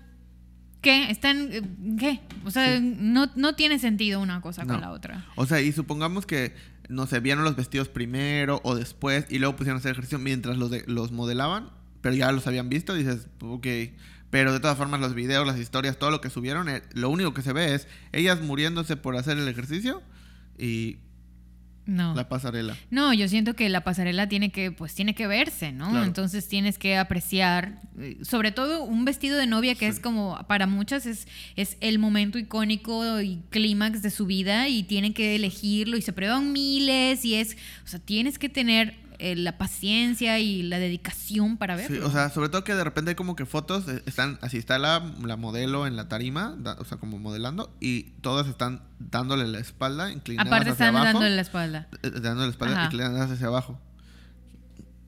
¿qué? 0.81 1.11
Están, 1.11 1.49
eh, 1.53 1.63
¿qué? 1.99 2.21
O 2.45 2.51
sea, 2.51 2.81
no, 2.81 3.31
no 3.37 3.55
tiene 3.55 3.79
sentido 3.79 4.21
una 4.21 4.41
cosa 4.41 4.65
No. 4.65 4.75
con 4.75 4.81
la 4.83 4.91
otra. 4.91 5.25
O 5.37 5.47
sea, 5.47 5.61
y 5.61 5.73
supongamos 5.73 6.27
que, 6.27 6.55
no 6.89 7.07
sé, 7.07 7.21
vieron 7.21 7.45
los 7.45 7.57
vestidos 7.57 7.89
primero 7.89 8.61
o 8.65 8.75
después 8.75 9.27
y 9.29 9.39
luego 9.39 9.57
pusieron 9.57 9.77
a 9.77 9.81
hacer 9.81 9.93
ejercicio 9.93 10.19
mientras 10.19 10.57
los, 10.59 10.71
de- 10.71 10.85
los 10.87 11.13
modelaban, 11.13 11.71
pero 12.01 12.15
ya 12.15 12.31
los 12.33 12.47
habían 12.47 12.69
visto, 12.69 12.95
dices, 12.95 13.27
ok, 13.41 13.67
Pero 14.31 14.53
de 14.53 14.61
todas 14.61 14.79
formas, 14.79 14.99
los 15.01 15.15
videos, 15.15 15.47
las 15.47 15.59
historias, 15.59 15.99
todo 15.99 16.11
lo 16.11 16.21
que 16.23 16.31
subieron, 16.31 16.69
eh, 16.71 16.83
lo 16.95 17.11
único 17.11 17.35
que 17.35 17.43
se 17.43 17.53
ve 17.53 17.75
es 17.75 17.87
ellas 18.13 18.41
muriéndose 18.41 18.97
por 18.97 19.15
hacer 19.17 19.37
el 19.37 19.47
ejercicio 19.47 20.03
y 20.59 20.97
No. 21.85 22.15
la 22.15 22.29
pasarela. 22.29 22.77
No, 22.91 23.13
yo 23.13 23.29
siento 23.29 23.55
que 23.55 23.69
la 23.69 23.83
pasarela 23.83 24.29
tiene 24.29 24.51
que, 24.51 24.71
pues 24.71 24.95
tiene 24.95 25.15
que 25.15 25.27
verse, 25.27 25.73
¿no? 25.73 25.91
Claro. 25.91 26.05
Entonces 26.07 26.49
tienes 26.49 26.79
que 26.79 26.97
apreciar, 26.97 27.81
eh, 27.99 28.19
sobre 28.23 28.53
todo 28.53 28.85
un 28.85 29.05
vestido 29.05 29.37
de 29.37 29.47
novia 29.47 29.75
que 29.75 29.89
es 29.89 29.99
como, 29.99 30.39
para 30.47 30.67
muchas 30.67 31.07
es, 31.07 31.27
es 31.57 31.77
el 31.81 31.99
momento 31.99 32.39
icónico 32.39 33.21
y 33.21 33.43
clímax 33.51 34.03
de 34.03 34.11
su 34.11 34.27
vida 34.27 34.69
y 34.69 34.85
tienen 34.85 35.13
que 35.13 35.35
elegirlo 35.35 35.97
y 35.97 36.03
se 36.03 36.13
prueban 36.13 36.53
miles 36.53 37.25
y 37.25 37.35
es, 37.35 37.57
o 37.85 37.89
sea, 37.89 37.99
tienes 37.99 38.39
que 38.39 38.49
tener 38.49 39.02
eh, 39.23 39.37
la 39.37 39.57
paciencia 39.57 40.39
y 40.41 40.63
la 40.65 40.79
dedicación 40.79 41.57
para 41.57 41.79
Sí, 41.79 41.93
verlo. 41.93 42.09
o 42.09 42.11
sea, 42.11 42.29
sobre 42.31 42.49
todo 42.49 42.65
que 42.65 42.75
de 42.75 42.83
repente 42.85 43.11
hay 43.11 43.15
como 43.15 43.37
que 43.37 43.47
fotos, 43.47 43.87
eh, 43.89 44.03
están, 44.07 44.39
así 44.43 44.59
está 44.59 44.79
la, 44.79 45.13
la 45.25 45.37
modelo 45.37 45.87
en 45.87 45.97
la 45.97 46.09
tarima, 46.09 46.55
da- 46.59 46.77
o 46.81 46.85
sea, 46.85 46.99
como 46.99 47.19
modelando, 47.19 47.73
y 47.81 48.05
todas 48.21 48.47
están 48.49 48.83
dándole 48.99 49.47
la 49.47 49.59
espalda, 49.61 50.11
inclinadas 50.13 50.49
Aparte 50.49 50.71
hacia 50.71 50.87
están 50.87 50.97
abajo. 50.97 51.13
dándole 51.21 51.37
la 51.37 51.43
espalda. 51.43 51.89
eh, 52.03 52.11
dándole 52.11 52.47
la 52.47 52.51
espalda 52.51 52.75
Ajá. 52.77 52.85
inclinadas 52.87 53.31
hacia 53.31 53.47
abajo. 53.47 53.79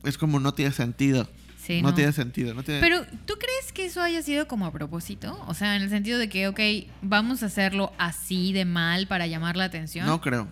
Es 0.05 0.19
como 0.19 0.39
no 0.41 0.53
tiene 0.55 0.73
sentido. 0.73 1.29
Sí, 1.59 1.81
no, 1.81 1.89
no. 1.91 1.95
tiene 1.95 2.13
sentido. 2.13 2.53
No 2.53 2.63
tiene... 2.63 2.81
Pero, 2.81 3.07
¿tú 3.25 3.35
crees 3.39 3.73
que 3.73 3.87
eso 3.87 4.03
haya 4.03 4.21
sido 4.23 4.47
como 4.47 4.67
a 4.67 4.71
propósito? 4.73 5.43
O 5.49 5.55
sea, 5.55 5.77
en 5.77 5.83
el 5.83 5.89
sentido 5.89 6.19
de 6.19 6.29
que, 6.29 6.47
ok, 6.47 6.61
vamos 7.01 7.43
a 7.43 7.47
hacerlo 7.47 7.91
así 7.97 8.53
de 8.53 8.67
mal 8.67 9.07
para 9.07 9.27
llamar 9.27 9.57
la 9.57 9.65
atención. 9.65 10.07
No 10.07 10.21
creo. 10.21 10.49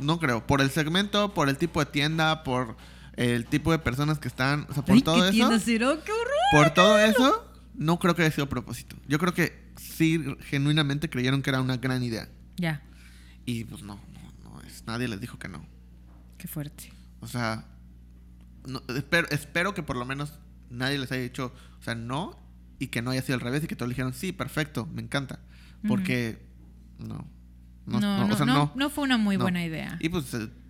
No 0.00 0.18
creo. 0.18 0.44
Por 0.44 0.60
el 0.60 0.70
segmento, 0.70 1.34
por 1.34 1.48
el 1.48 1.56
tipo 1.56 1.78
de 1.78 1.86
tienda, 1.86 2.42
por 2.42 2.76
el 3.16 3.46
tipo 3.46 3.72
de 3.72 3.78
personas 3.78 4.18
que 4.18 4.28
están. 4.28 4.66
O 4.70 4.74
sea, 4.74 4.84
por 4.84 4.94
Ay, 4.96 5.02
todo 5.02 5.30
¿qué 5.30 5.38
eso. 5.38 5.58
será? 5.58 5.96
¡Qué 6.04 6.12
horror! 6.12 6.34
Por 6.52 6.70
todo 6.70 6.98
eso, 6.98 7.50
no 7.74 7.98
creo 7.98 8.14
que 8.14 8.22
haya 8.22 8.30
sido 8.30 8.44
a 8.44 8.48
propósito. 8.48 8.96
Yo 9.08 9.18
creo 9.18 9.34
que 9.34 9.66
sí, 9.76 10.22
genuinamente 10.48 11.08
creyeron 11.10 11.42
que 11.42 11.50
era 11.50 11.60
una 11.60 11.76
gran 11.76 12.02
idea. 12.02 12.28
Ya, 12.56 12.82
Y 13.44 13.64
pues 13.64 13.82
no, 13.82 13.96
no, 14.44 14.50
no 14.50 14.60
es. 14.62 14.84
Nadie 14.86 15.08
les 15.08 15.20
dijo 15.20 15.38
que 15.38 15.48
no. 15.48 15.64
qué 16.38 16.48
fuerte. 16.48 16.92
O 17.20 17.26
sea, 17.26 17.66
no- 18.66 18.82
espero, 18.88 19.28
espero 19.30 19.74
que 19.74 19.82
por 19.82 19.96
lo 19.96 20.04
menos 20.04 20.32
nadie 20.70 20.98
les 20.98 21.10
haya 21.12 21.22
dicho, 21.22 21.52
o 21.80 21.82
sea, 21.82 21.94
no, 21.94 22.38
y 22.78 22.88
que 22.88 23.02
no 23.02 23.10
haya 23.10 23.22
sido 23.22 23.34
al 23.36 23.40
revés 23.40 23.64
y 23.64 23.66
que 23.66 23.76
todos 23.76 23.88
dijeron, 23.88 24.12
sí, 24.12 24.32
perfecto, 24.32 24.86
me 24.86 25.00
encanta. 25.02 25.40
Porque 25.86 26.38
no. 26.98 27.26
No, 27.86 28.00
no, 28.00 28.26
o 28.26 28.36
sea, 28.36 28.44
no, 28.46 28.72
no. 28.74 28.90
fue 28.90 29.04
una 29.04 29.16
muy 29.18 29.36
buena 29.36 29.64
idea. 29.64 29.96
Y 30.00 30.08
pues 30.08 30.26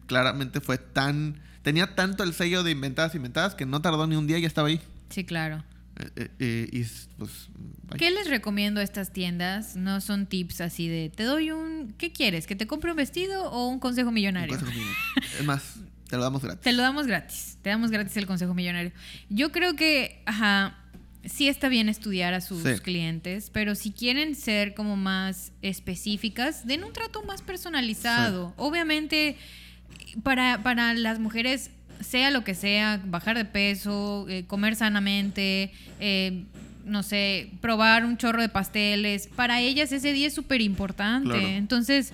claramente 0.07 0.61
fue 0.61 0.77
tan. 0.79 1.41
Tenía 1.67 1.97
tanto 1.97 2.23
el 2.23 2.33
sello 2.33 2.63
de 2.63 2.71
inventadas, 2.71 3.17
inventadas, 3.17 3.57
que 3.57 3.67
no 3.67 3.83
tardó 3.83 4.07
ni 4.07 4.15
un 4.15 4.29
día 4.29 4.39
y 4.39 4.43
ya 4.43 4.47
estaba 4.47 4.69
ahí. 4.69 4.81
Sí, 5.11 5.25
claro. 5.25 5.65
Eh, 5.99 6.11
eh, 6.15 6.31
eh, 6.39 6.69
y 6.71 6.85
pues. 7.19 7.49
¿Qué 7.99 8.13
les 8.13 8.29
recomiendo 8.31 8.79
a 8.79 8.85
estas 8.85 9.13
tiendas? 9.13 9.75
No 9.75 10.01
son 10.01 10.27
tips 10.27 10.61
así 10.61 10.87
de, 10.87 11.11
te 11.11 11.25
doy 11.25 11.51
un... 11.51 11.93
¿Qué 11.99 12.13
quieres? 12.13 12.47
¿Que 12.47 12.55
te 12.55 12.69
compre 12.69 12.93
un 12.93 12.97
vestido 12.97 13.51
o 13.51 13.67
un 13.67 13.81
consejo 13.81 14.11
Un 14.11 14.15
millonario? 14.15 14.57
consejo 14.57 14.79
mío. 14.79 14.87
Es 15.41 15.45
más, 15.45 15.75
te 16.09 16.17
lo 16.17 16.23
damos 16.23 16.41
gratis. 16.43 16.63
Te 16.63 16.73
lo 16.73 16.83
damos 16.83 17.09
gratis. 17.09 17.59
Te 17.63 17.71
damos 17.71 17.91
gratis 17.91 18.17
el 18.17 18.29
consejo 18.29 18.55
millonario. 18.55 18.93
Yo 19.29 19.51
creo 19.51 19.75
que, 19.75 20.23
ajá, 20.25 20.79
sí 21.25 21.49
está 21.49 21.69
bien 21.69 21.89
estudiar 21.89 22.33
a 22.33 22.41
sus 22.41 22.63
Sí. 22.63 22.79
clientes, 22.81 23.51
pero 23.53 23.75
si 23.75 23.91
quieren 23.91 24.37
ser 24.37 24.73
como 24.75 24.95
más 24.97 25.51
específicas, 25.63 26.65
den 26.65 26.85
un 26.85 26.93
trato 26.93 27.25
más 27.25 27.43
personalizado. 27.43 28.55
Obviamente, 28.57 29.37
para, 30.23 30.63
para 30.63 30.95
las 30.95 31.19
mujeres, 31.19 31.71
sea 32.01 32.31
lo 32.31 32.45
que 32.45 32.55
sea, 32.55 33.01
bajar 33.05 33.37
de 33.37 33.45
peso, 33.45 34.27
eh, 34.29 34.45
comer 34.47 34.77
sanamente, 34.77 35.73
eh, 36.01 36.45
no 36.85 37.03
sé, 37.03 37.51
probar 37.61 38.05
un 38.05 38.17
chorro 38.17 38.41
de 38.41 38.49
pasteles, 38.49 39.29
para 39.35 39.61
ellas 39.61 39.91
ese 39.93 40.13
día 40.13 40.27
es 40.29 40.35
súper 40.35 40.61
importante. 40.61 41.31
Claro. 41.31 41.47
Entonces, 41.47 42.13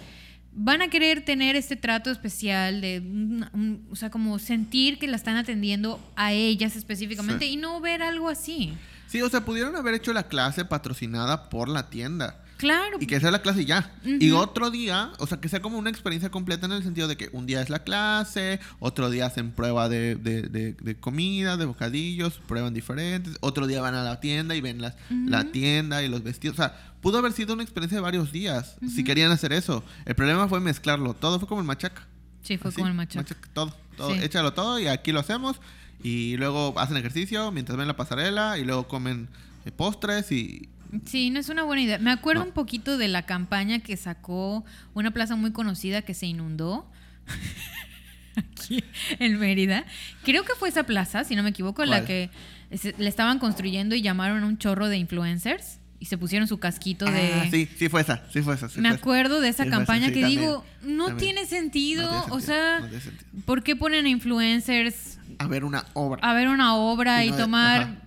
van 0.54 0.82
a 0.82 0.88
querer 0.88 1.24
tener 1.24 1.56
este 1.56 1.76
trato 1.76 2.10
especial 2.10 2.80
de, 2.80 3.00
un- 3.00 3.46
un- 3.54 3.86
o 3.90 3.96
sea, 3.96 4.10
como 4.10 4.38
sentir 4.38 4.98
que 4.98 5.08
la 5.08 5.16
están 5.16 5.36
atendiendo 5.36 5.98
a 6.16 6.32
ellas 6.32 6.76
específicamente 6.76 7.46
Sí. 7.46 7.52
y 7.52 7.56
no 7.56 7.80
ver 7.80 8.02
algo 8.02 8.28
así. 8.28 8.72
Sí, 9.06 9.20
o 9.22 9.28
sea, 9.28 9.42
pudieron 9.44 9.76
haber 9.76 9.94
hecho 9.94 10.12
la 10.12 10.24
clase 10.28 10.64
patrocinada 10.64 11.48
por 11.50 11.68
la 11.68 11.90
tienda. 11.90 12.41
Claro. 12.62 12.96
Y 13.00 13.06
que 13.08 13.18
sea 13.18 13.32
la 13.32 13.42
clase 13.42 13.62
y 13.62 13.64
ya. 13.64 13.92
Y 14.04 14.30
otro 14.30 14.70
día, 14.70 15.10
o 15.18 15.26
sea, 15.26 15.40
que 15.40 15.48
sea 15.48 15.60
como 15.60 15.78
una 15.78 15.90
experiencia 15.90 16.30
completa 16.30 16.66
en 16.66 16.72
el 16.72 16.82
sentido 16.84 17.08
de 17.08 17.16
que 17.16 17.28
un 17.32 17.44
día 17.44 17.60
es 17.60 17.68
la 17.70 17.80
clase, 17.82 18.60
otro 18.78 19.10
día 19.10 19.26
hacen 19.26 19.50
prueba 19.50 19.88
de, 19.88 20.14
de, 20.14 20.42
de- 20.42 20.72
de 20.74 20.94
comida, 20.96 21.56
de 21.56 21.64
bocadillos, 21.64 22.40
prueban 22.46 22.72
diferentes, 22.72 23.36
otro 23.40 23.66
día 23.66 23.80
van 23.80 23.96
a 23.96 24.04
la 24.04 24.20
tienda 24.20 24.54
y 24.54 24.60
ven 24.60 24.80
las, 24.80 24.94
la 25.10 25.44
tienda 25.50 26.02
y 26.04 26.08
los 26.08 26.22
vestidos. 26.22 26.54
O 26.54 26.62
sea, 26.62 26.94
pudo 27.00 27.18
haber 27.18 27.32
sido 27.32 27.52
una 27.54 27.64
experiencia 27.64 27.98
de 27.98 28.02
varios 28.02 28.30
días 28.30 28.76
si 28.88 29.02
querían 29.02 29.32
hacer 29.32 29.52
eso. 29.52 29.82
El 30.04 30.14
problema 30.14 30.46
fue 30.48 30.60
mezclarlo. 30.60 31.14
Todo 31.14 31.40
fue 31.40 31.48
como 31.48 31.60
el 31.60 31.66
machaca. 31.66 32.06
Sí, 32.42 32.58
fue 32.58 32.68
Así, 32.68 32.76
como 32.76 32.88
el 32.88 32.94
machaca. 32.94 33.36
todo, 33.52 33.76
todo. 33.96 34.14
Sí. 34.14 34.20
Échalo 34.22 34.52
todo 34.52 34.78
y 34.78 34.86
aquí 34.86 35.10
lo 35.10 35.18
hacemos. 35.18 35.56
Y 36.04 36.36
luego 36.36 36.74
hacen 36.78 36.96
ejercicio 36.96 37.50
mientras 37.52 37.76
ven 37.76 37.88
la 37.88 37.96
pasarela 37.96 38.56
y 38.58 38.64
luego 38.64 38.86
comen 38.88 39.28
eh, 39.64 39.70
postres 39.72 40.30
y... 40.32 40.68
Sí, 41.06 41.30
no 41.30 41.40
es 41.40 41.48
una 41.48 41.62
buena 41.62 41.82
idea. 41.82 41.98
Me 41.98 42.10
acuerdo 42.10 42.42
No. 42.42 42.48
un 42.48 42.52
poquito 42.52 42.98
de 42.98 43.08
la 43.08 43.22
campaña 43.22 43.78
que 43.80 43.96
sacó 43.96 44.64
una 44.94 45.10
plaza 45.10 45.36
muy 45.36 45.52
conocida 45.52 46.02
que 46.02 46.14
se 46.14 46.26
inundó. 46.26 46.86
Aquí 48.36 48.82
en 49.18 49.38
Mérida. 49.38 49.84
Creo 50.24 50.44
que 50.44 50.54
fue 50.58 50.68
esa 50.68 50.84
plaza, 50.84 51.24
si 51.24 51.36
no 51.36 51.42
me 51.42 51.50
equivoco, 51.50 51.84
la 51.84 52.04
que 52.04 52.30
se- 52.74 52.94
le 52.98 53.08
estaban 53.08 53.38
construyendo 53.38 53.94
y 53.94 54.00
llamaron 54.02 54.42
a 54.42 54.46
un 54.46 54.56
chorro 54.58 54.88
de 54.88 54.96
influencers 54.96 55.78
y 55.98 56.06
se 56.06 56.16
pusieron 56.18 56.48
su 56.48 56.58
casquito 56.58 57.04
de... 57.04 57.32
Ah, 57.34 57.46
sí, 57.50 57.68
sí 57.76 57.88
fue 57.88 58.00
esa, 58.00 58.24
sí 58.32 58.40
fue 58.42 58.54
esa. 58.54 58.68
sí 58.68 58.80
me 58.80 58.88
fue 58.88 58.94
esa. 58.96 59.00
acuerdo 59.02 59.40
de 59.40 59.48
esa 59.50 59.64
Sí, 59.64 59.68
fue 59.68 59.76
esa, 59.76 59.78
campaña 59.78 60.06
sí, 60.08 60.14
que 60.14 60.20
también, 60.22 60.40
digo, 60.40 60.64
no 60.82 61.06
también. 61.08 61.34
tiene 61.34 61.46
sentido, 61.46 62.10
No 62.10 62.20
tiene 62.22 62.36
o 62.36 62.40
sea, 62.40 62.80
no 62.80 62.88
sentido. 63.00 63.42
¿por 63.44 63.62
qué 63.62 63.76
ponen 63.76 64.06
a 64.06 64.08
influencers 64.08 65.18
A 65.38 65.46
ver 65.46 65.64
una 65.64 65.84
obra. 65.92 66.20
a 66.28 66.32
ver 66.34 66.48
una 66.48 66.74
obra 66.76 67.24
Y 67.24 67.30
no 67.30 67.36
de- 67.36 67.42
tomar... 67.42 68.01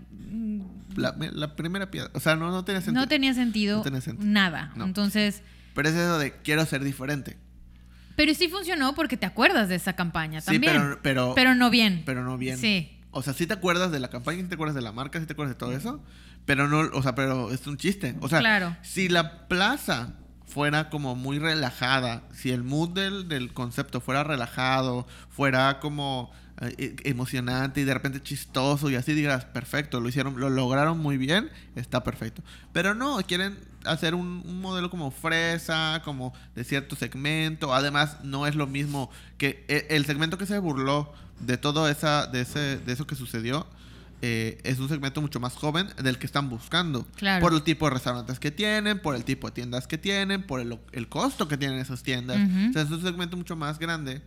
La, 0.96 1.16
la 1.18 1.56
primera 1.56 1.92
piedra. 1.92 2.10
O 2.14 2.20
sea, 2.20 2.36
no, 2.36 2.52
no 2.52 2.64
tenía 2.66 2.82
sentido. 2.82 3.02
No 3.02 3.08
tenía 3.08 3.34
sentido, 3.34 3.78
No 3.78 3.84
tenía 3.84 4.02
sentido. 4.02 4.30
nada. 4.32 4.72
No. 4.76 4.86
Entonces, 4.86 5.42
Pero 5.74 5.90
es 5.90 5.96
eso 5.96 6.18
de 6.20 6.34
quiero 6.44 6.66
ser 6.66 6.84
diferente. 6.84 7.38
pero 8.16 8.34
sí 8.34 8.48
funcionó 8.48 8.96
porque 8.96 9.18
te 9.18 9.26
acuerdas 9.26 9.68
de 9.70 9.76
esa 9.76 9.94
campaña 9.94 10.40
Sí, 10.42 10.48
también. 10.54 10.74
pero, 10.74 11.00
pero, 11.02 11.34
Pero 11.36 11.56
no 11.56 11.70
bien. 11.70 12.04
pero 12.06 12.24
no 12.24 12.38
bien. 12.38 12.58
Sí. 12.58 12.92
O 13.12 13.22
sea, 13.22 13.34
sí 13.34 13.48
te 13.48 13.54
acuerdas 13.54 13.92
de 13.92 14.00
la 14.00 14.10
campaña, 14.10 14.42
sí 14.42 14.48
te 14.50 14.56
acuerdas 14.56 14.76
de 14.76 14.82
la 14.82 14.92
marca, 14.92 15.20
sí 15.20 15.26
te 15.26 15.34
acuerdas 15.34 15.56
de 15.56 15.60
todo 15.60 15.72
eso. 15.74 16.04
Pero 16.46 16.68
no, 16.68 16.80
o 16.94 17.02
sea, 17.02 17.16
pero 17.16 17.52
es 17.52 17.66
un 17.66 17.78
chiste. 17.78 18.16
O 18.22 18.28
sea, 18.30 18.40
Claro. 18.40 18.76
si 18.84 19.10
la 19.10 19.48
plaza 19.48 20.14
fuera 20.46 20.90
como 20.90 21.16
muy 21.16 21.40
relajada, 21.40 22.24
si 22.34 22.52
el 22.52 22.64
mood 22.64 22.90
del, 22.90 23.28
del 23.28 23.52
concepto 23.54 24.00
fuera 24.00 24.24
relajado, 24.24 25.08
fuera 25.30 25.80
como 25.80 26.32
emocionante 27.04 27.82
y 27.82 27.84
de 27.84 27.94
repente 27.94 28.22
chistoso 28.22 28.90
y 28.90 28.96
así 28.96 29.14
digas, 29.14 29.46
perfecto, 29.46 30.00
lo 30.00 30.10
hicieron, 30.10 30.40
lo 30.40 30.50
lograron 30.50 31.00
muy 31.00 31.18
bien, 31.18 31.50
está 31.76 32.04
perfecto. 32.04 32.42
Pero 32.74 32.94
no, 32.96 33.18
quieren 33.28 33.58
hacer 33.84 34.16
un, 34.16 34.42
un 34.46 34.62
modelo 34.62 34.90
como 34.90 35.12
fresa, 35.12 36.02
como 36.06 36.34
de 36.56 36.64
cierto 36.64 36.96
segmento. 36.96 37.74
Además, 37.74 38.18
no 38.24 38.48
es 38.48 38.56
lo 38.56 38.68
mismo 38.68 39.10
que 39.38 39.64
e- 39.68 39.88
el 39.90 40.06
segmento 40.06 40.38
que 40.38 40.46
se 40.46 40.58
burló 40.60 41.14
de 41.40 41.58
todo 41.58 41.90
esa, 41.90 42.28
de 42.28 42.42
ese, 42.42 42.78
de 42.78 42.94
eso 42.94 43.06
que 43.06 43.16
sucedió. 43.16 43.68
eh, 44.22 44.58
es 44.64 44.80
un 44.80 44.88
segmento 44.88 45.22
mucho 45.22 45.40
más 45.42 45.54
joven 45.56 45.88
del 46.02 46.18
que 46.18 46.26
están 46.26 46.50
buscando. 46.50 47.06
Claro. 47.18 47.42
Por 47.44 47.54
el 47.54 47.62
tipo 47.64 47.86
de 47.88 47.96
restaurantes 47.96 48.40
que 48.40 48.50
tienen, 48.50 49.00
por 49.00 49.14
el 49.16 49.24
tipo 49.26 49.48
de 49.48 49.54
tiendas 49.54 49.88
que 49.88 49.98
tienen, 49.98 50.42
por 50.44 50.62
el, 50.62 50.80
el 50.94 51.10
costo 51.10 51.48
que 51.50 51.58
tienen 51.58 51.78
esas 51.80 52.02
tiendas. 52.02 52.38
O 52.70 52.74
sea, 52.74 52.82
es 52.84 52.90
un 52.90 53.02
segmento 53.04 53.36
mucho 53.38 53.56
más 53.58 53.78
grande 53.78 54.22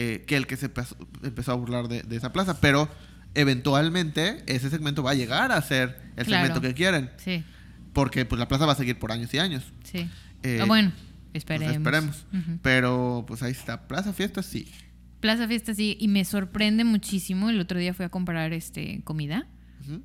eh, 0.00 0.24
que 0.26 0.36
el 0.36 0.46
que 0.46 0.56
se 0.56 0.66
empezó, 0.66 0.96
empezó 1.24 1.52
a 1.52 1.54
burlar 1.56 1.88
de, 1.88 2.02
de 2.02 2.16
esa 2.16 2.32
plaza. 2.32 2.60
Pero 2.60 2.88
eventualmente 3.34 4.42
ese 4.46 4.70
segmento 4.70 5.02
va 5.02 5.12
a 5.12 5.14
llegar 5.14 5.52
a 5.52 5.60
ser 5.62 5.96
el 6.16 6.24
Claro. 6.26 6.46
segmento 6.46 6.60
que 6.60 6.74
quieren. 6.74 7.10
Sí, 7.16 7.44
Porque 7.92 8.24
pues 8.24 8.38
la 8.38 8.46
plaza 8.48 8.66
va 8.66 8.72
a 8.72 8.76
seguir 8.76 8.98
por 8.98 9.10
años 9.12 9.32
y 9.34 9.38
años. 9.38 9.64
sí. 9.84 10.08
Eh, 10.44 10.60
Ah, 10.62 10.66
bueno, 10.66 10.92
Pues, 11.32 11.42
esperemos. 11.42 11.76
esperemos. 11.76 12.26
Pero 12.62 13.24
pues 13.26 13.42
ahí 13.42 13.50
está. 13.50 13.88
Plaza 13.88 14.12
Fiesta 14.12 14.42
sí. 14.44 14.70
Plaza 15.20 15.48
Fiesta 15.48 15.74
sí, 15.74 15.96
y 15.98 16.06
me 16.06 16.24
sorprende 16.24 16.84
muchísimo. 16.84 17.50
El 17.50 17.58
otro 17.58 17.78
día 17.80 17.92
fui 17.92 18.04
a 18.04 18.08
comprar 18.08 18.52
este 18.52 19.00
comida, 19.02 19.48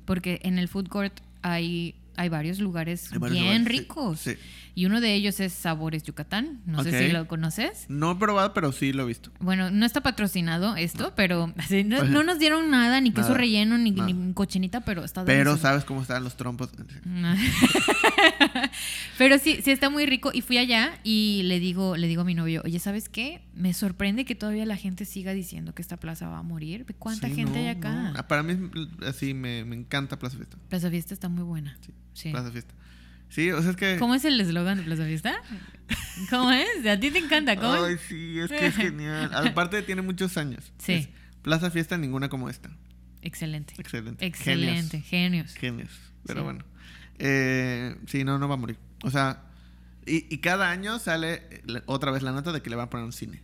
porque 0.06 0.40
en 0.42 0.58
el 0.58 0.66
food 0.66 0.88
court 0.88 1.20
hay, 1.42 1.94
hay 2.16 2.28
varios 2.28 2.58
lugares 2.58 3.12
Hay 3.12 3.18
varios 3.18 3.40
bien 3.40 3.58
lugares, 3.58 3.78
ricos. 3.80 4.20
sí. 4.20 4.36
Y 4.76 4.86
uno 4.86 5.00
de 5.00 5.14
ellos 5.14 5.38
es 5.38 5.52
Sabores 5.52 6.02
Yucatán. 6.02 6.60
No 6.66 6.82
sé 6.82 7.06
si 7.06 7.12
lo 7.12 7.28
conoces. 7.28 7.86
No 7.88 8.10
he 8.10 8.16
probado, 8.16 8.52
pero 8.54 8.72
sí 8.72 8.92
lo 8.92 9.04
he 9.04 9.06
visto. 9.06 9.30
Bueno, 9.38 9.70
no 9.70 9.86
está 9.86 10.00
patrocinado 10.00 10.74
esto, 10.74 11.12
pero 11.14 11.54
así, 11.58 11.84
no, 11.84 12.02
no 12.02 12.24
nos 12.24 12.40
dieron 12.40 12.72
nada, 12.72 13.00
ni 13.00 13.12
queso 13.12 13.28
Nada, 13.28 13.38
relleno, 13.38 13.78
ni, 13.78 13.92
ni 13.92 14.32
cochinita, 14.32 14.80
pero 14.80 15.04
está 15.04 15.24
Pero 15.24 15.50
delicioso. 15.50 15.62
sabes 15.62 15.84
cómo 15.84 16.02
están 16.02 16.24
los 16.24 16.36
trompos. 16.36 16.70
Pero 19.18 19.38
sí, 19.38 19.60
sí 19.62 19.70
está 19.70 19.90
muy 19.90 20.06
rico. 20.06 20.30
Y 20.34 20.40
fui 20.40 20.58
allá 20.58 20.98
y 21.04 21.42
le 21.44 21.60
digo, 21.60 21.96
le 21.96 22.08
digo 22.08 22.22
a 22.22 22.24
mi 22.24 22.34
novio, 22.34 22.62
oye, 22.64 22.78
¿sabes 22.78 23.08
qué? 23.08 23.42
Me 23.54 23.72
sorprende 23.74 24.24
que 24.24 24.34
todavía 24.34 24.66
la 24.66 24.76
gente 24.76 25.04
siga 25.04 25.32
diciendo 25.32 25.72
que 25.74 25.82
esta 25.82 25.96
plaza 25.98 26.28
va 26.28 26.38
a 26.38 26.42
morir. 26.42 26.84
¿Cuánta 26.98 27.28
Sí, 27.28 27.34
gente 27.34 27.58
hay 27.60 27.68
acá? 27.68 28.12
Ah, 28.16 28.26
Para 28.26 28.42
mí, 28.42 28.70
así, 29.06 29.34
me, 29.34 29.64
me 29.64 29.76
encanta 29.76 30.18
Plaza 30.18 30.36
Fiesta. 30.36 30.56
Plaza 30.68 30.90
Fiesta 30.90 31.14
está 31.14 31.28
muy 31.28 31.44
buena. 31.44 31.76
Sí, 31.80 31.92
Sí. 32.14 32.30
Plaza 32.30 32.50
Fiesta. 32.50 32.74
Sí, 33.28 33.50
o 33.50 33.60
sea, 33.60 33.72
es 33.72 33.76
que... 33.76 33.96
¿Cómo 33.98 34.14
es 34.14 34.24
el 34.24 34.40
eslogan 34.40 34.78
de 34.78 34.84
Plaza 34.84 35.04
Fiesta? 35.04 35.34
¿Cómo 36.30 36.50
es? 36.52 36.86
¿A 36.86 36.98
ti 36.98 37.10
te 37.10 37.18
encanta? 37.18 37.56
¿Cómo 37.56 37.72
Ay, 37.84 37.96
sí, 38.08 38.38
es 38.38 38.48
que 38.50 38.66
es 38.66 38.76
genial. 38.76 39.30
Aparte, 39.34 39.82
tiene 39.82 40.02
muchos 40.02 40.36
años. 40.36 40.72
Sí. 40.78 40.92
Es 40.92 41.08
Plaza 41.42 41.70
Fiesta, 41.70 41.98
ninguna 41.98 42.28
como 42.28 42.48
esta. 42.48 42.70
Excelente. 43.22 43.74
Excelente. 43.78 44.24
Excelente. 44.24 45.00
Genios. 45.00 45.52
Genios. 45.54 45.90
Genios. 45.90 45.90
Pero 46.26 46.40
Sí. 46.40 46.44
bueno. 46.44 46.64
Eh, 47.18 47.96
sí, 48.06 48.24
no, 48.24 48.38
no 48.38 48.48
va 48.48 48.54
a 48.54 48.58
morir. 48.58 48.78
O 49.02 49.10
sea, 49.10 49.42
y, 50.06 50.32
y 50.32 50.38
cada 50.38 50.70
año 50.70 50.98
sale 50.98 51.42
otra 51.86 52.10
vez 52.10 52.22
la 52.22 52.32
nota 52.32 52.52
de 52.52 52.62
que 52.62 52.70
le 52.70 52.76
van 52.76 52.86
a 52.86 52.90
poner 52.90 53.04
un 53.06 53.12
cine. 53.12 53.42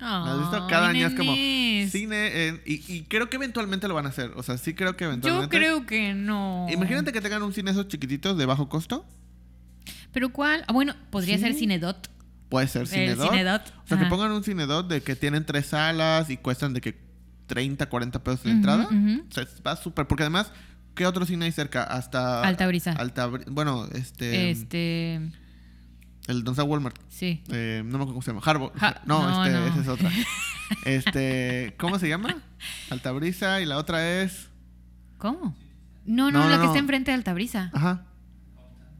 ¿Lo 0.00 0.06
has 0.06 0.38
visto? 0.38 0.66
Cada 0.68 0.88
año 0.88 1.06
es 1.08 1.14
como 1.14 1.34
cine. 1.34 2.46
en- 2.48 2.62
y, 2.64 2.74
y 2.92 3.02
creo 3.08 3.28
que 3.28 3.36
eventualmente 3.36 3.88
lo 3.88 3.94
van 3.94 4.06
a 4.06 4.10
hacer. 4.10 4.32
O 4.36 4.42
sea, 4.42 4.56
sí 4.58 4.74
creo 4.74 4.96
que 4.96 5.04
Yo 5.04 5.08
eventualmente. 5.10 5.56
creo 5.56 5.86
que 5.86 6.14
no. 6.14 6.66
Imagínate 6.70 7.12
que 7.12 7.20
tengan 7.20 7.42
un 7.42 7.52
cine 7.52 7.70
esos 7.72 7.88
chiquititos 7.88 8.36
de 8.38 8.46
bajo 8.46 8.68
costo. 8.68 9.04
¿Pero 10.12 10.30
cuál? 10.30 10.64
Ah, 10.68 10.72
bueno, 10.72 10.94
podría 11.10 11.36
Sí. 11.36 11.42
ser 11.42 11.54
Cinedot. 11.54 12.10
Puede 12.48 12.66
ser 12.68 12.82
El 12.82 12.88
Cinedot. 12.88 13.72
O 13.84 13.86
sea, 13.88 13.98
que 13.98 14.06
pongan 14.06 14.32
un 14.32 14.42
Cinedot 14.42 14.88
de 14.88 15.02
que 15.02 15.16
tienen 15.16 15.44
tres 15.44 15.66
salas 15.66 16.30
y 16.30 16.36
cuestan 16.38 16.72
de 16.74 16.80
que 16.80 16.98
30, 17.46 17.88
40 17.88 18.22
pesos 18.22 18.40
la 18.44 18.50
Ujú, 18.52 18.56
entrada. 18.56 18.84
ujú. 18.84 19.24
O 19.28 19.32
sea, 19.32 19.44
va 19.66 19.76
súper. 19.76 20.06
Porque 20.06 20.22
además, 20.22 20.50
¿qué 20.94 21.06
otro 21.06 21.26
cine 21.26 21.44
hay 21.46 21.52
cerca? 21.52 21.82
Hasta. 21.82 22.42
Alta 22.42 22.66
Brisa. 22.66 22.92
Alta 22.92 23.26
Bueno, 23.50 23.86
este. 23.94 24.50
Este. 24.50 25.20
El 26.28 26.44
Don 26.44 26.54
Walmart. 26.68 26.96
Sí. 27.08 27.42
Eh, 27.50 27.82
no 27.84 27.98
me 27.98 28.04
acuerdo 28.04 28.12
cómo 28.12 28.22
se 28.22 28.30
llama. 28.30 28.42
Harbo. 28.44 28.72
Ja- 28.76 29.00
no, 29.06 29.22
no, 29.28 29.44
este, 29.46 29.58
no. 29.58 29.66
esa 29.66 29.80
es 29.80 29.88
otra. 29.88 30.10
este. 30.84 31.74
¿Cómo 31.78 31.98
se 31.98 32.08
llama? 32.08 32.36
Altabrisa 32.90 33.60
y 33.60 33.66
la 33.66 33.78
otra 33.78 34.20
es. 34.22 34.48
¿Cómo? 35.16 35.56
No, 36.04 36.30
no, 36.30 36.44
No, 36.44 36.48
la 36.50 36.58
que 36.60 36.66
está 36.66 36.78
enfrente 36.78 37.10
de 37.10 37.16
Alta 37.16 37.32
Brisa. 37.34 37.70
Ajá. 37.74 38.04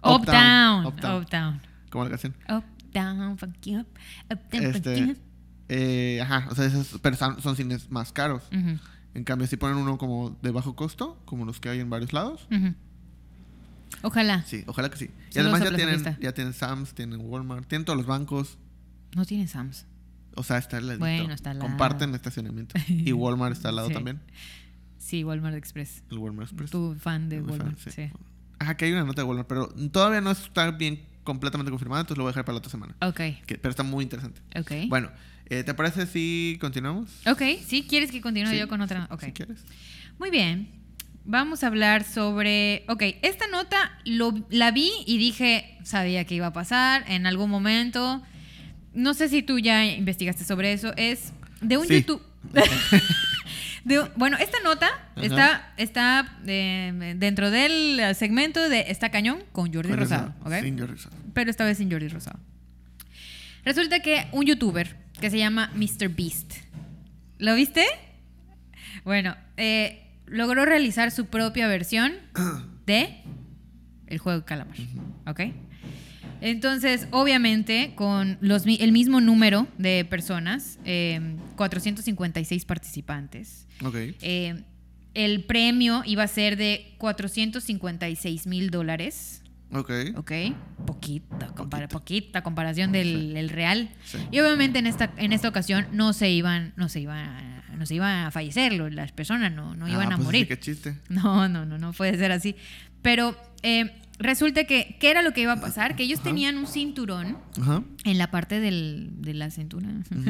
Uptown. 0.02 0.86
Uptown. 0.86 1.22
Uptown. 1.22 1.60
Como 1.90 2.04
la 2.04 2.10
canción. 2.10 2.34
Uptown. 2.48 3.38
Fuck 3.38 3.50
you 3.62 3.80
up. 3.80 3.86
Uptown. 4.30 4.62
fuck 4.72 4.76
Este. 4.76 4.98
you 5.00 5.10
up. 5.12 5.18
eh, 5.68 6.20
ajá. 6.22 6.48
O 6.50 6.54
sea, 6.54 6.64
esos, 6.66 6.98
pero 7.02 7.16
son, 7.16 7.40
son 7.42 7.56
cines 7.56 7.90
más 7.90 8.12
caros. 8.12 8.42
Ujú, 8.52 8.78
En 9.14 9.24
cambio, 9.24 9.46
si 9.46 9.56
ponen 9.56 9.76
uno 9.78 9.98
como 9.98 10.30
de 10.42 10.50
bajo 10.50 10.74
costo, 10.76 11.20
como 11.24 11.44
los 11.44 11.60
que 11.60 11.68
hay 11.68 11.80
en 11.80 11.90
varios 11.90 12.12
lados. 12.12 12.46
ujú. 12.50 12.74
Ojalá. 14.02 14.44
Sí, 14.44 14.64
ojalá 14.66 14.90
que 14.90 14.96
sí. 14.96 15.10
Y 15.30 15.32
Saludos 15.34 15.60
además 15.60 15.70
ya 15.70 15.76
tienen, 15.76 16.16
ya 16.20 16.32
tienen 16.34 16.52
Sam's, 16.52 16.94
tienen 16.94 17.20
Walmart, 17.22 17.66
tienen 17.68 17.84
todos 17.84 17.96
los 17.96 18.06
bancos. 18.06 18.58
No 19.16 19.24
tiene 19.24 19.46
Sams. 19.48 19.86
O 20.34 20.42
sea, 20.44 20.58
está 20.58 20.76
al 20.76 20.86
ladito. 20.86 21.00
Bueno, 21.04 21.32
está 21.34 21.50
al 21.50 21.58
lado. 21.58 21.68
Comparten 21.68 22.14
estacionamiento. 22.14 22.74
Y 22.88 23.12
Walmart 23.12 23.54
está 23.56 23.70
al 23.70 23.76
lado 23.76 23.88
Sí. 23.88 23.94
también. 23.94 24.20
Sí, 24.98 25.24
Walmart 25.24 25.56
Express. 25.56 26.02
El 26.10 26.18
Walmart 26.18 26.48
Express. 26.50 26.70
Tu 26.70 26.94
fan 27.00 27.28
de 27.28 27.40
Muy 27.40 27.50
fan, 27.50 27.58
Walmart. 27.60 27.78
sí. 27.80 27.90
Sí. 27.90 28.10
Ajá, 28.60 28.76
que 28.76 28.84
hay 28.84 28.92
una 28.92 29.04
nota 29.04 29.22
de 29.22 29.26
Walmart, 29.28 29.48
pero 29.48 29.68
todavía 29.90 30.20
no 30.20 30.30
está 30.30 30.70
bien 30.72 31.00
completamente 31.24 31.70
confirmada, 31.70 32.00
entonces 32.02 32.18
lo 32.18 32.24
voy 32.24 32.30
a 32.30 32.32
dejar 32.32 32.44
para 32.44 32.54
la 32.54 32.58
otra 32.58 32.70
semana. 32.70 32.94
Ok. 33.02 33.16
Que- 33.46 33.58
pero 33.60 33.70
está 33.70 33.82
muy 33.82 34.02
interesante. 34.04 34.40
Ok. 34.58 34.72
Bueno, 34.88 35.10
eh, 35.46 35.62
¿te 35.64 35.74
parece 35.74 36.06
si 36.06 36.58
continuamos? 36.60 37.10
Ok, 37.26 37.42
¿sí? 37.66 37.86
¿Quieres 37.88 38.10
que 38.10 38.20
continúe 38.20 38.50
Sí. 38.50 38.58
yo 38.58 38.68
con 38.68 38.80
otra? 38.80 39.06
Ok. 39.10 39.24
Si 39.24 39.32
quieres. 39.32 39.60
Muy 40.18 40.30
bien. 40.30 40.68
Vamos 41.30 41.62
a 41.62 41.66
hablar 41.66 42.04
sobre. 42.04 42.84
Ok, 42.88 43.02
esta 43.20 43.46
nota 43.48 43.98
lo, 44.06 44.32
la 44.48 44.70
vi 44.70 44.90
y 45.06 45.18
dije, 45.18 45.76
sabía 45.84 46.24
que 46.24 46.34
iba 46.34 46.46
a 46.46 46.52
pasar 46.54 47.04
en 47.06 47.26
algún 47.26 47.50
momento. 47.50 48.22
No 48.94 49.12
sé 49.12 49.28
si 49.28 49.42
tú 49.42 49.58
ya 49.58 49.84
investigaste 49.84 50.44
sobre 50.44 50.72
eso. 50.72 50.94
Es 50.96 51.34
de 51.60 51.76
un 51.76 51.86
Sí. 51.86 51.96
YouTube. 52.00 52.22
de- 53.84 54.08
bueno, 54.16 54.38
esta 54.38 54.58
nota 54.64 54.86
Ajá. 54.86 55.22
está, 55.26 55.72
está 55.76 56.38
eh, 56.46 57.14
dentro 57.18 57.50
del 57.50 58.00
segmento 58.14 58.66
de 58.68 58.86
Está 58.88 59.10
Cañón 59.10 59.44
con 59.52 59.72
Jordi 59.72 59.92
Rosado. 59.92 60.34
¿ok? 60.44 60.54
sin 60.62 60.78
Jordi 60.78 60.94
Rosado. 60.94 61.16
pero 61.34 61.50
esta 61.50 61.64
vez 61.66 61.76
sin 61.78 61.90
Jordi 61.90 62.08
Rosado. 62.08 62.38
Resulta 63.64 64.00
que 64.00 64.26
un 64.32 64.46
youtuber 64.46 64.96
que 65.20 65.28
se 65.30 65.36
llama 65.36 65.70
Mr. 65.74 66.08
Beast. 66.08 66.54
¿Lo 67.38 67.54
viste? 67.54 67.84
Bueno, 69.04 69.36
eh, 69.58 70.04
logró 70.30 70.64
realizar 70.64 71.10
su 71.10 71.26
propia 71.26 71.66
versión 71.68 72.12
de 72.86 73.22
el 74.06 74.18
juego 74.18 74.38
de 74.40 74.44
calamar. 74.44 74.76
¿Ok? 75.26 75.40
Entonces, 76.40 77.08
obviamente, 77.10 77.92
con 77.96 78.38
los, 78.40 78.64
el 78.66 78.92
mismo 78.92 79.20
número 79.20 79.66
de 79.76 80.04
personas, 80.04 80.78
eh, 80.84 81.36
456 81.56 82.64
participantes, 82.64 83.66
Ok. 83.84 83.96
eh, 84.22 84.62
el 85.14 85.44
premio 85.44 86.02
iba 86.06 86.22
a 86.22 86.28
ser 86.28 86.56
de 86.56 86.94
456 86.98 88.46
mil 88.46 88.70
dólares. 88.70 89.42
Ok. 89.72 89.90
¿Ok? 90.16 90.32
Poquita, 90.86 91.48
compara- 91.54 91.88
poquita 91.88 92.42
comparación 92.42 92.92
del 92.92 93.36
el 93.36 93.48
real. 93.50 93.90
Sí. 94.04 94.18
Y 94.30 94.38
obviamente 94.40 94.78
en 94.78 94.86
esta, 94.86 95.12
en 95.16 95.32
esta 95.32 95.48
ocasión 95.48 95.86
no 95.92 96.12
se 96.12 96.30
iban, 96.30 96.72
no 96.76 96.88
se 96.88 97.00
iban, 97.00 97.57
a- 97.78 97.80
no 97.80 97.86
se 97.86 97.94
iban 97.94 98.26
a 98.26 98.30
fallecer 98.30 98.72
las 98.72 99.12
personas, 99.12 99.52
no, 99.52 99.74
no 99.76 99.88
iban 99.88 100.10
Ah, 100.12 100.14
a 100.14 100.16
pues 100.16 100.18
sí, 100.20 100.24
morir. 100.24 100.48
qué 100.48 100.58
chiste. 100.58 100.96
No, 101.08 101.48
no, 101.48 101.64
no, 101.64 101.78
no 101.78 101.92
puede 101.92 102.16
ser 102.18 102.32
así. 102.32 102.56
Pero 103.02 103.36
eh, 103.62 103.92
resulta 104.18 104.64
que, 104.64 104.96
¿qué 105.00 105.10
era 105.10 105.22
lo 105.22 105.32
que 105.32 105.40
iba 105.42 105.52
a 105.52 105.60
pasar? 105.60 105.94
Que 105.96 106.02
ellos 106.02 106.18
Ajá. 106.20 106.28
tenían 106.30 106.56
un 106.58 106.66
cinturón 106.66 107.38
Ajá. 107.60 107.82
en 108.04 108.18
la 108.18 108.30
parte 108.30 108.60
del- 108.60 109.10
de 109.22 109.34
la 109.34 109.50
cintura. 109.50 109.88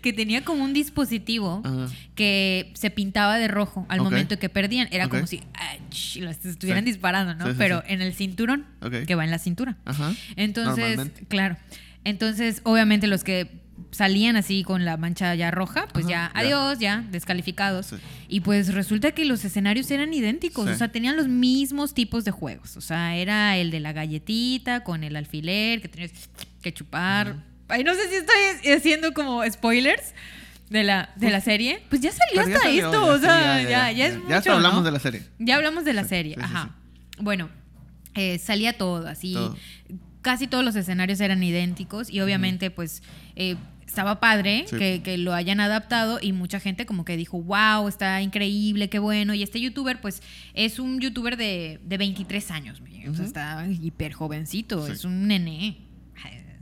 Que 0.00 0.12
tenía 0.12 0.44
como 0.44 0.64
un 0.64 0.72
dispositivo 0.72 1.62
Ajá. 1.64 1.86
que 2.14 2.72
se 2.74 2.90
pintaba 2.90 3.38
de 3.38 3.48
rojo 3.48 3.86
al 3.88 4.00
momento 4.02 4.38
que 4.38 4.48
perdían. 4.48 4.88
Era 4.90 5.08
como 5.08 5.26
si 5.26 5.40
ach, 5.54 6.16
estuvieran 6.44 6.84
Sí. 6.84 6.90
disparando, 6.92 7.34
¿no? 7.34 7.46
Sí, 7.46 7.52
sí, 7.52 7.56
Pero 7.58 7.80
sí. 7.86 7.92
en 7.92 8.02
el 8.02 8.14
cinturón, 8.14 8.66
que 9.06 9.14
va 9.14 9.24
en 9.24 9.30
la 9.30 9.38
cintura. 9.38 9.76
Ajá. 9.84 10.12
Entonces, 10.36 11.10
claro. 11.28 11.56
Entonces, 12.04 12.60
obviamente 12.64 13.06
los 13.06 13.24
que 13.24 13.62
salían 13.90 14.36
así 14.36 14.62
con 14.64 14.84
la 14.84 14.96
mancha 14.96 15.34
ya 15.34 15.50
roja, 15.50 15.86
pues 15.92 16.04
Ajá, 16.06 16.10
ya, 16.10 16.32
ya. 16.34 16.40
adiós, 16.40 16.78
ya, 16.78 17.04
descalificados. 17.10 17.86
Sí. 17.86 17.96
Y 18.28 18.40
pues 18.40 18.74
resulta 18.74 19.12
que 19.12 19.24
los 19.24 19.44
escenarios 19.44 19.90
eran 19.90 20.12
idénticos, 20.14 20.66
Sí. 20.66 20.72
o 20.72 20.76
sea, 20.76 20.88
tenían 20.92 21.16
los 21.16 21.28
mismos 21.28 21.94
tipos 21.94 22.24
de 22.24 22.30
juegos. 22.30 22.76
O 22.76 22.80
sea, 22.80 23.16
era 23.16 23.56
el 23.56 23.70
de 23.70 23.80
la 23.80 23.92
galletita 23.92 24.82
con 24.84 25.04
el 25.04 25.16
alfiler 25.16 25.80
que 25.80 25.88
tenías 25.88 26.12
que 26.62 26.72
chupar. 26.72 27.36
Ay, 27.68 27.84
no 27.84 27.94
sé 27.94 28.08
si 28.08 28.16
estoy 28.16 28.72
haciendo 28.72 29.12
como 29.14 29.42
spoilers 29.50 30.12
de 30.70 30.82
la, 30.84 31.10
de 31.16 31.30
la 31.30 31.40
serie. 31.40 31.82
Pues 31.88 32.00
ya 32.00 32.10
salió 32.10 32.42
Pero 32.42 32.48
ya 32.48 32.54
hasta 32.56 32.66
salió, 32.68 32.86
esto, 32.86 33.06
ya, 33.06 33.12
o 33.12 33.18
sea, 33.20 33.62
ya, 33.62 33.92
ya, 33.92 34.06
es 34.06 34.14
Ya 34.14 34.18
mucho, 34.20 34.34
hasta 34.34 34.52
hablamos 34.54 34.78
¿no? 34.80 34.82
de 34.84 34.92
la 34.92 34.98
serie. 34.98 35.22
Ya 35.38 35.56
hablamos 35.56 35.84
de 35.84 35.92
la 35.92 36.02
Sí, 36.02 36.08
serie, 36.08 36.36
ajá. 36.40 36.74
Bueno, 37.18 37.48
eh, 38.14 38.38
salía 38.38 38.76
todo 38.76 39.06
así. 39.08 39.34
Todo. 39.34 39.56
Casi 40.24 40.46
todos 40.48 40.64
los 40.64 40.74
escenarios 40.74 41.20
eran 41.20 41.42
idénticos 41.42 42.10
y 42.10 42.20
obviamente 42.20 42.70
pues 42.70 43.02
eh, 43.36 43.56
estaba 43.86 44.18
padre 44.20 44.64
Sí. 44.68 44.76
que, 44.76 45.02
que 45.04 45.18
lo 45.18 45.34
hayan 45.34 45.60
adaptado 45.60 46.18
y 46.20 46.32
mucha 46.32 46.58
gente 46.58 46.86
como 46.86 47.04
que 47.04 47.16
dijo, 47.16 47.40
wow, 47.42 47.86
está 47.86 48.20
increíble, 48.22 48.88
qué 48.88 48.98
bueno. 48.98 49.34
Y 49.34 49.42
este 49.42 49.60
youtuber 49.60 50.00
pues 50.00 50.22
es 50.54 50.78
un 50.78 50.98
youtuber 50.98 51.36
de, 51.36 51.78
de 51.84 51.98
23 51.98 52.50
años, 52.50 52.82
o 53.08 53.14
sea, 53.14 53.24
está 53.26 53.66
hiper 53.68 54.12
jovencito, 54.14 54.86
Sí. 54.86 54.92
es 54.92 55.04
un 55.04 55.28
nene. 55.28 55.78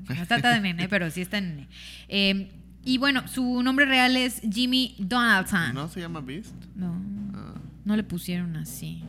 No 0.09 0.27
tan 0.27 0.43
de 0.43 0.61
nene, 0.75 0.89
pero 0.89 1.09
sí 1.11 1.21
está 1.23 1.41
nene. 1.41 1.69
Eh, 2.09 2.51
y 2.85 2.99
bueno, 2.99 3.29
su 3.29 3.63
nombre 3.63 3.87
real 3.87 4.17
es 4.17 4.43
Jimmy 4.53 4.97
Donaldson. 4.99 5.73
¿No 5.73 5.89
se 5.89 6.01
llama 6.01 6.21
Beast? 6.21 6.53
no. 6.75 7.01
Ah, 7.35 7.55
No 7.85 7.97
le 7.97 8.03
pusieron 8.03 8.57
así. 8.57 9.05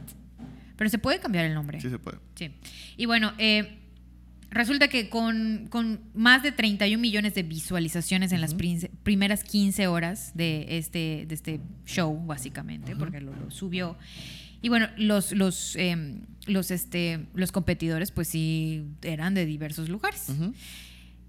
Pero 0.77 0.89
se 0.89 0.97
puede 0.99 1.19
cambiar 1.19 1.45
el 1.45 1.53
nombre. 1.55 1.81
sí 1.81 1.89
se 1.89 1.97
puede. 1.99 2.19
Sí. 2.35 2.51
Y 2.97 3.05
bueno, 3.07 3.33
eh, 3.39 3.79
resulta 4.53 4.87
que 4.87 5.09
con, 5.09 5.67
con 5.69 5.99
más 6.13 6.43
de 6.43 6.51
31 6.51 7.01
millones 7.01 7.35
de 7.35 7.43
visualizaciones 7.43 8.31
en 8.31 8.41
las 8.41 8.55
primeras 9.03 9.43
15 9.43 9.87
horas 9.87 10.31
de 10.35 10.77
este, 10.77 11.25
de 11.27 11.35
este 11.35 11.59
show, 11.85 12.17
básicamente, 12.25 12.95
porque 12.95 13.19
lo, 13.19 13.35
lo 13.35 13.51
subió. 13.51 13.97
Y 14.63 14.69
bueno, 14.69 14.87
los, 14.95 15.33
los, 15.33 15.75
eh, 15.75 16.21
los, 16.47 16.71
este, 16.71 17.25
los 17.33 17.51
competidores, 17.51 18.11
pues 18.11 18.29
sí, 18.29 18.85
eran 19.01 19.33
de 19.33 19.45
diversos 19.45 19.89
lugares. 19.89 20.27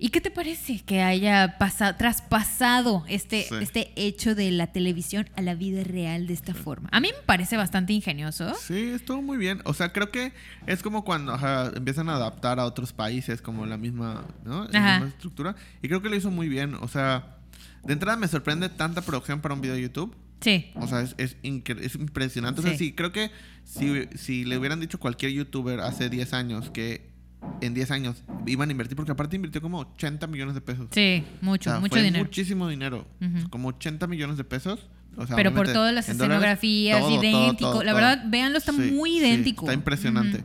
¿Y 0.05 0.11
qué 0.11 0.21
te 0.21 0.31
parece 0.31 0.81
que 0.81 1.01
haya 1.01 1.57
pasado, 1.57 1.97
traspasado 1.97 3.05
este, 3.09 3.45
Sí. 3.49 3.55
este 3.63 3.91
hecho 3.97 4.35
de 4.35 4.51
la 4.51 4.67
televisión 4.67 5.31
a 5.35 5.41
la 5.41 5.55
vida 5.55 5.83
real 5.83 6.27
de 6.27 6.35
esta 6.35 6.53
forma? 6.53 6.91
A 6.93 7.01
mí 7.01 7.09
me 7.09 7.23
parece 7.25 7.57
bastante 7.57 7.95
ingenioso. 7.95 8.53
Sí, 8.61 8.91
estuvo 8.95 9.23
muy 9.23 9.39
bien. 9.39 9.63
O 9.65 9.73
sea, 9.73 9.95
creo 9.95 10.11
que 10.11 10.35
es 10.67 10.83
como 10.83 11.05
cuando 11.05 11.33
ajá, 11.33 11.73
empiezan 11.75 12.11
a 12.11 12.17
adaptar 12.17 12.61
a 12.61 12.67
otros 12.67 12.93
países 12.93 13.41
como 13.41 13.65
la 13.65 13.79
misma, 13.79 14.27
¿no? 14.45 14.69
La 14.69 14.81
misma 14.99 15.09
estructura. 15.09 15.57
Y 15.83 15.89
creo 15.89 16.03
que 16.03 16.11
lo 16.11 16.17
hizo 16.17 16.31
muy 16.31 16.51
bien. 16.51 16.75
O 16.75 16.89
sea, 16.89 17.39
de 17.83 17.95
entrada 17.95 18.19
me 18.19 18.29
sorprende 18.29 18.69
tanta 18.69 19.01
producción 19.01 19.41
para 19.41 19.55
un 19.55 19.63
video 19.63 19.75
de 19.77 19.81
YouTube. 19.83 20.15
Sí. 20.43 20.67
O 20.75 20.87
sea, 20.87 21.01
es, 21.01 21.15
es, 21.17 21.41
incre- 21.43 21.81
es 21.81 21.95
impresionante. 21.95 22.61
O 22.61 22.63
sea, 22.63 22.73
Sí. 22.73 22.79
sí, 22.89 22.93
creo 22.93 23.11
que 23.11 23.31
si, 23.65 24.07
si 24.17 24.45
le 24.45 24.59
hubieran 24.59 24.81
dicho 24.81 25.01
cualquier 25.01 25.33
youtuber 25.33 25.81
hace 25.81 26.11
10 26.11 26.35
años 26.35 26.69
que 26.69 27.14
en 27.61 27.75
10 27.75 27.91
años 27.93 28.23
iban 28.47 28.69
a 28.69 28.73
invertir, 28.73 28.97
porque 28.97 29.13
aparte 29.13 29.37
invirtió 29.37 29.61
como 29.63 29.79
80 29.81 30.27
millones 30.27 30.55
de 30.55 30.61
pesos. 30.61 30.89
Sí, 30.93 31.25
mucho, 31.41 31.71
O 31.71 31.73
sea, 31.75 31.81
mucho 31.81 31.93
fue 31.95 32.03
dinero. 32.03 32.25
muchísimo 32.25 32.69
dinero. 32.69 33.07
Como 33.51 33.69
80 33.69 34.07
millones 34.07 34.37
de 34.37 34.45
pesos. 34.45 34.87
O 35.17 35.27
sea, 35.27 35.37
Pero 35.37 35.55
por 35.55 35.73
todas 35.73 35.95
las 35.95 36.09
escenografías, 36.09 37.01
todo, 37.01 37.23
idéntico. 37.23 37.71
todo, 37.71 37.85
la 37.85 37.95
verdad, 37.95 38.25
véanlo, 38.27 38.59
está 38.59 38.73
Sí, 38.73 38.91
muy 38.93 39.11
sí, 39.11 39.17
idéntico. 39.19 39.65
está 39.65 39.73
impresionante. 39.75 40.45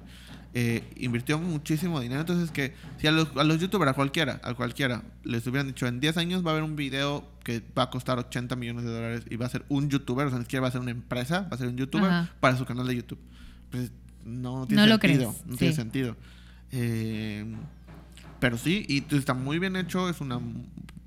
Eh, 0.53 0.83
invirtió 0.97 1.37
muchísimo 1.39 1.99
dinero. 1.99 2.21
Entonces, 2.21 2.51
que 2.51 2.73
si 2.97 3.07
a 3.07 3.11
los, 3.11 3.29
a 3.35 3.43
los 3.43 3.59
youtubers, 3.59 3.91
a 3.91 3.93
cualquiera, 3.93 4.39
a 4.43 4.53
cualquiera, 4.53 5.03
les 5.23 5.45
hubieran 5.47 5.67
dicho 5.67 5.85
en 5.87 5.99
10 5.99 6.17
años 6.17 6.43
va 6.45 6.49
a 6.49 6.53
haber 6.53 6.63
un 6.63 6.75
video 6.75 7.27
que 7.43 7.63
va 7.77 7.83
a 7.83 7.89
costar 7.89 8.17
80 8.19 8.55
millones 8.55 8.83
de 8.83 8.91
dólares 8.91 9.23
y 9.29 9.35
va 9.35 9.45
a 9.47 9.49
ser 9.49 9.63
un 9.69 9.89
youtuber, 9.89 10.27
o 10.27 10.29
sea, 10.29 10.39
ni 10.39 10.45
siquiera 10.45 10.61
va 10.61 10.67
a 10.69 10.71
ser 10.71 10.81
una 10.81 10.91
empresa, 10.91 11.41
va 11.51 11.55
a 11.55 11.57
ser 11.57 11.67
un 11.67 11.77
youtuber 11.77 12.09
Ajá. 12.09 12.33
para 12.39 12.57
su 12.57 12.65
canal 12.65 12.87
de 12.87 12.95
YouTube. 12.95 13.19
Pues 13.71 13.91
no 14.25 14.65
tiene 14.67 14.81
No 14.83 14.87
lo 14.87 14.97
sentido. 14.99 15.31
crees, 15.33 15.45
No 15.47 15.55
tiene 15.57 15.73
sentido. 15.75 16.15
Eh, 16.71 17.45
pero 18.39 18.57
sí, 18.57 18.85
y 18.87 19.03
está 19.15 19.33
muy 19.33 19.59
bien 19.59 19.75
hecho. 19.75 20.09
Es 20.09 20.21
una 20.21 20.39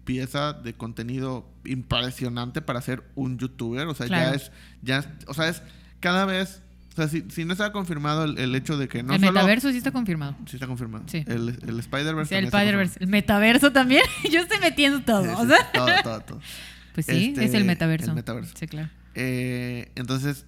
pieza 0.04 0.52
de 0.52 0.74
contenido 0.74 1.48
impresionante 1.64 2.60
para 2.62 2.80
ser 2.82 3.04
un 3.14 3.38
youtuber. 3.38 3.86
O 3.86 3.94
sea, 3.94 4.06
ya 4.06 4.34
es, 4.34 4.50
ya 4.82 4.98
es- 4.98 5.08
o 5.26 5.34
sea, 5.34 5.48
es 5.48 5.62
cada 6.00 6.24
vez, 6.24 6.60
o 6.92 6.96
sea, 6.96 7.08
si, 7.08 7.24
si 7.30 7.44
no 7.44 7.52
está 7.52 7.70
confirmado 7.72 8.24
el, 8.24 8.36
el 8.38 8.54
hecho 8.54 8.76
de 8.76 8.88
que 8.88 9.02
no 9.02 9.14
el 9.14 9.20
solo... 9.20 9.32
metaverso 9.32 9.70
sí 9.70 9.76
está 9.78 9.92
confirmado. 9.92 10.36
Sí 10.46 10.56
está 10.56 10.66
confirmado. 10.66 11.04
Sí. 11.06 11.24
El, 11.26 11.56
el 11.66 11.78
Spider-Verse. 11.78 12.28
Sí, 12.28 12.34
el 12.34 12.44
Spider-Verse. 12.46 12.98
El 13.00 13.08
metaverso 13.08 13.72
también. 13.72 14.02
Yo 14.30 14.40
estoy 14.40 14.58
metiendo 14.60 15.00
todo. 15.02 15.38
o 15.38 15.46
sea. 15.46 15.70
todo, 15.72 15.88
todo, 16.02 16.20
todo. 16.20 16.40
Pues 16.94 17.06
sí, 17.06 17.28
Este, 17.28 17.46
es 17.46 17.54
el 17.54 17.64
metaverso. 17.64 18.10
el 18.10 18.16
metaverso. 18.16 18.52
Sí, 18.58 18.66
claro. 18.66 18.90
Eh, 19.14 19.90
entonces, 19.94 20.44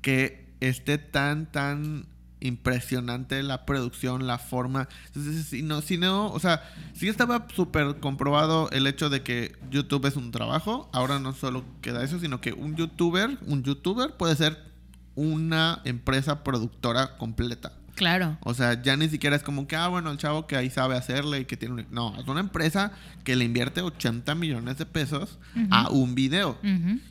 que 0.00 0.52
esté 0.58 0.98
tan, 0.98 1.46
tan 1.52 2.06
impresionante 2.40 3.42
la 3.42 3.64
producción, 3.64 4.26
la 4.26 4.38
forma. 4.38 4.88
Entonces, 5.06 5.46
si 5.46 5.62
no, 5.62 5.80
si 5.80 5.98
o 6.02 6.38
sea, 6.38 6.62
sí 6.94 7.08
estaba 7.08 7.46
súper 7.54 7.98
comprobado 8.00 8.68
el 8.70 8.86
hecho 8.86 9.08
de 9.10 9.22
que 9.22 9.56
YouTube 9.70 10.06
es 10.06 10.16
un 10.16 10.30
trabajo. 10.30 10.88
Ahora 10.92 11.18
no 11.18 11.32
solo 11.32 11.64
queda 11.80 12.04
eso, 12.04 12.18
sino 12.18 12.40
que 12.40 12.52
un 12.52 12.76
youtuber, 12.76 13.38
un 13.46 13.62
youtuber 13.62 14.16
puede 14.16 14.36
ser 14.36 14.58
una 15.14 15.80
empresa 15.84 16.44
productora 16.44 17.16
completa. 17.16 17.72
Claro. 17.96 18.38
O 18.42 18.54
sea, 18.54 18.80
ya 18.80 18.96
ni 18.96 19.08
siquiera 19.08 19.34
es 19.34 19.42
como 19.42 19.66
que, 19.66 19.74
ah, 19.74 19.88
bueno, 19.88 20.10
el 20.12 20.18
chavo 20.18 20.46
que 20.46 20.54
ahí 20.54 20.70
sabe 20.70 20.96
hacerle 20.96 21.40
y 21.40 21.44
que 21.46 21.56
tiene... 21.56 21.74
un- 21.74 21.86
No, 21.90 22.14
es 22.20 22.26
una 22.28 22.40
empresa 22.40 22.92
que 23.24 23.34
le 23.34 23.44
invierte 23.44 23.80
80 23.80 24.34
millones 24.36 24.78
de 24.78 24.86
pesos 24.86 25.38
a 25.70 25.90
un 25.90 26.14
video 26.14 26.58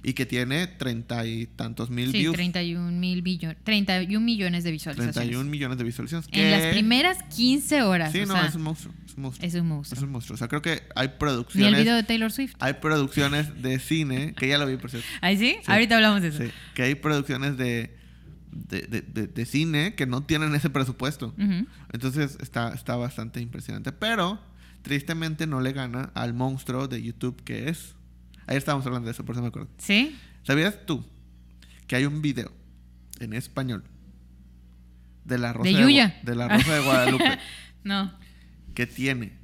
y 0.04 0.14
que 0.14 0.26
tiene 0.26 0.68
treinta 0.68 1.26
y 1.26 1.48
tantos 1.48 1.90
mil 1.90 2.12
Sí, 2.12 2.20
views. 2.20 2.36
31 2.36 2.92
mil 2.92 3.22
billones, 3.22 3.58
31 3.64 4.24
millones 4.26 4.64
de 4.64 4.72
visualizaciones. 4.72 5.16
31 5.16 5.50
millones 5.50 5.78
de 5.78 5.84
visualizaciones. 5.84 6.30
En 6.32 6.52
las 6.52 6.72
primeras 6.72 7.18
15 7.36 7.82
horas. 7.82 8.12
Sí, 8.14 8.20
o 8.22 8.26
no, 8.28 8.34
sea, 8.34 8.46
es 8.46 8.56
un 8.56 8.62
monstruo. 8.62 8.94
Es 9.06 9.16
un 9.16 9.22
monstruo. 9.24 9.48
es 9.48 9.56
un 9.56 9.68
monstruo. 9.68 9.98
Es 9.98 10.04
un 10.04 10.12
monstruo. 10.12 10.36
O 10.36 10.38
sea, 10.38 10.48
creo 10.48 10.62
que 10.62 10.84
hay 10.96 11.08
Ni 11.08 11.12
el 11.14 11.18
producciones... 11.18 11.80
video 11.82 11.96
de 11.96 12.04
Taylor 12.04 12.32
Swift. 12.32 12.54
Hay 12.60 12.74
producciones 12.76 13.62
de 13.62 13.80
cine, 13.80 14.34
que 14.38 14.48
ya 14.48 14.58
lo 14.58 14.68
vi, 14.68 14.78
por 14.78 14.92
cierto. 14.92 15.08
¿Ahí 15.22 15.38
sí? 15.38 15.56
Sí. 15.60 15.72
Ahorita 15.72 15.96
hablamos 15.96 16.22
de 16.22 16.28
eso. 16.30 16.44
Sí, 16.44 16.52
que 16.76 16.84
hay 16.84 16.96
producciones 16.96 17.58
de, 17.58 17.96
de, 18.56 18.82
de- 18.88 19.02
de- 19.02 19.28
de 19.28 19.46
cine 19.46 19.94
que 19.96 20.06
no 20.08 20.24
tienen 20.24 20.56
ese 20.56 20.70
presupuesto. 20.72 21.36
Entonces 21.92 22.38
está, 22.42 22.74
está 22.74 22.96
bastante 22.96 23.42
impresionante. 23.42 23.92
Pero 23.92 24.40
tristemente 24.82 25.46
no 25.46 25.62
le 25.62 25.74
gana 25.74 26.12
al 26.16 26.34
monstruo 26.34 26.88
de 26.88 27.04
YouTube 27.04 27.42
que 27.44 27.70
es. 27.70 27.96
Ayer 28.48 28.58
estábamos 28.60 28.86
hablando 28.86 29.06
de 29.08 29.12
eso, 29.12 29.26
por 29.26 29.36
eso 29.36 29.42
me 29.42 29.50
acuerdo. 29.50 29.70
¿Sí? 29.78 30.16
¿Sabías 30.44 30.86
tú 30.86 31.06
que 31.88 31.96
hay 31.96 32.06
un 32.06 32.22
video 32.22 32.52
en 33.20 33.34
español 33.34 33.84
de 35.26 35.38
la 35.38 35.52
Rosa 35.54 35.70
De 35.70 35.76
Yuya. 35.82 36.20
De 36.24 36.36
la 36.36 36.48
Rosa 36.48 36.74
de 36.76 36.84
Guadalupe 36.84 37.40
No. 37.84 38.12
que 38.74 38.86
tiene 38.88 39.38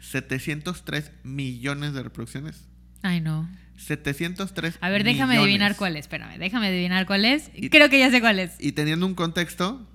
703 0.00 1.10
millones 1.22 1.92
de 1.92 2.02
reproducciones? 2.02 2.66
Ay, 3.02 3.20
no. 3.20 3.48
703 3.76 4.78
A 4.80 4.88
ver, 4.90 5.04
déjame 5.04 5.34
millones. 5.34 5.44
adivinar 5.48 5.76
cuál 5.76 5.96
es. 5.96 6.00
Espérame, 6.00 6.38
déjame 6.38 6.68
adivinar 6.68 7.06
cuál 7.06 7.24
es. 7.24 7.50
Y- 7.54 7.70
Creo 7.70 7.88
que 7.90 7.98
ya 7.98 8.10
sé 8.10 8.20
cuál 8.20 8.38
es. 8.38 8.52
Y 8.58 8.72
teniendo 8.72 9.06
un 9.06 9.14
contexto, 9.14 9.86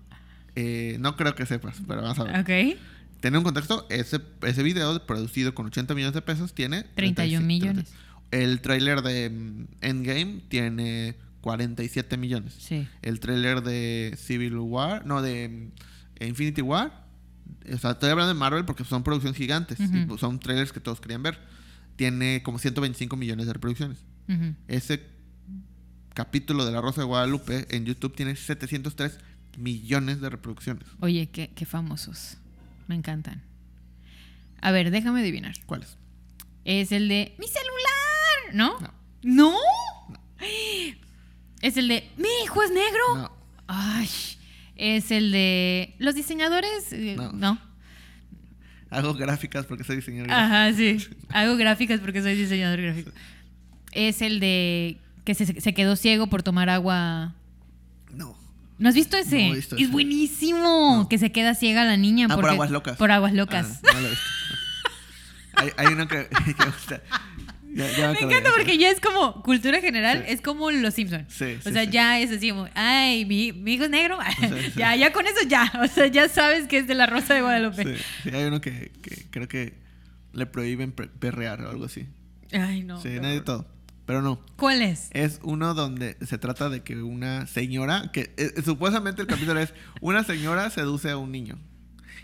eh, 0.56 0.98
no 1.00 1.16
creo 1.16 1.36
que 1.36 1.46
sepas, 1.46 1.78
pero 1.88 2.02
vamos 2.02 2.20
a 2.20 2.24
ver. 2.24 2.40
Ok. 2.40 2.80
Tener 3.20 3.38
un 3.38 3.44
contexto, 3.44 3.86
ese, 3.90 4.22
ese 4.44 4.64
video 4.64 5.06
producido 5.06 5.54
con 5.54 5.66
80 5.66 5.94
millones 5.94 6.14
de 6.14 6.22
pesos 6.22 6.54
tiene 6.54 6.84
31 6.96 7.16
36, 7.16 7.42
millones. 7.42 7.86
36. 7.86 8.10
El 8.32 8.62
tráiler 8.62 9.02
de 9.02 9.30
mm, 9.30 9.66
Endgame 9.82 10.42
tiene 10.48 11.16
47 11.42 12.18
millones. 12.18 12.56
Sí. 12.58 12.88
El 13.02 13.20
tráiler 13.20 13.62
de 13.62 14.16
Civil 14.18 14.56
War, 14.58 15.06
no, 15.06 15.22
de 15.22 15.50
mm, 15.50 16.24
Infinity 16.26 16.62
War. 16.62 17.08
O 17.74 17.78
sea, 17.78 17.92
estoy 17.92 18.10
hablando 18.12 18.34
de 18.34 18.40
Marvel 18.40 18.66
porque 18.66 18.84
son 18.84 19.04
producciones 19.04 19.38
gigantes. 19.38 19.80
Y, 19.80 20.18
son 20.18 20.40
trailers 20.40 20.72
que 20.72 20.80
todos 20.80 21.02
querían 21.02 21.24
ver. 21.24 21.40
Tiene 22.00 22.42
como 22.44 22.60
125 22.60 23.18
millones 23.18 23.46
de 23.46 23.52
reproducciones. 23.52 23.98
Ese 24.70 25.04
capítulo 26.14 26.64
de 26.66 26.72
La 26.72 26.80
Rosa 26.80 27.02
de 27.02 27.08
Guadalupe 27.08 27.68
en 27.76 27.84
YouTube 27.86 28.16
tiene 28.16 28.38
703 28.38 29.20
millones 29.58 30.22
de 30.22 30.30
reproducciones. 30.30 30.86
Oye, 31.02 31.28
qué, 31.30 31.52
qué 31.54 31.66
famosos. 31.66 32.38
Me 32.88 32.96
encantan. 32.96 33.44
A 34.62 34.72
ver, 34.72 34.92
déjame 34.92 35.20
adivinar. 35.20 35.56
¿Cuáles? 35.66 35.98
Es 36.64 36.94
el 36.94 37.10
de 37.10 37.36
mi 37.38 37.48
celular, 37.48 38.54
¿no? 38.54 38.80
No. 38.80 39.52
¿No? 39.52 39.58
Es 41.62 41.76
el 41.76 41.90
de 41.90 42.10
mi 42.16 42.30
hijo 42.46 42.64
es 42.64 42.72
negro. 42.72 43.04
No. 43.18 43.32
Ay, 43.68 44.08
es 44.78 45.12
el 45.12 45.34
de 45.34 45.96
los 46.00 46.16
diseñadores. 46.16 46.94
eh, 46.94 47.16
No. 47.18 47.34
No. 47.34 47.60
Hago 48.90 49.14
gráficas 49.14 49.66
porque 49.66 49.84
soy 49.84 49.98
diseñador. 49.98 50.32
Ajá, 50.32 50.74
sí. 50.74 50.98
Hago 51.30 51.56
gráficas 51.58 52.00
porque 52.00 52.22
soy 52.22 52.36
diseñador 52.36 52.82
gráfico. 52.82 53.12
Es 53.92 54.22
el 54.22 54.40
de 54.40 54.98
que 55.26 55.36
se, 55.36 55.62
se 55.62 55.74
quedó 55.74 55.96
ciego 55.96 56.28
por 56.28 56.44
tomar 56.44 56.70
agua. 56.70 57.36
No. 58.12 58.36
¿No 58.80 58.90
has 58.90 58.96
visto 58.96 59.18
ese? 59.18 59.48
No 59.48 59.54
he 59.54 59.58
visto 59.58 59.76
es 59.76 59.84
ese. 59.84 59.92
buenísimo. 59.92 61.08
Que 61.10 61.18
se 61.18 61.32
queda 61.32 61.54
ciega 61.54 61.84
la 61.84 61.98
niña. 61.98 62.28
Ah, 62.30 62.36
por 62.36 62.50
aguas 62.50 62.72
locas. 62.72 62.98
Por 62.98 63.12
aguas 63.12 63.34
locas. 63.34 63.80
Ah, 63.84 63.92
no 63.94 64.00
lo 64.00 64.08
he 64.08 64.10
visto. 64.10 64.26
hay, 65.56 65.70
hay 65.78 65.94
uno 65.94 66.08
que, 66.08 66.28
que 66.46 66.56
me 66.58 66.66
gusta. 66.66 67.02
Ya- 67.72 67.92
ya 67.98 68.12
Me 68.14 68.20
encanta 68.22 68.50
porque 68.56 68.78
ya 68.78 68.90
es 68.90 69.00
como 69.00 69.42
cultura 69.44 69.80
general, 69.80 70.24
Sí. 70.26 70.34
es 70.34 70.42
como 70.42 70.72
los 70.72 70.94
Simpsons. 70.94 71.26
Sí, 71.34 71.58
o 71.66 71.70
sea, 71.70 71.84
ya 71.84 72.20
es 72.20 72.32
así 72.32 72.50
como, 72.50 72.68
ay, 72.74 73.26
mi, 73.26 73.52
mi 73.54 73.74
hijo 73.76 73.84
es 73.84 73.90
negro. 73.90 74.18
ya, 74.76 74.96
ya 74.96 75.14
con 75.14 75.28
eso 75.28 75.48
ya. 75.48 75.72
O 75.84 75.88
sea, 75.88 76.08
ya 76.08 76.28
sabes 76.30 76.68
que 76.68 76.80
es 76.80 76.88
de 76.88 76.96
la 76.96 77.06
Rosa 77.06 77.34
de 77.36 77.42
Guadalupe. 77.42 77.98
Sí, 78.24 78.30
hay 78.34 78.46
uno 78.46 78.60
que, 78.62 78.92
que 79.02 79.28
creo 79.30 79.48
que 79.48 79.76
le 80.34 80.46
prohíben 80.46 80.92
perrear 80.94 81.62
o 81.62 81.70
algo 81.70 81.86
así. 81.86 82.08
Ay, 82.52 82.84
no. 82.84 83.00
sí, 83.02 83.18
horror. 83.18 83.44
todo. 83.44 83.68
Pero 84.06 84.24
no. 84.24 84.44
¿Cuál 84.56 84.82
es? 84.82 85.10
Es 85.12 85.40
uno 85.44 85.76
donde 85.76 86.18
se 86.26 86.40
trata 86.40 86.70
de 86.70 86.82
que 86.82 86.96
una 87.04 87.46
señora, 87.46 88.10
que 88.12 88.34
eh, 88.38 88.54
supuestamente 88.66 89.22
el 89.22 89.28
capítulo 89.28 89.60
es 89.60 89.72
una 90.02 90.24
señora 90.24 90.72
seduce 90.72 91.12
a 91.12 91.18
un 91.18 91.32
niño. 91.32 91.60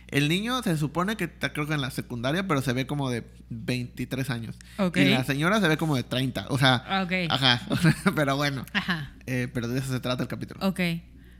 El 0.10 0.30
niño 0.30 0.62
se 0.64 0.78
supone 0.78 1.16
que 1.18 1.26
está 1.26 1.52
creo 1.54 1.68
que 1.68 1.74
en 1.74 1.82
la 1.82 1.92
secundaria, 1.92 2.48
pero 2.48 2.62
se 2.62 2.74
ve 2.74 2.86
como 2.88 3.10
de 3.10 3.24
23 3.50 4.30
años. 4.30 4.56
Y 4.96 5.06
la 5.06 5.24
señora 5.24 5.60
se 5.62 5.68
ve 5.68 5.78
como 5.78 5.96
de 5.96 6.04
30. 6.04 6.48
O 6.50 6.58
sea, 6.58 6.84
Ah, 6.88 7.08
ajá. 7.30 7.62
pero 8.16 8.36
bueno. 8.38 8.66
Ajá. 8.74 9.14
Eh, 9.26 9.48
pero 9.54 9.68
de 9.68 9.80
eso 9.80 9.92
se 9.92 10.00
trata 10.00 10.24
el 10.24 10.30
capítulo. 10.30 10.60
Ok. 10.68 10.80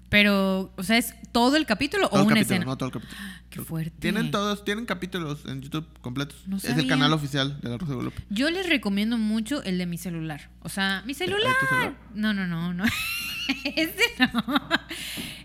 Pero, 0.08 0.72
o 0.78 0.84
sea, 0.84 0.98
¿es 0.98 1.16
todo 1.32 1.58
el 1.58 1.66
capítulo 1.66 2.08
Todo 2.10 2.20
o 2.20 2.22
el 2.22 2.28
una 2.28 2.36
capítulo, 2.36 2.56
escena? 2.56 2.66
no 2.66 2.78
todo 2.78 2.88
el 2.90 2.94
capítulo. 2.94 3.20
Qué 3.50 3.62
fuerte. 3.62 3.92
Tienen 4.00 4.30
todos, 4.32 4.64
tienen 4.64 4.86
capítulos 4.86 5.44
en 5.46 5.62
YouTube 5.62 5.88
completos. 6.02 6.38
No 6.46 6.58
es 6.58 6.66
el 6.66 6.88
canal 6.88 7.12
oficial 7.12 7.60
de 7.60 7.70
la 7.70 7.78
Rosa 7.78 7.90
de 7.92 7.96
Guadalupe. 7.96 8.24
Yo 8.30 8.50
les 8.52 8.70
recomiendo 8.70 9.18
mucho 9.18 9.64
el 9.64 9.78
de 9.80 9.86
mi 9.88 9.98
celular. 9.98 10.50
O 10.62 10.70
sea, 10.70 11.02
mi 11.08 11.16
celular. 11.16 11.54
¿tu 11.60 11.66
celular? 11.68 11.96
No, 12.14 12.34
no, 12.34 12.46
no, 12.48 12.74
no. 12.74 12.86
Ese 13.76 14.04
no. 14.20 14.44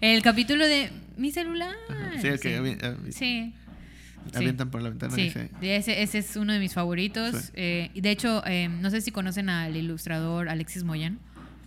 El 0.01 0.23
capítulo 0.23 0.67
de 0.67 0.91
mi 1.17 1.31
celular. 1.31 1.75
Ajá. 1.89 2.21
Sí, 2.21 2.27
el 2.29 2.41
que 2.41 2.59
avi- 2.61 2.79
Sí. 3.13 3.53
Sí. 4.31 4.37
avientan 4.37 4.71
por 4.71 4.83
la 4.83 4.91
ventana 4.91 5.15
Sí, 5.15 5.33
ese, 5.63 6.03
ese 6.03 6.19
es 6.19 6.37
uno 6.37 6.53
de 6.53 6.59
mis 6.59 6.75
favoritos. 6.75 7.51
Eh, 7.55 7.91
de 7.95 8.11
hecho, 8.11 8.43
eh, 8.47 8.69
no 8.69 8.91
sé 8.91 9.01
si 9.01 9.11
conocen 9.11 9.49
al 9.49 9.77
ilustrador 9.77 10.49
Alexis 10.49 10.85
Moyan. 10.85 11.19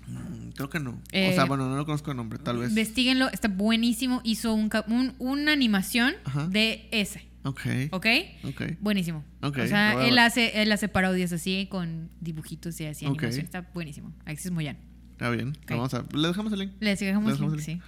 Mm, 0.07 0.49
Creo 0.55 0.69
que 0.69 0.79
no. 0.79 0.91
o 0.91 0.99
Eh, 1.11 1.33
sea, 1.33 1.45
bueno, 1.45 1.67
no 1.69 1.75
lo 1.75 1.85
conozco 1.85 2.11
de 2.11 2.15
nombre, 2.15 2.37
tal 2.39 2.57
vez. 2.59 2.69
Investíguenlo, 2.69 3.29
está 3.29 3.47
buenísimo. 3.47 4.21
Hizo 4.23 4.53
un, 4.53 4.69
una 5.17 5.51
animación 5.51 6.13
Ajá. 6.25 6.47
de 6.47 6.87
ese, 6.91 7.25
Ok. 7.43 7.61
¿ok? 7.91 8.05
Ok. 8.43 8.61
Buenísimo. 8.81 9.23
Ok, 9.41 9.57
o 9.63 9.67
sea, 9.67 10.05
él 10.05 10.17
hace, 10.19 10.61
él 10.61 10.71
hace 10.71 10.87
parodias 10.89 11.31
así 11.33 11.67
con 11.71 12.09
dibujitos 12.21 12.79
y 12.81 12.85
así 12.85 13.05
Ok. 13.07 13.17
animación. 13.19 13.45
Está 13.45 13.61
buenísimo. 13.73 14.13
Alexis 14.25 14.51
Moyan. 14.51 14.77
Está 15.13 15.29
bien. 15.29 15.49
Ok. 15.49 15.69
Vamos 15.69 15.93
a. 15.93 16.03
Le 16.13 16.27
dejamos 16.27 16.53
el 16.53 16.59
link. 16.59 16.71
Dejamos, 16.79 17.01
Le 17.01 17.05
dejamos 17.05 17.39
link, 17.39 17.53
el 17.53 17.61
sí. 17.61 17.81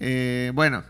Eh, 0.00 0.50
bueno. 0.54 0.82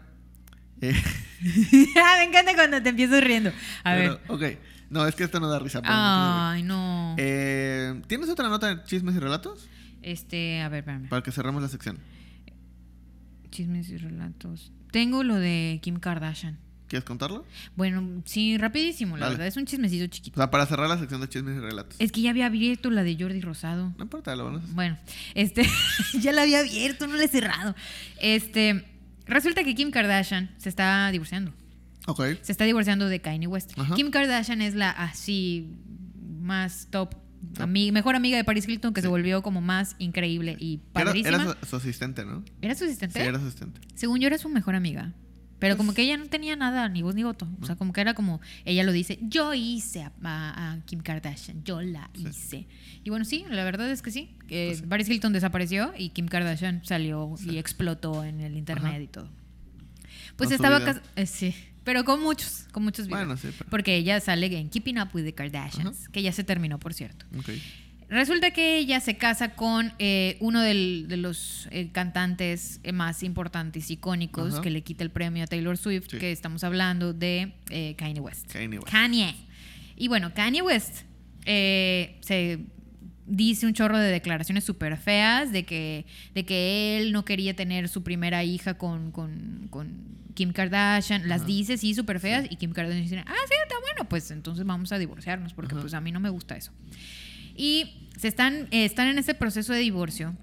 Eh, 0.81 0.95
Ah, 1.97 2.17
Me 2.19 2.25
encanta 2.25 2.55
cuando 2.55 2.83
te 2.83 2.91
empiezas 2.91 3.23
riendo. 3.25 3.51
A 3.85 3.95
pero, 3.95 4.13
ver. 4.13 4.21
Ok. 4.29 4.59
No, 4.91 5.07
es 5.07 5.15
que 5.15 5.25
esto 5.25 5.41
no 5.41 5.49
da 5.49 5.59
risa. 5.59 5.81
Ay, 5.85 6.63
no. 6.63 7.15
Eh, 7.17 8.01
¿Tienes 8.09 8.29
otra 8.29 8.49
nota 8.49 8.75
de 8.75 8.83
chismes 8.85 9.15
y 9.15 9.19
relatos? 9.19 9.69
Este, 10.03 10.61
a 10.63 10.69
ver, 10.69 10.81
espérame. 10.81 11.09
Para 11.09 11.23
que 11.23 11.31
cerremos 11.33 11.63
la 11.63 11.69
sección. 11.69 11.99
Chismes 13.51 13.89
y 13.91 13.97
relatos. 13.97 14.73
Tengo 14.91 15.23
lo 15.23 15.37
de 15.37 15.79
Kim 15.83 15.99
Kardashian. 16.01 16.59
¿Quieres 16.91 17.05
contarlo? 17.05 17.47
Bueno, 17.77 18.21
sí, 18.25 18.59
rapidísimo, 18.59 19.17
la 19.17 19.27
Dale. 19.27 19.35
verdad. 19.37 19.47
Es 19.47 19.57
un 19.57 19.65
chismecito 19.65 20.05
O 20.05 20.09
chiquito. 20.09 20.37
sea, 20.41 20.51
para 20.51 20.67
cerrar 20.67 20.89
la 20.89 20.99
sección 20.99 21.21
de 21.21 21.29
chismes 21.29 21.57
y 21.57 21.61
relatos. 21.61 21.95
Es 22.01 22.11
que 22.11 22.21
ya 22.21 22.31
había 22.31 22.47
abierto 22.47 22.91
la 22.91 23.05
de 23.05 23.17
Jordi 23.17 23.41
Rosado. 23.41 23.95
No 23.97 24.03
importa, 24.03 24.35
lo 24.35 24.45
vamos 24.47 24.65
a 24.69 24.75
Bueno, 24.75 24.99
este, 25.37 25.63
ya 26.21 26.33
la 26.33 26.43
había 26.43 26.59
abierto, 26.59 27.07
no 27.07 27.15
la 27.15 27.23
he 27.25 27.29
cerrado. 27.29 27.77
Este, 28.21 28.85
resulta 29.27 29.63
que 29.63 29.77
Kim 29.77 29.93
Kardashian 29.93 30.51
se 30.59 30.69
está 30.69 31.09
divorciando. 31.13 31.53
Ok. 32.09 32.23
Se 32.43 32.51
está 32.51 32.65
divorciando 32.65 33.09
de 33.09 33.21
Kanye 33.21 33.47
West. 33.47 33.71
Ajá. 33.79 33.95
Kim 33.95 34.11
Kardashian 34.11 34.61
es 34.61 34.75
la 34.75 34.91
así 34.91 35.69
más 36.41 36.89
top, 36.91 37.15
ami- 37.59 37.93
mejor 37.93 38.17
amiga 38.17 38.37
de 38.37 38.43
Paris 38.43 38.67
Hilton 38.69 38.93
que 38.95 39.01
se 39.01 39.07
volvió 39.07 39.43
como 39.43 39.61
más 39.61 39.95
increíble 40.01 40.57
y 40.59 40.81
Era, 40.95 41.05
padrísima. 41.05 41.29
era 41.37 41.43
¿Era, 41.45 41.57
su, 41.61 41.67
su 41.67 41.77
asistente, 41.77 42.25
¿no? 42.25 42.43
su 42.77 42.85
asistente? 42.85 43.21
Sí, 43.21 43.25
era 43.29 43.39
su 43.39 43.47
asistente. 43.47 43.81
Según 43.95 44.19
yo 44.19 44.27
era 44.27 44.39
su 44.39 44.49
mejor 44.49 44.75
amiga. 44.75 45.13
Pero 45.61 45.77
como 45.77 45.95
que 45.95 46.03
ella 46.03 46.17
no 46.17 46.27
tenía 46.27 46.57
nada, 46.57 46.89
ni 46.89 47.03
voz 47.03 47.15
ni 47.15 47.23
voto. 47.23 47.47
O 47.61 47.67
sea, 47.67 47.77
como 47.77 47.93
que 47.93 48.01
era 48.01 48.15
como, 48.15 48.41
ella 48.65 48.83
lo 48.83 48.91
dice, 48.93 49.19
yo 49.23 49.55
hice 49.55 50.03
a, 50.03 50.13
a- 50.25 50.73
a 50.73 50.81
Kim 50.87 51.01
Kardashian, 51.01 51.63
yo 51.63 51.81
la 51.83 52.11
Sí. 52.15 52.27
hice. 52.29 52.67
Y 53.05 53.11
bueno, 53.11 53.25
sí, 53.25 53.45
la 53.49 53.63
verdad 53.63 53.89
es 53.91 54.03
que 54.03 54.11
sí. 54.11 54.31
que 54.49 54.69
Pues 54.71 54.79
sí. 54.81 54.87
Paris 54.89 55.09
Hilton 55.09 55.33
desapareció 55.33 55.93
y 55.97 56.09
Kim 56.09 56.27
Kardashian 56.27 56.85
salió 56.85 57.35
y 57.47 57.59
explotó 57.59 58.25
en 58.25 58.41
el 58.41 58.57
internet 58.57 58.93
Ajá. 58.95 59.01
y 59.01 59.07
todo. 59.07 59.29
Pues 60.37 60.49
su 60.51 60.57
estaba 60.57 60.83
cas- 60.85 61.01
eh, 61.17 61.27
sí, 61.27 61.55
pero 61.85 62.05
con 62.05 62.23
muchos, 62.23 62.67
con 62.73 62.83
muchos 62.83 63.07
videos. 63.07 63.21
Bueno, 63.27 63.37
sí, 63.37 63.49
pero- 63.57 63.69
Porque 63.71 63.97
ella 63.97 64.19
sale 64.21 64.47
en 64.59 64.71
Keeping 64.71 64.99
Up 64.99 65.11
with 65.13 65.25
the 65.25 65.35
Kardashians, 65.35 66.09
que 66.09 66.23
ya 66.23 66.33
se 66.33 66.43
terminó, 66.45 66.79
por 66.79 66.95
cierto. 66.95 67.27
Ok. 67.39 67.51
Resulta 68.11 68.51
que 68.51 68.77
ella 68.79 68.99
se 69.01 69.17
casa 69.17 69.51
con 69.55 69.93
eh, 70.01 70.37
uno 70.41 70.61
del- 70.61 71.07
de 71.09 71.17
los 71.17 71.69
eh, 71.71 71.91
cantantes 71.93 72.81
eh, 72.83 72.91
más 72.93 73.23
importantes, 73.23 73.89
icónicos, 73.91 74.55
Ajá. 74.55 74.63
que 74.63 74.71
le 74.71 74.83
quita 74.83 75.05
el 75.05 75.11
premio 75.11 75.45
a 75.45 75.47
Taylor 75.47 75.77
Swift, 75.79 76.09
Sí. 76.11 76.19
que 76.19 76.33
estamos 76.33 76.65
hablando 76.65 77.13
de 77.13 77.53
eh, 77.71 77.95
Kanye 77.97 78.21
West. 78.21 78.53
Kanye 78.53 78.79
West. 78.79 78.91
Kanye. 78.91 79.37
Y 79.97 80.09
bueno, 80.09 80.35
Kanye 80.35 80.61
West 80.63 81.03
eh, 81.47 82.17
se 82.21 82.59
dice 83.27 83.65
un 83.67 83.75
chorro 83.75 83.97
de 83.97 84.11
declaraciones 84.11 84.65
súper 84.65 84.97
feas 84.97 85.53
de 85.53 85.65
que, 85.65 86.05
de 86.35 86.45
que 86.45 86.99
él 86.99 87.13
no 87.13 87.25
quería 87.25 87.55
tener 87.55 87.89
su 87.89 88.03
primera 88.03 88.43
hija 88.43 88.75
con, 88.75 89.13
con- 89.13 89.69
con 89.71 90.19
Kim 90.35 90.53
Kardashian. 90.53 91.29
Las 91.29 91.43
Ajá. 91.43 91.47
dice, 91.47 91.77
sí, 91.77 91.95
súper 91.95 92.19
feas. 92.19 92.47
Y 92.51 92.57
Kim 92.57 92.73
Kardashian 92.73 93.03
dice, 93.05 93.19
ah, 93.25 93.35
sí, 93.47 93.55
está 93.63 93.77
bueno, 93.81 94.09
pues 94.09 94.33
entonces 94.33 94.65
vamos 94.67 94.91
a 94.91 94.99
divorciarnos 94.99 95.55
porque 95.55 95.75
Ajá. 95.75 95.83
pues 95.83 95.95
a 95.95 96.01
mí 96.01 96.11
no 96.11 96.19
me 96.19 96.29
gusta 96.31 96.57
eso. 96.57 96.73
Y 97.55 98.09
se 98.17 98.29
están, 98.29 98.69
eh, 98.71 98.85
están 98.85 99.09
en 99.09 99.19
ese 99.19 99.35
proceso 99.35 99.73
de 99.73 99.81
divorcio. 99.81 100.37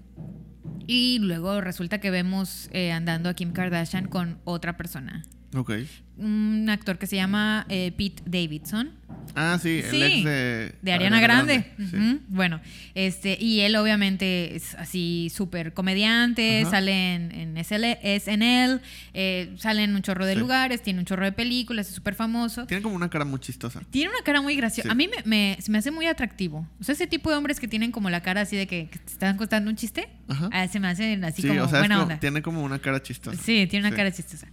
Y 0.86 1.18
luego 1.20 1.60
resulta 1.60 2.00
que 2.00 2.10
vemos 2.10 2.70
eh, 2.72 2.92
andando 2.92 3.28
a 3.28 3.34
Kim 3.34 3.52
Kardashian 3.52 4.08
con 4.08 4.40
otra 4.44 4.76
persona. 4.76 5.24
Ok. 5.54 5.72
Un 6.18 6.66
actor 6.68 6.98
que 6.98 7.06
se 7.06 7.14
llama 7.14 7.64
eh, 7.68 7.92
Pete 7.96 8.22
Davidson. 8.26 8.90
Ah, 9.36 9.56
sí, 9.62 9.82
el 9.84 9.90
Sí, 9.90 10.02
ex 10.02 10.24
de... 10.24 10.74
De 10.82 10.92
Ariana 10.92 11.20
Grande. 11.20 11.64
Sí. 11.78 12.20
Bueno, 12.28 12.60
este, 12.96 13.38
y 13.40 13.60
él 13.60 13.76
obviamente 13.76 14.56
es 14.56 14.74
así 14.74 15.30
súper 15.32 15.74
comediante, 15.74 16.62
Ajá. 16.62 16.70
sale 16.72 17.14
en, 17.14 17.30
en 17.30 17.56
SL 17.64 17.84
SNL, 18.02 18.80
eh, 19.14 19.54
sale 19.58 19.84
en 19.84 19.94
un 19.94 20.02
chorro 20.02 20.26
de 20.26 20.34
Sí. 20.34 20.40
lugares, 20.40 20.82
tiene 20.82 20.98
un 20.98 21.04
chorro 21.06 21.24
de 21.24 21.30
películas, 21.32 21.88
es 21.88 21.94
súper 21.94 22.14
famoso. 22.16 22.66
Tiene 22.66 22.82
como 22.82 22.96
una 22.96 23.08
cara 23.08 23.24
muy 23.24 23.38
chistosa. 23.38 23.80
Tiene 23.90 24.10
una 24.10 24.22
cara 24.24 24.40
muy 24.42 24.56
graciosa. 24.56 24.90
A 24.90 24.94
mí 24.96 25.08
me, 25.08 25.22
me- 25.24 25.56
se 25.60 25.70
me 25.70 25.78
hace 25.78 25.92
muy 25.92 26.06
atractivo. 26.06 26.66
O 26.80 26.84
sea, 26.84 26.94
ese 26.94 27.06
tipo 27.06 27.30
de 27.30 27.36
hombres 27.36 27.60
que 27.60 27.68
tienen 27.68 27.92
como 27.92 28.10
la 28.10 28.22
cara 28.22 28.40
así 28.40 28.56
de 28.56 28.66
que, 28.66 28.88
que 28.88 28.98
te 28.98 29.12
están 29.12 29.36
contando 29.36 29.70
un 29.70 29.76
chiste, 29.76 30.08
Ajá. 30.26 30.66
se 30.66 30.80
me 30.80 30.88
hacen 30.88 31.22
así 31.24 31.42
sí, 31.42 31.48
como 31.48 31.62
o 31.62 31.68
sea, 31.68 31.78
buena 31.78 31.94
como- 31.94 32.02
onda. 32.08 32.18
tiene 32.20 32.42
como 32.42 32.62
una 32.64 32.80
cara 32.80 33.00
chistosa. 33.02 33.40
Sí, 33.40 33.68
tiene 33.70 33.86
una 33.86 33.96
cara 33.96 34.10
chistosa. 34.10 34.48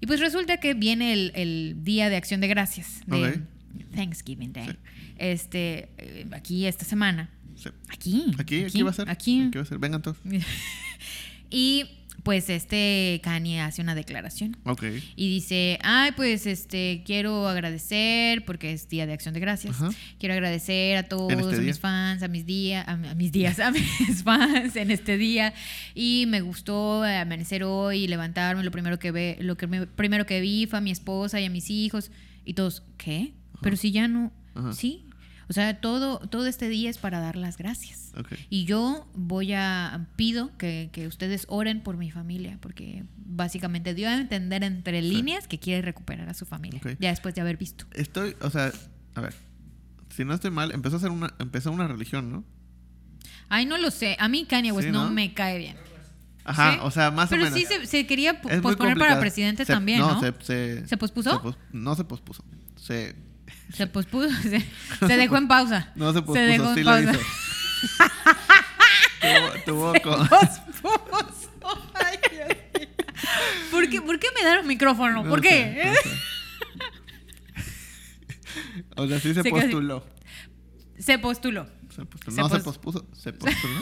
Y 0.00 0.06
pues 0.06 0.20
resulta 0.20 0.56
que 0.58 0.74
viene 0.74 1.12
el, 1.12 1.32
el 1.34 1.76
Día 1.84 2.08
de 2.08 2.16
Acción 2.16 2.40
de 2.40 2.48
Gracias, 2.48 3.02
de 3.06 3.28
Ok. 3.28 3.40
Thanksgiving 3.94 4.52
Day. 4.52 4.66
Sí. 4.68 4.76
Este, 5.18 5.88
eh, 5.98 6.26
aquí 6.32 6.66
esta 6.66 6.84
semana. 6.84 7.30
Sí. 7.56 7.68
Aquí. 7.88 8.34
Aquí, 8.38 8.64
aquí 8.64 8.82
va 8.82 8.90
a 8.90 8.94
ser. 8.94 9.10
Aquí. 9.10 9.50
va 9.54 9.60
a 9.60 9.64
ser. 9.64 9.78
Vengan 9.78 10.00
todos. 10.00 10.16
y 11.50 11.84
pues 12.22 12.50
este 12.50 13.20
Kanye 13.22 13.60
hace 13.60 13.80
una 13.82 13.94
declaración. 13.94 14.56
Ok. 14.64 14.84
Y 15.16 15.28
dice, 15.30 15.78
ay, 15.82 16.12
pues 16.16 16.46
este, 16.46 17.02
quiero 17.06 17.48
agradecer, 17.48 18.44
porque 18.44 18.72
es 18.72 18.88
Día 18.88 19.06
de 19.06 19.12
Acción 19.12 19.32
de 19.34 19.40
Gracias. 19.40 19.74
Ajá. 19.80 19.90
Quiero 20.18 20.34
agradecer 20.34 20.96
a 20.96 21.02
todos, 21.04 21.32
este 21.32 21.44
a 21.44 21.48
día. 21.58 21.60
mis 21.60 21.78
fans, 21.78 22.22
a 22.22 22.28
mis 22.28 22.44
días, 22.46 22.86
a, 22.88 22.96
mi- 22.96 23.08
a 23.08 23.14
mis 23.14 23.32
días, 23.32 23.58
a 23.60 23.70
mis 23.70 24.22
fans 24.22 24.76
en 24.76 24.90
este 24.90 25.16
día. 25.18 25.54
Y 25.94 26.24
me 26.28 26.40
gustó 26.40 27.04
eh, 27.06 27.16
amanecer 27.16 27.64
hoy 27.64 28.04
y 28.04 28.08
levantarme. 28.08 28.62
Lo 28.64 28.70
primero 28.70 28.98
que 28.98 29.10
ve, 29.10 29.36
lo 29.40 29.56
que 29.56 29.66
me- 29.66 29.86
primero 29.86 30.26
que 30.26 30.40
vi 30.40 30.66
fue 30.66 30.78
a 30.78 30.82
mi 30.82 30.90
esposa 30.90 31.40
y 31.40 31.44
a 31.46 31.50
mis 31.50 31.70
hijos. 31.70 32.10
Y 32.44 32.54
todos, 32.54 32.82
¿qué? 32.98 33.32
Pero 33.62 33.76
si 33.76 33.92
ya 33.92 34.08
no, 34.08 34.32
Ajá. 34.54 34.72
sí. 34.72 35.04
O 35.50 35.52
sea, 35.52 35.80
todo, 35.80 36.20
todo 36.20 36.46
este 36.46 36.68
día 36.68 36.88
es 36.88 36.98
para 36.98 37.18
dar 37.18 37.34
las 37.36 37.56
gracias. 37.58 38.12
Y 38.50 38.64
yo 38.66 39.06
voy 39.14 39.52
a, 39.52 40.06
pido 40.14 40.56
que, 40.56 40.90
que 40.92 41.08
ustedes 41.08 41.44
oren 41.48 41.82
por 41.82 41.96
mi 41.96 42.10
familia, 42.12 42.56
porque 42.62 43.02
básicamente 43.16 43.92
dio 43.94 44.08
a 44.08 44.14
entender 44.16 44.62
entre 44.62 45.02
líneas 45.02 45.48
que 45.48 45.58
quiere 45.58 45.82
recuperar 45.82 46.28
a 46.28 46.34
su 46.34 46.46
familia, 46.46 46.80
ya 47.00 47.10
después 47.10 47.34
de 47.34 47.40
haber 47.40 47.56
visto. 47.56 47.84
Estoy, 47.94 48.36
o 48.40 48.48
sea, 48.50 48.70
a 49.16 49.20
ver. 49.20 49.34
Si 50.14 50.24
no 50.24 50.34
estoy 50.34 50.50
mal, 50.52 50.70
empezó 50.72 50.96
a 50.96 50.98
hacer 50.98 51.10
una, 51.10 51.34
empezó 51.38 51.70
una 51.72 51.86
religión, 51.88 52.30
¿no? 52.32 52.44
Ay, 53.48 53.66
no 53.66 53.76
lo 53.78 53.90
sé, 53.90 54.16
a 54.20 54.28
mí 54.28 54.44
Kanye 54.46 54.70
West 54.72 54.86
Sí, 54.86 54.92
no, 54.92 55.04
¿no? 55.06 55.10
me 55.10 55.34
cae 55.34 55.58
bien. 55.58 55.76
Ajá, 56.44 56.74
¿Sí? 56.74 56.78
o 56.82 56.90
sea, 56.92 57.10
más 57.10 57.28
Pero 57.28 57.42
o 57.42 57.44
menos. 57.50 57.58
sí 57.58 57.66
se, 57.66 57.86
se 57.86 58.06
quería 58.06 58.40
posponer 58.40 58.96
para 58.98 59.18
presidente 59.20 59.64
Se- 59.64 59.72
también, 59.72 59.98
¿no? 60.00 60.20
Se, 60.20 60.32
se, 60.40 60.86
¿Se 60.86 60.96
pospuso? 60.96 61.42
pos- 61.42 61.58
no 61.72 61.94
se 61.96 62.04
pospuso. 62.04 62.44
Se, 62.76 63.14
Se 63.74 63.86
pospuso, 63.86 64.28
se, 64.42 64.60
se 65.06 65.16
dejó 65.16 65.36
en 65.36 65.48
pausa. 65.48 65.92
no 65.94 66.12
se 66.12 66.20
pospuso, 66.22 66.40
dejó 66.40 66.68
en 66.70 66.74
sí 66.74 66.82
lo 66.82 67.00
hizo. 67.00 67.12
tuvo, 69.64 69.92
tuvo 69.92 69.92
con- 70.02 70.28
Pospuso. 70.28 71.50
Ay, 71.94 72.18
Dios 72.30 72.48
mío. 72.48 72.88
¿Por 73.70 73.88
qué, 73.88 74.02
¿Por 74.02 74.18
qué 74.18 74.28
me 74.34 74.60
un 74.60 74.66
micrófono? 74.66 75.22
no 75.22 75.28
¿Por 75.30 75.40
sé, 75.42 75.48
qué? 75.48 75.84
no 75.86 75.94
sé. 75.94 76.10
O 78.96 79.06
sea, 79.06 79.20
sí 79.20 79.34
se, 79.34 79.42
Se 79.42 79.50
casi- 79.50 79.62
postuló. 79.62 80.04
Se 80.98 81.18
postuló. 81.18 81.66
Se 81.94 82.04
postuló. 82.04 82.34
Se 82.34 82.40
No 82.40 82.48
se 82.48 82.54
pos- 82.56 82.62
pospuso, 82.64 83.06
se 83.14 83.32
postuló. 83.32 83.80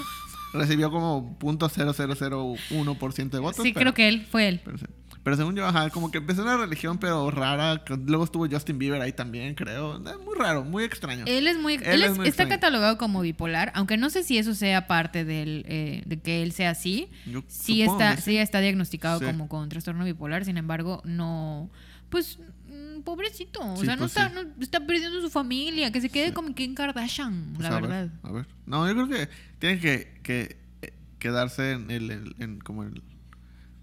Recibió 0.55 0.91
como 0.91 1.39
.0001% 1.39 3.31
de 3.31 3.39
votos. 3.39 3.63
Sí, 3.63 3.73
pero- 3.73 3.93
creo 3.93 3.95
que 3.95 4.09
él, 4.09 4.27
fue 4.31 4.49
él. 4.49 4.61
Sí. 4.79 4.87
Pero 5.29 5.37
según 5.37 5.55
yo, 5.57 5.67
ajá, 5.67 5.91
como 5.91 6.11
que 6.11 6.17
empezó 6.17 6.41
una 6.43 6.57
religión, 6.57 6.97
pero 6.97 7.31
rara. 7.31 7.85
Luego 8.07 8.25
estuvo 8.25 8.49
Justin 8.49 8.79
Bieber 8.79 9.03
ahí 9.03 9.13
también, 9.13 9.55
creo. 9.55 9.97
Eh, 9.99 10.17
Muy 10.25 10.35
raro, 10.35 10.65
muy 10.65 10.85
extraño. 10.85 11.25
Él 11.27 11.47
es 11.47 11.59
muy, 11.59 11.75
Él 11.75 11.83
él 11.85 12.03
es 12.05 12.11
es- 12.13 12.17
muy 12.17 12.29
está 12.29 12.45
extraño. 12.45 12.49
catalogado 12.49 12.97
como 12.97 13.21
bipolar, 13.21 13.71
aunque 13.75 13.99
no 13.99 14.09
sé 14.09 14.23
si 14.23 14.39
eso 14.39 14.55
sea 14.55 14.87
parte 14.87 15.27
del, 15.27 15.67
eh, 15.69 16.03
de 16.07 16.19
que 16.19 16.43
él 16.43 16.53
sea 16.53 16.71
así. 16.71 17.09
Yo 17.27 17.45
Sí 17.47 17.83
está, 17.83 18.17
sí 18.17 18.39
está 18.39 18.61
diagnosticado 18.61 19.19
Sí. 19.19 19.27
como 19.27 19.51
con 19.51 19.69
trastorno 19.69 20.07
bipolar, 20.07 20.47
sin 20.47 20.57
embargo, 20.57 21.03
no, 21.05 21.69
pues, 22.09 22.39
mm, 22.71 23.03
pobrecito, 23.03 23.61
o 23.61 23.77
sea, 23.85 23.97
no, 23.97 23.99
pues 24.05 24.13
está, 24.17 24.31
sí. 24.31 24.35
no- 24.35 24.63
está 24.65 24.81
perdiendo 24.87 25.21
su 25.21 25.29
familia, 25.29 25.93
que 25.93 26.01
se 26.01 26.09
quede 26.09 26.29
Sí. 26.29 26.33
como 26.33 26.55
Kim 26.55 26.75
Kardashian, 26.75 27.53
Pues 27.55 27.69
la 27.69 27.77
a 27.77 27.81
ver, 27.83 27.91
verdad. 27.91 28.11
a 28.23 28.33
ver. 28.33 28.47
No, 28.65 28.89
yo 28.89 28.95
creo 28.95 29.09
que 29.09 29.29
tiene 29.59 29.79
que, 29.79 30.21
que 30.23 30.57
eh, 30.81 30.95
quedarse 31.19 31.73
en 31.73 31.91
el, 31.91 32.11
el- 32.11 32.35
en 32.39 32.61
como 32.61 32.85
el, 32.85 33.03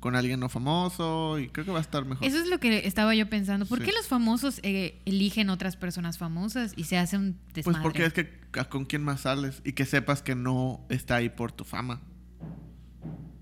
con 0.05 0.15
alguien 0.15 0.39
no 0.39 0.49
famoso 0.49 1.39
y 1.39 1.47
creo 1.49 1.65
que 1.65 1.71
va 1.71 1.79
a 1.79 1.81
estar 1.81 2.05
mejor. 2.05 2.23
Eso 2.27 2.37
es 2.37 2.47
lo 2.47 2.59
que 2.59 2.85
estaba 2.85 3.15
yo 3.15 3.27
pensando. 3.27 3.65
¿Por 3.65 3.79
Sí. 3.79 3.85
qué 3.85 3.91
los 3.91 4.05
famosos 4.05 4.59
eh, 4.61 5.01
eligen 5.05 5.49
otras 5.49 5.77
personas 5.77 6.19
famosas 6.19 6.73
y 6.77 6.83
se 6.83 6.99
hace 6.99 7.17
un 7.17 7.39
desmadre? 7.55 7.63
Pues 7.63 7.77
porque 7.81 8.05
es 8.05 8.13
que 8.13 8.29
con 8.69 8.85
quién 8.85 9.03
más 9.03 9.21
sales 9.21 9.63
y 9.65 9.71
que 9.73 9.83
sepas 9.83 10.21
que 10.21 10.35
no 10.35 10.85
está 10.89 11.15
ahí 11.15 11.29
por 11.29 11.51
tu 11.51 11.63
fama. 11.63 12.01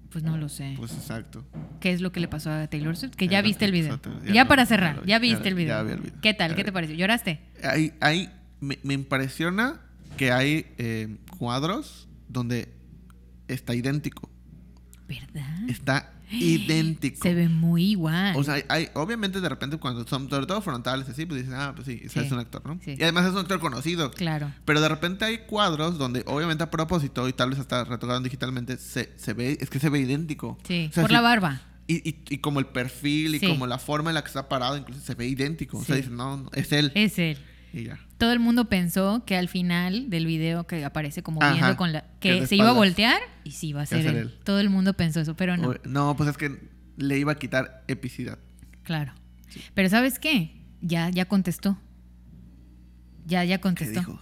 Pues 0.09 0.23
no 0.23 0.37
lo 0.37 0.47
sé. 0.47 0.75
Pues 0.77 0.93
exacto. 0.93 1.45
¿Qué 1.81 1.91
es 1.91 1.99
lo 1.99 2.13
que 2.13 2.21
le 2.21 2.29
pasó 2.29 2.49
a 2.49 2.65
Taylor 2.67 2.95
Swift? 2.95 3.15
Que 3.15 3.27
ya 3.27 3.41
viste 3.41 3.65
el 3.65 3.73
video. 3.73 3.99
Ya, 4.33 4.47
para 4.47 4.65
cerrar, 4.65 5.01
ya 5.01 5.05
ya 5.05 5.19
viste 5.19 5.49
el 5.49 5.55
video. 5.55 5.75
ya 5.75 5.83
vi 5.83 5.91
el 5.91 5.99
video. 5.99 6.21
¿Qué 6.21 6.33
tal? 6.33 6.55
¿Qué 6.55 6.63
te 6.63 6.71
pareció? 6.71 6.95
¿Lloraste? 6.95 7.41
Ahí, 7.61 7.91
ahí 7.99 8.31
me, 8.61 8.79
me 8.83 8.93
impresiona 8.93 9.81
que 10.15 10.31
hay 10.31 10.67
eh, 10.77 11.17
cuadros 11.37 12.07
donde 12.29 12.73
está 13.49 13.75
idéntico. 13.75 14.29
¿Verdad? 15.09 15.69
Está 15.69 16.13
idéntico. 16.33 17.17
Se 17.21 17.33
ve 17.33 17.49
muy 17.49 17.91
igual. 17.91 18.35
O 18.35 18.43
sea, 18.43 18.55
hay, 18.69 18.89
obviamente 18.93 19.41
de 19.41 19.49
repente 19.49 19.77
cuando 19.77 20.05
son, 20.07 20.29
sobre 20.29 20.45
todo 20.45 20.61
frontales 20.61 21.07
así, 21.09 21.25
pues 21.25 21.41
dices, 21.43 21.55
ah, 21.57 21.73
pues 21.75 21.87
sí, 21.87 22.01
es 22.03 22.31
un 22.31 22.39
actor, 22.39 22.61
¿no? 22.65 22.79
Sí. 22.83 22.95
Y 22.97 23.03
además 23.03 23.25
es 23.25 23.31
un 23.31 23.39
actor 23.39 23.59
conocido. 23.59 24.11
claro. 24.11 24.51
Pero 24.65 24.81
de 24.81 24.89
repente 24.89 25.25
hay 25.25 25.39
cuadros 25.39 25.97
donde, 25.97 26.23
obviamente 26.27 26.63
a 26.63 26.71
propósito, 26.71 27.27
y 27.27 27.33
tal 27.33 27.49
vez 27.51 27.59
hasta 27.59 27.83
retocaron 27.83 28.23
digitalmente, 28.23 28.77
se, 28.77 29.11
se 29.17 29.33
ve, 29.33 29.57
es 29.59 29.69
que 29.69 29.79
se 29.79 29.89
ve 29.89 29.99
idéntico. 29.99 30.57
Sí, 30.67 30.87
O 30.89 30.93
sea, 30.93 31.03
por 31.03 31.11
la 31.11 31.21
barba. 31.21 31.61
Y, 31.85 31.95
y, 32.09 32.23
y 32.29 32.37
como 32.37 32.59
el 32.59 32.65
perfil 32.67 33.35
y 33.35 33.39
Sí. 33.39 33.47
como 33.47 33.67
la 33.67 33.77
forma 33.77 34.09
en 34.09 34.13
la 34.15 34.21
que 34.21 34.27
está 34.29 34.47
parado, 34.47 34.77
incluso 34.77 35.01
se 35.01 35.15
ve 35.15 35.27
idéntico. 35.27 35.77
O 35.77 35.83
sea, 35.83 35.97
dices, 35.97 36.11
no, 36.11 36.37
no, 36.37 36.49
es 36.53 36.71
él. 36.71 36.91
Es 36.95 37.19
él. 37.19 37.37
Y 37.73 37.85
ya. 37.85 37.99
Todo 38.19 38.31
el 38.31 38.39
mundo 38.39 38.69
pensó 38.69 39.23
que 39.25 39.35
al 39.35 39.49
final 39.49 40.09
del 40.11 40.25
video 40.27 40.67
que 40.67 40.85
aparece 40.85 41.23
como 41.23 41.41
Ajá, 41.41 41.53
viendo 41.53 41.75
con 41.75 41.91
la. 41.91 42.05
que 42.19 42.45
se 42.47 42.55
iba 42.55 42.69
a 42.69 42.73
voltear 42.73 43.19
y 43.43 43.51
sí 43.51 43.69
iba 43.69 43.81
a 43.81 43.85
ser 43.87 44.05
él. 44.05 44.15
él. 44.15 44.39
Todo 44.43 44.59
el 44.59 44.69
mundo 44.69 44.93
pensó 44.93 45.19
eso, 45.21 45.35
pero 45.35 45.57
no. 45.57 45.73
No, 45.83 46.15
pues 46.15 46.29
es 46.29 46.37
que 46.37 46.69
le 46.97 47.17
iba 47.17 47.31
a 47.31 47.35
quitar 47.39 47.83
epicidad. 47.87 48.37
Claro. 48.83 49.13
Pero 49.73 49.89
¿sabes 49.89 50.19
qué? 50.19 50.55
Ya, 50.81 51.09
ya 51.09 51.25
contestó. 51.25 51.77
Ya, 53.25 53.43
ya 53.43 53.57
¿Qué 53.57 53.61
contestó. 53.61 53.99
dijo? 54.01 54.19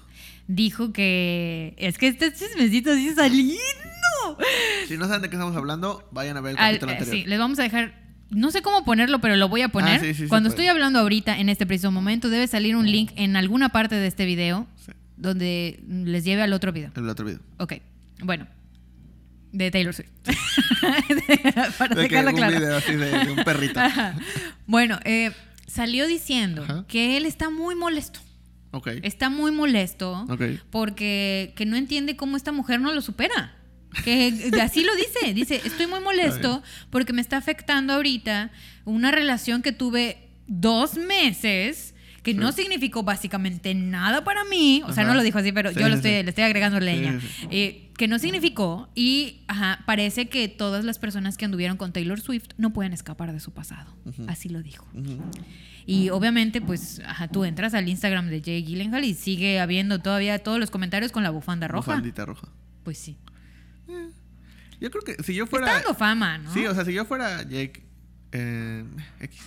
Dijo 0.47 0.93
que. 0.93 1.75
Es 1.77 1.97
que 1.97 2.07
este 2.07 2.31
chismecito 2.33 2.93
sí 2.95 3.07
está 3.09 3.27
lindo. 3.27 3.57
Si 4.87 4.97
no 4.97 5.05
saben 5.07 5.23
de 5.23 5.29
qué 5.29 5.35
estamos 5.35 5.55
hablando, 5.55 6.07
vayan 6.11 6.37
a 6.37 6.41
ver 6.41 6.51
el 6.53 6.57
Al- 6.59 6.73
capítulo 6.79 6.91
eh, 6.91 6.95
anterior. 6.95 7.23
sí, 7.23 7.29
les 7.29 7.39
vamos 7.39 7.59
a 7.59 7.63
dejar. 7.63 8.00
No 8.31 8.49
sé 8.51 8.61
cómo 8.61 8.83
ponerlo, 8.85 9.19
pero 9.19 9.35
lo 9.35 9.47
voy 9.49 9.61
a 9.61 9.67
poner. 9.69 9.97
Ah, 9.97 9.99
sí, 9.99 10.13
sí, 10.13 10.23
sí, 10.23 10.27
Cuando 10.27 10.49
puede. 10.49 10.61
estoy 10.63 10.67
hablando 10.69 10.99
ahorita, 10.99 11.37
en 11.37 11.49
este 11.49 11.65
preciso 11.65 11.91
momento, 11.91 12.29
debe 12.29 12.47
salir 12.47 12.75
un 12.75 12.89
link 12.89 13.11
en 13.15 13.35
alguna 13.35 13.69
parte 13.69 13.95
de 13.95 14.07
este 14.07 14.25
video 14.25 14.67
donde 15.17 15.79
les 15.87 16.23
lleve 16.23 16.41
al 16.41 16.53
otro 16.53 16.71
video. 16.71 16.91
el 16.95 17.07
otro 17.09 17.25
video. 17.25 17.39
Ok, 17.57 17.73
bueno. 18.23 18.47
De 19.51 19.69
Taylor 19.69 19.93
Swift. 19.93 20.09
Para 21.77 21.93
De 21.95 22.03
dejarlo 22.03 22.29
un 22.31 22.35
claro. 22.37 22.57
video 22.57 22.77
así 22.77 22.93
de, 22.95 23.25
de 23.25 23.31
un 23.31 23.43
perrito. 23.43 23.79
Ajá. 23.81 24.15
Bueno, 24.65 24.97
eh, 25.03 25.31
salió 25.67 26.07
diciendo 26.07 26.63
Ajá. 26.63 26.85
que 26.87 27.17
él 27.17 27.25
está 27.25 27.49
muy 27.49 27.75
molesto. 27.75 28.19
Ok. 28.71 28.87
Está 29.03 29.29
muy 29.29 29.51
molesto 29.51 30.25
Ok. 30.29 30.41
porque 30.69 31.51
que 31.57 31.65
no 31.65 31.75
entiende 31.75 32.15
cómo 32.15 32.37
esta 32.37 32.53
mujer 32.53 32.79
no 32.79 32.93
lo 32.93 33.01
supera. 33.01 33.53
Que 34.03 34.51
así 34.61 34.83
lo 34.83 34.95
dice. 34.95 35.33
Dice, 35.33 35.61
estoy 35.65 35.87
muy 35.87 35.99
molesto 35.99 36.63
porque 36.89 37.13
me 37.13 37.21
está 37.21 37.37
afectando 37.37 37.93
ahorita 37.93 38.51
una 38.85 39.11
relación 39.11 39.61
que 39.61 39.71
tuve 39.71 40.29
dos 40.47 40.95
meses 40.95 41.93
que 42.23 42.33
no 42.35 42.51
significó 42.51 43.01
básicamente 43.03 43.73
nada 43.73 44.23
para 44.23 44.43
mí. 44.45 44.83
O 44.85 44.93
sea, 44.93 45.03
no 45.03 45.15
lo 45.15 45.23
dijo 45.23 45.39
así, 45.39 45.51
pero 45.51 45.71
Sí, 45.71 45.79
yo 45.79 45.89
lo 45.89 45.95
estoy, 45.95 46.11
sí. 46.11 46.23
le 46.23 46.29
estoy 46.29 46.43
agregando 46.43 46.79
leña. 46.79 47.19
Eh, 47.49 47.89
que 47.97 48.07
no 48.07 48.19
significó 48.19 48.89
y 48.95 49.41
ajá, 49.47 49.83
parece 49.85 50.27
que 50.29 50.47
todas 50.47 50.85
las 50.85 50.99
personas 50.99 51.37
que 51.37 51.45
anduvieron 51.45 51.77
con 51.77 51.93
Taylor 51.93 52.19
Swift 52.19 52.49
no 52.57 52.73
pueden 52.73 52.93
escapar 52.93 53.31
de 53.33 53.39
su 53.39 53.51
pasado. 53.51 53.91
Así 54.27 54.49
lo 54.49 54.61
dijo. 54.61 54.87
Y 55.85 56.09
obviamente, 56.09 56.61
pues, 56.61 57.01
ajá, 57.05 57.27
tú 57.27 57.43
entras 57.43 57.73
al 57.73 57.89
Instagram 57.89 58.27
de 58.27 58.41
Jay 58.43 58.63
Gyllenhaal 58.63 59.03
y 59.03 59.13
sigue 59.15 59.59
habiendo 59.59 59.99
todavía 59.99 60.37
todos 60.39 60.59
los 60.59 60.69
comentarios 60.69 61.11
con 61.11 61.23
la 61.23 61.31
bufanda 61.31 61.67
roja. 61.67 61.91
Bufandita 61.91 62.25
roja. 62.25 62.47
Pues 62.83 62.97
sí. 62.99 63.17
Yo 64.79 64.89
creo 64.91 65.03
que 65.03 65.21
si 65.23 65.33
yo 65.35 65.45
fuera. 65.47 65.67
Está 65.67 65.79
dando 65.79 65.95
fama, 65.97 66.37
¿no? 66.39 66.53
Sí, 66.53 66.65
o 66.65 66.73
sea, 66.73 66.83
si 66.85 66.93
yo 66.93 67.05
fuera 67.05 67.43
Jake 67.43 67.83
eh, 68.31 68.83
X, 69.19 69.39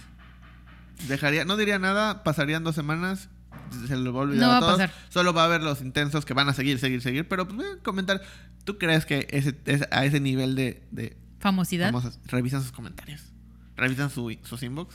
dejaría, 1.08 1.44
no 1.44 1.56
diría 1.56 1.78
nada, 1.78 2.22
pasarían 2.22 2.64
dos 2.64 2.74
semanas, 2.74 3.28
se 3.88 3.96
lo 3.96 4.12
va 4.12 4.20
a 4.20 4.22
olvidar 4.24 4.42
No 4.46 4.48
va 4.48 4.56
a 4.58 4.60
todos, 4.60 4.72
pasar. 4.74 4.92
Solo 5.08 5.32
va 5.32 5.44
a 5.44 5.48
ver 5.48 5.62
los 5.62 5.80
intensos 5.80 6.24
que 6.24 6.34
van 6.34 6.48
a 6.48 6.54
seguir, 6.54 6.78
seguir, 6.78 7.00
seguir, 7.02 7.28
pero 7.28 7.48
pues 7.48 7.60
eh, 7.66 7.78
comentar. 7.82 8.22
¿Tú 8.64 8.78
crees 8.78 9.04
que 9.06 9.26
ese, 9.30 9.54
es- 9.66 9.86
a 9.90 10.04
ese 10.06 10.20
nivel 10.20 10.54
de, 10.56 10.82
de 10.90 11.16
Famosidad. 11.40 11.86
famosas 11.88 12.18
revisan 12.26 12.62
sus 12.62 12.72
comentarios? 12.72 13.20
¿Revisan 13.76 14.08
su, 14.10 14.34
sus 14.44 14.62
inbox? 14.62 14.94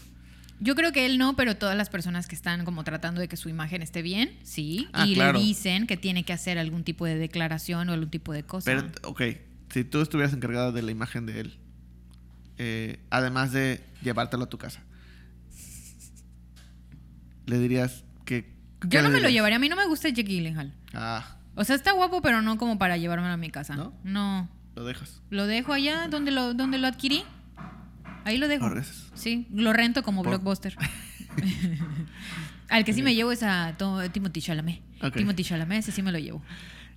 Yo 0.62 0.76
creo 0.76 0.92
que 0.92 1.06
él 1.06 1.18
no, 1.18 1.36
pero 1.36 1.56
todas 1.56 1.78
las 1.78 1.90
personas 1.90 2.28
que 2.28 2.36
están 2.36 2.66
como 2.66 2.84
tratando 2.84 3.22
de 3.22 3.28
que 3.30 3.38
su 3.38 3.48
imagen 3.48 3.82
esté 3.82 4.02
bien, 4.02 4.38
sí. 4.44 4.90
Ah, 4.92 5.06
y 5.06 5.16
claro. 5.16 5.40
le 5.40 5.46
dicen 5.46 5.88
que 5.88 5.96
tiene 5.96 6.24
que 6.24 6.34
hacer 6.34 6.58
algún 6.58 6.84
tipo 6.84 7.06
de 7.06 7.16
declaración 7.16 7.90
o 7.90 7.94
algún 7.94 8.10
tipo 8.10 8.34
de 8.34 8.44
cosa. 8.44 8.66
Pero, 8.66 8.88
ok, 9.04 9.22
si 9.70 9.84
tú 9.86 10.02
estuvieras 10.02 10.34
encargado 10.34 10.72
de 10.72 10.82
la 10.82 10.92
imagen 10.92 11.26
de 11.26 11.40
él, 11.40 11.58
eh, 12.58 13.00
además 13.10 13.54
de 13.54 13.82
llevártelo 14.02 14.44
a 14.44 14.50
tu 14.50 14.58
casa, 14.58 14.82
le 17.46 17.58
dirías 17.58 18.04
que... 18.26 18.54
¿qué 18.82 18.88
Yo 18.90 19.02
no 19.02 19.10
me 19.10 19.22
lo 19.22 19.30
llevaría. 19.30 19.56
A 19.56 19.60
mí 19.60 19.70
no 19.70 19.76
me 19.78 19.86
gusta 19.86 20.10
Jake 20.10 20.24
Gyllenhaal. 20.24 20.74
Ah, 20.94 21.38
O 21.56 21.64
sea, 21.64 21.76
está 21.76 21.94
guapo, 21.94 22.22
pero 22.22 22.42
no 22.42 22.58
como 22.58 22.78
para 22.78 22.98
llevármelo 22.98 23.34
a 23.34 23.38
mi 23.38 23.50
casa. 23.50 23.76
¿No? 23.76 23.94
No. 24.04 24.50
lo 24.76 24.84
dejas. 24.84 25.22
Lo 25.30 25.48
dejo 25.48 25.72
allá 25.74 26.08
donde 26.10 26.32
lo, 26.32 26.54
donde 26.54 26.78
lo 26.78 26.88
adquirí. 26.88 27.24
Ahí 28.26 28.38
lo 28.38 28.48
dejo. 28.48 28.70
Sí, 29.14 29.48
lo 29.54 29.74
rento 29.74 30.04
como 30.04 30.22
Por- 30.24 30.32
blockbuster. 30.32 30.76
Al 32.70 32.86
que 32.86 32.94
sí 32.94 33.02
me 33.02 33.16
llevo 33.16 33.32
es 33.32 33.42
a 33.44 33.76
Timothy 34.12 34.42
Chalamet. 34.42 34.82
Ok. 35.02 35.16
Timothy 35.16 35.44
Chalamet, 35.44 35.80
ese 35.80 35.92
sí 35.92 36.02
me 36.04 36.12
lo 36.12 36.20
llevo. 36.20 36.44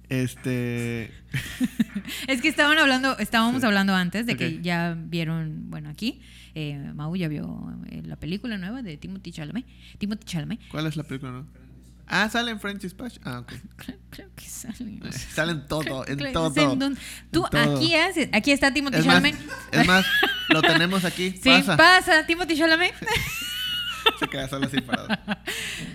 Este... 0.09 1.11
Es 2.29 2.43
que 2.43 2.49
estaban 2.49 2.77
hablando, 2.79 3.16
estábamos 3.18 3.61
Sí. 3.62 3.66
hablando 3.66 3.95
antes 3.95 4.27
de 4.27 4.37
que 4.37 4.61
ya 4.61 4.95
vieron, 4.99 5.70
bueno, 5.70 5.89
aquí, 5.89 6.20
eh, 6.55 6.91
Mau 6.95 7.16
ya 7.16 7.29
vio 7.29 7.73
eh, 7.91 8.03
la 8.05 8.16
película 8.16 8.59
nueva 8.59 8.83
de 8.83 8.97
Timothy 8.99 9.33
Chalamet. 9.33 9.64
Timothy 9.99 10.25
Chalamet. 10.27 10.61
¿Cuál 10.70 10.87
es 10.87 10.97
la 10.97 11.05
película? 11.05 11.33
no? 11.33 11.47
Ah, 12.07 12.29
sale 12.29 12.51
en 12.51 12.61
French 12.61 12.83
Dispatch. 12.83 13.18
Ah, 13.25 13.39
ok. 13.39 13.53
Creo, 13.77 13.97
creo 14.11 14.29
que 14.37 14.45
sale. 14.45 14.99
Eh, 15.03 15.12
Sale 15.12 15.53
en 15.53 15.66
todo, 15.66 15.81
en 16.07 16.18
todo. 16.33 16.53
en 16.55 16.97
Tú 17.31 17.45
en 17.47 17.51
todo. 17.51 17.77
aquí 17.77 17.95
haces, 17.95 18.29
aquí 18.33 18.51
está 18.51 18.75
Timothy 18.75 18.99
Es 18.99 19.07
más, 19.07 19.23
Chalamet. 19.23 19.37
es 19.73 19.87
más, 19.87 20.05
lo 20.49 20.62
tenemos 20.62 21.05
aquí. 21.05 21.30
Sí, 21.32 21.51
pasa. 21.51 21.76
pasa, 21.76 22.26
Timothy 22.26 22.57
Chalamet. 22.57 22.95
Se 24.18 24.28
queda 24.28 24.49
solo 24.49 24.66
así 24.66 24.80
parado. 24.80 25.09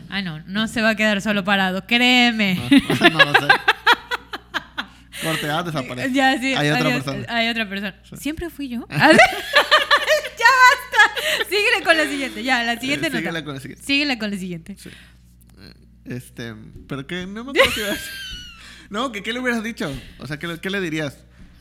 Ah, 0.10 0.22
no, 0.22 0.40
no 0.48 0.68
se 0.70 0.82
va 0.82 0.92
a 0.92 0.96
quedar 0.96 1.22
solo 1.22 1.44
parado, 1.44 1.86
créeme. 1.86 2.56
No, 2.56 3.10
no 3.10 3.26
lo 3.26 3.34
sé. 3.34 3.48
Corte 5.22 5.50
A, 5.50 5.64
desaparece. 5.64 6.14
Ya, 6.14 6.40
sí. 6.40 6.54
Hay 6.54 6.70
otra 6.70 6.88
adiós, 6.90 7.04
persona. 7.04 7.26
Hay 7.30 7.50
otra 7.50 7.68
persona. 7.68 7.96
¿Siempre 8.18 8.50
fui 8.50 8.70
yo? 8.70 8.88
ya 8.90 8.98
basta. 8.98 9.20
Síguele 11.50 11.84
con 11.84 11.98
la 11.98 12.06
siguiente. 12.06 12.44
Ya, 12.44 12.64
la 12.64 12.80
siguiente 12.80 13.08
Eh, 13.08 13.10
nota. 13.10 13.20
síguela 13.20 13.44
con 13.44 13.54
la 13.56 13.60
siguiente. 13.60 13.86
Síguela 13.86 14.18
con 14.20 14.32
la 14.32 14.38
siguiente. 14.38 14.76
Sí. 14.80 14.90
Eh, 15.60 15.74
Este, 16.06 16.56
pero 16.88 17.06
que 17.06 17.26
no 17.28 17.44
me 17.44 17.52
acuerdo. 17.52 17.96
No, 18.90 19.12
que 19.12 19.22
qué 19.24 19.34
le 19.34 19.40
hubieras 19.42 19.64
dicho. 19.64 19.92
O 20.20 20.28
sea, 20.28 20.40
¿qué, 20.40 20.58
qué 20.62 20.70
le 20.70 20.80
dirías? 20.80 21.18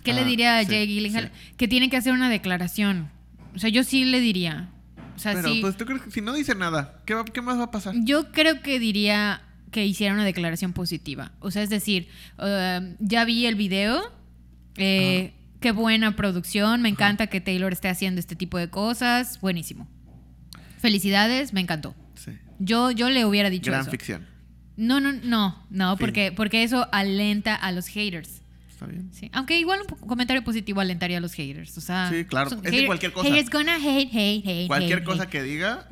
¿Qué 0.07 0.15
le 0.15 0.23
Ah, 0.23 0.25
diría 0.25 0.59
a 0.59 0.63
sí, 0.65 0.71
Jay 0.71 0.87
Gyllenhaal? 0.87 1.31
sí. 1.35 1.55
Que 1.59 1.69
tiene 1.69 1.91
que 1.91 1.97
hacer 1.99 2.13
una 2.15 2.31
declaración. 2.31 3.11
O 3.55 3.59
sea, 3.59 3.69
yo 3.69 3.85
sí 3.85 4.05
le 4.07 4.21
diría. 4.21 4.71
O 5.15 5.19
sea, 5.19 5.35
Pero, 5.35 5.49
sí. 5.49 5.59
pues, 5.61 5.77
¿tú 5.77 5.85
crees 5.85 6.01
que 6.03 6.11
si 6.11 6.21
no 6.21 6.33
dice 6.33 6.55
nada, 6.55 7.01
¿qué, 7.07 7.15
va- 7.15 7.25
qué 7.25 7.43
más 7.43 7.59
va 7.59 7.65
a 7.65 7.71
pasar? 7.71 7.95
Yo 8.03 8.33
creo 8.33 8.63
que 8.63 8.79
diría 8.79 9.43
que 9.71 9.85
hiciera 9.87 10.15
una 10.15 10.25
declaración 10.25 10.73
positiva. 10.73 11.33
O 11.41 11.51
sea, 11.51 11.63
es 11.63 11.71
decir, 11.71 12.09
eh, 12.39 12.97
ya 13.01 13.25
vi 13.25 13.45
el 13.47 13.55
video. 13.57 14.03
eh, 14.79 15.33
qué 15.61 15.73
buena 15.73 16.17
producción. 16.17 16.83
Me 16.83 16.89
encanta 16.91 17.27
que 17.29 17.41
Taylor 17.41 17.73
esté 17.73 17.89
haciendo 17.89 18.21
este 18.21 18.37
tipo 18.37 18.59
de 18.59 18.69
cosas. 18.69 19.41
Buenísimo. 19.41 19.89
Felicidades, 20.79 21.53
me 21.53 21.61
encantó. 21.61 21.95
Sí. 22.15 22.33
Yo, 22.59 22.91
yo 22.91 23.09
le 23.11 23.25
hubiera 23.25 23.51
dicho 23.51 23.71
Gran 23.71 23.83
eso. 23.83 23.91
ficción. 23.91 24.27
No, 24.77 25.01
no, 25.01 25.13
no, 25.13 25.65
no, 25.71 25.97
porque, 25.97 26.33
porque 26.33 26.63
eso 26.63 26.87
alenta 26.93 27.55
a 27.55 27.73
los 27.73 27.87
haters. 27.89 28.43
¿Está 28.77 28.85
bien? 28.85 29.09
Sí. 29.11 29.31
Aunque 29.33 29.59
igual 29.59 29.81
un 29.81 30.07
comentario 30.07 30.45
positivo 30.45 30.83
alentaría 30.83 31.17
a 31.17 31.21
los 31.23 31.33
haters. 31.33 31.79
O 31.79 31.81
sea, 31.81 32.11
Sí, 32.11 32.27
claro. 32.27 32.51
son 32.51 32.61
Es 32.63 32.71
que 32.71 32.85
cualquier 32.85 33.11
cosa. 33.11 33.27
Haters 33.31 33.49
gonna 33.49 33.77
hate, 33.77 34.11
hate, 34.13 34.47
hate. 34.47 34.67
Cualquier 34.67 34.99
hate, 34.99 35.07
cosa 35.07 35.23
hate. 35.23 35.31
que 35.31 35.43
diga, 35.43 35.89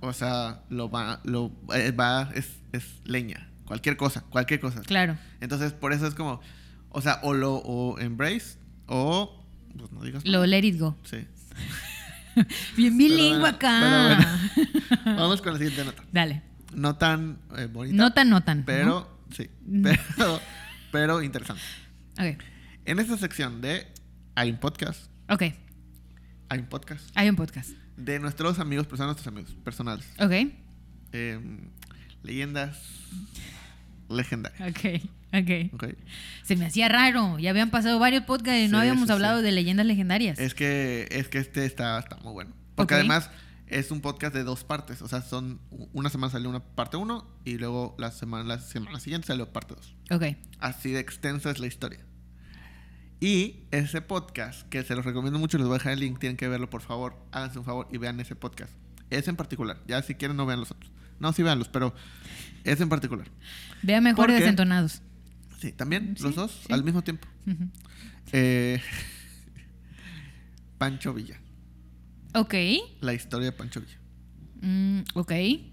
o 0.00 0.12
sea, 0.12 0.62
lo 0.68 0.90
va, 0.90 1.20
lo 1.22 1.52
eh, 1.72 1.92
va, 1.92 2.28
es, 2.34 2.48
es 2.72 2.84
leña. 3.04 3.48
Cualquier 3.66 3.96
cosa, 3.96 4.22
cualquier 4.30 4.58
cosa. 4.58 4.80
Claro. 4.82 5.16
Entonces, 5.40 5.72
por 5.72 5.92
eso 5.92 6.08
es 6.08 6.16
como, 6.16 6.40
o 6.88 7.00
sea, 7.00 7.20
o 7.22 7.34
lo 7.34 7.54
o 7.54 8.00
embrace 8.00 8.58
o 8.88 9.46
pues 9.78 9.92
no 9.92 10.02
digas. 10.02 10.24
Lo 10.26 10.44
let 10.44 10.64
it 10.66 10.80
go. 10.80 10.96
Sí. 11.04 11.18
Bien 12.76 12.98
bilingüe 12.98 13.38
bueno, 13.38 13.46
acá. 13.46 14.18
pero 15.04 15.16
Vamos 15.16 15.40
con 15.40 15.52
la 15.52 15.58
siguiente 15.60 15.84
nota. 15.84 16.02
Dale. 16.10 16.42
No 16.74 16.96
tan 16.96 17.38
eh, 17.56 17.66
bonita. 17.72 17.96
No 17.96 18.12
tan, 18.12 18.28
no 18.28 18.42
tan. 18.42 18.64
Pero, 18.64 19.08
sí. 19.30 19.48
Pero, 20.16 20.40
pero 20.90 21.22
interesante. 21.22 21.62
En 22.84 22.98
esta 22.98 23.16
sección 23.16 23.60
de 23.60 23.86
Hay 24.34 24.50
un 24.50 24.58
podcast. 24.58 25.08
Ok. 25.28 25.42
Hay 26.48 26.58
un 26.58 26.66
podcast. 26.66 27.10
Hay 27.14 27.28
un 27.28 27.36
podcast. 27.36 27.70
De 27.96 28.18
nuestros 28.18 28.58
amigos, 28.58 28.86
personas, 28.86 29.14
nuestros 29.14 29.28
amigos 29.28 29.54
personales. 29.62 30.06
Ok. 30.18 30.32
Eh, 31.12 31.40
leyendas 32.22 32.76
legendarias. 34.08 34.60
Ok. 34.68 35.02
Ok. 35.32 35.74
¿ok? 35.74 35.84
Se 36.42 36.56
me 36.56 36.66
hacía 36.66 36.88
raro. 36.88 37.38
Ya 37.38 37.50
habían 37.50 37.70
pasado 37.70 37.98
varios 37.98 38.24
podcasts 38.24 38.62
y 38.62 38.68
no 38.68 38.78
habíamos 38.78 39.06
sí, 39.06 39.12
hablado 39.12 39.38
sí. 39.38 39.44
de 39.44 39.52
leyendas 39.52 39.86
legendarias. 39.86 40.38
Es 40.38 40.54
que, 40.54 41.06
es 41.10 41.28
que 41.28 41.38
este 41.38 41.66
está, 41.66 41.98
está 41.98 42.16
muy 42.16 42.32
bueno. 42.32 42.52
Porque 42.74 42.94
además 42.94 43.30
es 43.66 43.90
un 43.90 44.00
podcast 44.00 44.34
de 44.34 44.44
dos 44.44 44.64
partes. 44.64 45.02
O 45.02 45.08
sea, 45.08 45.22
son 45.22 45.60
una 45.92 46.10
semana 46.10 46.32
salió 46.32 46.48
una 46.48 46.60
parte 46.60 46.96
uno 46.96 47.28
y 47.44 47.58
luego 47.58 47.94
la 47.98 48.10
semana, 48.10 48.44
la 48.44 48.58
semana 48.58 48.98
siguiente 49.00 49.26
salió 49.26 49.52
parte 49.52 49.74
dos. 49.74 49.94
Ok. 50.10 50.36
Así 50.58 50.90
de 50.90 51.00
extensa 51.00 51.50
es 51.50 51.58
la 51.58 51.66
historia. 51.66 52.07
Y 53.20 53.56
ese 53.72 54.00
podcast, 54.00 54.68
que 54.68 54.82
se 54.84 54.94
los 54.94 55.04
recomiendo 55.04 55.38
mucho, 55.40 55.58
les 55.58 55.66
voy 55.66 55.74
a 55.74 55.78
dejar 55.78 55.92
el 55.94 56.00
link, 56.00 56.18
tienen 56.20 56.36
que 56.36 56.46
verlo, 56.48 56.70
por 56.70 56.82
favor. 56.82 57.16
Háganse 57.32 57.58
un 57.58 57.64
favor 57.64 57.88
y 57.90 57.98
vean 57.98 58.20
ese 58.20 58.36
podcast. 58.36 58.72
Ese 59.10 59.30
en 59.30 59.36
particular. 59.36 59.80
Ya 59.88 60.00
si 60.02 60.14
quieren 60.14 60.36
no 60.36 60.46
vean 60.46 60.60
los 60.60 60.70
otros. 60.70 60.92
No, 61.18 61.32
sí 61.32 61.42
veanlos, 61.42 61.68
pero 61.68 61.94
ese 62.64 62.82
en 62.84 62.88
particular. 62.88 63.26
Vea 63.82 64.00
mejor 64.00 64.30
desentonados. 64.30 65.02
Sí, 65.60 65.72
también, 65.72 66.14
Sí, 66.16 66.22
los 66.22 66.36
dos 66.36 66.60
sí. 66.66 66.72
al 66.72 66.84
mismo 66.84 67.02
tiempo. 67.02 67.26
Eh, 68.32 68.80
Pancho 70.78 71.12
Villa. 71.12 71.40
Ok. 72.34 72.54
La 73.00 73.14
historia 73.14 73.46
de 73.46 73.52
Pancho 73.52 73.80
Villa. 73.80 73.98
Mm, 74.60 75.00
ok. 75.14 75.32
sí, 75.32 75.72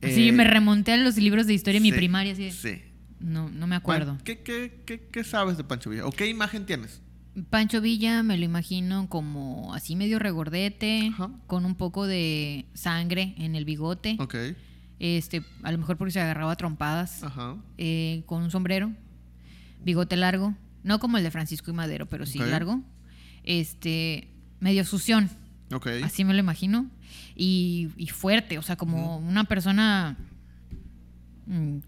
Eh, 0.00 0.32
me 0.32 0.44
remonté 0.44 0.92
a 0.92 0.96
los 0.96 1.16
libros 1.18 1.46
de 1.46 1.54
historia 1.54 1.78
de 1.80 1.82
mi 1.82 1.90
sí, 1.90 1.96
primaria. 1.96 2.32
Así 2.32 2.44
de- 2.44 2.52
Sí. 2.52 2.82
No, 3.20 3.48
no 3.50 3.66
me 3.66 3.76
acuerdo. 3.76 4.18
¿Qué, 4.24 4.42
qué, 4.42 4.82
qué, 4.86 5.00
qué 5.10 5.24
sabes 5.24 5.56
de 5.56 5.64
Pancho 5.64 5.90
Villa? 5.90 6.06
¿O 6.06 6.12
qué 6.12 6.26
imagen 6.28 6.66
tienes? 6.66 7.00
Pancho 7.50 7.80
Villa 7.80 8.22
me 8.22 8.36
lo 8.36 8.44
imagino 8.44 9.08
como 9.08 9.72
así 9.74 9.94
medio 9.96 10.18
regordete, 10.18 11.08
Ajá. 11.12 11.30
con 11.46 11.64
un 11.64 11.74
poco 11.76 12.06
de 12.06 12.66
sangre 12.74 13.34
en 13.38 13.54
el 13.54 13.64
bigote. 13.64 14.16
Ok. 14.18 14.34
Este, 14.98 15.44
a 15.62 15.70
lo 15.70 15.78
mejor 15.78 15.96
porque 15.96 16.10
se 16.12 16.20
agarraba 16.20 16.50
a 16.52 16.56
trompadas. 16.56 17.22
Ajá. 17.22 17.56
eh, 17.76 18.22
con 18.26 18.42
un 18.42 18.50
sombrero, 18.50 18.90
bigote 19.84 20.16
largo, 20.16 20.54
no 20.82 20.98
como 20.98 21.16
el 21.18 21.22
de 21.24 21.30
Francisco 21.30 21.70
y 21.70 21.74
Madero, 21.74 22.06
pero 22.06 22.26
sí 22.26 22.38
largo. 22.40 22.80
Este, 23.44 24.28
medio 24.60 24.84
sución, 24.84 25.30
así 26.04 26.24
me 26.24 26.34
lo 26.34 26.40
imagino. 26.40 26.90
Y, 27.36 27.90
y 27.96 28.08
fuerte, 28.08 28.58
o 28.58 28.62
sea, 28.62 28.74
como 28.76 29.18
una 29.18 29.44
persona 29.44 30.16
mm, 31.46 31.78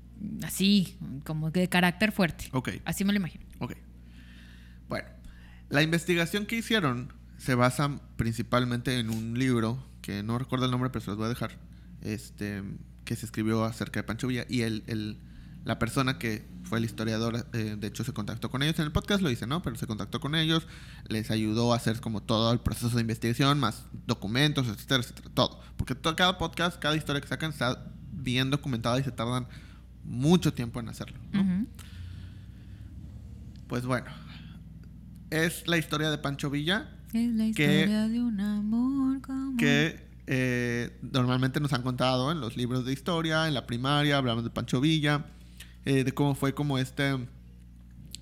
así, 0.42 0.96
como 1.24 1.50
de 1.50 1.68
carácter 1.68 2.12
fuerte. 2.12 2.48
Ok. 2.52 2.70
Así 2.84 3.04
me 3.04 3.12
lo 3.12 3.18
imagino. 3.18 3.44
Ok. 3.58 3.74
Bueno, 4.88 5.08
la 5.68 5.82
investigación 5.82 6.46
que 6.46 6.56
hicieron 6.56 7.12
se 7.38 7.54
basa 7.54 8.00
principalmente 8.16 8.98
en 8.98 9.10
un 9.10 9.38
libro 9.38 9.82
que 10.02 10.22
no 10.22 10.38
recuerdo 10.38 10.64
el 10.66 10.70
nombre, 10.70 10.90
pero 10.90 11.04
se 11.04 11.10
los 11.10 11.16
voy 11.16 11.26
a 11.26 11.30
dejar. 11.30 11.52
Este, 12.02 12.62
que 13.04 13.16
se 13.16 13.26
escribió 13.26 13.64
acerca 13.64 14.00
de 14.00 14.04
Pancho 14.04 14.26
Villa 14.26 14.44
y 14.48 14.62
el, 14.62 14.82
el- 14.86 15.18
la 15.62 15.78
persona 15.78 16.18
que 16.18 16.48
fue 16.62 16.78
el 16.78 16.86
historiador, 16.86 17.46
eh, 17.52 17.76
de 17.78 17.86
hecho 17.86 18.02
se 18.02 18.14
contactó 18.14 18.50
con 18.50 18.62
ellos 18.62 18.78
en 18.78 18.86
el 18.86 18.92
podcast, 18.92 19.20
lo 19.22 19.28
dice, 19.28 19.46
¿no? 19.46 19.62
Pero 19.62 19.76
se 19.76 19.86
contactó 19.86 20.18
con 20.18 20.34
ellos, 20.34 20.66
les 21.08 21.30
ayudó 21.30 21.74
a 21.74 21.76
hacer 21.76 22.00
como 22.00 22.22
todo 22.22 22.50
el 22.50 22.60
proceso 22.60 22.88
de 22.96 23.02
investigación, 23.02 23.60
más 23.60 23.84
documentos, 24.06 24.66
etcétera, 24.68 25.02
etcétera, 25.02 25.28
todo. 25.34 25.60
Porque 25.76 25.94
to- 25.94 26.16
cada 26.16 26.38
podcast, 26.38 26.78
cada 26.78 26.96
historia 26.96 27.20
que 27.20 27.28
sacan 27.28 27.50
está 27.50 27.92
bien 28.10 28.48
documentada 28.50 28.98
y 29.00 29.04
se 29.04 29.10
tardan 29.10 29.48
mucho 30.04 30.52
tiempo 30.52 30.80
en 30.80 30.88
hacerlo. 30.88 31.18
Pues 33.66 33.84
bueno, 33.86 34.06
es 35.30 35.66
la 35.68 35.76
historia 35.78 36.10
de 36.10 36.18
Pancho 36.18 36.50
Villa 36.50 36.88
Es 37.12 37.28
la 37.34 37.44
Que- 37.52 37.80
historia 37.80 38.08
de 38.08 38.20
un 38.20 38.40
amor 38.40 39.20
como... 39.20 39.56
que 39.56 40.08
eh, 40.26 40.98
normalmente 41.12 41.60
nos 41.60 41.72
han 41.72 41.82
contado 41.82 42.30
en 42.32 42.40
los 42.40 42.56
libros 42.56 42.84
de 42.84 42.92
historia, 42.92 43.48
en 43.48 43.54
la 43.54 43.66
primaria, 43.66 44.16
hablamos 44.16 44.44
de 44.44 44.50
Pancho 44.50 44.80
Villa, 44.80 45.26
eh, 45.84 46.04
de 46.04 46.12
cómo 46.12 46.34
fue 46.34 46.54
como 46.54 46.78
este 46.78 47.16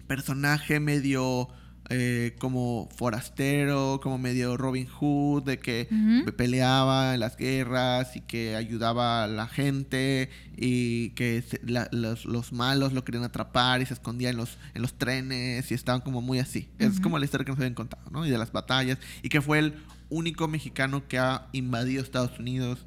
personaje 0.07 0.81
medio 0.81 1.49
eh, 1.91 2.37
como 2.39 2.89
forastero, 2.95 4.01
como 4.03 4.19
medio 4.19 4.57
Robin 4.57 4.87
Hood, 4.87 5.45
de 5.45 5.59
que 5.59 5.89
peleaba 6.37 7.15
en 7.15 7.21
las 7.21 7.37
guerras 7.37 8.15
y 8.17 8.21
que 8.21 8.57
ayudaba 8.57 9.25
a 9.25 9.27
la 9.27 9.47
gente 9.47 10.29
y 10.57 11.11
que 11.11 11.43
se- 11.43 11.61
la- 11.65 11.89
los, 11.93 12.25
los 12.27 12.53
malos 12.53 12.93
lo 12.93 13.05
querían 13.05 13.25
atrapar 13.25 13.81
y 13.81 13.87
se 13.87 13.95
escondía 13.95 14.31
en 14.31 14.37
los, 14.37 14.59
en 14.75 14.83
los 14.83 14.95
trenes 14.95 15.71
y 15.71 15.75
estaban 15.75 16.01
como 16.03 16.21
muy 16.21 16.39
así. 16.39 16.69
Es 16.79 16.95
Ujú. 16.95 17.03
como 17.03 17.19
la 17.19 17.25
historia 17.25 17.45
que 17.45 17.53
nos 17.53 17.59
habían 17.59 17.75
contado, 17.75 18.03
¿no? 18.11 18.27
Y 18.27 18.31
de 18.31 18.39
las 18.39 18.53
batallas 18.53 18.99
y 19.23 19.29
que 19.31 19.41
fue 19.41 19.59
el 19.59 19.75
único 20.11 20.47
mexicano 20.49 21.07
que 21.09 21.19
ha 21.19 21.47
invadido 21.53 22.03
Estados 22.03 22.39
Unidos, 22.39 22.85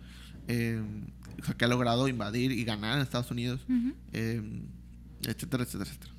eh, 0.47 0.81
o 1.41 1.45
sea, 1.45 1.55
que 1.55 1.65
ha 1.65 1.67
logrado 1.67 2.07
invadir 2.07 2.51
y 2.51 2.63
ganar 2.65 2.97
en 2.97 3.01
Estados 3.03 3.31
Unidos 3.31 3.61
eh, 4.13 4.41
etcétera, 5.23 5.63
etcétera, 5.63 5.89
etcétera. 5.89 6.13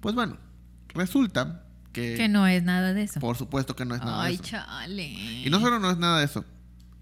Pues 0.00 0.14
bueno, 0.14 0.38
resulta 0.94 1.64
que, 1.92 2.14
Que 2.14 2.28
no 2.28 2.46
es 2.46 2.62
nada 2.62 2.92
de 2.94 3.02
eso. 3.02 3.20
por 3.20 3.36
supuesto 3.36 3.76
que 3.76 3.84
no 3.84 3.94
es 3.94 4.00
nada 4.00 4.22
Ay, 4.22 4.36
de 4.36 4.42
eso. 4.42 4.50
chale. 4.50 5.04
Y 5.44 5.48
no 5.50 5.60
solo 5.60 5.78
no 5.78 5.90
es 5.90 5.98
nada 5.98 6.18
de 6.20 6.24
eso, 6.24 6.44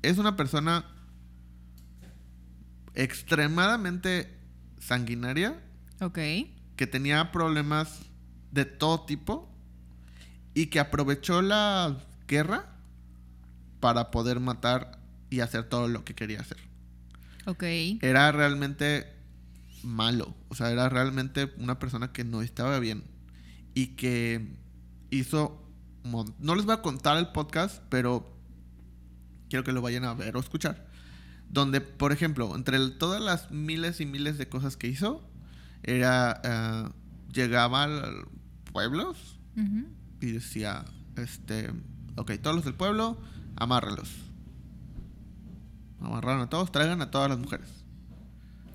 es 0.02 0.18
una 0.18 0.36
persona 0.36 0.84
extremadamente 2.94 4.36
sanguinaria 4.78 5.60
Ok. 6.00 6.18
que 6.76 6.86
tenía 6.86 7.30
problemas 7.32 8.00
de 8.52 8.64
todo 8.64 9.04
tipo 9.04 9.54
y 10.54 10.66
que 10.66 10.80
aprovechó 10.80 11.42
la 11.42 11.96
guerra 12.26 12.66
para 13.78 14.10
poder 14.10 14.40
matar 14.40 14.98
y 15.30 15.40
hacer 15.40 15.64
todo 15.68 15.88
lo 15.88 16.04
que 16.04 16.14
quería 16.14 16.40
hacer. 16.40 16.58
Ok. 17.46 17.62
era 18.02 18.30
realmente 18.32 19.06
malo. 19.82 20.34
O 20.48 20.54
sea, 20.54 20.70
era 20.70 20.88
realmente 20.88 21.52
una 21.56 21.78
persona 21.78 22.12
que 22.12 22.24
no 22.24 22.42
estaba 22.42 22.78
bien. 22.80 23.04
Y 23.72 23.88
que 23.96 24.56
hizo... 25.10 25.66
No 26.38 26.54
les 26.54 26.64
voy 26.64 26.74
a 26.74 26.82
contar 26.82 27.18
el 27.18 27.28
podcast, 27.28 27.82
pero 27.90 28.34
quiero 29.48 29.64
que 29.64 29.72
lo 29.72 29.82
vayan 29.82 30.04
a 30.04 30.14
ver 30.14 30.36
o 30.36 30.40
escuchar. 30.40 30.86
Donde, 31.48 31.80
por 31.80 32.12
ejemplo, 32.12 32.54
entre 32.54 32.76
el- 32.76 32.96
todas 32.98 33.20
las 33.20 33.50
miles 33.50 34.00
y 34.00 34.06
miles 34.06 34.38
de 34.38 34.48
cosas 34.48 34.76
que 34.76 34.86
hizo, 34.88 35.22
era... 35.82 36.40
eh, 36.44 36.88
llegaba 37.32 37.84
a 37.84 38.10
pueblos 38.72 39.38
y 40.20 40.26
decía, 40.32 40.84
este, 41.16 41.70
ok, 42.16 42.32
todos 42.42 42.56
los 42.56 42.64
del 42.64 42.74
pueblo, 42.74 43.18
amárralos. 43.56 44.10
Amarraron 46.00 46.40
a 46.42 46.48
todos, 46.48 46.72
traigan 46.72 47.02
a 47.02 47.10
todas 47.10 47.28
las 47.28 47.38
mujeres. 47.38 47.68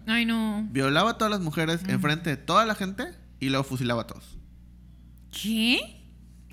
Ay, 0.06 0.26
no. 0.26 0.68
Violaba 0.72 1.12
a 1.12 1.18
todas 1.18 1.32
las 1.32 1.42
mujeres 1.42 1.82
Ujú. 1.84 1.92
enfrente 1.92 2.30
de 2.30 2.38
toda 2.38 2.66
la 2.66 2.76
gente 2.76 3.06
y 3.40 3.50
luego 3.50 3.64
fusilaba 3.64 4.04
a 4.04 4.08
todos. 4.08 4.38
¿Qué? 5.32 5.95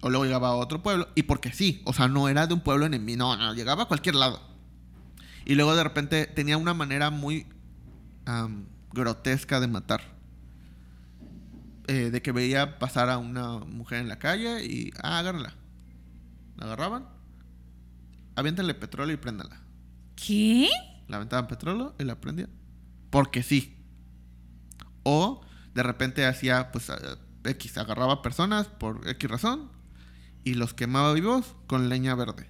O 0.02 0.10
luego 0.10 0.24
llegaba 0.24 0.48
a 0.48 0.54
otro 0.54 0.82
pueblo 0.82 1.08
y 1.14 1.22
porque 1.22 1.52
sí, 1.52 1.80
o 1.84 1.92
sea, 1.92 2.08
no 2.08 2.28
era 2.28 2.48
de 2.48 2.54
un 2.54 2.60
pueblo 2.60 2.86
enemigo, 2.86 3.18
no, 3.18 3.36
no, 3.36 3.54
llegaba 3.54 3.84
a 3.84 3.86
cualquier 3.86 4.16
lado. 4.16 4.40
Y 5.44 5.54
luego 5.54 5.76
de 5.76 5.84
repente 5.84 6.26
tenía 6.26 6.58
una 6.58 6.74
manera 6.74 7.10
muy 7.10 7.46
grotesca 8.92 9.60
de 9.60 9.68
matar. 9.68 10.02
Eh, 11.86 12.10
de 12.10 12.22
que 12.22 12.32
veía 12.32 12.78
pasar 12.78 13.10
a 13.10 13.18
una 13.18 13.58
mujer 13.58 14.00
en 14.00 14.08
la 14.08 14.18
calle 14.18 14.64
y, 14.64 14.92
ah, 15.02 15.18
agárrenla. 15.18 15.54
La 16.56 16.66
agarraban, 16.66 17.08
aviéntenle 18.34 18.74
petróleo 18.74 19.14
y 19.14 19.18
préndala. 19.18 19.60
¿Qué? 20.16 20.68
Le 21.06 21.16
aventaban 21.16 21.46
petróleo 21.46 21.94
y 21.98 22.04
la 22.04 22.20
prendían. 22.20 22.50
Porque 23.10 23.42
sí. 23.42 23.76
O 25.04 25.42
de 25.74 25.82
repente 25.82 26.26
hacía, 26.26 26.72
pues, 26.72 26.90
X, 27.44 27.78
agarraba 27.78 28.20
personas 28.22 28.66
por 28.66 29.06
X 29.08 29.30
razón 29.30 29.81
y 30.44 30.54
los 30.54 30.74
quemaba 30.74 31.12
vivos 31.12 31.54
con 31.66 31.88
leña 31.88 32.14
verde. 32.14 32.48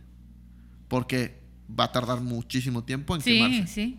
Porque 0.89 1.43
va 1.69 1.85
a 1.85 1.93
tardar 1.93 2.21
muchísimo 2.21 2.85
tiempo 2.85 3.15
en 3.15 3.23
Sí, 3.23 3.35
quemarse. 3.39 3.67
sí. 3.67 3.99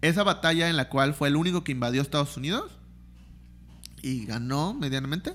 Esa 0.00 0.22
batalla 0.22 0.68
en 0.70 0.76
la 0.76 0.88
cual 0.88 1.14
fue 1.14 1.28
el 1.28 1.36
único 1.36 1.64
que 1.64 1.72
invadió 1.72 2.00
Estados 2.02 2.36
Unidos 2.36 2.70
y 4.02 4.24
ganó 4.26 4.74
medianamente. 4.74 5.34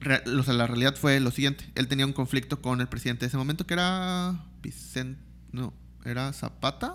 re- 0.00 0.22
o 0.38 0.42
sea, 0.42 0.54
la 0.54 0.66
realidad 0.66 0.94
fue 0.96 1.20
lo 1.20 1.30
siguiente. 1.30 1.64
Él 1.74 1.88
tenía 1.88 2.04
un 2.06 2.12
conflicto 2.12 2.60
con 2.60 2.80
el 2.80 2.88
presidente 2.88 3.20
de 3.20 3.28
ese 3.28 3.36
momento 3.36 3.66
que 3.66 3.74
era 3.74 4.44
Vicente... 4.62 5.20
No, 5.52 5.72
era 6.04 6.32
Zapata. 6.32 6.88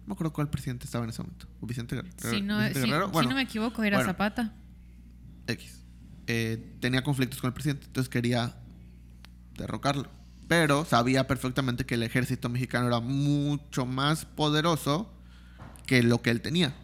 No 0.00 0.08
me 0.08 0.12
acuerdo 0.12 0.32
cuál 0.32 0.50
presidente 0.50 0.84
estaba 0.84 1.04
en 1.04 1.10
ese 1.10 1.22
momento. 1.22 1.46
¿O 1.60 1.66
Vicente, 1.66 1.94
Guerrero? 1.96 2.14
Si 2.18 2.42
no, 2.42 2.58
Vicente 2.58 2.80
si- 2.82 2.86
Guerrero. 2.86 3.10
si 3.20 3.26
no 3.28 3.34
me 3.34 3.42
equivoco, 3.42 3.82
era 3.82 3.96
bueno. 3.98 4.10
Zapata. 4.10 4.52
X. 5.46 5.84
Eh, 6.26 6.76
tenía 6.80 7.02
conflictos 7.02 7.40
con 7.40 7.48
el 7.48 7.54
presidente, 7.54 7.86
entonces 7.86 8.08
quería 8.08 8.56
derrocarlo. 9.56 10.10
Pero 10.48 10.84
sabía 10.84 11.26
perfectamente 11.26 11.86
que 11.86 11.94
el 11.94 12.02
ejército 12.02 12.48
mexicano 12.48 12.86
era 12.86 13.00
mucho 13.00 13.86
más 13.86 14.24
poderoso 14.24 15.12
que 15.86 16.02
lo 16.02 16.22
que 16.22 16.30
él 16.30 16.40
tenía. 16.40 16.74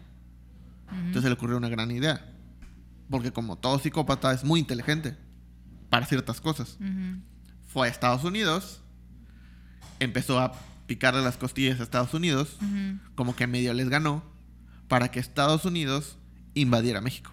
Entonces 0.91 1.23
se 1.23 1.29
le 1.29 1.35
ocurrió 1.35 1.57
una 1.57 1.69
gran 1.69 1.91
idea. 1.91 2.25
Porque 3.09 3.31
como 3.31 3.57
todo 3.57 3.79
psicópata 3.79 4.33
es 4.33 4.43
muy 4.43 4.59
inteligente 4.59 5.17
para 5.89 6.05
ciertas 6.05 6.41
cosas. 6.41 6.77
Fue 7.67 7.87
a 7.87 7.91
Estados 7.91 8.23
Unidos, 8.23 8.81
empezó 9.99 10.39
a 10.39 10.53
picarle 10.87 11.21
las 11.21 11.37
costillas 11.37 11.79
a 11.79 11.83
Estados 11.83 12.13
Unidos, 12.13 12.57
como 13.15 13.35
que 13.35 13.47
medio 13.47 13.73
les 13.73 13.89
ganó, 13.89 14.23
para 14.87 15.11
que 15.11 15.19
Estados 15.19 15.65
Unidos 15.65 16.17
invadiera 16.53 17.01
México. 17.01 17.31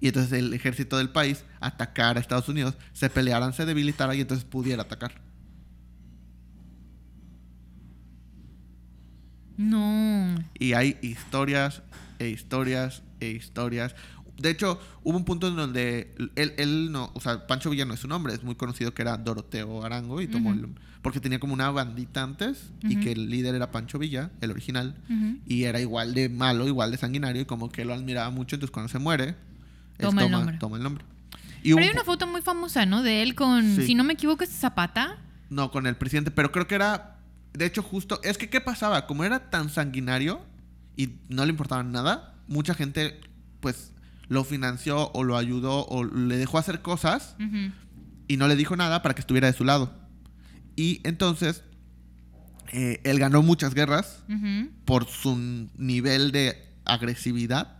Y 0.00 0.08
entonces 0.08 0.32
el 0.32 0.52
ejército 0.52 0.98
del 0.98 1.10
país 1.10 1.44
atacara 1.60 2.18
a 2.18 2.22
Estados 2.22 2.48
Unidos, 2.48 2.76
se 2.92 3.08
pelearan, 3.10 3.52
se 3.52 3.64
debilitara 3.64 4.14
y 4.14 4.20
entonces 4.20 4.44
pudiera 4.44 4.82
atacar. 4.82 5.20
No. 9.56 10.34
Y 10.58 10.72
hay 10.72 10.98
historias 11.02 11.82
e 12.18 12.28
historias 12.28 13.02
e 13.20 13.30
historias. 13.30 13.94
De 14.36 14.50
hecho, 14.50 14.80
hubo 15.04 15.16
un 15.16 15.24
punto 15.24 15.46
en 15.46 15.54
donde 15.54 16.12
él, 16.34 16.54
él 16.56 16.90
no, 16.90 17.12
o 17.14 17.20
sea, 17.20 17.46
Pancho 17.46 17.70
Villa 17.70 17.84
no 17.84 17.94
es 17.94 18.00
su 18.00 18.08
nombre, 18.08 18.34
es 18.34 18.42
muy 18.42 18.56
conocido 18.56 18.92
que 18.92 19.02
era 19.02 19.16
Doroteo 19.16 19.84
Arango 19.84 20.20
y 20.20 20.26
tomó 20.26 20.52
el- 20.52 20.66
porque 21.02 21.20
tenía 21.20 21.38
como 21.38 21.54
una 21.54 21.70
bandita 21.70 22.22
antes 22.24 22.72
y 22.82 22.94
Ujú. 22.96 23.04
que 23.04 23.12
el 23.12 23.30
líder 23.30 23.54
era 23.54 23.70
Pancho 23.70 23.98
Villa, 23.98 24.30
el 24.40 24.50
original, 24.50 24.96
Ujú. 25.08 25.38
y 25.46 25.64
era 25.64 25.80
igual 25.80 26.14
de 26.14 26.28
malo, 26.30 26.66
igual 26.66 26.90
de 26.90 26.96
sanguinario 26.96 27.42
y 27.42 27.44
como 27.44 27.70
que 27.70 27.84
lo 27.84 27.94
admiraba 27.94 28.30
mucho, 28.30 28.56
entonces 28.56 28.72
cuando 28.72 28.88
se 28.88 28.98
muere, 28.98 29.36
Toma 29.98 30.24
el 30.24 30.30
nombre. 30.30 30.56
toma 30.58 30.76
el 30.76 30.82
nombre. 30.82 31.04
Y 31.62 31.68
Pero 31.72 31.76
un 31.78 31.82
hay 31.84 31.90
una 31.90 32.04
foto 32.04 32.26
muy 32.26 32.42
famosa, 32.42 32.84
¿no? 32.86 33.02
De 33.02 33.22
él 33.22 33.34
con, 33.34 33.76
Sí. 33.76 33.86
si 33.86 33.94
no 33.94 34.04
me 34.04 34.12
equivoco, 34.14 34.44
es 34.44 34.50
Zapata. 34.50 35.18
No, 35.50 35.70
con 35.70 35.86
el 35.86 35.96
presidente, 35.96 36.30
pero 36.30 36.50
creo 36.52 36.66
que 36.66 36.74
era 36.74 37.10
De 37.54 37.66
hecho, 37.66 37.82
justo, 37.82 38.20
es 38.24 38.36
que 38.36 38.50
¿qué 38.50 38.60
pasaba? 38.60 39.06
Como 39.06 39.22
era 39.22 39.48
tan 39.50 39.68
sanguinario 39.70 40.40
y 40.96 41.10
no 41.28 41.44
le 41.44 41.50
importaba 41.50 41.84
nada, 41.84 42.34
mucha 42.48 42.74
gente 42.74 43.20
pues 43.60 43.92
lo 44.26 44.42
financió 44.42 45.12
o 45.12 45.22
lo 45.22 45.36
ayudó 45.36 45.86
o 45.86 46.02
le 46.04 46.36
dejó 46.36 46.58
hacer 46.58 46.82
cosas 46.82 47.36
y 48.26 48.36
no 48.38 48.48
le 48.48 48.56
dijo 48.56 48.74
nada 48.74 49.02
para 49.02 49.14
que 49.14 49.20
estuviera 49.20 49.46
de 49.46 49.52
su 49.56 49.62
lado. 49.64 49.94
Y 50.74 51.00
entonces, 51.04 51.62
eh, 52.72 53.00
él 53.04 53.20
ganó 53.20 53.40
muchas 53.42 53.72
guerras 53.74 54.24
por 54.84 55.06
su 55.06 55.68
nivel 55.78 56.32
de 56.32 56.56
agresividad 56.84 57.78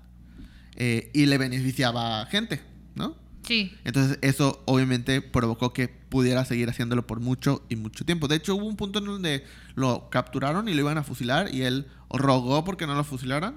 eh, 0.76 1.10
y 1.12 1.26
le 1.26 1.38
beneficiaba 1.38 2.22
a 2.22 2.26
gente, 2.26 2.60
¿no? 2.94 3.16
Sí. 3.42 3.76
Entonces 3.84 4.18
eso 4.22 4.62
obviamente 4.66 5.20
provocó 5.20 5.72
que 5.72 5.88
pudiera 5.88 6.44
seguir 6.44 6.70
haciéndolo 6.70 7.06
por 7.06 7.20
mucho 7.20 7.64
y 7.68 7.76
mucho 7.76 8.04
tiempo. 8.04 8.28
De 8.28 8.36
hecho 8.36 8.56
hubo 8.56 8.66
un 8.66 8.76
punto 8.76 9.00
en 9.00 9.04
donde 9.06 9.44
lo 9.74 10.08
capturaron 10.10 10.68
y 10.68 10.74
lo 10.74 10.80
iban 10.80 10.98
a 10.98 11.02
fusilar 11.02 11.54
y 11.54 11.62
él 11.62 11.86
rogó 12.10 12.64
porque 12.64 12.86
no 12.86 12.94
lo 12.94 13.04
fusilaran 13.04 13.56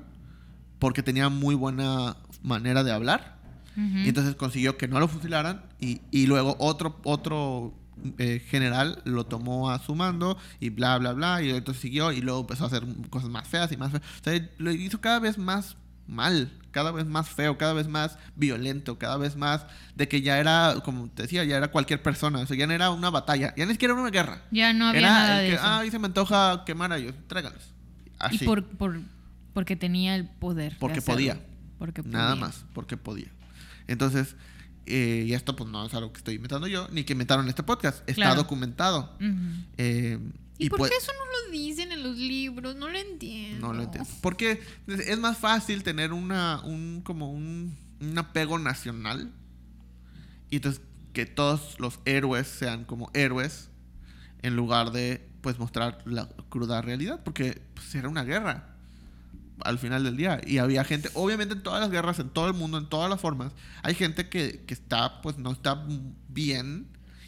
porque 0.80 1.04
tenía 1.04 1.30
muy 1.30 1.56
buena 1.56 2.18
manera 2.44 2.84
de 2.84 2.92
hablar. 2.92 3.38
Y 3.78 4.10
entonces 4.10 4.34
consiguió 4.34 4.76
que 4.76 4.88
no 4.88 5.00
lo 5.00 5.08
fusilaran 5.08 5.62
y, 5.80 6.02
y 6.10 6.26
luego 6.26 6.56
otro, 6.58 7.00
otro 7.04 7.76
eh, 8.18 8.44
general 8.48 9.04
lo 9.06 9.28
tomó 9.28 9.70
a 9.70 9.78
su 9.78 9.94
mando 9.94 10.36
y 10.60 10.70
bla, 10.70 10.98
bla, 10.98 11.14
bla. 11.14 11.44
Y 11.44 11.52
entonces 11.52 11.80
siguió 11.82 12.12
y 12.12 12.22
luego 12.22 12.40
empezó 12.40 12.64
a 12.64 12.68
hacer 12.68 12.84
cosas 13.12 13.30
más 13.30 13.48
feas 13.48 13.72
y 13.72 13.78
más 13.78 13.92
feas. 13.92 14.04
O 14.20 14.24
sea, 14.24 14.50
lo 14.58 14.72
hizo 14.72 15.00
cada 15.00 15.20
vez 15.20 15.38
más 15.38 15.78
mal, 16.08 16.52
cada 16.72 16.92
vez 16.92 17.06
más 17.06 17.30
feo, 17.30 17.58
cada 17.58 17.74
vez 17.74 17.88
más 17.88 18.18
violento, 18.36 18.98
cada 19.00 19.18
vez 19.18 19.36
más 19.36 19.66
de 19.96 20.08
que 20.08 20.22
ya 20.22 20.38
era, 20.40 20.76
como 20.84 21.10
te 21.10 21.24
decía, 21.24 21.44
ya 21.44 21.58
era 21.58 21.70
cualquier 21.70 22.02
persona. 22.04 22.40
O 22.40 22.46
sea, 22.46 22.56
ya 22.58 22.68
no 22.68 22.74
era 22.74 22.90
una 22.92 23.10
batalla, 23.10 23.54
ya 23.58 23.66
ni 23.66 23.74
siquiera 23.74 23.94
era 23.94 24.02
una 24.02 24.12
guerra. 24.12 24.42
Ya 24.52 24.74
no 24.74 24.88
había 24.88 25.00
era 25.02 25.10
nada 25.12 25.38
de 25.40 25.48
que, 25.50 25.56
eso. 25.56 25.64
ay, 25.66 25.92
se 25.92 26.00
me 26.00 26.08
antoja 26.08 26.64
quemar 26.66 26.92
a 26.92 26.98
ellos, 26.98 27.16
tráigalos. 27.28 27.74
Así. 28.20 28.38
Y 28.42 28.46
por, 28.46 28.64
por, 28.66 29.00
porque 29.54 29.76
tenía 29.76 30.16
el 30.16 30.28
poder. 30.28 30.74
de 30.74 30.80
Porque 30.80 31.02
podía. 31.02 31.40
Porque 31.80 32.02
Nada 32.04 32.36
más, 32.36 32.66
porque 32.74 32.98
podía. 32.98 33.28
Entonces, 33.88 34.36
eh, 34.86 35.26
y 35.28 35.34
esto 35.34 35.56
pues 35.56 35.70
no 35.70 35.86
es 35.86 35.94
algo 35.94 36.12
que 36.12 36.18
estoy 36.20 36.36
inventando 36.36 36.68
yo, 36.68 36.88
ni 36.92 37.04
que 37.04 37.14
inventaron 37.14 37.46
en 37.46 37.50
este 37.50 37.64
podcast. 37.64 38.00
Está 38.10 38.14
Claro. 38.22 38.36
documentado. 38.36 39.16
Eh, 39.78 40.20
¿Y, 40.58 40.70
por 40.70 40.90
qué 40.90 40.96
eso 40.96 41.12
no 41.14 41.26
lo 41.26 41.52
dicen 41.52 41.92
en 41.92 42.04
los 42.04 42.18
libros? 42.18 42.76
No 42.76 42.90
lo 42.90 42.98
entiendo. 42.98 43.68
No 43.68 43.74
lo 43.74 43.84
entiendo. 43.84 44.10
Porque 44.22 44.62
es 44.88 45.20
más 45.20 45.38
fácil 45.38 45.84
tener 45.84 46.14
una, 46.14 46.62
un, 46.64 47.02
como 47.04 47.32
un, 47.32 47.78
un 48.02 48.18
apego 48.18 48.58
nacional. 48.58 49.32
Y 50.50 50.58
entonces 50.58 50.82
que 51.14 51.26
todos 51.26 51.80
los 51.80 52.00
héroes 52.06 52.48
sean 52.48 52.86
como 52.86 53.12
héroes 53.14 53.70
en 54.42 54.56
lugar 54.56 54.92
de 54.92 55.28
pues 55.42 55.60
mostrar 55.60 56.02
la 56.06 56.30
cruda 56.50 56.82
realidad. 56.82 57.22
Porque 57.24 57.62
pues, 57.76 57.94
era 57.94 58.10
una 58.10 58.24
guerra 58.24 58.76
al 59.62 59.78
final 59.78 60.04
del 60.04 60.18
día. 60.18 60.42
Y 60.46 60.58
había 60.58 60.84
gente, 60.84 61.10
obviamente 61.14 61.54
en 61.54 61.64
todas 61.64 61.82
las 61.82 61.92
guerras, 61.92 62.20
en 62.20 62.30
todo 62.30 62.48
el 62.48 62.54
mundo, 62.54 62.78
en 62.78 62.88
todas 62.88 63.10
las 63.10 63.22
formas, 63.22 63.54
hay 63.84 63.94
gente 63.94 64.30
que, 64.30 64.64
que 64.66 64.74
está, 64.74 65.22
pues 65.22 65.38
no 65.38 65.52
está 65.52 65.86
bien 66.30 66.88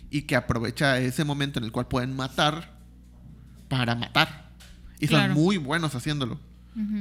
y 0.09 0.23
que 0.23 0.36
aprovecha 0.36 0.99
ese 0.99 1.23
momento 1.23 1.59
en 1.59 1.65
el 1.65 1.71
cual 1.71 1.88
pueden 1.88 2.15
matar 2.15 2.78
para 3.70 3.95
matar. 3.95 4.51
Y 4.99 5.07
Claro. 5.07 5.34
son 5.34 5.41
muy 5.43 5.57
buenos 5.57 5.95
haciéndolo. 5.95 6.39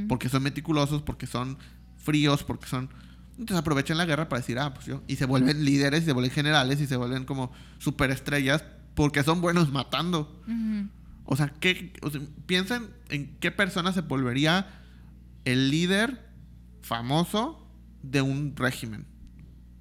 Porque 0.08 0.28
son 0.28 0.42
meticulosos, 0.42 1.02
porque 1.02 1.26
son 1.26 1.56
fríos, 1.96 2.42
porque 2.44 2.66
son... 2.66 2.88
Entonces 3.32 3.56
aprovechan 3.58 3.96
la 3.96 4.06
guerra 4.06 4.28
para 4.28 4.40
decir, 4.40 4.58
ah, 4.58 4.74
pues 4.74 4.86
yo... 4.86 5.02
Y 5.06 5.16
se 5.16 5.24
vuelven 5.24 5.64
líderes, 5.64 6.02
y 6.02 6.06
se 6.06 6.12
vuelven 6.12 6.32
generales, 6.32 6.80
y 6.80 6.86
se 6.88 6.96
vuelven 6.96 7.24
como 7.24 7.52
superestrellas, 7.78 8.64
porque 8.94 9.22
son 9.22 9.40
buenos 9.40 9.70
matando. 9.70 10.42
O 11.24 11.36
sea, 11.36 11.52
¿qué, 11.60 11.92
o 12.02 12.10
sea, 12.10 12.20
piensen 12.46 12.88
en 13.10 13.36
qué 13.38 13.52
persona 13.52 13.92
se 13.92 14.00
volvería 14.00 14.66
el 15.44 15.70
líder 15.70 16.26
famoso 16.82 17.64
de 18.02 18.22
un 18.22 18.54
régimen. 18.56 19.06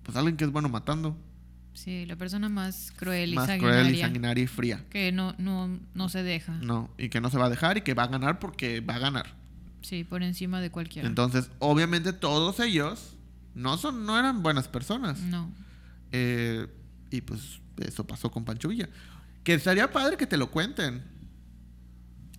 Pues 0.03 0.15
alguien 0.17 0.37
que 0.37 0.43
es 0.45 0.51
bueno 0.51 0.69
matando. 0.69 1.17
Sí, 1.77 2.07
la 2.07 2.15
persona 2.15 2.49
más 2.49 2.91
cruel 2.95 3.33
y 3.33 3.35
más 3.35 3.45
sanguinaria. 3.45 3.81
cruel 3.81 3.95
y 3.95 4.01
sanguinaria 4.01 4.43
y 4.43 4.47
fría. 4.47 4.83
Que 4.89 5.11
no, 5.11 5.35
no, 5.37 5.79
no 5.93 6.09
se 6.09 6.23
deja. 6.23 6.53
No, 6.53 6.89
y 6.97 7.09
que 7.09 7.21
no 7.21 7.29
se 7.29 7.37
va 7.37 7.45
a 7.45 7.49
dejar 7.51 7.77
y 7.77 7.81
que 7.81 7.93
va 7.93 8.03
a 8.03 8.07
ganar 8.07 8.39
porque 8.39 8.81
va 8.81 8.95
a 8.95 8.99
ganar. 8.99 9.35
Sí, 9.81 10.03
por 10.03 10.23
encima 10.23 10.59
de 10.59 10.71
cualquiera. 10.71 11.07
Entonces, 11.07 11.51
obviamente 11.59 12.13
todos 12.13 12.59
ellos 12.59 13.15
no 13.53 13.77
son 13.77 14.07
no 14.07 14.17
eran 14.17 14.41
buenas 14.41 14.67
personas. 14.67 15.19
no. 15.19 15.51
Eh, 16.11 16.65
y 17.11 17.21
pues 17.21 17.59
eso 17.77 18.07
pasó 18.07 18.31
con 18.31 18.43
Pancho 18.43 18.69
Villa. 18.69 18.89
Que 19.43 19.53
estaría 19.53 19.91
padre 19.91 20.17
que 20.17 20.25
te 20.25 20.37
lo 20.37 20.49
cuenten. 20.49 21.03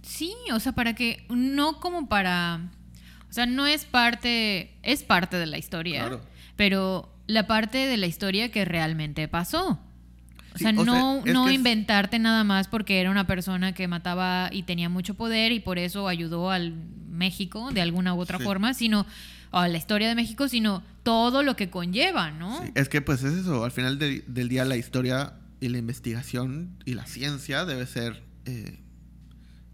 Sí, 0.02 0.34
o 0.52 0.58
sea, 0.58 0.72
para 0.72 0.94
que. 0.94 1.24
No 1.30 1.78
como 1.78 2.08
para. 2.08 2.72
O 3.30 3.32
sea, 3.32 3.46
no 3.46 3.68
es 3.68 3.84
parte. 3.84 4.74
Es 4.82 5.04
parte 5.04 5.36
de 5.36 5.46
la 5.46 5.58
historia. 5.58 6.00
Claro. 6.00 6.20
Pero 6.56 7.14
la 7.28 7.46
parte 7.46 7.78
de 7.78 7.96
la 7.96 8.06
historia 8.08 8.50
que 8.50 8.64
realmente 8.64 9.28
pasó. 9.28 9.78
O 10.54 10.58
Sí, 10.58 10.64
sea, 10.64 10.70
o 10.76 10.84
no, 10.84 11.22
no 11.24 11.48
es- 11.48 11.54
inventarte 11.54 12.18
nada 12.18 12.42
más 12.42 12.66
porque 12.66 13.00
era 13.00 13.10
una 13.10 13.26
persona 13.28 13.74
que 13.74 13.86
mataba 13.86 14.48
y 14.50 14.64
tenía 14.64 14.88
mucho 14.88 15.14
poder 15.14 15.52
y 15.52 15.60
por 15.60 15.78
eso 15.78 16.08
ayudó 16.08 16.50
al 16.50 16.72
México 17.08 17.70
de 17.70 17.80
alguna 17.82 18.14
u 18.14 18.20
otra 18.20 18.38
Sí. 18.38 18.44
forma, 18.44 18.74
sino 18.74 19.06
a 19.52 19.68
la 19.68 19.78
historia 19.78 20.08
de 20.08 20.14
México, 20.14 20.48
sino 20.48 20.82
todo 21.04 21.42
lo 21.42 21.54
que 21.54 21.70
conlleva, 21.70 22.30
¿no? 22.32 22.60
Sí, 22.62 22.70
es 22.74 22.88
que 22.88 23.00
pues 23.02 23.22
es 23.22 23.34
eso, 23.34 23.64
al 23.64 23.70
final 23.70 23.98
del- 23.98 24.24
del 24.26 24.48
día 24.48 24.64
la 24.64 24.76
historia 24.76 25.34
y 25.60 25.68
la 25.68 25.78
investigación 25.78 26.76
y 26.84 26.94
la 26.94 27.06
ciencia 27.06 27.64
debe 27.64 27.86
ser 27.86 28.22
eh, 28.46 28.78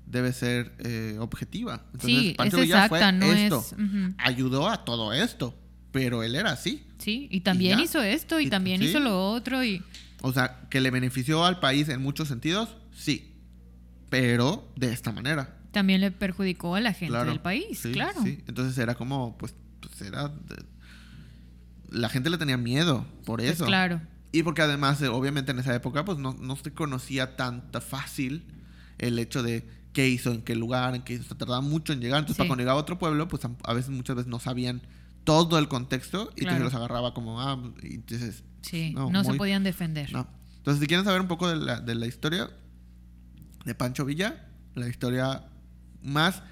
debe 0.07 0.33
ser 0.33 0.73
eh, 0.81 1.17
objetiva. 1.19 1.83
Entonces, 1.95 2.21
Sí, 2.21 2.37
es 2.39 2.53
fue 2.55 2.65
exacta, 2.65 3.11
no 3.13 3.27
esto, 3.33 3.59
es. 3.61 3.75
ayudó 4.19 4.69
a 4.69 4.85
todo 4.85 5.13
esto, 5.13 5.57
pero 5.95 6.23
él 6.25 6.35
era 6.35 6.51
así. 6.51 6.85
Sí, 6.99 7.29
y 7.31 7.41
también 7.41 7.79
hizo 7.81 8.03
esto 8.03 8.41
y, 8.41 8.47
Y- 8.47 8.51
también 8.51 8.81
sí. 8.81 8.89
hizo 8.89 8.99
lo 9.01 9.31
otro 9.31 9.63
y. 9.65 9.81
O 10.23 10.33
sea, 10.33 10.63
que 10.71 10.81
le 10.81 10.91
benefició 10.91 11.45
al 11.45 11.61
país 11.61 11.89
en 11.89 12.03
muchos 12.03 12.27
sentidos, 12.29 12.69
sí, 12.93 13.33
pero 14.11 14.69
de 14.77 14.93
esta 14.93 15.13
manera. 15.13 15.57
También 15.71 16.01
le 16.01 16.11
perjudicó 16.11 16.75
a 16.75 16.81
la 16.81 16.93
gente 16.93 17.11
Claro. 17.13 17.31
del 17.31 17.41
país, 17.41 17.79
Sí, 17.79 17.93
claro. 17.93 18.21
sí. 18.23 18.41
Entonces 18.49 18.77
era 18.79 18.95
como, 18.97 19.37
pues, 19.39 19.55
pues 19.81 20.01
era... 20.03 20.29
de- 20.29 20.65
La 21.91 22.09
gente 22.09 22.29
le 22.31 22.39
tenía 22.39 22.57
miedo 22.57 23.07
por 23.25 23.39
Pues 23.41 23.53
eso. 23.53 23.67
claro. 23.67 24.01
Y 24.33 24.43
porque 24.43 24.63
además, 24.63 25.01
eh, 25.03 25.09
obviamente 25.09 25.53
en 25.53 25.61
esa 25.61 25.75
época, 25.75 26.05
pues 26.05 26.19
no, 26.19 26.35
no 26.41 26.57
se 26.57 26.73
conocía 26.73 27.37
tanta 27.37 27.81
fácil 27.81 28.43
el 28.99 29.19
hecho 29.21 29.43
de 29.45 29.65
qué 29.93 30.09
hizo, 30.09 30.33
en 30.33 30.43
qué 30.43 30.57
lugar, 30.57 30.95
en 30.97 31.03
qué 31.03 31.15
hizo. 31.15 31.23
Se 31.25 31.35
tardaba 31.37 31.61
mucho 31.61 31.93
en 31.93 32.01
llegar. 32.01 32.19
Entonces, 32.19 32.37
Sí. 32.37 32.39
para 32.39 32.49
cuando 32.49 32.63
llegaba 32.63 32.79
a 32.81 32.83
otro 32.83 32.99
pueblo, 32.99 33.29
pues 33.29 33.43
a 33.45 33.75
veces, 33.75 33.91
muchas 33.91 34.17
veces 34.17 34.29
no 34.29 34.41
sabían 34.41 34.83
todo 35.25 35.59
el 35.59 35.69
contexto 35.69 36.31
y 36.37 36.43
Claro. 36.43 36.65
los 36.65 36.75
agarraba 36.75 37.15
como, 37.15 37.41
ah, 37.41 37.59
y 37.83 37.95
entonces... 37.97 38.45
Sí, 38.63 38.93
No, 38.95 39.11
no, 39.11 39.25
se 39.25 39.35
podían 39.35 39.63
defender. 39.65 40.11
No. 40.13 40.27
Entonces, 40.57 40.81
si 40.81 40.87
quieren 40.87 41.05
saber 41.05 41.21
un 41.21 41.29
poco 41.29 41.49
de 41.49 41.57
la, 41.57 41.81
de 41.81 41.95
la 41.95 42.07
historia 42.07 42.49
de 43.65 43.75
Pancho 43.75 44.05
Villa, 44.05 44.47
la 44.75 44.89
historia 44.89 45.45
más 46.03 46.43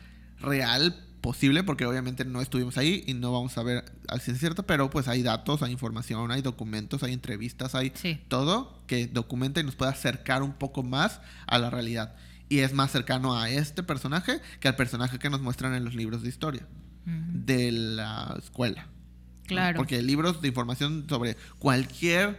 real 0.41 0.95
posible, 1.21 1.63
porque 1.63 1.87
obviamente 1.87 2.25
no 2.25 2.41
estuvimos 2.41 2.77
ahí 2.79 3.05
y 3.07 3.15
no 3.15 3.33
vamos 3.33 3.57
a 3.57 3.63
ver 3.63 3.85
al 4.09 4.21
cien 4.21 4.37
cierto, 4.37 4.65
pero 4.65 4.91
pues 4.91 5.07
hay 5.09 5.23
datos, 5.23 5.63
hay 5.63 5.71
información, 5.73 6.31
hay 6.33 6.43
documentos, 6.43 7.03
hay 7.03 7.13
entrevistas, 7.13 7.75
hay 7.75 7.93
Sí. 7.95 8.21
todo 8.29 8.83
que 8.87 9.07
documenta 9.07 9.61
y 9.61 9.65
nos 9.65 9.77
puede 9.77 9.93
acercar 9.93 10.43
un 10.43 10.53
poco 10.53 10.83
más 10.83 11.21
a 11.47 11.59
la 11.59 11.71
realidad. 11.71 12.17
Y 12.49 12.59
es 12.59 12.75
más 12.75 12.91
cercano 12.91 13.39
a 13.39 13.49
este 13.49 13.83
personaje 13.83 14.41
que 14.61 14.69
al 14.69 14.77
personaje 14.77 15.19
que 15.19 15.31
nos 15.31 15.41
muestran 15.41 15.75
en 15.75 15.85
los 15.85 15.95
libros 15.95 16.23
de 16.23 16.29
historia 16.29 16.67
De 17.05 17.73
la 17.73 18.37
escuela. 18.39 18.87
¿no? 18.87 19.47
Claro. 19.47 19.77
Porque 19.77 20.01
libros 20.03 20.41
de 20.41 20.49
información 20.49 21.07
sobre 21.09 21.37
cualquier 21.59 22.39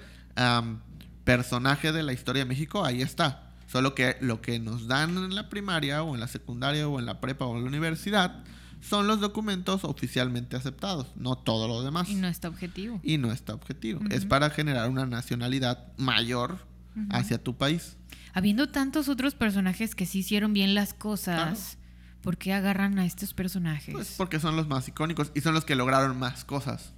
personaje 1.24 1.92
de 1.92 2.04
la 2.04 2.14
historia 2.14 2.44
de 2.44 2.50
México, 2.50 2.86
ahí 2.86 3.02
está. 3.02 3.50
Solo 3.68 3.96
que 3.96 4.18
lo 4.22 4.42
que 4.42 4.60
nos 4.60 4.88
dan 4.88 5.18
en 5.18 5.36
la 5.36 5.50
primaria 5.50 6.04
o 6.04 6.14
en 6.14 6.20
la 6.20 6.28
secundaria 6.28 6.88
o 6.88 7.00
en 7.00 7.06
la 7.06 7.20
prepa 7.20 7.46
o 7.46 7.58
en 7.58 7.64
la 7.64 7.70
universidad 7.70 8.44
son 8.82 9.08
los 9.08 9.20
documentos 9.22 9.84
oficialmente 9.84 10.56
aceptados, 10.58 11.08
no 11.16 11.38
todo 11.38 11.68
lo 11.68 11.82
demás. 11.84 12.10
Y 12.10 12.16
no 12.16 12.28
está 12.28 12.50
objetivo. 12.50 13.00
Y 13.02 13.18
no 13.18 13.32
está 13.32 13.54
objetivo. 13.54 14.02
Es 14.10 14.26
para 14.26 14.50
generar 14.50 14.90
una 14.90 15.06
nacionalidad 15.06 15.88
mayor 15.98 16.68
hacia 17.10 17.42
tu 17.42 17.56
país. 17.58 17.98
Habiendo 18.34 18.70
tantos 18.70 19.10
otros 19.10 19.36
personajes 19.36 19.96
que 19.96 20.06
sí 20.06 20.20
hicieron 20.20 20.54
bien 20.54 20.76
las 20.76 20.94
cosas, 20.94 21.78
¿por 22.24 22.38
qué 22.38 22.54
agarran 22.54 22.98
a 22.98 23.06
estos 23.06 23.34
personajes? 23.34 23.94
Pues 23.94 24.16
porque 24.18 24.40
son 24.40 24.56
los 24.56 24.68
más 24.68 24.88
icónicos 24.88 25.32
y 25.36 25.42
son 25.42 25.54
los 25.54 25.66
que 25.66 25.76
lograron 25.76 26.18
más 26.18 26.46
cosas. 26.46 26.94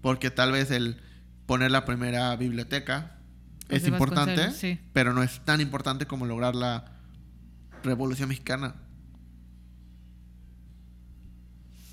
Porque 0.00 0.30
tal 0.30 0.50
vez 0.50 0.70
el 0.70 1.00
poner 1.46 1.70
la 1.70 1.84
primera 1.84 2.34
biblioteca 2.36 3.18
es 3.68 3.86
importante, 3.86 4.50
sí. 4.52 4.80
pero 4.92 5.12
no 5.12 5.22
es 5.22 5.44
tan 5.44 5.60
importante 5.60 6.06
como 6.06 6.26
lograr 6.26 6.56
la 6.56 6.96
Revolución 7.84 8.30
Mexicana. 8.30 8.74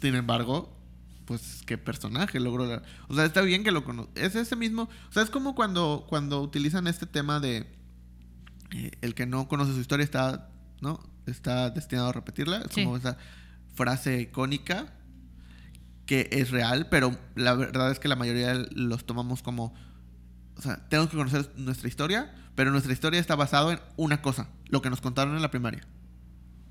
Sin 0.01 0.15
embargo, 0.15 0.77
pues 1.25 1.63
qué 1.65 1.77
personaje 1.77 2.39
logró 2.39 2.65
la... 2.65 2.81
O 3.09 3.15
sea, 3.15 3.25
está 3.25 3.41
bien 3.41 3.63
que 3.63 3.71
lo 3.71 3.83
conozca. 3.83 4.11
Es 4.15 4.35
ese 4.35 4.55
mismo... 4.55 4.83
O 5.09 5.11
sea, 5.11 5.23
es 5.23 5.29
como 5.29 5.53
cuando, 5.53 6.05
cuando 6.07 6.41
utilizan 6.41 6.87
este 6.87 7.05
tema 7.05 7.39
de... 7.39 7.67
eh, 8.71 8.91
el 9.01 9.15
que 9.15 9.25
no 9.25 9.47
conoce 9.47 9.73
su 9.73 9.81
historia 9.81 10.03
está... 10.03 10.49
¿No? 10.81 11.16
Está 11.31 11.69
destinado 11.69 12.09
a 12.09 12.13
repetirla. 12.13 12.57
Es 12.57 12.73
Sí. 12.73 12.83
como 12.83 12.97
esa 12.97 13.17
frase 13.75 14.21
icónica 14.21 14.93
que 16.05 16.29
es 16.31 16.51
real, 16.51 16.87
pero 16.89 17.17
la 17.35 17.53
verdad 17.53 17.91
es 17.91 17.99
que 17.99 18.07
la 18.07 18.15
mayoría 18.15 18.53
los 18.71 19.05
tomamos 19.05 19.43
como, 19.43 19.73
o 20.55 20.61
sea, 20.61 20.87
tenemos 20.89 21.09
que 21.11 21.17
conocer 21.17 21.51
nuestra 21.57 21.87
historia, 21.89 22.33
pero 22.55 22.71
nuestra 22.71 22.93
historia 22.93 23.19
está 23.19 23.35
basada 23.35 23.73
en 23.73 23.79
una 23.97 24.21
cosa, 24.21 24.47
lo 24.69 24.81
que 24.81 24.89
nos 24.89 25.01
contaron 25.01 25.35
en 25.35 25.41
la 25.41 25.51
primaria. 25.51 25.83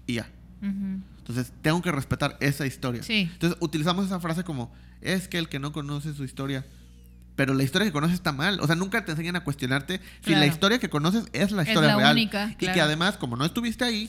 Y 0.06 0.14
ya. 0.14 0.30
Ujú. 0.62 1.02
Entonces, 1.18 1.52
tengo 1.60 1.82
que 1.82 1.92
respetar 1.92 2.36
esa 2.40 2.64
historia. 2.66 3.02
Sí. 3.02 3.28
Entonces, 3.32 3.58
utilizamos 3.60 4.06
esa 4.06 4.20
frase 4.20 4.42
como, 4.42 4.72
es 5.02 5.28
que 5.28 5.36
el 5.38 5.48
que 5.50 5.58
no 5.58 5.70
conoce 5.72 6.14
su 6.14 6.24
historia, 6.24 6.64
pero 7.34 7.52
la 7.52 7.62
historia 7.62 7.86
que 7.86 7.92
conoces 7.92 8.14
está 8.14 8.32
mal. 8.32 8.58
O 8.60 8.66
sea, 8.66 8.74
nunca 8.74 9.04
te 9.04 9.10
enseñan 9.12 9.36
a 9.36 9.44
cuestionarte 9.44 9.98
si 10.20 10.28
Claro. 10.28 10.40
la 10.40 10.46
historia 10.46 10.78
que 10.78 10.88
conoces 10.88 11.26
es 11.34 11.50
la 11.52 11.62
Es 11.62 11.68
historia 11.68 11.90
la 11.90 11.96
real. 11.98 12.12
única, 12.12 12.50
Y 12.52 12.54
claro. 12.54 12.74
que 12.74 12.80
además, 12.80 13.18
como 13.18 13.36
no 13.36 13.44
estuviste 13.44 13.84
ahí, 13.84 14.08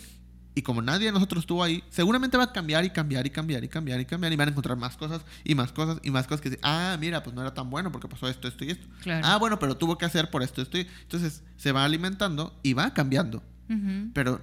y 0.57 0.63
como 0.63 0.81
nadie 0.81 1.05
de 1.05 1.11
nosotros 1.11 1.43
estuvo 1.43 1.63
ahí, 1.63 1.83
seguramente 1.91 2.35
va 2.35 2.45
a 2.45 2.51
cambiar 2.51 2.83
y 2.83 2.89
cambiar 2.89 3.27
y 3.27 3.29
cambiar 3.29 3.63
y 3.63 3.67
cambiar 3.67 3.99
y 3.99 4.05
cambiar 4.05 4.33
y 4.33 4.35
van 4.35 4.47
a 4.47 4.51
encontrar 4.51 4.75
más 4.75 4.97
cosas 4.97 5.21
y 5.43 5.53
más 5.53 5.71
cosas 5.71 5.99
y 6.01 6.09
más 6.09 6.25
cosas 6.25 6.41
que 6.41 6.49
dicen, 6.49 6.65
ah, 6.65 6.97
mira, 6.99 7.21
pues 7.21 7.35
no 7.35 7.43
era 7.43 7.53
tan 7.53 7.69
bueno 7.69 7.91
porque 7.91 8.07
pasó 8.07 8.27
esto, 8.27 8.47
esto 8.47 8.65
y 8.65 8.71
esto. 8.71 8.87
Claro. 9.03 9.23
Ah, 9.23 9.37
bueno, 9.37 9.59
pero 9.59 9.77
tuvo 9.77 9.99
que 9.99 10.05
hacer 10.05 10.31
por 10.31 10.41
esto, 10.41 10.63
esto 10.63 10.79
y... 10.79 10.87
Entonces, 11.03 11.43
se 11.57 11.71
va 11.71 11.85
alimentando 11.85 12.59
y 12.63 12.73
va 12.73 12.91
cambiando. 12.95 13.43
Ujú. 13.69 14.09
Pero 14.15 14.41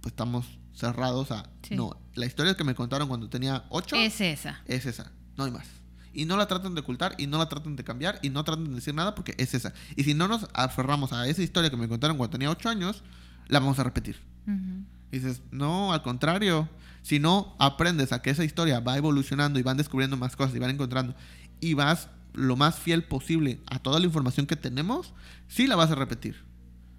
pues, 0.00 0.12
estamos 0.12 0.46
cerrados 0.74 1.32
a... 1.32 1.50
Sí. 1.62 1.74
No, 1.74 2.00
la 2.14 2.26
historia 2.26 2.54
que 2.56 2.62
me 2.62 2.76
contaron 2.76 3.08
cuando 3.08 3.28
tenía 3.28 3.64
8 3.70 3.96
Es 3.96 4.20
esa. 4.20 4.60
es 4.64 4.86
esa, 4.86 5.10
no 5.36 5.42
hay 5.42 5.50
más. 5.50 5.66
Y 6.12 6.24
no 6.24 6.36
la 6.36 6.46
tratan 6.46 6.76
de 6.76 6.82
ocultar 6.82 7.16
y 7.18 7.26
no 7.26 7.38
la 7.38 7.48
tratan 7.48 7.74
de 7.74 7.82
cambiar 7.82 8.20
y 8.22 8.30
no 8.30 8.44
tratan 8.44 8.66
de 8.66 8.74
decir 8.76 8.94
nada 8.94 9.16
porque 9.16 9.34
es 9.38 9.54
esa. 9.54 9.72
Y 9.96 10.04
si 10.04 10.14
no 10.14 10.28
nos 10.28 10.46
aferramos 10.54 11.12
a 11.12 11.26
esa 11.26 11.42
historia 11.42 11.68
que 11.68 11.76
me 11.76 11.88
contaron 11.88 12.16
cuando 12.16 12.30
tenía 12.30 12.48
8 12.48 12.68
años, 12.68 13.02
la 13.48 13.58
vamos 13.58 13.80
a 13.80 13.82
repetir. 13.82 14.20
Ujú. 14.46 14.84
Y 15.10 15.18
dices, 15.18 15.42
no, 15.50 15.92
al 15.92 16.02
contrario. 16.02 16.68
Si 17.02 17.18
no 17.18 17.54
aprendes 17.58 18.12
a 18.12 18.20
que 18.20 18.30
esa 18.30 18.44
historia 18.44 18.80
va 18.80 18.96
evolucionando 18.96 19.58
y 19.58 19.62
van 19.62 19.76
descubriendo 19.76 20.16
más 20.16 20.36
cosas 20.36 20.54
y 20.54 20.58
van 20.58 20.70
encontrando 20.70 21.14
y 21.60 21.74
vas 21.74 22.08
lo 22.34 22.56
más 22.56 22.78
fiel 22.78 23.04
posible 23.04 23.60
a 23.66 23.78
toda 23.78 23.98
la 23.98 24.06
información 24.06 24.46
que 24.46 24.56
tenemos, 24.56 25.14
sí 25.48 25.66
la 25.66 25.76
vas 25.76 25.90
a 25.90 25.94
repetir. 25.94 26.44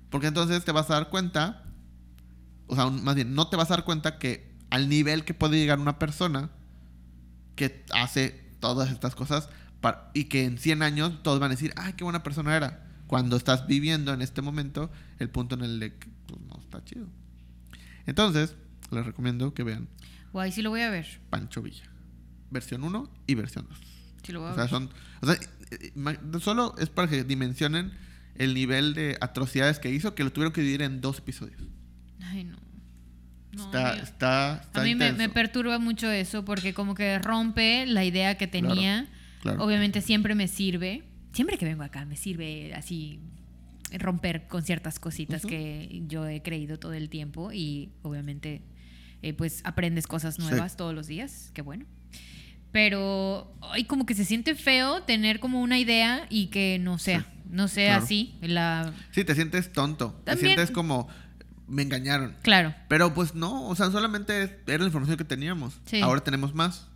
Porque 0.10 0.27
entonces 0.27 0.64
te 0.65 0.72
vas 0.72 0.90
a 0.90 0.95
dar 0.95 1.10
cuenta, 1.10 1.64
o 2.68 2.76
sea, 2.76 2.90
más 2.90 3.15
bien, 3.15 3.36
no 3.36 3.48
te 3.48 3.56
vas 3.56 3.69
a 3.69 3.76
dar 3.76 3.86
cuenta 3.86 4.18
que 4.18 4.49
al 4.69 4.90
nivel 4.90 5.23
que 5.23 5.34
puede 5.34 5.57
llegar 5.57 5.80
una 5.80 5.99
persona 5.99 6.49
que 7.56 7.86
hace 7.91 8.49
todas 8.60 8.91
estas 8.91 9.15
cosas 9.15 9.49
y 10.14 10.26
que 10.26 10.45
en 10.45 10.57
100 10.57 10.81
años 10.81 11.23
todos 11.23 11.40
van 11.40 11.52
a 11.52 11.56
decir, 11.56 11.73
ay, 11.76 11.94
qué 11.94 12.03
buena 12.03 12.23
persona 12.23 12.56
era. 12.56 12.86
Cuando 13.07 13.38
estás 13.38 13.65
viviendo 13.65 14.14
en 14.14 14.22
este 14.22 14.41
momento 14.41 14.91
el 15.19 15.30
punto 15.30 15.56
en 15.56 15.64
el 15.64 15.80
que 15.80 16.10
pues, 16.27 16.41
no 16.41 16.60
está 16.60 16.84
chido. 16.84 17.07
Entonces, 18.06 18.56
les 18.92 19.06
recomiendo 19.06 19.54
que 19.54 19.64
vean 19.64 19.88
Guay, 20.34 20.52
sí 20.52 20.62
lo 20.62 20.70
voy 20.70 20.82
a 20.82 20.90
ver. 20.90 21.08
Pancho 21.30 21.62
Villa. 21.62 21.84
Versión 22.52 22.84
1 22.84 23.10
y 23.28 23.36
versión 23.36 23.66
2. 23.70 23.80
Sí 24.24 24.32
lo 24.32 24.42
voy 24.42 24.50
a 24.50 24.52
O 24.54 24.56
sea, 24.56 24.68
son. 24.68 24.90
O 25.22 25.26
sea, 25.26 25.36
eh, 25.72 26.40
solo 26.40 26.76
es 26.78 26.90
para 26.90 27.08
que 27.08 27.24
dimensionen 27.24 27.92
el 28.36 28.54
nivel 28.54 28.94
de 28.94 29.18
atrocidades 29.22 29.80
que 29.80 29.92
hizo, 29.92 30.16
que 30.16 30.24
lo 30.24 30.32
tuvieron 30.32 30.54
que 30.54 30.62
dividir 30.62 30.82
en 30.82 31.02
dos 31.02 31.20
episodios. 31.20 31.62
Ay, 32.22 32.44
no. 32.44 32.58
No, 33.52 33.66
está, 33.66 33.96
está, 33.96 34.62
está 34.64 34.82
a 34.82 34.84
mí 34.84 34.94
me 34.94 35.28
perturba 35.30 35.80
mucho 35.80 36.10
eso 36.12 36.46
porque 36.46 36.76
como 36.76 36.94
que 36.94 37.18
rompe 37.18 37.88
la 37.88 38.06
idea 38.06 38.38
que 38.38 38.46
tenía. 38.46 39.08
claro. 39.42 39.64
Obviamente 39.64 40.02
siempre 40.02 40.36
me 40.36 40.48
sirve. 40.48 41.04
Siempre 41.34 41.58
que 41.58 41.66
vengo 41.66 41.84
acá 41.84 42.06
me 42.06 42.16
sirve 42.16 42.74
así 42.76 43.20
romper 43.98 44.48
con 44.48 44.64
ciertas 44.64 44.99
cositas 44.99 45.45
que 45.45 46.03
yo 46.07 46.28
he 46.28 46.41
creído 46.41 46.78
todo 46.80 46.94
el 46.94 47.10
tiempo 47.10 47.52
y 47.52 47.90
obviamente 48.03 48.61
eh, 49.22 49.34
pues 49.34 49.61
aprendes 49.66 50.07
cosas 50.07 50.36
Sí. 50.36 50.41
nuevas 50.44 50.78
todos 50.78 50.94
los 50.94 51.07
días. 51.07 51.52
Qué 51.53 51.61
bueno. 51.61 51.86
Pero 52.72 53.52
ay, 53.61 53.86
como 53.86 54.06
que 54.06 54.14
se 54.14 54.26
siente 54.26 54.53
feo 54.56 55.02
tener 55.03 55.40
como 55.40 55.61
una 55.61 55.80
idea 55.80 56.28
y 56.30 56.48
que 56.48 56.78
no 56.80 56.99
sea, 56.99 57.22
Sí, 57.22 57.26
no 57.49 57.68
sea 57.68 57.88
claro. 57.94 58.03
así. 58.03 58.36
La, 58.41 58.94
Sí, 59.11 59.24
te 59.24 59.34
sientes 59.34 59.72
tonto. 59.74 60.22
Te 60.24 60.38
sientes 60.38 60.70
como. 60.72 61.07
Me 61.68 61.84
engañaron. 61.84 62.36
claro. 62.41 62.74
Pero 62.88 63.14
pues 63.14 63.36
no, 63.36 63.68
o 63.68 63.76
sea, 63.76 63.91
solamente 63.91 64.60
era 64.66 64.80
la 64.80 64.86
información 64.86 65.18
que 65.18 65.24
teníamos. 65.24 65.80
Sí. 65.86 66.02
Ahora 66.02 66.22
tenemos 66.22 66.53
más. 66.56 66.88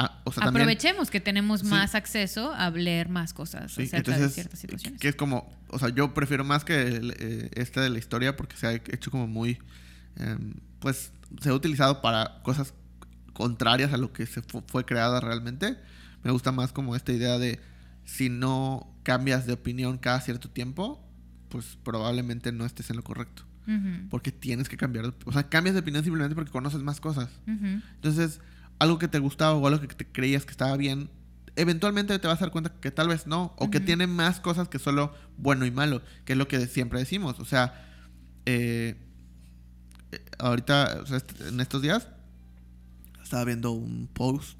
Ah, 0.00 0.20
o 0.24 0.32
sea, 0.32 0.44
también- 0.44 0.62
Aprovechemos 0.62 1.10
que 1.10 1.20
tenemos 1.20 1.60
Sí. 1.60 1.66
más 1.66 1.94
acceso 1.94 2.52
a 2.54 2.70
leer 2.70 3.08
más 3.08 3.34
cosas 3.34 3.72
Sí, 3.72 3.82
acerca 3.82 4.16
de 4.16 4.28
ciertas 4.28 4.58
situaciones. 4.60 5.00
que 5.00 5.08
es 5.08 5.16
como, 5.16 5.52
o 5.68 5.78
sea, 5.78 5.88
yo 5.88 6.14
prefiero 6.14 6.44
más 6.44 6.64
que 6.64 6.82
el, 6.82 7.14
eh, 7.18 7.50
esta 7.54 7.80
de 7.82 7.90
la 7.90 7.98
historia 7.98 8.36
porque 8.36 8.56
se 8.56 8.66
ha 8.68 8.72
hecho 8.72 9.10
como 9.10 9.26
muy, 9.26 9.58
em, 10.16 10.54
pues, 10.78 11.12
se 11.42 11.48
ha 11.50 11.54
utilizado 11.54 12.00
para 12.00 12.40
cosas 12.42 12.74
contrarias 13.32 13.92
a 13.92 13.96
lo 13.96 14.12
que 14.12 14.26
se 14.26 14.42
fu- 14.42 14.62
fue 14.66 14.84
creada 14.84 15.20
realmente. 15.20 15.76
Me 16.22 16.30
gusta 16.30 16.52
más 16.52 16.72
como 16.72 16.96
esta 16.96 17.12
idea 17.12 17.38
de 17.38 17.60
si 18.04 18.28
no 18.28 18.94
cambias 19.02 19.46
de 19.46 19.52
opinión 19.54 19.98
cada 19.98 20.20
cierto 20.20 20.48
tiempo, 20.50 21.04
pues 21.48 21.76
probablemente 21.82 22.52
no 22.52 22.64
estés 22.66 22.90
en 22.90 22.96
lo 22.96 23.02
correcto. 23.02 23.44
Porque 24.08 24.32
tienes 24.32 24.66
que 24.70 24.78
cambiar, 24.78 25.12
o 25.26 25.32
sea, 25.32 25.48
cambias 25.50 25.74
de 25.74 25.80
opinión 25.80 26.02
simplemente 26.02 26.34
porque 26.34 26.50
conoces 26.50 26.80
más 26.82 27.00
cosas. 27.00 27.28
Entonces, 27.46 28.40
algo 28.78 28.98
que 28.98 29.08
te 29.08 29.18
gustaba 29.18 29.54
o 29.54 29.66
algo 29.66 29.80
que 29.80 29.88
te 29.88 30.06
creías 30.06 30.44
que 30.44 30.50
estaba 30.52 30.76
bien, 30.76 31.10
eventualmente 31.56 32.18
te 32.18 32.28
vas 32.28 32.38
a 32.38 32.46
dar 32.46 32.50
cuenta 32.52 32.72
que 32.80 32.90
tal 32.90 33.08
vez 33.08 33.26
no, 33.26 33.52
o 33.56 33.70
que 33.70 33.80
tiene 33.80 34.06
más 34.06 34.38
cosas 34.40 34.68
que 34.68 34.78
solo 34.78 35.12
bueno 35.36 35.66
y 35.66 35.70
malo, 35.70 36.02
que 36.24 36.34
es 36.34 36.38
lo 36.38 36.46
que 36.48 36.66
siempre 36.68 36.98
decimos. 37.00 37.40
O 37.40 37.44
sea, 37.44 37.84
eh, 38.46 38.96
eh, 40.12 40.24
ahorita, 40.38 41.00
o 41.02 41.06
sea, 41.06 41.16
est- 41.18 41.40
en 41.40 41.60
estos 41.60 41.82
días, 41.82 42.08
estaba 43.22 43.44
viendo 43.44 43.72
un 43.72 44.08
post 44.12 44.56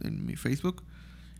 en 0.00 0.26
mi 0.26 0.36
Facebook 0.36 0.82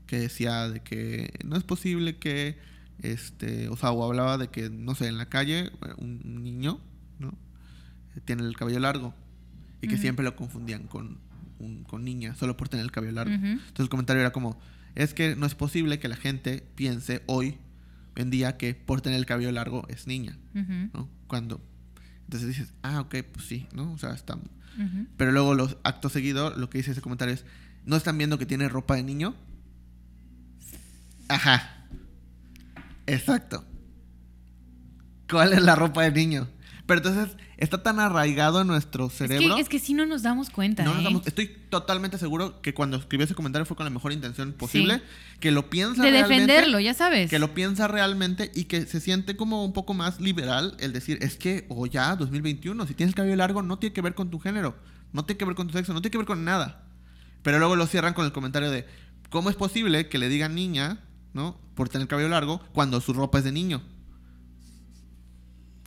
que 0.07 0.19
decía 0.19 0.69
de 0.69 0.81
que 0.81 1.33
no 1.45 1.57
es 1.57 1.63
posible 1.65 2.17
que, 2.19 2.59
este, 3.03 3.69
o 3.69 3.77
sea, 3.77 3.91
o 3.93 4.05
hablaba 4.05 4.39
de 4.39 4.49
que, 4.49 4.71
no 4.71 4.95
sé, 4.95 5.09
en 5.09 5.19
la 5.19 5.27
calle, 5.29 5.67
eh, 5.67 5.71
un 5.99 6.43
niño, 6.45 6.81
¿no? 7.19 7.33
Tiene 8.25 8.43
el 8.45 8.57
cabello 8.57 8.81
largo 8.81 9.15
y 9.83 9.89
que 9.89 9.97
siempre 9.99 10.25
lo 10.25 10.37
confundían 10.37 10.85
con, 10.89 11.19
un- 11.61 11.85
con 11.85 12.05
niña, 12.05 12.35
solo 12.35 12.57
por 12.57 12.69
tener 12.69 12.85
el 12.85 12.91
cabello 12.91 13.13
largo. 13.13 13.33
Entonces 13.35 13.81
el 13.81 13.89
comentario 13.89 14.21
era 14.21 14.33
como, 14.33 14.59
es 14.95 15.15
que 15.15 15.37
no 15.37 15.47
es 15.47 15.55
posible 15.55 15.99
que 16.01 16.09
la 16.09 16.17
gente 16.17 16.65
piense 16.75 17.23
hoy 17.27 17.59
en 18.17 18.31
día 18.31 18.57
que 18.57 18.75
por 18.75 19.01
tener 19.01 19.19
el 19.19 19.27
cabello 19.27 19.53
largo 19.53 19.87
es 19.89 20.07
niña, 20.07 20.37
¿no? 20.93 21.09
Cuando... 21.29 21.61
Entonces 22.25 22.49
dices, 22.49 22.75
ah, 22.83 23.01
ok, 23.01 23.17
pues 23.33 23.47
sí, 23.47 23.67
¿no? 23.73 23.93
O 23.93 23.99
sea, 23.99 24.13
está... 24.15 24.39
Pero 25.17 25.33
luego 25.33 25.55
los 25.55 25.77
actos 25.85 26.13
seguidos, 26.13 26.57
lo 26.57 26.71
que 26.71 26.79
dice 26.79 26.93
ese 26.93 27.01
comentario 27.01 27.35
es, 27.35 27.45
¿no 27.85 27.97
están 27.97 28.17
viendo 28.19 28.39
que 28.39 28.47
tiene 28.47 28.69
ropa 28.69 28.95
de 28.97 29.03
niño? 29.03 29.35
Ajá. 31.29 31.87
Exacto. 33.07 33.65
¿Cuál 35.29 35.53
es 35.53 35.63
la 35.63 35.75
ropa 35.77 36.03
de 36.03 36.13
niño? 36.13 36.49
Pero 36.91 37.07
entonces 37.09 37.37
está 37.57 37.85
tan 37.85 38.01
arraigado 38.01 38.61
en 38.63 38.67
nuestro 38.67 39.07
Es 39.07 39.13
cerebro. 39.13 39.55
que, 39.55 39.61
es 39.63 39.69
que 39.69 39.79
sí 39.79 39.95
no 39.95 40.07
nos 40.07 40.23
damos 40.25 40.51
cuenta. 40.51 40.83
No 40.83 40.91
nos 40.95 41.01
¿eh? 41.03 41.05
damos- 41.05 41.27
estoy 41.27 41.47
totalmente 41.69 42.19
seguro 42.19 42.61
que 42.63 42.75
cuando 42.75 42.97
escribió 42.97 43.25
ese 43.27 43.37
comentario 43.37 43.65
fue 43.65 43.77
con 43.77 43.85
la 43.85 43.91
mejor 43.91 44.13
intención 44.13 44.53
posible, 44.53 44.97
Sí. 44.97 45.03
que 45.39 45.53
lo 45.53 45.71
piensa 45.71 46.03
De 46.03 46.11
realmente, 46.11 46.47
defenderlo, 46.47 46.81
ya 46.81 46.93
sabes. 46.93 47.31
que 47.31 47.39
lo 47.39 47.55
piensa 47.55 47.87
realmente 47.87 48.51
y 48.57 48.65
que 48.65 48.87
se 48.87 48.99
siente 48.99 49.37
como 49.37 49.65
un 49.65 49.73
poco 49.73 49.95
más 49.95 50.21
liberal 50.21 50.75
el 50.81 50.93
decir, 50.93 51.19
es 51.23 51.37
que, 51.37 51.65
o 51.69 51.87
ya, 51.87 52.17
2021, 52.17 52.85
si 52.89 52.95
tienes 52.95 53.15
cabello 53.15 53.37
largo 53.37 53.63
no 53.63 53.79
tiene 53.79 53.93
que 53.93 54.03
ver 54.03 54.15
con 54.17 54.29
tu 54.31 54.41
género, 54.41 54.75
no 55.13 55.25
tiene 55.25 55.39
que 55.39 55.45
ver 55.45 55.55
con 55.55 55.69
tu 55.69 55.73
sexo, 55.75 55.93
no 55.93 56.01
tiene 56.03 56.11
que 56.11 56.19
ver 56.19 56.27
con 56.27 56.45
nada. 56.45 56.83
Pero 57.43 57.61
luego 57.61 57.77
lo 57.77 57.87
cierran 57.87 58.15
con 58.15 58.25
el 58.27 58.33
comentario 58.33 58.69
de, 58.71 58.85
¿cómo 59.31 59.49
es 59.49 59.55
posible 59.55 60.09
que 60.09 60.19
le 60.19 60.29
digan 60.29 60.57
niña, 60.57 60.99
¿no? 61.35 61.57
Por 61.77 61.89
tener 61.89 62.09
cabello 62.09 62.29
largo 62.31 62.61
cuando 62.73 63.01
su 63.01 63.13
ropa 63.13 63.39
es 63.39 63.45
de 63.45 63.53
niño? 63.53 63.81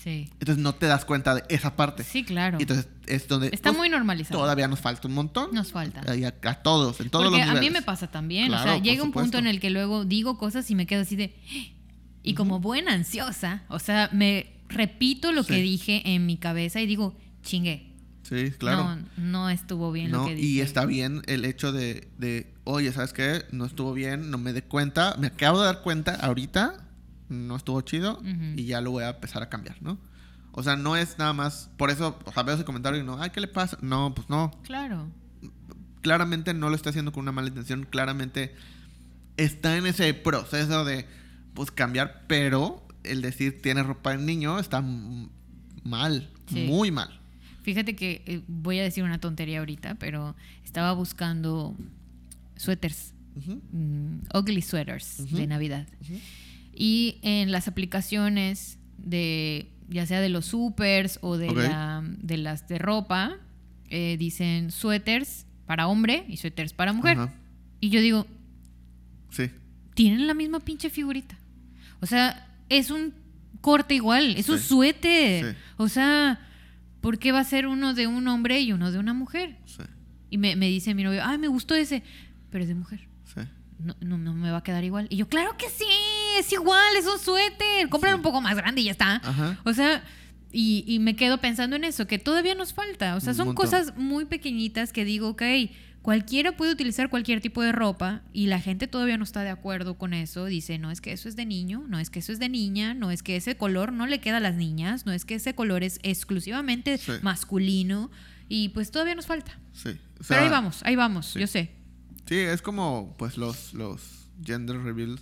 Sí. 0.04 0.28
Entonces 0.34 0.58
no 0.58 0.76
te 0.76 0.86
das 0.88 1.06
cuenta 1.06 1.36
de 1.36 1.44
esa 1.48 1.76
parte. 1.78 2.04
Sí, 2.04 2.24
claro. 2.26 2.58
Y 2.60 2.64
entonces 2.64 2.88
es 3.08 3.28
donde 3.28 3.48
Está 3.54 3.70
pues, 3.70 3.78
muy 3.78 3.90
normalizado. 3.90 4.40
todavía 4.42 4.68
nos 4.68 4.80
falta 4.80 5.08
un 5.08 5.14
montón. 5.14 5.54
Nos 5.54 5.72
falta. 5.72 6.16
Y 6.16 6.26
a, 6.26 6.36
a 6.44 6.56
todos, 6.62 7.00
en 7.00 7.10
todos 7.10 7.26
Porque 7.26 7.40
los 7.40 7.48
a 7.48 7.54
mí 7.54 7.60
niveles. 7.62 7.74
me 7.74 7.82
pasa 7.84 8.08
también. 8.08 8.48
Claro, 8.48 8.64
o 8.64 8.74
sea, 8.74 8.78
llega 8.84 9.02
un 9.04 9.12
punto 9.14 9.38
en 9.38 9.48
el 9.48 9.60
que 9.62 9.70
luego 9.70 10.04
digo 10.04 10.38
cosas 10.38 10.70
y 10.70 10.76
me 10.76 10.86
quedo 10.86 11.02
así 11.04 11.16
de. 11.16 11.36
Y 12.26 12.36
como 12.36 12.62
buena 12.62 12.94
ansiosa, 12.94 13.64
o 13.68 13.80
sea, 13.80 14.10
me 14.14 14.54
repito 14.70 15.34
lo 15.34 15.44
que 15.46 15.56
dije 15.62 16.02
en 16.06 16.26
mi 16.26 16.38
cabeza 16.38 16.80
y 16.80 16.86
digo, 16.88 17.18
chingue. 17.42 17.92
Sí, 18.22 18.52
claro. 18.58 18.96
No, 18.96 19.06
no 19.18 19.50
estuvo 19.50 19.92
bien 19.92 20.10
lo 20.10 20.20
No, 20.20 20.26
que 20.28 20.36
dije. 20.36 20.48
y 20.48 20.62
está 20.62 20.86
bien 20.86 21.22
el 21.28 21.44
hecho 21.44 21.74
de, 21.74 22.08
de, 22.18 22.54
oye, 22.64 22.94
¿sabes 22.94 23.12
qué? 23.12 23.44
No 23.52 23.66
estuvo 23.66 23.92
bien, 23.92 24.32
no 24.32 24.38
me 24.38 24.54
di 24.54 24.62
cuenta, 24.62 25.18
me 25.20 25.28
acabo 25.28 25.60
de 25.60 25.66
dar 25.66 25.82
cuenta 25.82 26.16
ahorita, 26.16 26.83
no 27.30 27.56
estuvo 27.56 27.80
chido 27.82 28.22
y 28.56 28.66
ya 28.66 28.82
lo 28.82 28.92
voy 28.92 29.04
a 29.04 29.10
empezar 29.12 29.42
a 29.44 29.50
cambiar, 29.50 29.82
¿no? 29.82 29.98
O 30.52 30.62
sea, 30.64 30.76
no 30.76 30.96
es 30.96 31.18
nada 31.18 31.34
más, 31.34 31.70
por 31.78 31.90
eso, 31.90 32.20
o 32.26 32.32
sea, 32.32 32.44
veo 32.44 32.56
ese 32.56 32.64
comentario 32.66 33.00
y 33.00 33.04
no, 33.04 33.20
ay, 33.22 33.32
¿qué 33.32 33.42
le 33.42 33.48
pasa? 33.48 33.78
No, 33.82 34.14
pues 34.14 34.30
no, 34.30 34.52
Claro. 34.64 35.08
claramente 36.02 36.54
no 36.54 36.70
lo 36.70 36.76
está 36.76 36.90
haciendo 36.92 37.12
con 37.12 37.22
una 37.24 37.32
mala 37.32 37.48
intención, 37.48 37.86
claramente 37.90 38.54
está 39.38 39.78
en 39.78 39.86
ese 39.88 40.14
proceso 40.14 40.86
de, 40.86 41.08
pues, 41.54 41.72
cambiar, 41.72 42.26
pero 42.28 42.86
el 43.04 43.22
decir 43.22 43.62
tiene 43.62 43.82
ropa 43.84 44.12
de 44.12 44.18
niño 44.18 44.60
está 44.60 44.82
mal, 45.84 46.30
Sí. 46.48 46.66
muy 46.68 46.92
mal. 46.92 47.20
Fíjate 47.64 47.96
que 47.96 48.22
eh, 48.26 48.42
voy 48.48 48.80
a 48.80 48.84
decir 48.84 49.04
una 49.04 49.20
tontería 49.20 49.60
ahorita, 49.60 49.96
pero 49.96 50.36
estaba 50.66 50.92
buscando 50.94 51.76
suéteres, 52.58 53.14
Ujú, 53.36 53.60
mm, 53.72 54.38
ugly 54.38 54.62
sweaters 54.62 55.24
de 55.32 55.48
Navidad. 55.48 55.88
ujú. 56.02 56.20
Y 56.76 57.20
en 57.22 57.52
las 57.52 57.68
aplicaciones 57.68 58.80
de, 58.98 59.70
ya 59.90 60.06
sea 60.06 60.22
de 60.22 60.30
los 60.30 60.46
supers 60.46 61.20
o 61.22 61.38
de, 61.38 61.52
la- 61.52 62.04
de 62.06 62.38
las 62.38 62.68
de 62.68 62.78
ropa, 62.80 63.38
eh, 63.90 64.18
dicen 64.18 64.72
suéteres 64.72 65.46
para 65.66 65.88
hombre 65.88 66.26
y 66.28 66.38
suéteres 66.38 66.74
para 66.74 66.94
mujer. 66.94 67.18
Y 67.80 67.90
yo 67.90 68.02
digo, 68.02 68.26
Sí. 69.30 69.50
tienen 69.94 70.28
la 70.28 70.34
misma 70.34 70.60
pinche 70.60 70.90
figurita. 70.90 71.38
O 72.02 72.06
sea, 72.06 72.48
es 72.70 72.90
un 72.92 73.14
corte 73.62 73.96
igual, 73.96 74.36
es 74.36 74.50
un 74.50 74.60
suéter. 74.60 75.54
Sí. 75.54 75.58
O 75.78 75.88
sea, 75.90 76.40
¿por 77.02 77.18
qué 77.20 77.32
va 77.32 77.40
a 77.40 77.44
ser 77.44 77.68
uno 77.68 77.94
de 77.94 78.08
un 78.08 78.28
hombre 78.28 78.60
y 78.62 78.72
uno 78.74 78.92
de 78.92 79.00
una 79.00 79.14
mujer? 79.14 79.58
Sí. 79.66 79.84
Y 80.30 80.38
me, 80.38 80.56
me 80.56 80.68
dice 80.70 80.94
mi 80.96 81.04
novio, 81.04 81.22
ay, 81.24 81.38
me 81.38 81.48
gustó 81.48 81.76
ese, 81.76 82.04
pero 82.50 82.64
es 82.64 82.68
de 82.68 82.76
mujer. 82.76 83.08
Sí. 83.34 83.42
No, 83.80 83.96
no, 84.02 84.18
no 84.18 84.34
me 84.34 84.50
va 84.52 84.58
a 84.60 84.64
quedar 84.64 84.84
igual. 84.84 85.08
Y 85.10 85.18
yo, 85.18 85.28
claro 85.28 85.56
que 85.58 85.70
sí, 85.70 85.86
es 86.40 86.52
igual, 86.52 86.96
es 86.98 87.06
un 87.06 87.20
suéter. 87.20 87.90
Comprar 87.90 88.14
Sí. 88.14 88.18
un 88.18 88.22
poco 88.24 88.42
más 88.42 88.56
grande 88.56 88.82
y 88.82 88.86
ya 88.86 88.92
está. 88.92 89.16
Ajá. 89.24 89.60
O 89.64 89.74
sea, 89.74 90.04
y, 90.52 90.84
y 90.88 91.00
me 91.00 91.16
quedo 91.16 91.40
pensando 91.40 91.76
en 91.76 91.84
eso, 91.84 92.06
que 92.08 92.20
todavía 92.20 92.56
nos 92.56 92.74
falta. 92.74 93.16
O 93.16 93.20
sea, 93.22 93.34
son 93.34 93.56
cosas 93.56 93.96
muy 93.98 94.26
pequeñitas 94.26 94.94
que 94.94 95.04
digo, 95.06 95.30
ok, 95.30 95.42
cualquiera 96.04 96.58
puede 96.58 96.72
utilizar 96.74 97.10
cualquier 97.10 97.40
tipo 97.42 97.62
de 97.62 97.72
ropa 97.72 98.22
y 98.34 98.48
la 98.48 98.60
gente 98.60 98.88
todavía 98.88 99.18
no 99.18 99.24
está 99.24 99.42
de 99.42 99.50
acuerdo 99.50 99.98
con 99.98 100.14
eso. 100.14 100.46
Dice, 100.46 100.78
no 100.78 100.92
es 100.92 101.02
que 101.02 101.12
eso 101.14 101.28
es 101.30 101.36
de 101.36 101.46
niño, 101.46 101.84
no 101.88 101.98
es 101.98 102.10
que 102.10 102.20
eso 102.20 102.32
es 102.32 102.40
de 102.40 102.50
niña, 102.50 102.94
no 102.94 103.10
es 103.10 103.24
que 103.24 103.36
ese 103.38 103.56
color 103.58 103.94
no 103.94 104.06
le 104.06 104.20
queda 104.20 104.38
a 104.38 104.42
las 104.42 104.56
niñas, 104.56 105.06
no 105.06 105.12
es 105.14 105.24
que 105.26 105.36
ese 105.36 105.56
color 105.56 105.82
es 105.84 106.00
exclusivamente 106.04 106.98
Sí. 106.98 107.14
masculino. 107.22 108.12
Y 108.50 108.70
pues 108.70 108.92
todavía 108.92 109.16
nos 109.16 109.26
falta. 109.26 109.58
Sí. 109.72 109.90
O 110.20 110.24
Pero 110.28 110.42
ahí 110.42 110.50
vamos, 110.50 110.82
ahí 110.84 110.96
vamos, 110.96 111.28
sí. 111.28 111.40
yo 111.40 111.48
sé. 111.48 111.72
Sí, 112.28 112.36
es 112.38 112.62
como 112.62 113.16
pues 113.18 113.38
los, 113.38 113.74
los 113.74 114.28
gender 114.44 114.78
reveals. 114.84 115.22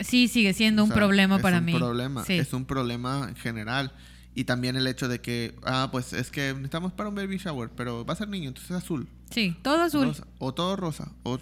Sí, 0.00 0.28
sigue 0.28 0.52
siendo 0.54 0.82
O 0.82 0.84
un 0.86 0.88
sea, 0.90 0.96
problema 0.96 1.36
es 1.36 1.42
para 1.42 1.58
un 1.58 1.64
mí. 1.64 1.74
Problema, 1.74 2.24
Sí. 2.24 2.34
Es 2.34 2.52
un 2.52 2.64
problema 2.64 3.26
en 3.28 3.36
general. 3.36 3.92
Y 4.34 4.44
también 4.44 4.76
el 4.76 4.86
hecho 4.86 5.08
de 5.08 5.20
que, 5.20 5.54
ah, 5.64 5.88
pues 5.92 6.12
es 6.14 6.30
que 6.30 6.52
necesitamos 6.54 6.92
para 6.92 7.10
un 7.10 7.14
baby 7.14 7.36
shower, 7.36 7.68
pero 7.76 8.04
va 8.06 8.14
a 8.14 8.16
ser 8.16 8.28
niño, 8.28 8.48
entonces 8.48 8.70
es 8.70 8.76
azul. 8.78 9.06
Sí, 9.30 9.54
todo 9.62 9.82
azul. 9.82 10.06
rosa, 10.06 10.26
o 10.38 10.54
todo 10.54 10.74
rosa. 10.76 11.12
O, 11.22 11.38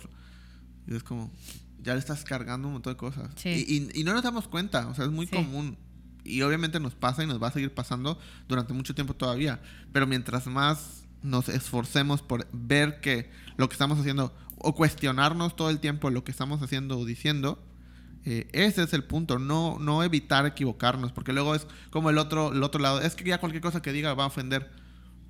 y 0.89 0.97
es 0.97 1.03
como, 1.05 1.31
ya 1.83 1.93
le 1.95 2.01
estás 2.01 2.25
cargando 2.25 2.67
un 2.67 2.75
montón 2.75 2.93
de 2.95 2.97
cosas. 2.97 3.31
Sí. 3.37 3.65
Y, 3.69 3.77
y- 3.97 4.01
y 4.01 4.05
no 4.05 4.13
nos 4.13 4.25
damos 4.25 4.49
cuenta, 4.49 4.89
o 4.89 4.95
sea, 4.95 5.05
es 5.05 5.11
muy 5.13 5.27
Sí. 5.27 5.37
común. 5.37 5.77
Y 6.25 6.43
obviamente 6.43 6.81
nos 6.81 6.95
pasa 6.97 7.23
y 7.23 7.27
nos 7.29 7.41
va 7.43 7.49
a 7.49 7.53
seguir 7.53 7.73
pasando 7.73 8.19
durante 8.49 8.73
mucho 8.75 8.95
tiempo 8.95 9.15
todavía. 9.15 9.61
Pero 9.93 10.07
mientras 10.09 10.47
más 10.49 11.05
nos 11.23 11.49
esforcemos 11.49 12.23
por 12.23 12.49
ver 12.53 13.01
que 13.01 13.31
lo 13.57 13.69
que 13.69 13.75
estamos 13.75 13.99
haciendo 14.01 14.35
o 14.59 14.75
cuestionarnos 14.75 15.55
todo 15.57 15.71
el 15.71 15.79
tiempo 15.79 16.11
lo 16.11 16.25
que 16.25 16.33
estamos 16.33 16.61
haciendo 16.61 16.99
o 16.99 17.05
diciendo, 17.07 17.63
eh, 18.25 18.49
ese 18.53 18.83
es 18.83 18.93
el 18.93 19.05
punto, 19.05 19.39
no, 19.39 19.79
no 19.79 20.03
evitar 20.03 20.47
equivocarnos, 20.47 21.13
porque 21.13 21.33
luego 21.33 21.55
es 21.55 21.67
como 21.91 22.11
el 22.11 22.19
otro, 22.19 22.53
el 22.53 22.63
otro 22.63 22.81
lado, 22.81 23.01
es 23.01 23.15
que 23.15 23.25
ya 23.25 23.39
cualquier 23.39 23.63
cosa 23.63 23.83
que 23.83 23.93
diga 23.93 24.15
va 24.15 24.25
a 24.25 24.29
ofender. 24.29 24.71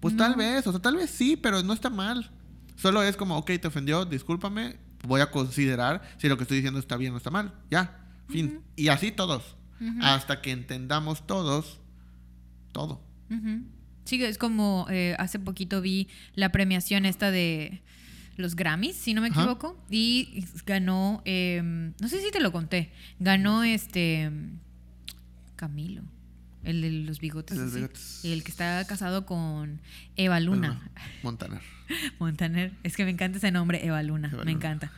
Pues 0.01 0.17
tal 0.17 0.35
vez, 0.35 0.67
o 0.67 0.73
sea, 0.73 0.81
tal 0.81 0.97
vez 0.97 1.11
sí, 1.11 1.37
pero 1.37 1.63
no 1.63 1.73
está 1.73 1.91
mal. 1.91 2.31
Solo 2.77 3.03
es 3.03 3.17
como, 3.17 3.37
ok, 3.37 3.51
te 3.61 3.69
ofendió, 3.69 4.07
discúlpame, 4.07 4.79
voy 5.07 5.21
a 5.21 5.31
considerar 5.31 6.03
si 6.19 6.29
lo 6.29 6.37
que 6.37 6.45
estoy 6.45 6.57
diciendo 6.59 6.81
está 6.81 6.97
bien 6.97 7.13
o 7.13 7.19
está 7.19 7.31
mal. 7.31 7.53
Ya, 7.71 8.07
fin. 8.29 8.63
Y 8.77 8.89
así 8.89 9.13
todos. 9.13 9.57
Hasta 10.03 10.43
que 10.43 10.51
entendamos 10.51 11.27
todos 11.27 11.81
todo. 12.73 13.01
Sí, 14.05 14.23
es 14.25 14.39
como 14.39 14.87
eh, 14.91 15.15
hace 15.19 15.39
poquito 15.39 15.81
vi 15.81 16.09
la 16.35 16.51
premiación 16.51 17.07
esta 17.07 17.31
de 17.31 17.83
los 18.41 18.57
Grammys, 18.57 18.97
si 18.97 19.15
no 19.15 19.21
me 19.21 19.29
Ajá. 19.29 19.41
equivoco, 19.43 19.79
y 19.91 20.45
ganó, 20.67 21.23
eh, 21.25 21.61
no 22.01 22.09
sé 22.09 22.21
si 22.21 22.31
te 22.33 22.41
lo 22.41 22.51
conté, 22.53 22.91
ganó 23.21 23.63
este 23.63 24.31
Camilo, 25.57 26.03
el 26.65 26.81
de 26.83 26.91
los 26.91 27.21
bigotes. 27.21 27.59
El 27.59 27.71
de 27.71 27.77
bigotes. 27.77 28.25
el 28.25 28.43
que 28.43 28.51
está 28.51 28.85
casado 28.87 29.27
con 29.27 29.81
Eva 30.17 30.41
Luna. 30.41 30.69
Bueno, 30.73 30.91
Montaner. 31.23 31.61
Montaner. 32.19 32.73
Es 32.83 32.97
que 32.97 33.05
me 33.05 33.11
encanta 33.11 33.39
ese 33.39 33.51
nombre, 33.53 33.85
Eva 33.87 34.03
Luna. 34.03 34.29
Eva 34.29 34.39
me 34.45 34.53
Luna. 34.53 34.67
encanta. 34.67 34.93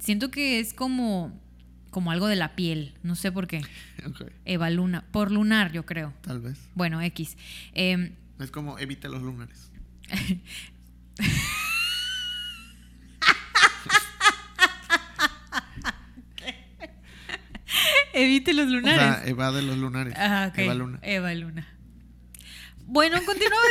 Siento 0.00 0.30
que 0.30 0.58
es 0.60 0.74
como, 0.74 1.38
como 1.90 2.10
algo 2.10 2.26
de 2.26 2.36
la 2.36 2.56
piel. 2.56 2.94
No 3.02 3.14
sé 3.14 3.30
por 3.32 3.46
qué. 3.46 3.62
Eva 4.44 4.68
Luna. 4.70 5.04
Por 5.12 5.30
lunar, 5.30 5.72
yo 5.72 5.86
creo. 5.86 6.12
tal 6.22 6.40
vez. 6.40 6.58
Bueno, 6.74 7.00
X. 7.00 7.36
Em, 7.74 8.12
Es 8.38 8.50
como 8.50 8.78
evite 8.78 9.08
los 9.08 9.22
lunares. 9.22 9.70
Evite 18.14 18.52
los 18.54 18.66
O 18.66 18.70
lunares. 18.70 18.98
sea, 19.00 19.22
evade 19.26 19.62
los 19.62 19.76
lunares. 19.78 20.14
Ah, 20.16 20.48
ok. 20.50 20.58
Eva 20.58 20.74
Luna. 20.74 20.98
Eva 21.02 21.34
Luna. 21.34 21.68
Bueno, 22.86 23.18
continuamos. 23.24 23.66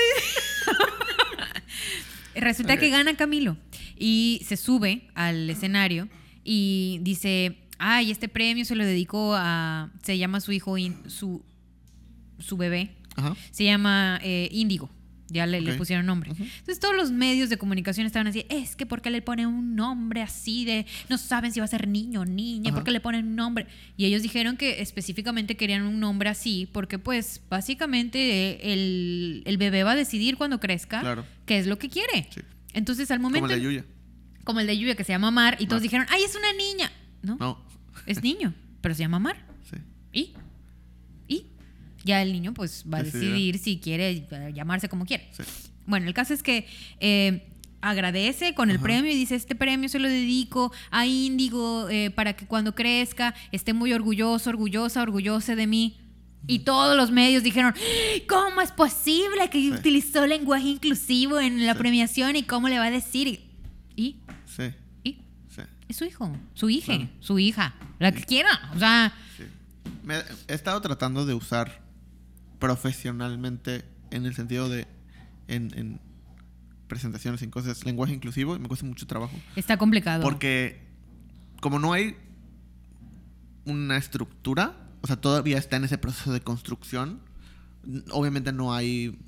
Resulta 2.36 2.78
que 2.78 2.90
gana 2.90 3.16
Camilo 3.16 3.58
y 3.98 4.42
se 4.46 4.56
sube 4.58 5.10
al 5.16 5.50
escenario 5.50 6.08
y 6.44 7.00
dice, 7.02 7.58
ay, 7.78 8.10
este 8.10 8.30
premio 8.30 8.64
se 8.66 8.76
lo 8.76 8.86
dedicó 8.86 9.34
a, 9.36 9.92
se 10.02 10.18
llama 10.18 10.40
su 10.40 10.52
hijo, 10.54 10.78
in- 10.78 11.10
su, 11.10 11.44
su 12.40 12.56
bebé, 12.58 12.96
Ajá. 13.18 13.36
se 13.52 13.66
llama 13.66 14.20
eh, 14.24 14.48
Índigo. 14.52 14.90
Ya 15.32 15.46
le, 15.46 15.62
pusieron 15.76 16.06
nombre. 16.06 16.32
Entonces 16.32 16.80
todos 16.80 16.96
los 16.96 17.12
medios 17.12 17.50
de 17.50 17.58
comunicación 17.58 18.06
estaban 18.06 18.28
así, 18.28 18.46
es 18.50 18.76
que 18.76 18.86
¿por 18.86 19.02
qué 19.02 19.10
le 19.10 19.22
ponen 19.22 19.48
un 19.48 19.76
nombre 19.76 20.22
así 20.22 20.66
de, 20.66 20.86
no 21.10 21.18
saben 21.18 21.52
si 21.54 21.60
va 21.60 21.66
a 21.66 21.68
ser 21.70 21.88
niño 21.88 22.22
o 22.22 22.26
niña, 22.26 22.70
Ajá. 22.70 22.76
¿por 22.76 22.84
qué 22.84 22.92
le 22.92 23.00
ponen 23.00 23.28
un 23.28 23.36
nombre? 23.36 23.66
Y 23.96 24.06
ellos 24.06 24.22
dijeron 24.24 24.58
que 24.58 24.82
específicamente 24.82 25.56
querían 25.56 25.84
un 25.84 26.00
nombre 26.00 26.30
así 26.30 26.68
porque 26.72 27.00
pues 27.00 27.42
básicamente 27.50 28.74
el, 28.74 29.44
el 29.46 29.58
bebé 29.58 29.84
va 29.84 29.92
a 29.92 29.96
decidir 29.96 30.38
cuando 30.38 30.60
crezca 30.60 31.00
Claro. 31.02 31.26
qué 31.46 31.58
es 31.58 31.68
lo 31.68 31.78
que 31.80 31.90
quiere. 31.90 32.28
Sí. 32.34 32.42
Entonces 32.74 33.10
al 33.12 33.20
momento... 33.20 33.42
Como 33.48 33.54
el 33.54 33.60
de 33.60 33.66
Yuya. 33.66 33.86
como 34.44 34.60
el 34.60 34.68
de 34.68 34.78
Lluvia 34.78 34.96
que 34.96 35.04
se 35.04 35.14
llama 35.14 35.32
Mar 35.32 35.58
y 35.60 35.68
todos 35.68 35.82
dijeron, 35.82 36.06
ay, 36.10 36.24
es 36.24 36.36
una 36.36 36.54
niña. 36.54 36.92
No, 37.22 37.38
No. 37.40 37.66
es 38.06 38.22
niño, 38.24 38.54
pero 38.82 38.96
se 38.96 39.00
llama 39.02 39.20
Mar. 39.20 39.38
Sí. 39.70 39.78
¿Y? 40.14 40.34
Ya 42.04 42.22
el 42.22 42.32
niño 42.34 42.54
pues 42.54 42.84
va 42.92 43.00
a 43.00 43.04
decidir 43.04 43.58
si 43.60 43.78
quiere 43.80 44.10
eh, 44.32 44.52
llamarse 44.54 44.90
como 44.90 45.06
quiere. 45.06 45.30
Sí. 45.32 45.44
Bueno, 45.86 46.08
el 46.08 46.14
caso 46.14 46.34
es 46.34 46.42
que 46.44 46.68
eh, 47.00 47.48
agradece 47.82 48.54
con 48.54 48.70
el 48.70 48.78
Ajá. 48.78 48.84
premio 48.84 49.12
y 49.12 49.16
dice, 49.16 49.36
este 49.36 49.56
premio 49.56 49.90
se 49.90 50.00
lo 50.00 50.08
dedico 50.08 50.72
a 50.92 51.06
Índigo 51.06 51.90
eh, 51.90 52.12
para 52.12 52.34
que 52.36 52.46
cuando 52.46 52.74
crezca 52.76 53.34
esté 53.52 53.74
muy 53.74 53.94
orgulloso, 53.94 54.50
orgullosa, 54.50 55.02
orgullosa 55.02 55.56
de 55.56 55.68
mí. 55.68 55.98
Y 56.48 56.60
todos 56.60 56.98
los 56.98 57.12
medios 57.12 57.44
dijeron, 57.44 57.74
¿cómo 58.28 58.62
es 58.62 58.72
posible 58.72 59.50
que 59.52 59.60
Sí. 59.60 59.72
utilizó 59.72 60.26
lenguaje 60.26 60.68
inclusivo 60.70 61.40
en 61.40 61.66
la 61.68 61.74
Sí. 61.74 61.80
premiación 61.80 62.36
y 62.36 62.44
cómo 62.44 62.68
le 62.68 62.80
va 62.80 62.86
a 62.86 62.92
decir? 62.92 63.42
¿Y? 63.96 64.16
Sí. 64.48 64.64
¿Y? 65.04 65.12
Sí. 65.50 65.62
Es 65.88 65.98
su 65.98 66.06
hijo, 66.06 66.36
su 66.56 66.70
hija, 66.70 66.96
Claro. 66.96 67.10
su 67.20 67.38
hija, 67.38 67.76
la 68.00 68.12
que 68.12 68.24
quiera. 68.24 68.72
O 68.76 68.80
sea, 68.80 69.14
Sí. 69.38 69.44
Me- 70.04 70.16
he 70.48 70.54
estado 70.54 70.82
tratando 70.82 71.26
de 71.28 71.36
usar 71.36 71.81
profesionalmente 72.62 73.84
en 74.12 74.26
el 74.26 74.36
sentido 74.36 74.70
de 74.70 74.88
en, 75.50 75.74
en 75.76 76.00
presentaciones, 76.88 77.42
en 77.42 77.52
cosas, 77.52 77.84
lenguaje 77.86 78.14
inclusivo 78.14 78.56
y 78.56 78.60
me 78.60 78.68
cuesta 78.68 78.86
mucho 78.86 79.08
trabajo. 79.08 79.34
está 79.58 79.78
complicado. 79.78 80.24
Porque 80.24 80.88
como 81.60 81.80
no 81.80 81.92
hay 81.92 82.16
una 83.66 83.98
estructura, 83.98 84.76
o 85.02 85.08
sea, 85.08 85.16
todavía 85.16 85.58
está 85.58 85.76
en 85.78 85.86
ese 85.86 85.98
proceso 85.98 86.32
de 86.32 86.42
construcción, 86.42 87.20
obviamente 88.12 88.54
no 88.54 88.74
hay 88.74 89.20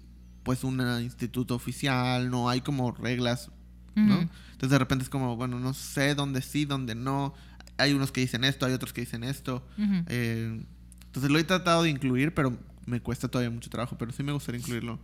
pues 0.44 0.64
un 0.64 0.80
instituto 1.02 1.56
oficial, 1.56 2.30
no 2.30 2.50
hay 2.50 2.62
como 2.62 2.92
reglas, 2.92 3.50
¿no? 3.96 4.30
Entonces 4.52 4.70
de 4.70 4.80
repente 4.80 5.04
es 5.04 5.10
como, 5.10 5.36
bueno, 5.36 5.60
no 5.60 5.74
sé 5.74 6.16
dónde 6.16 6.42
sí, 6.42 6.66
dónde 6.66 6.96
no. 6.96 7.34
Hay 7.78 7.94
unos 7.94 8.12
que 8.12 8.22
dicen 8.22 8.44
esto, 8.44 8.66
hay 8.66 8.74
otros 8.74 8.94
que 8.94 9.02
dicen 9.02 9.24
esto. 9.24 9.66
Eh, 10.08 10.64
entonces 11.06 11.32
lo 11.32 11.40
he 11.40 11.44
tratado 11.44 11.84
de 11.84 11.90
incluir, 11.90 12.34
pero 12.34 12.58
me 12.86 13.02
cuesta 13.02 13.28
todavía 13.28 13.52
mucho 13.52 13.70
trabajo, 13.70 13.98
pero 13.98 14.12
sí 14.12 14.24
me 14.24 14.32
gustaría 14.32 14.60
incluirlo 14.60 15.00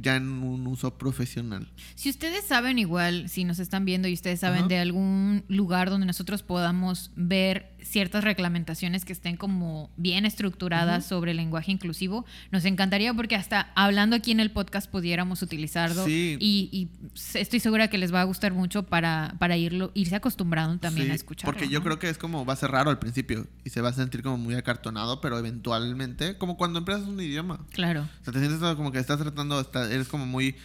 ya 0.00 0.16
en 0.16 0.28
un 0.42 0.66
uso 0.66 0.96
profesional. 0.98 1.68
Si 1.94 2.10
ustedes 2.10 2.44
saben 2.44 2.78
igual, 2.78 3.28
si 3.28 3.44
nos 3.44 3.58
están 3.58 3.84
viendo 3.84 4.08
y 4.08 4.12
ustedes 4.14 4.40
saben 4.40 4.60
Ajá. 4.60 4.68
de 4.68 4.78
algún 4.78 5.44
lugar 5.48 5.90
donde 5.90 6.06
nosotros 6.06 6.42
podamos 6.42 7.10
ver 7.16 7.74
ciertas 7.82 8.24
reglamentaciones 8.24 9.04
que 9.04 9.12
estén 9.12 9.36
como 9.36 9.90
bien 9.96 10.26
estructuradas 10.26 11.06
sobre 11.06 11.30
el 11.30 11.36
lenguaje 11.36 11.70
inclusivo, 11.70 12.24
nos 12.50 12.64
encantaría 12.64 13.14
porque 13.14 13.36
hasta 13.36 13.70
hablando 13.76 14.16
aquí 14.16 14.32
en 14.32 14.40
el 14.40 14.50
podcast 14.50 14.90
pudiéramos 14.90 15.42
utilizarlo 15.42 16.04
Sí. 16.04 16.36
y, 16.40 16.88
estoy 17.34 17.60
segura 17.60 17.88
que 17.88 17.98
les 17.98 18.12
va 18.12 18.20
a 18.20 18.24
gustar 18.24 18.52
mucho 18.52 18.82
para, 18.84 19.36
para 19.38 19.56
irlo, 19.56 19.92
irse 19.94 20.16
acostumbrando 20.16 20.78
también 20.78 21.06
Sí, 21.06 21.12
a 21.12 21.14
escucharlo. 21.14 21.52
Porque 21.52 21.68
yo 21.68 21.78
¿no? 21.78 21.84
creo 21.84 21.98
que 21.98 22.08
es 22.08 22.18
como, 22.18 22.44
va 22.44 22.54
a 22.54 22.56
ser 22.56 22.70
raro 22.72 22.90
al 22.90 22.98
principio 22.98 23.46
y 23.64 23.70
se 23.70 23.80
va 23.80 23.90
a 23.90 23.92
sentir 23.92 24.22
como 24.22 24.36
muy 24.36 24.54
acartonado, 24.54 25.20
pero 25.20 25.38
eventualmente, 25.38 26.36
como 26.38 26.56
cuando 26.56 26.80
empiezas 26.80 27.06
un 27.06 27.20
idioma. 27.20 27.66
Claro. 27.70 28.02
O 28.20 28.24
sea, 28.24 28.32
te 28.32 28.40
sientes 28.40 28.58
como 28.74 28.90
que 28.92 28.98
estás 28.98 29.18
tratando, 29.18 29.60
estás 29.60 29.85
está, 29.86 29.94
eres 29.94 30.08
como 30.08 30.26
muy 30.26 30.56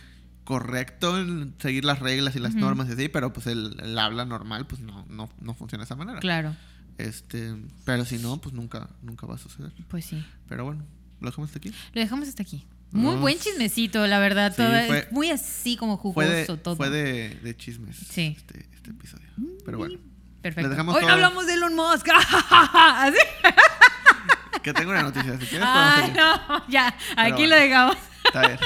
correcto 0.44 1.18
en 1.20 1.54
seguir 1.60 1.86
las 1.86 2.00
reglas 2.00 2.36
y 2.36 2.40
las 2.40 2.56
normas 2.56 2.90
y 2.90 2.94
así, 2.94 3.08
pero 3.10 3.32
pues 3.32 3.48
el, 3.48 3.78
el 3.82 3.98
habla 3.98 4.26
normal 4.26 4.66
pues 4.68 4.82
no, 4.82 5.06
no, 5.10 5.30
no 5.40 5.54
funciona 5.54 5.84
de 5.84 5.86
esa 5.86 5.96
manera. 5.96 6.20
Claro, 6.20 6.56
Este, 6.98 7.56
pero 7.86 8.06
si 8.06 8.18
no, 8.18 8.42
pues 8.42 8.54
nunca, 8.54 8.90
nunca 9.02 9.28
va 9.28 9.36
a 9.36 9.38
suceder. 9.38 9.72
pues 9.88 10.06
sí. 10.06 10.24
Pero 10.50 10.66
bueno, 10.66 10.84
lo 11.20 11.30
dejamos 11.30 11.50
hasta 11.50 11.60
aquí. 11.60 11.72
Lo 11.94 12.02
dejamos 12.02 12.28
hasta 12.28 12.44
aquí. 12.44 12.66
Muy 12.92 13.16
buen 13.16 13.38
chismecito, 13.40 14.06
la 14.08 14.20
verdad. 14.20 14.52
Sí, 14.52 14.58
todo- 14.58 14.86
fue- 14.88 15.08
muy 15.12 15.30
así 15.30 15.78
como 15.78 15.96
jugoso 15.96 16.28
Fue 16.28 16.36
de, 16.36 16.46
todo. 16.58 16.76
fue 16.76 16.90
de, 16.90 17.30
de 17.42 17.56
chismes 17.56 17.96
Sí. 17.96 18.36
este, 18.38 18.68
este 18.74 18.90
episodio. 18.90 19.28
Pero 19.64 19.78
bueno, 19.78 19.98
Perfecto. 20.42 20.70
dejamos 20.70 20.96
Hoy 20.96 21.02
todo- 21.04 21.12
hablamos 21.12 21.46
de 21.48 21.54
Elon 21.54 21.76
Musk. 21.76 22.08
Que 24.64 24.74
tengo 24.74 24.92
una 24.92 25.02
noticia. 25.04 25.40
Si 25.40 25.46
quieres, 25.48 25.62
Ay, 25.72 26.02
seguir. 26.08 26.18
no, 26.22 26.68
ya, 26.68 26.88
aquí 27.18 27.32
bueno. 27.32 27.48
lo 27.48 27.56
dejamos. 27.56 27.98
Está 28.26 28.48
bien. 28.48 28.60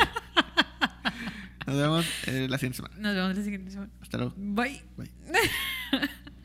Nos 1.65 1.77
vemos 1.77 2.06
eh, 2.27 2.48
la 2.49 2.57
siguiente 2.57 2.77
semana. 2.77 2.95
Nos 2.98 3.15
vemos 3.15 3.38
la 3.38 3.44
siguiente 3.44 3.72
semana. 3.72 3.91
Hasta 4.02 4.18
luego. 4.18 4.34
Bye. 4.38 4.84
Bye. 4.98 5.11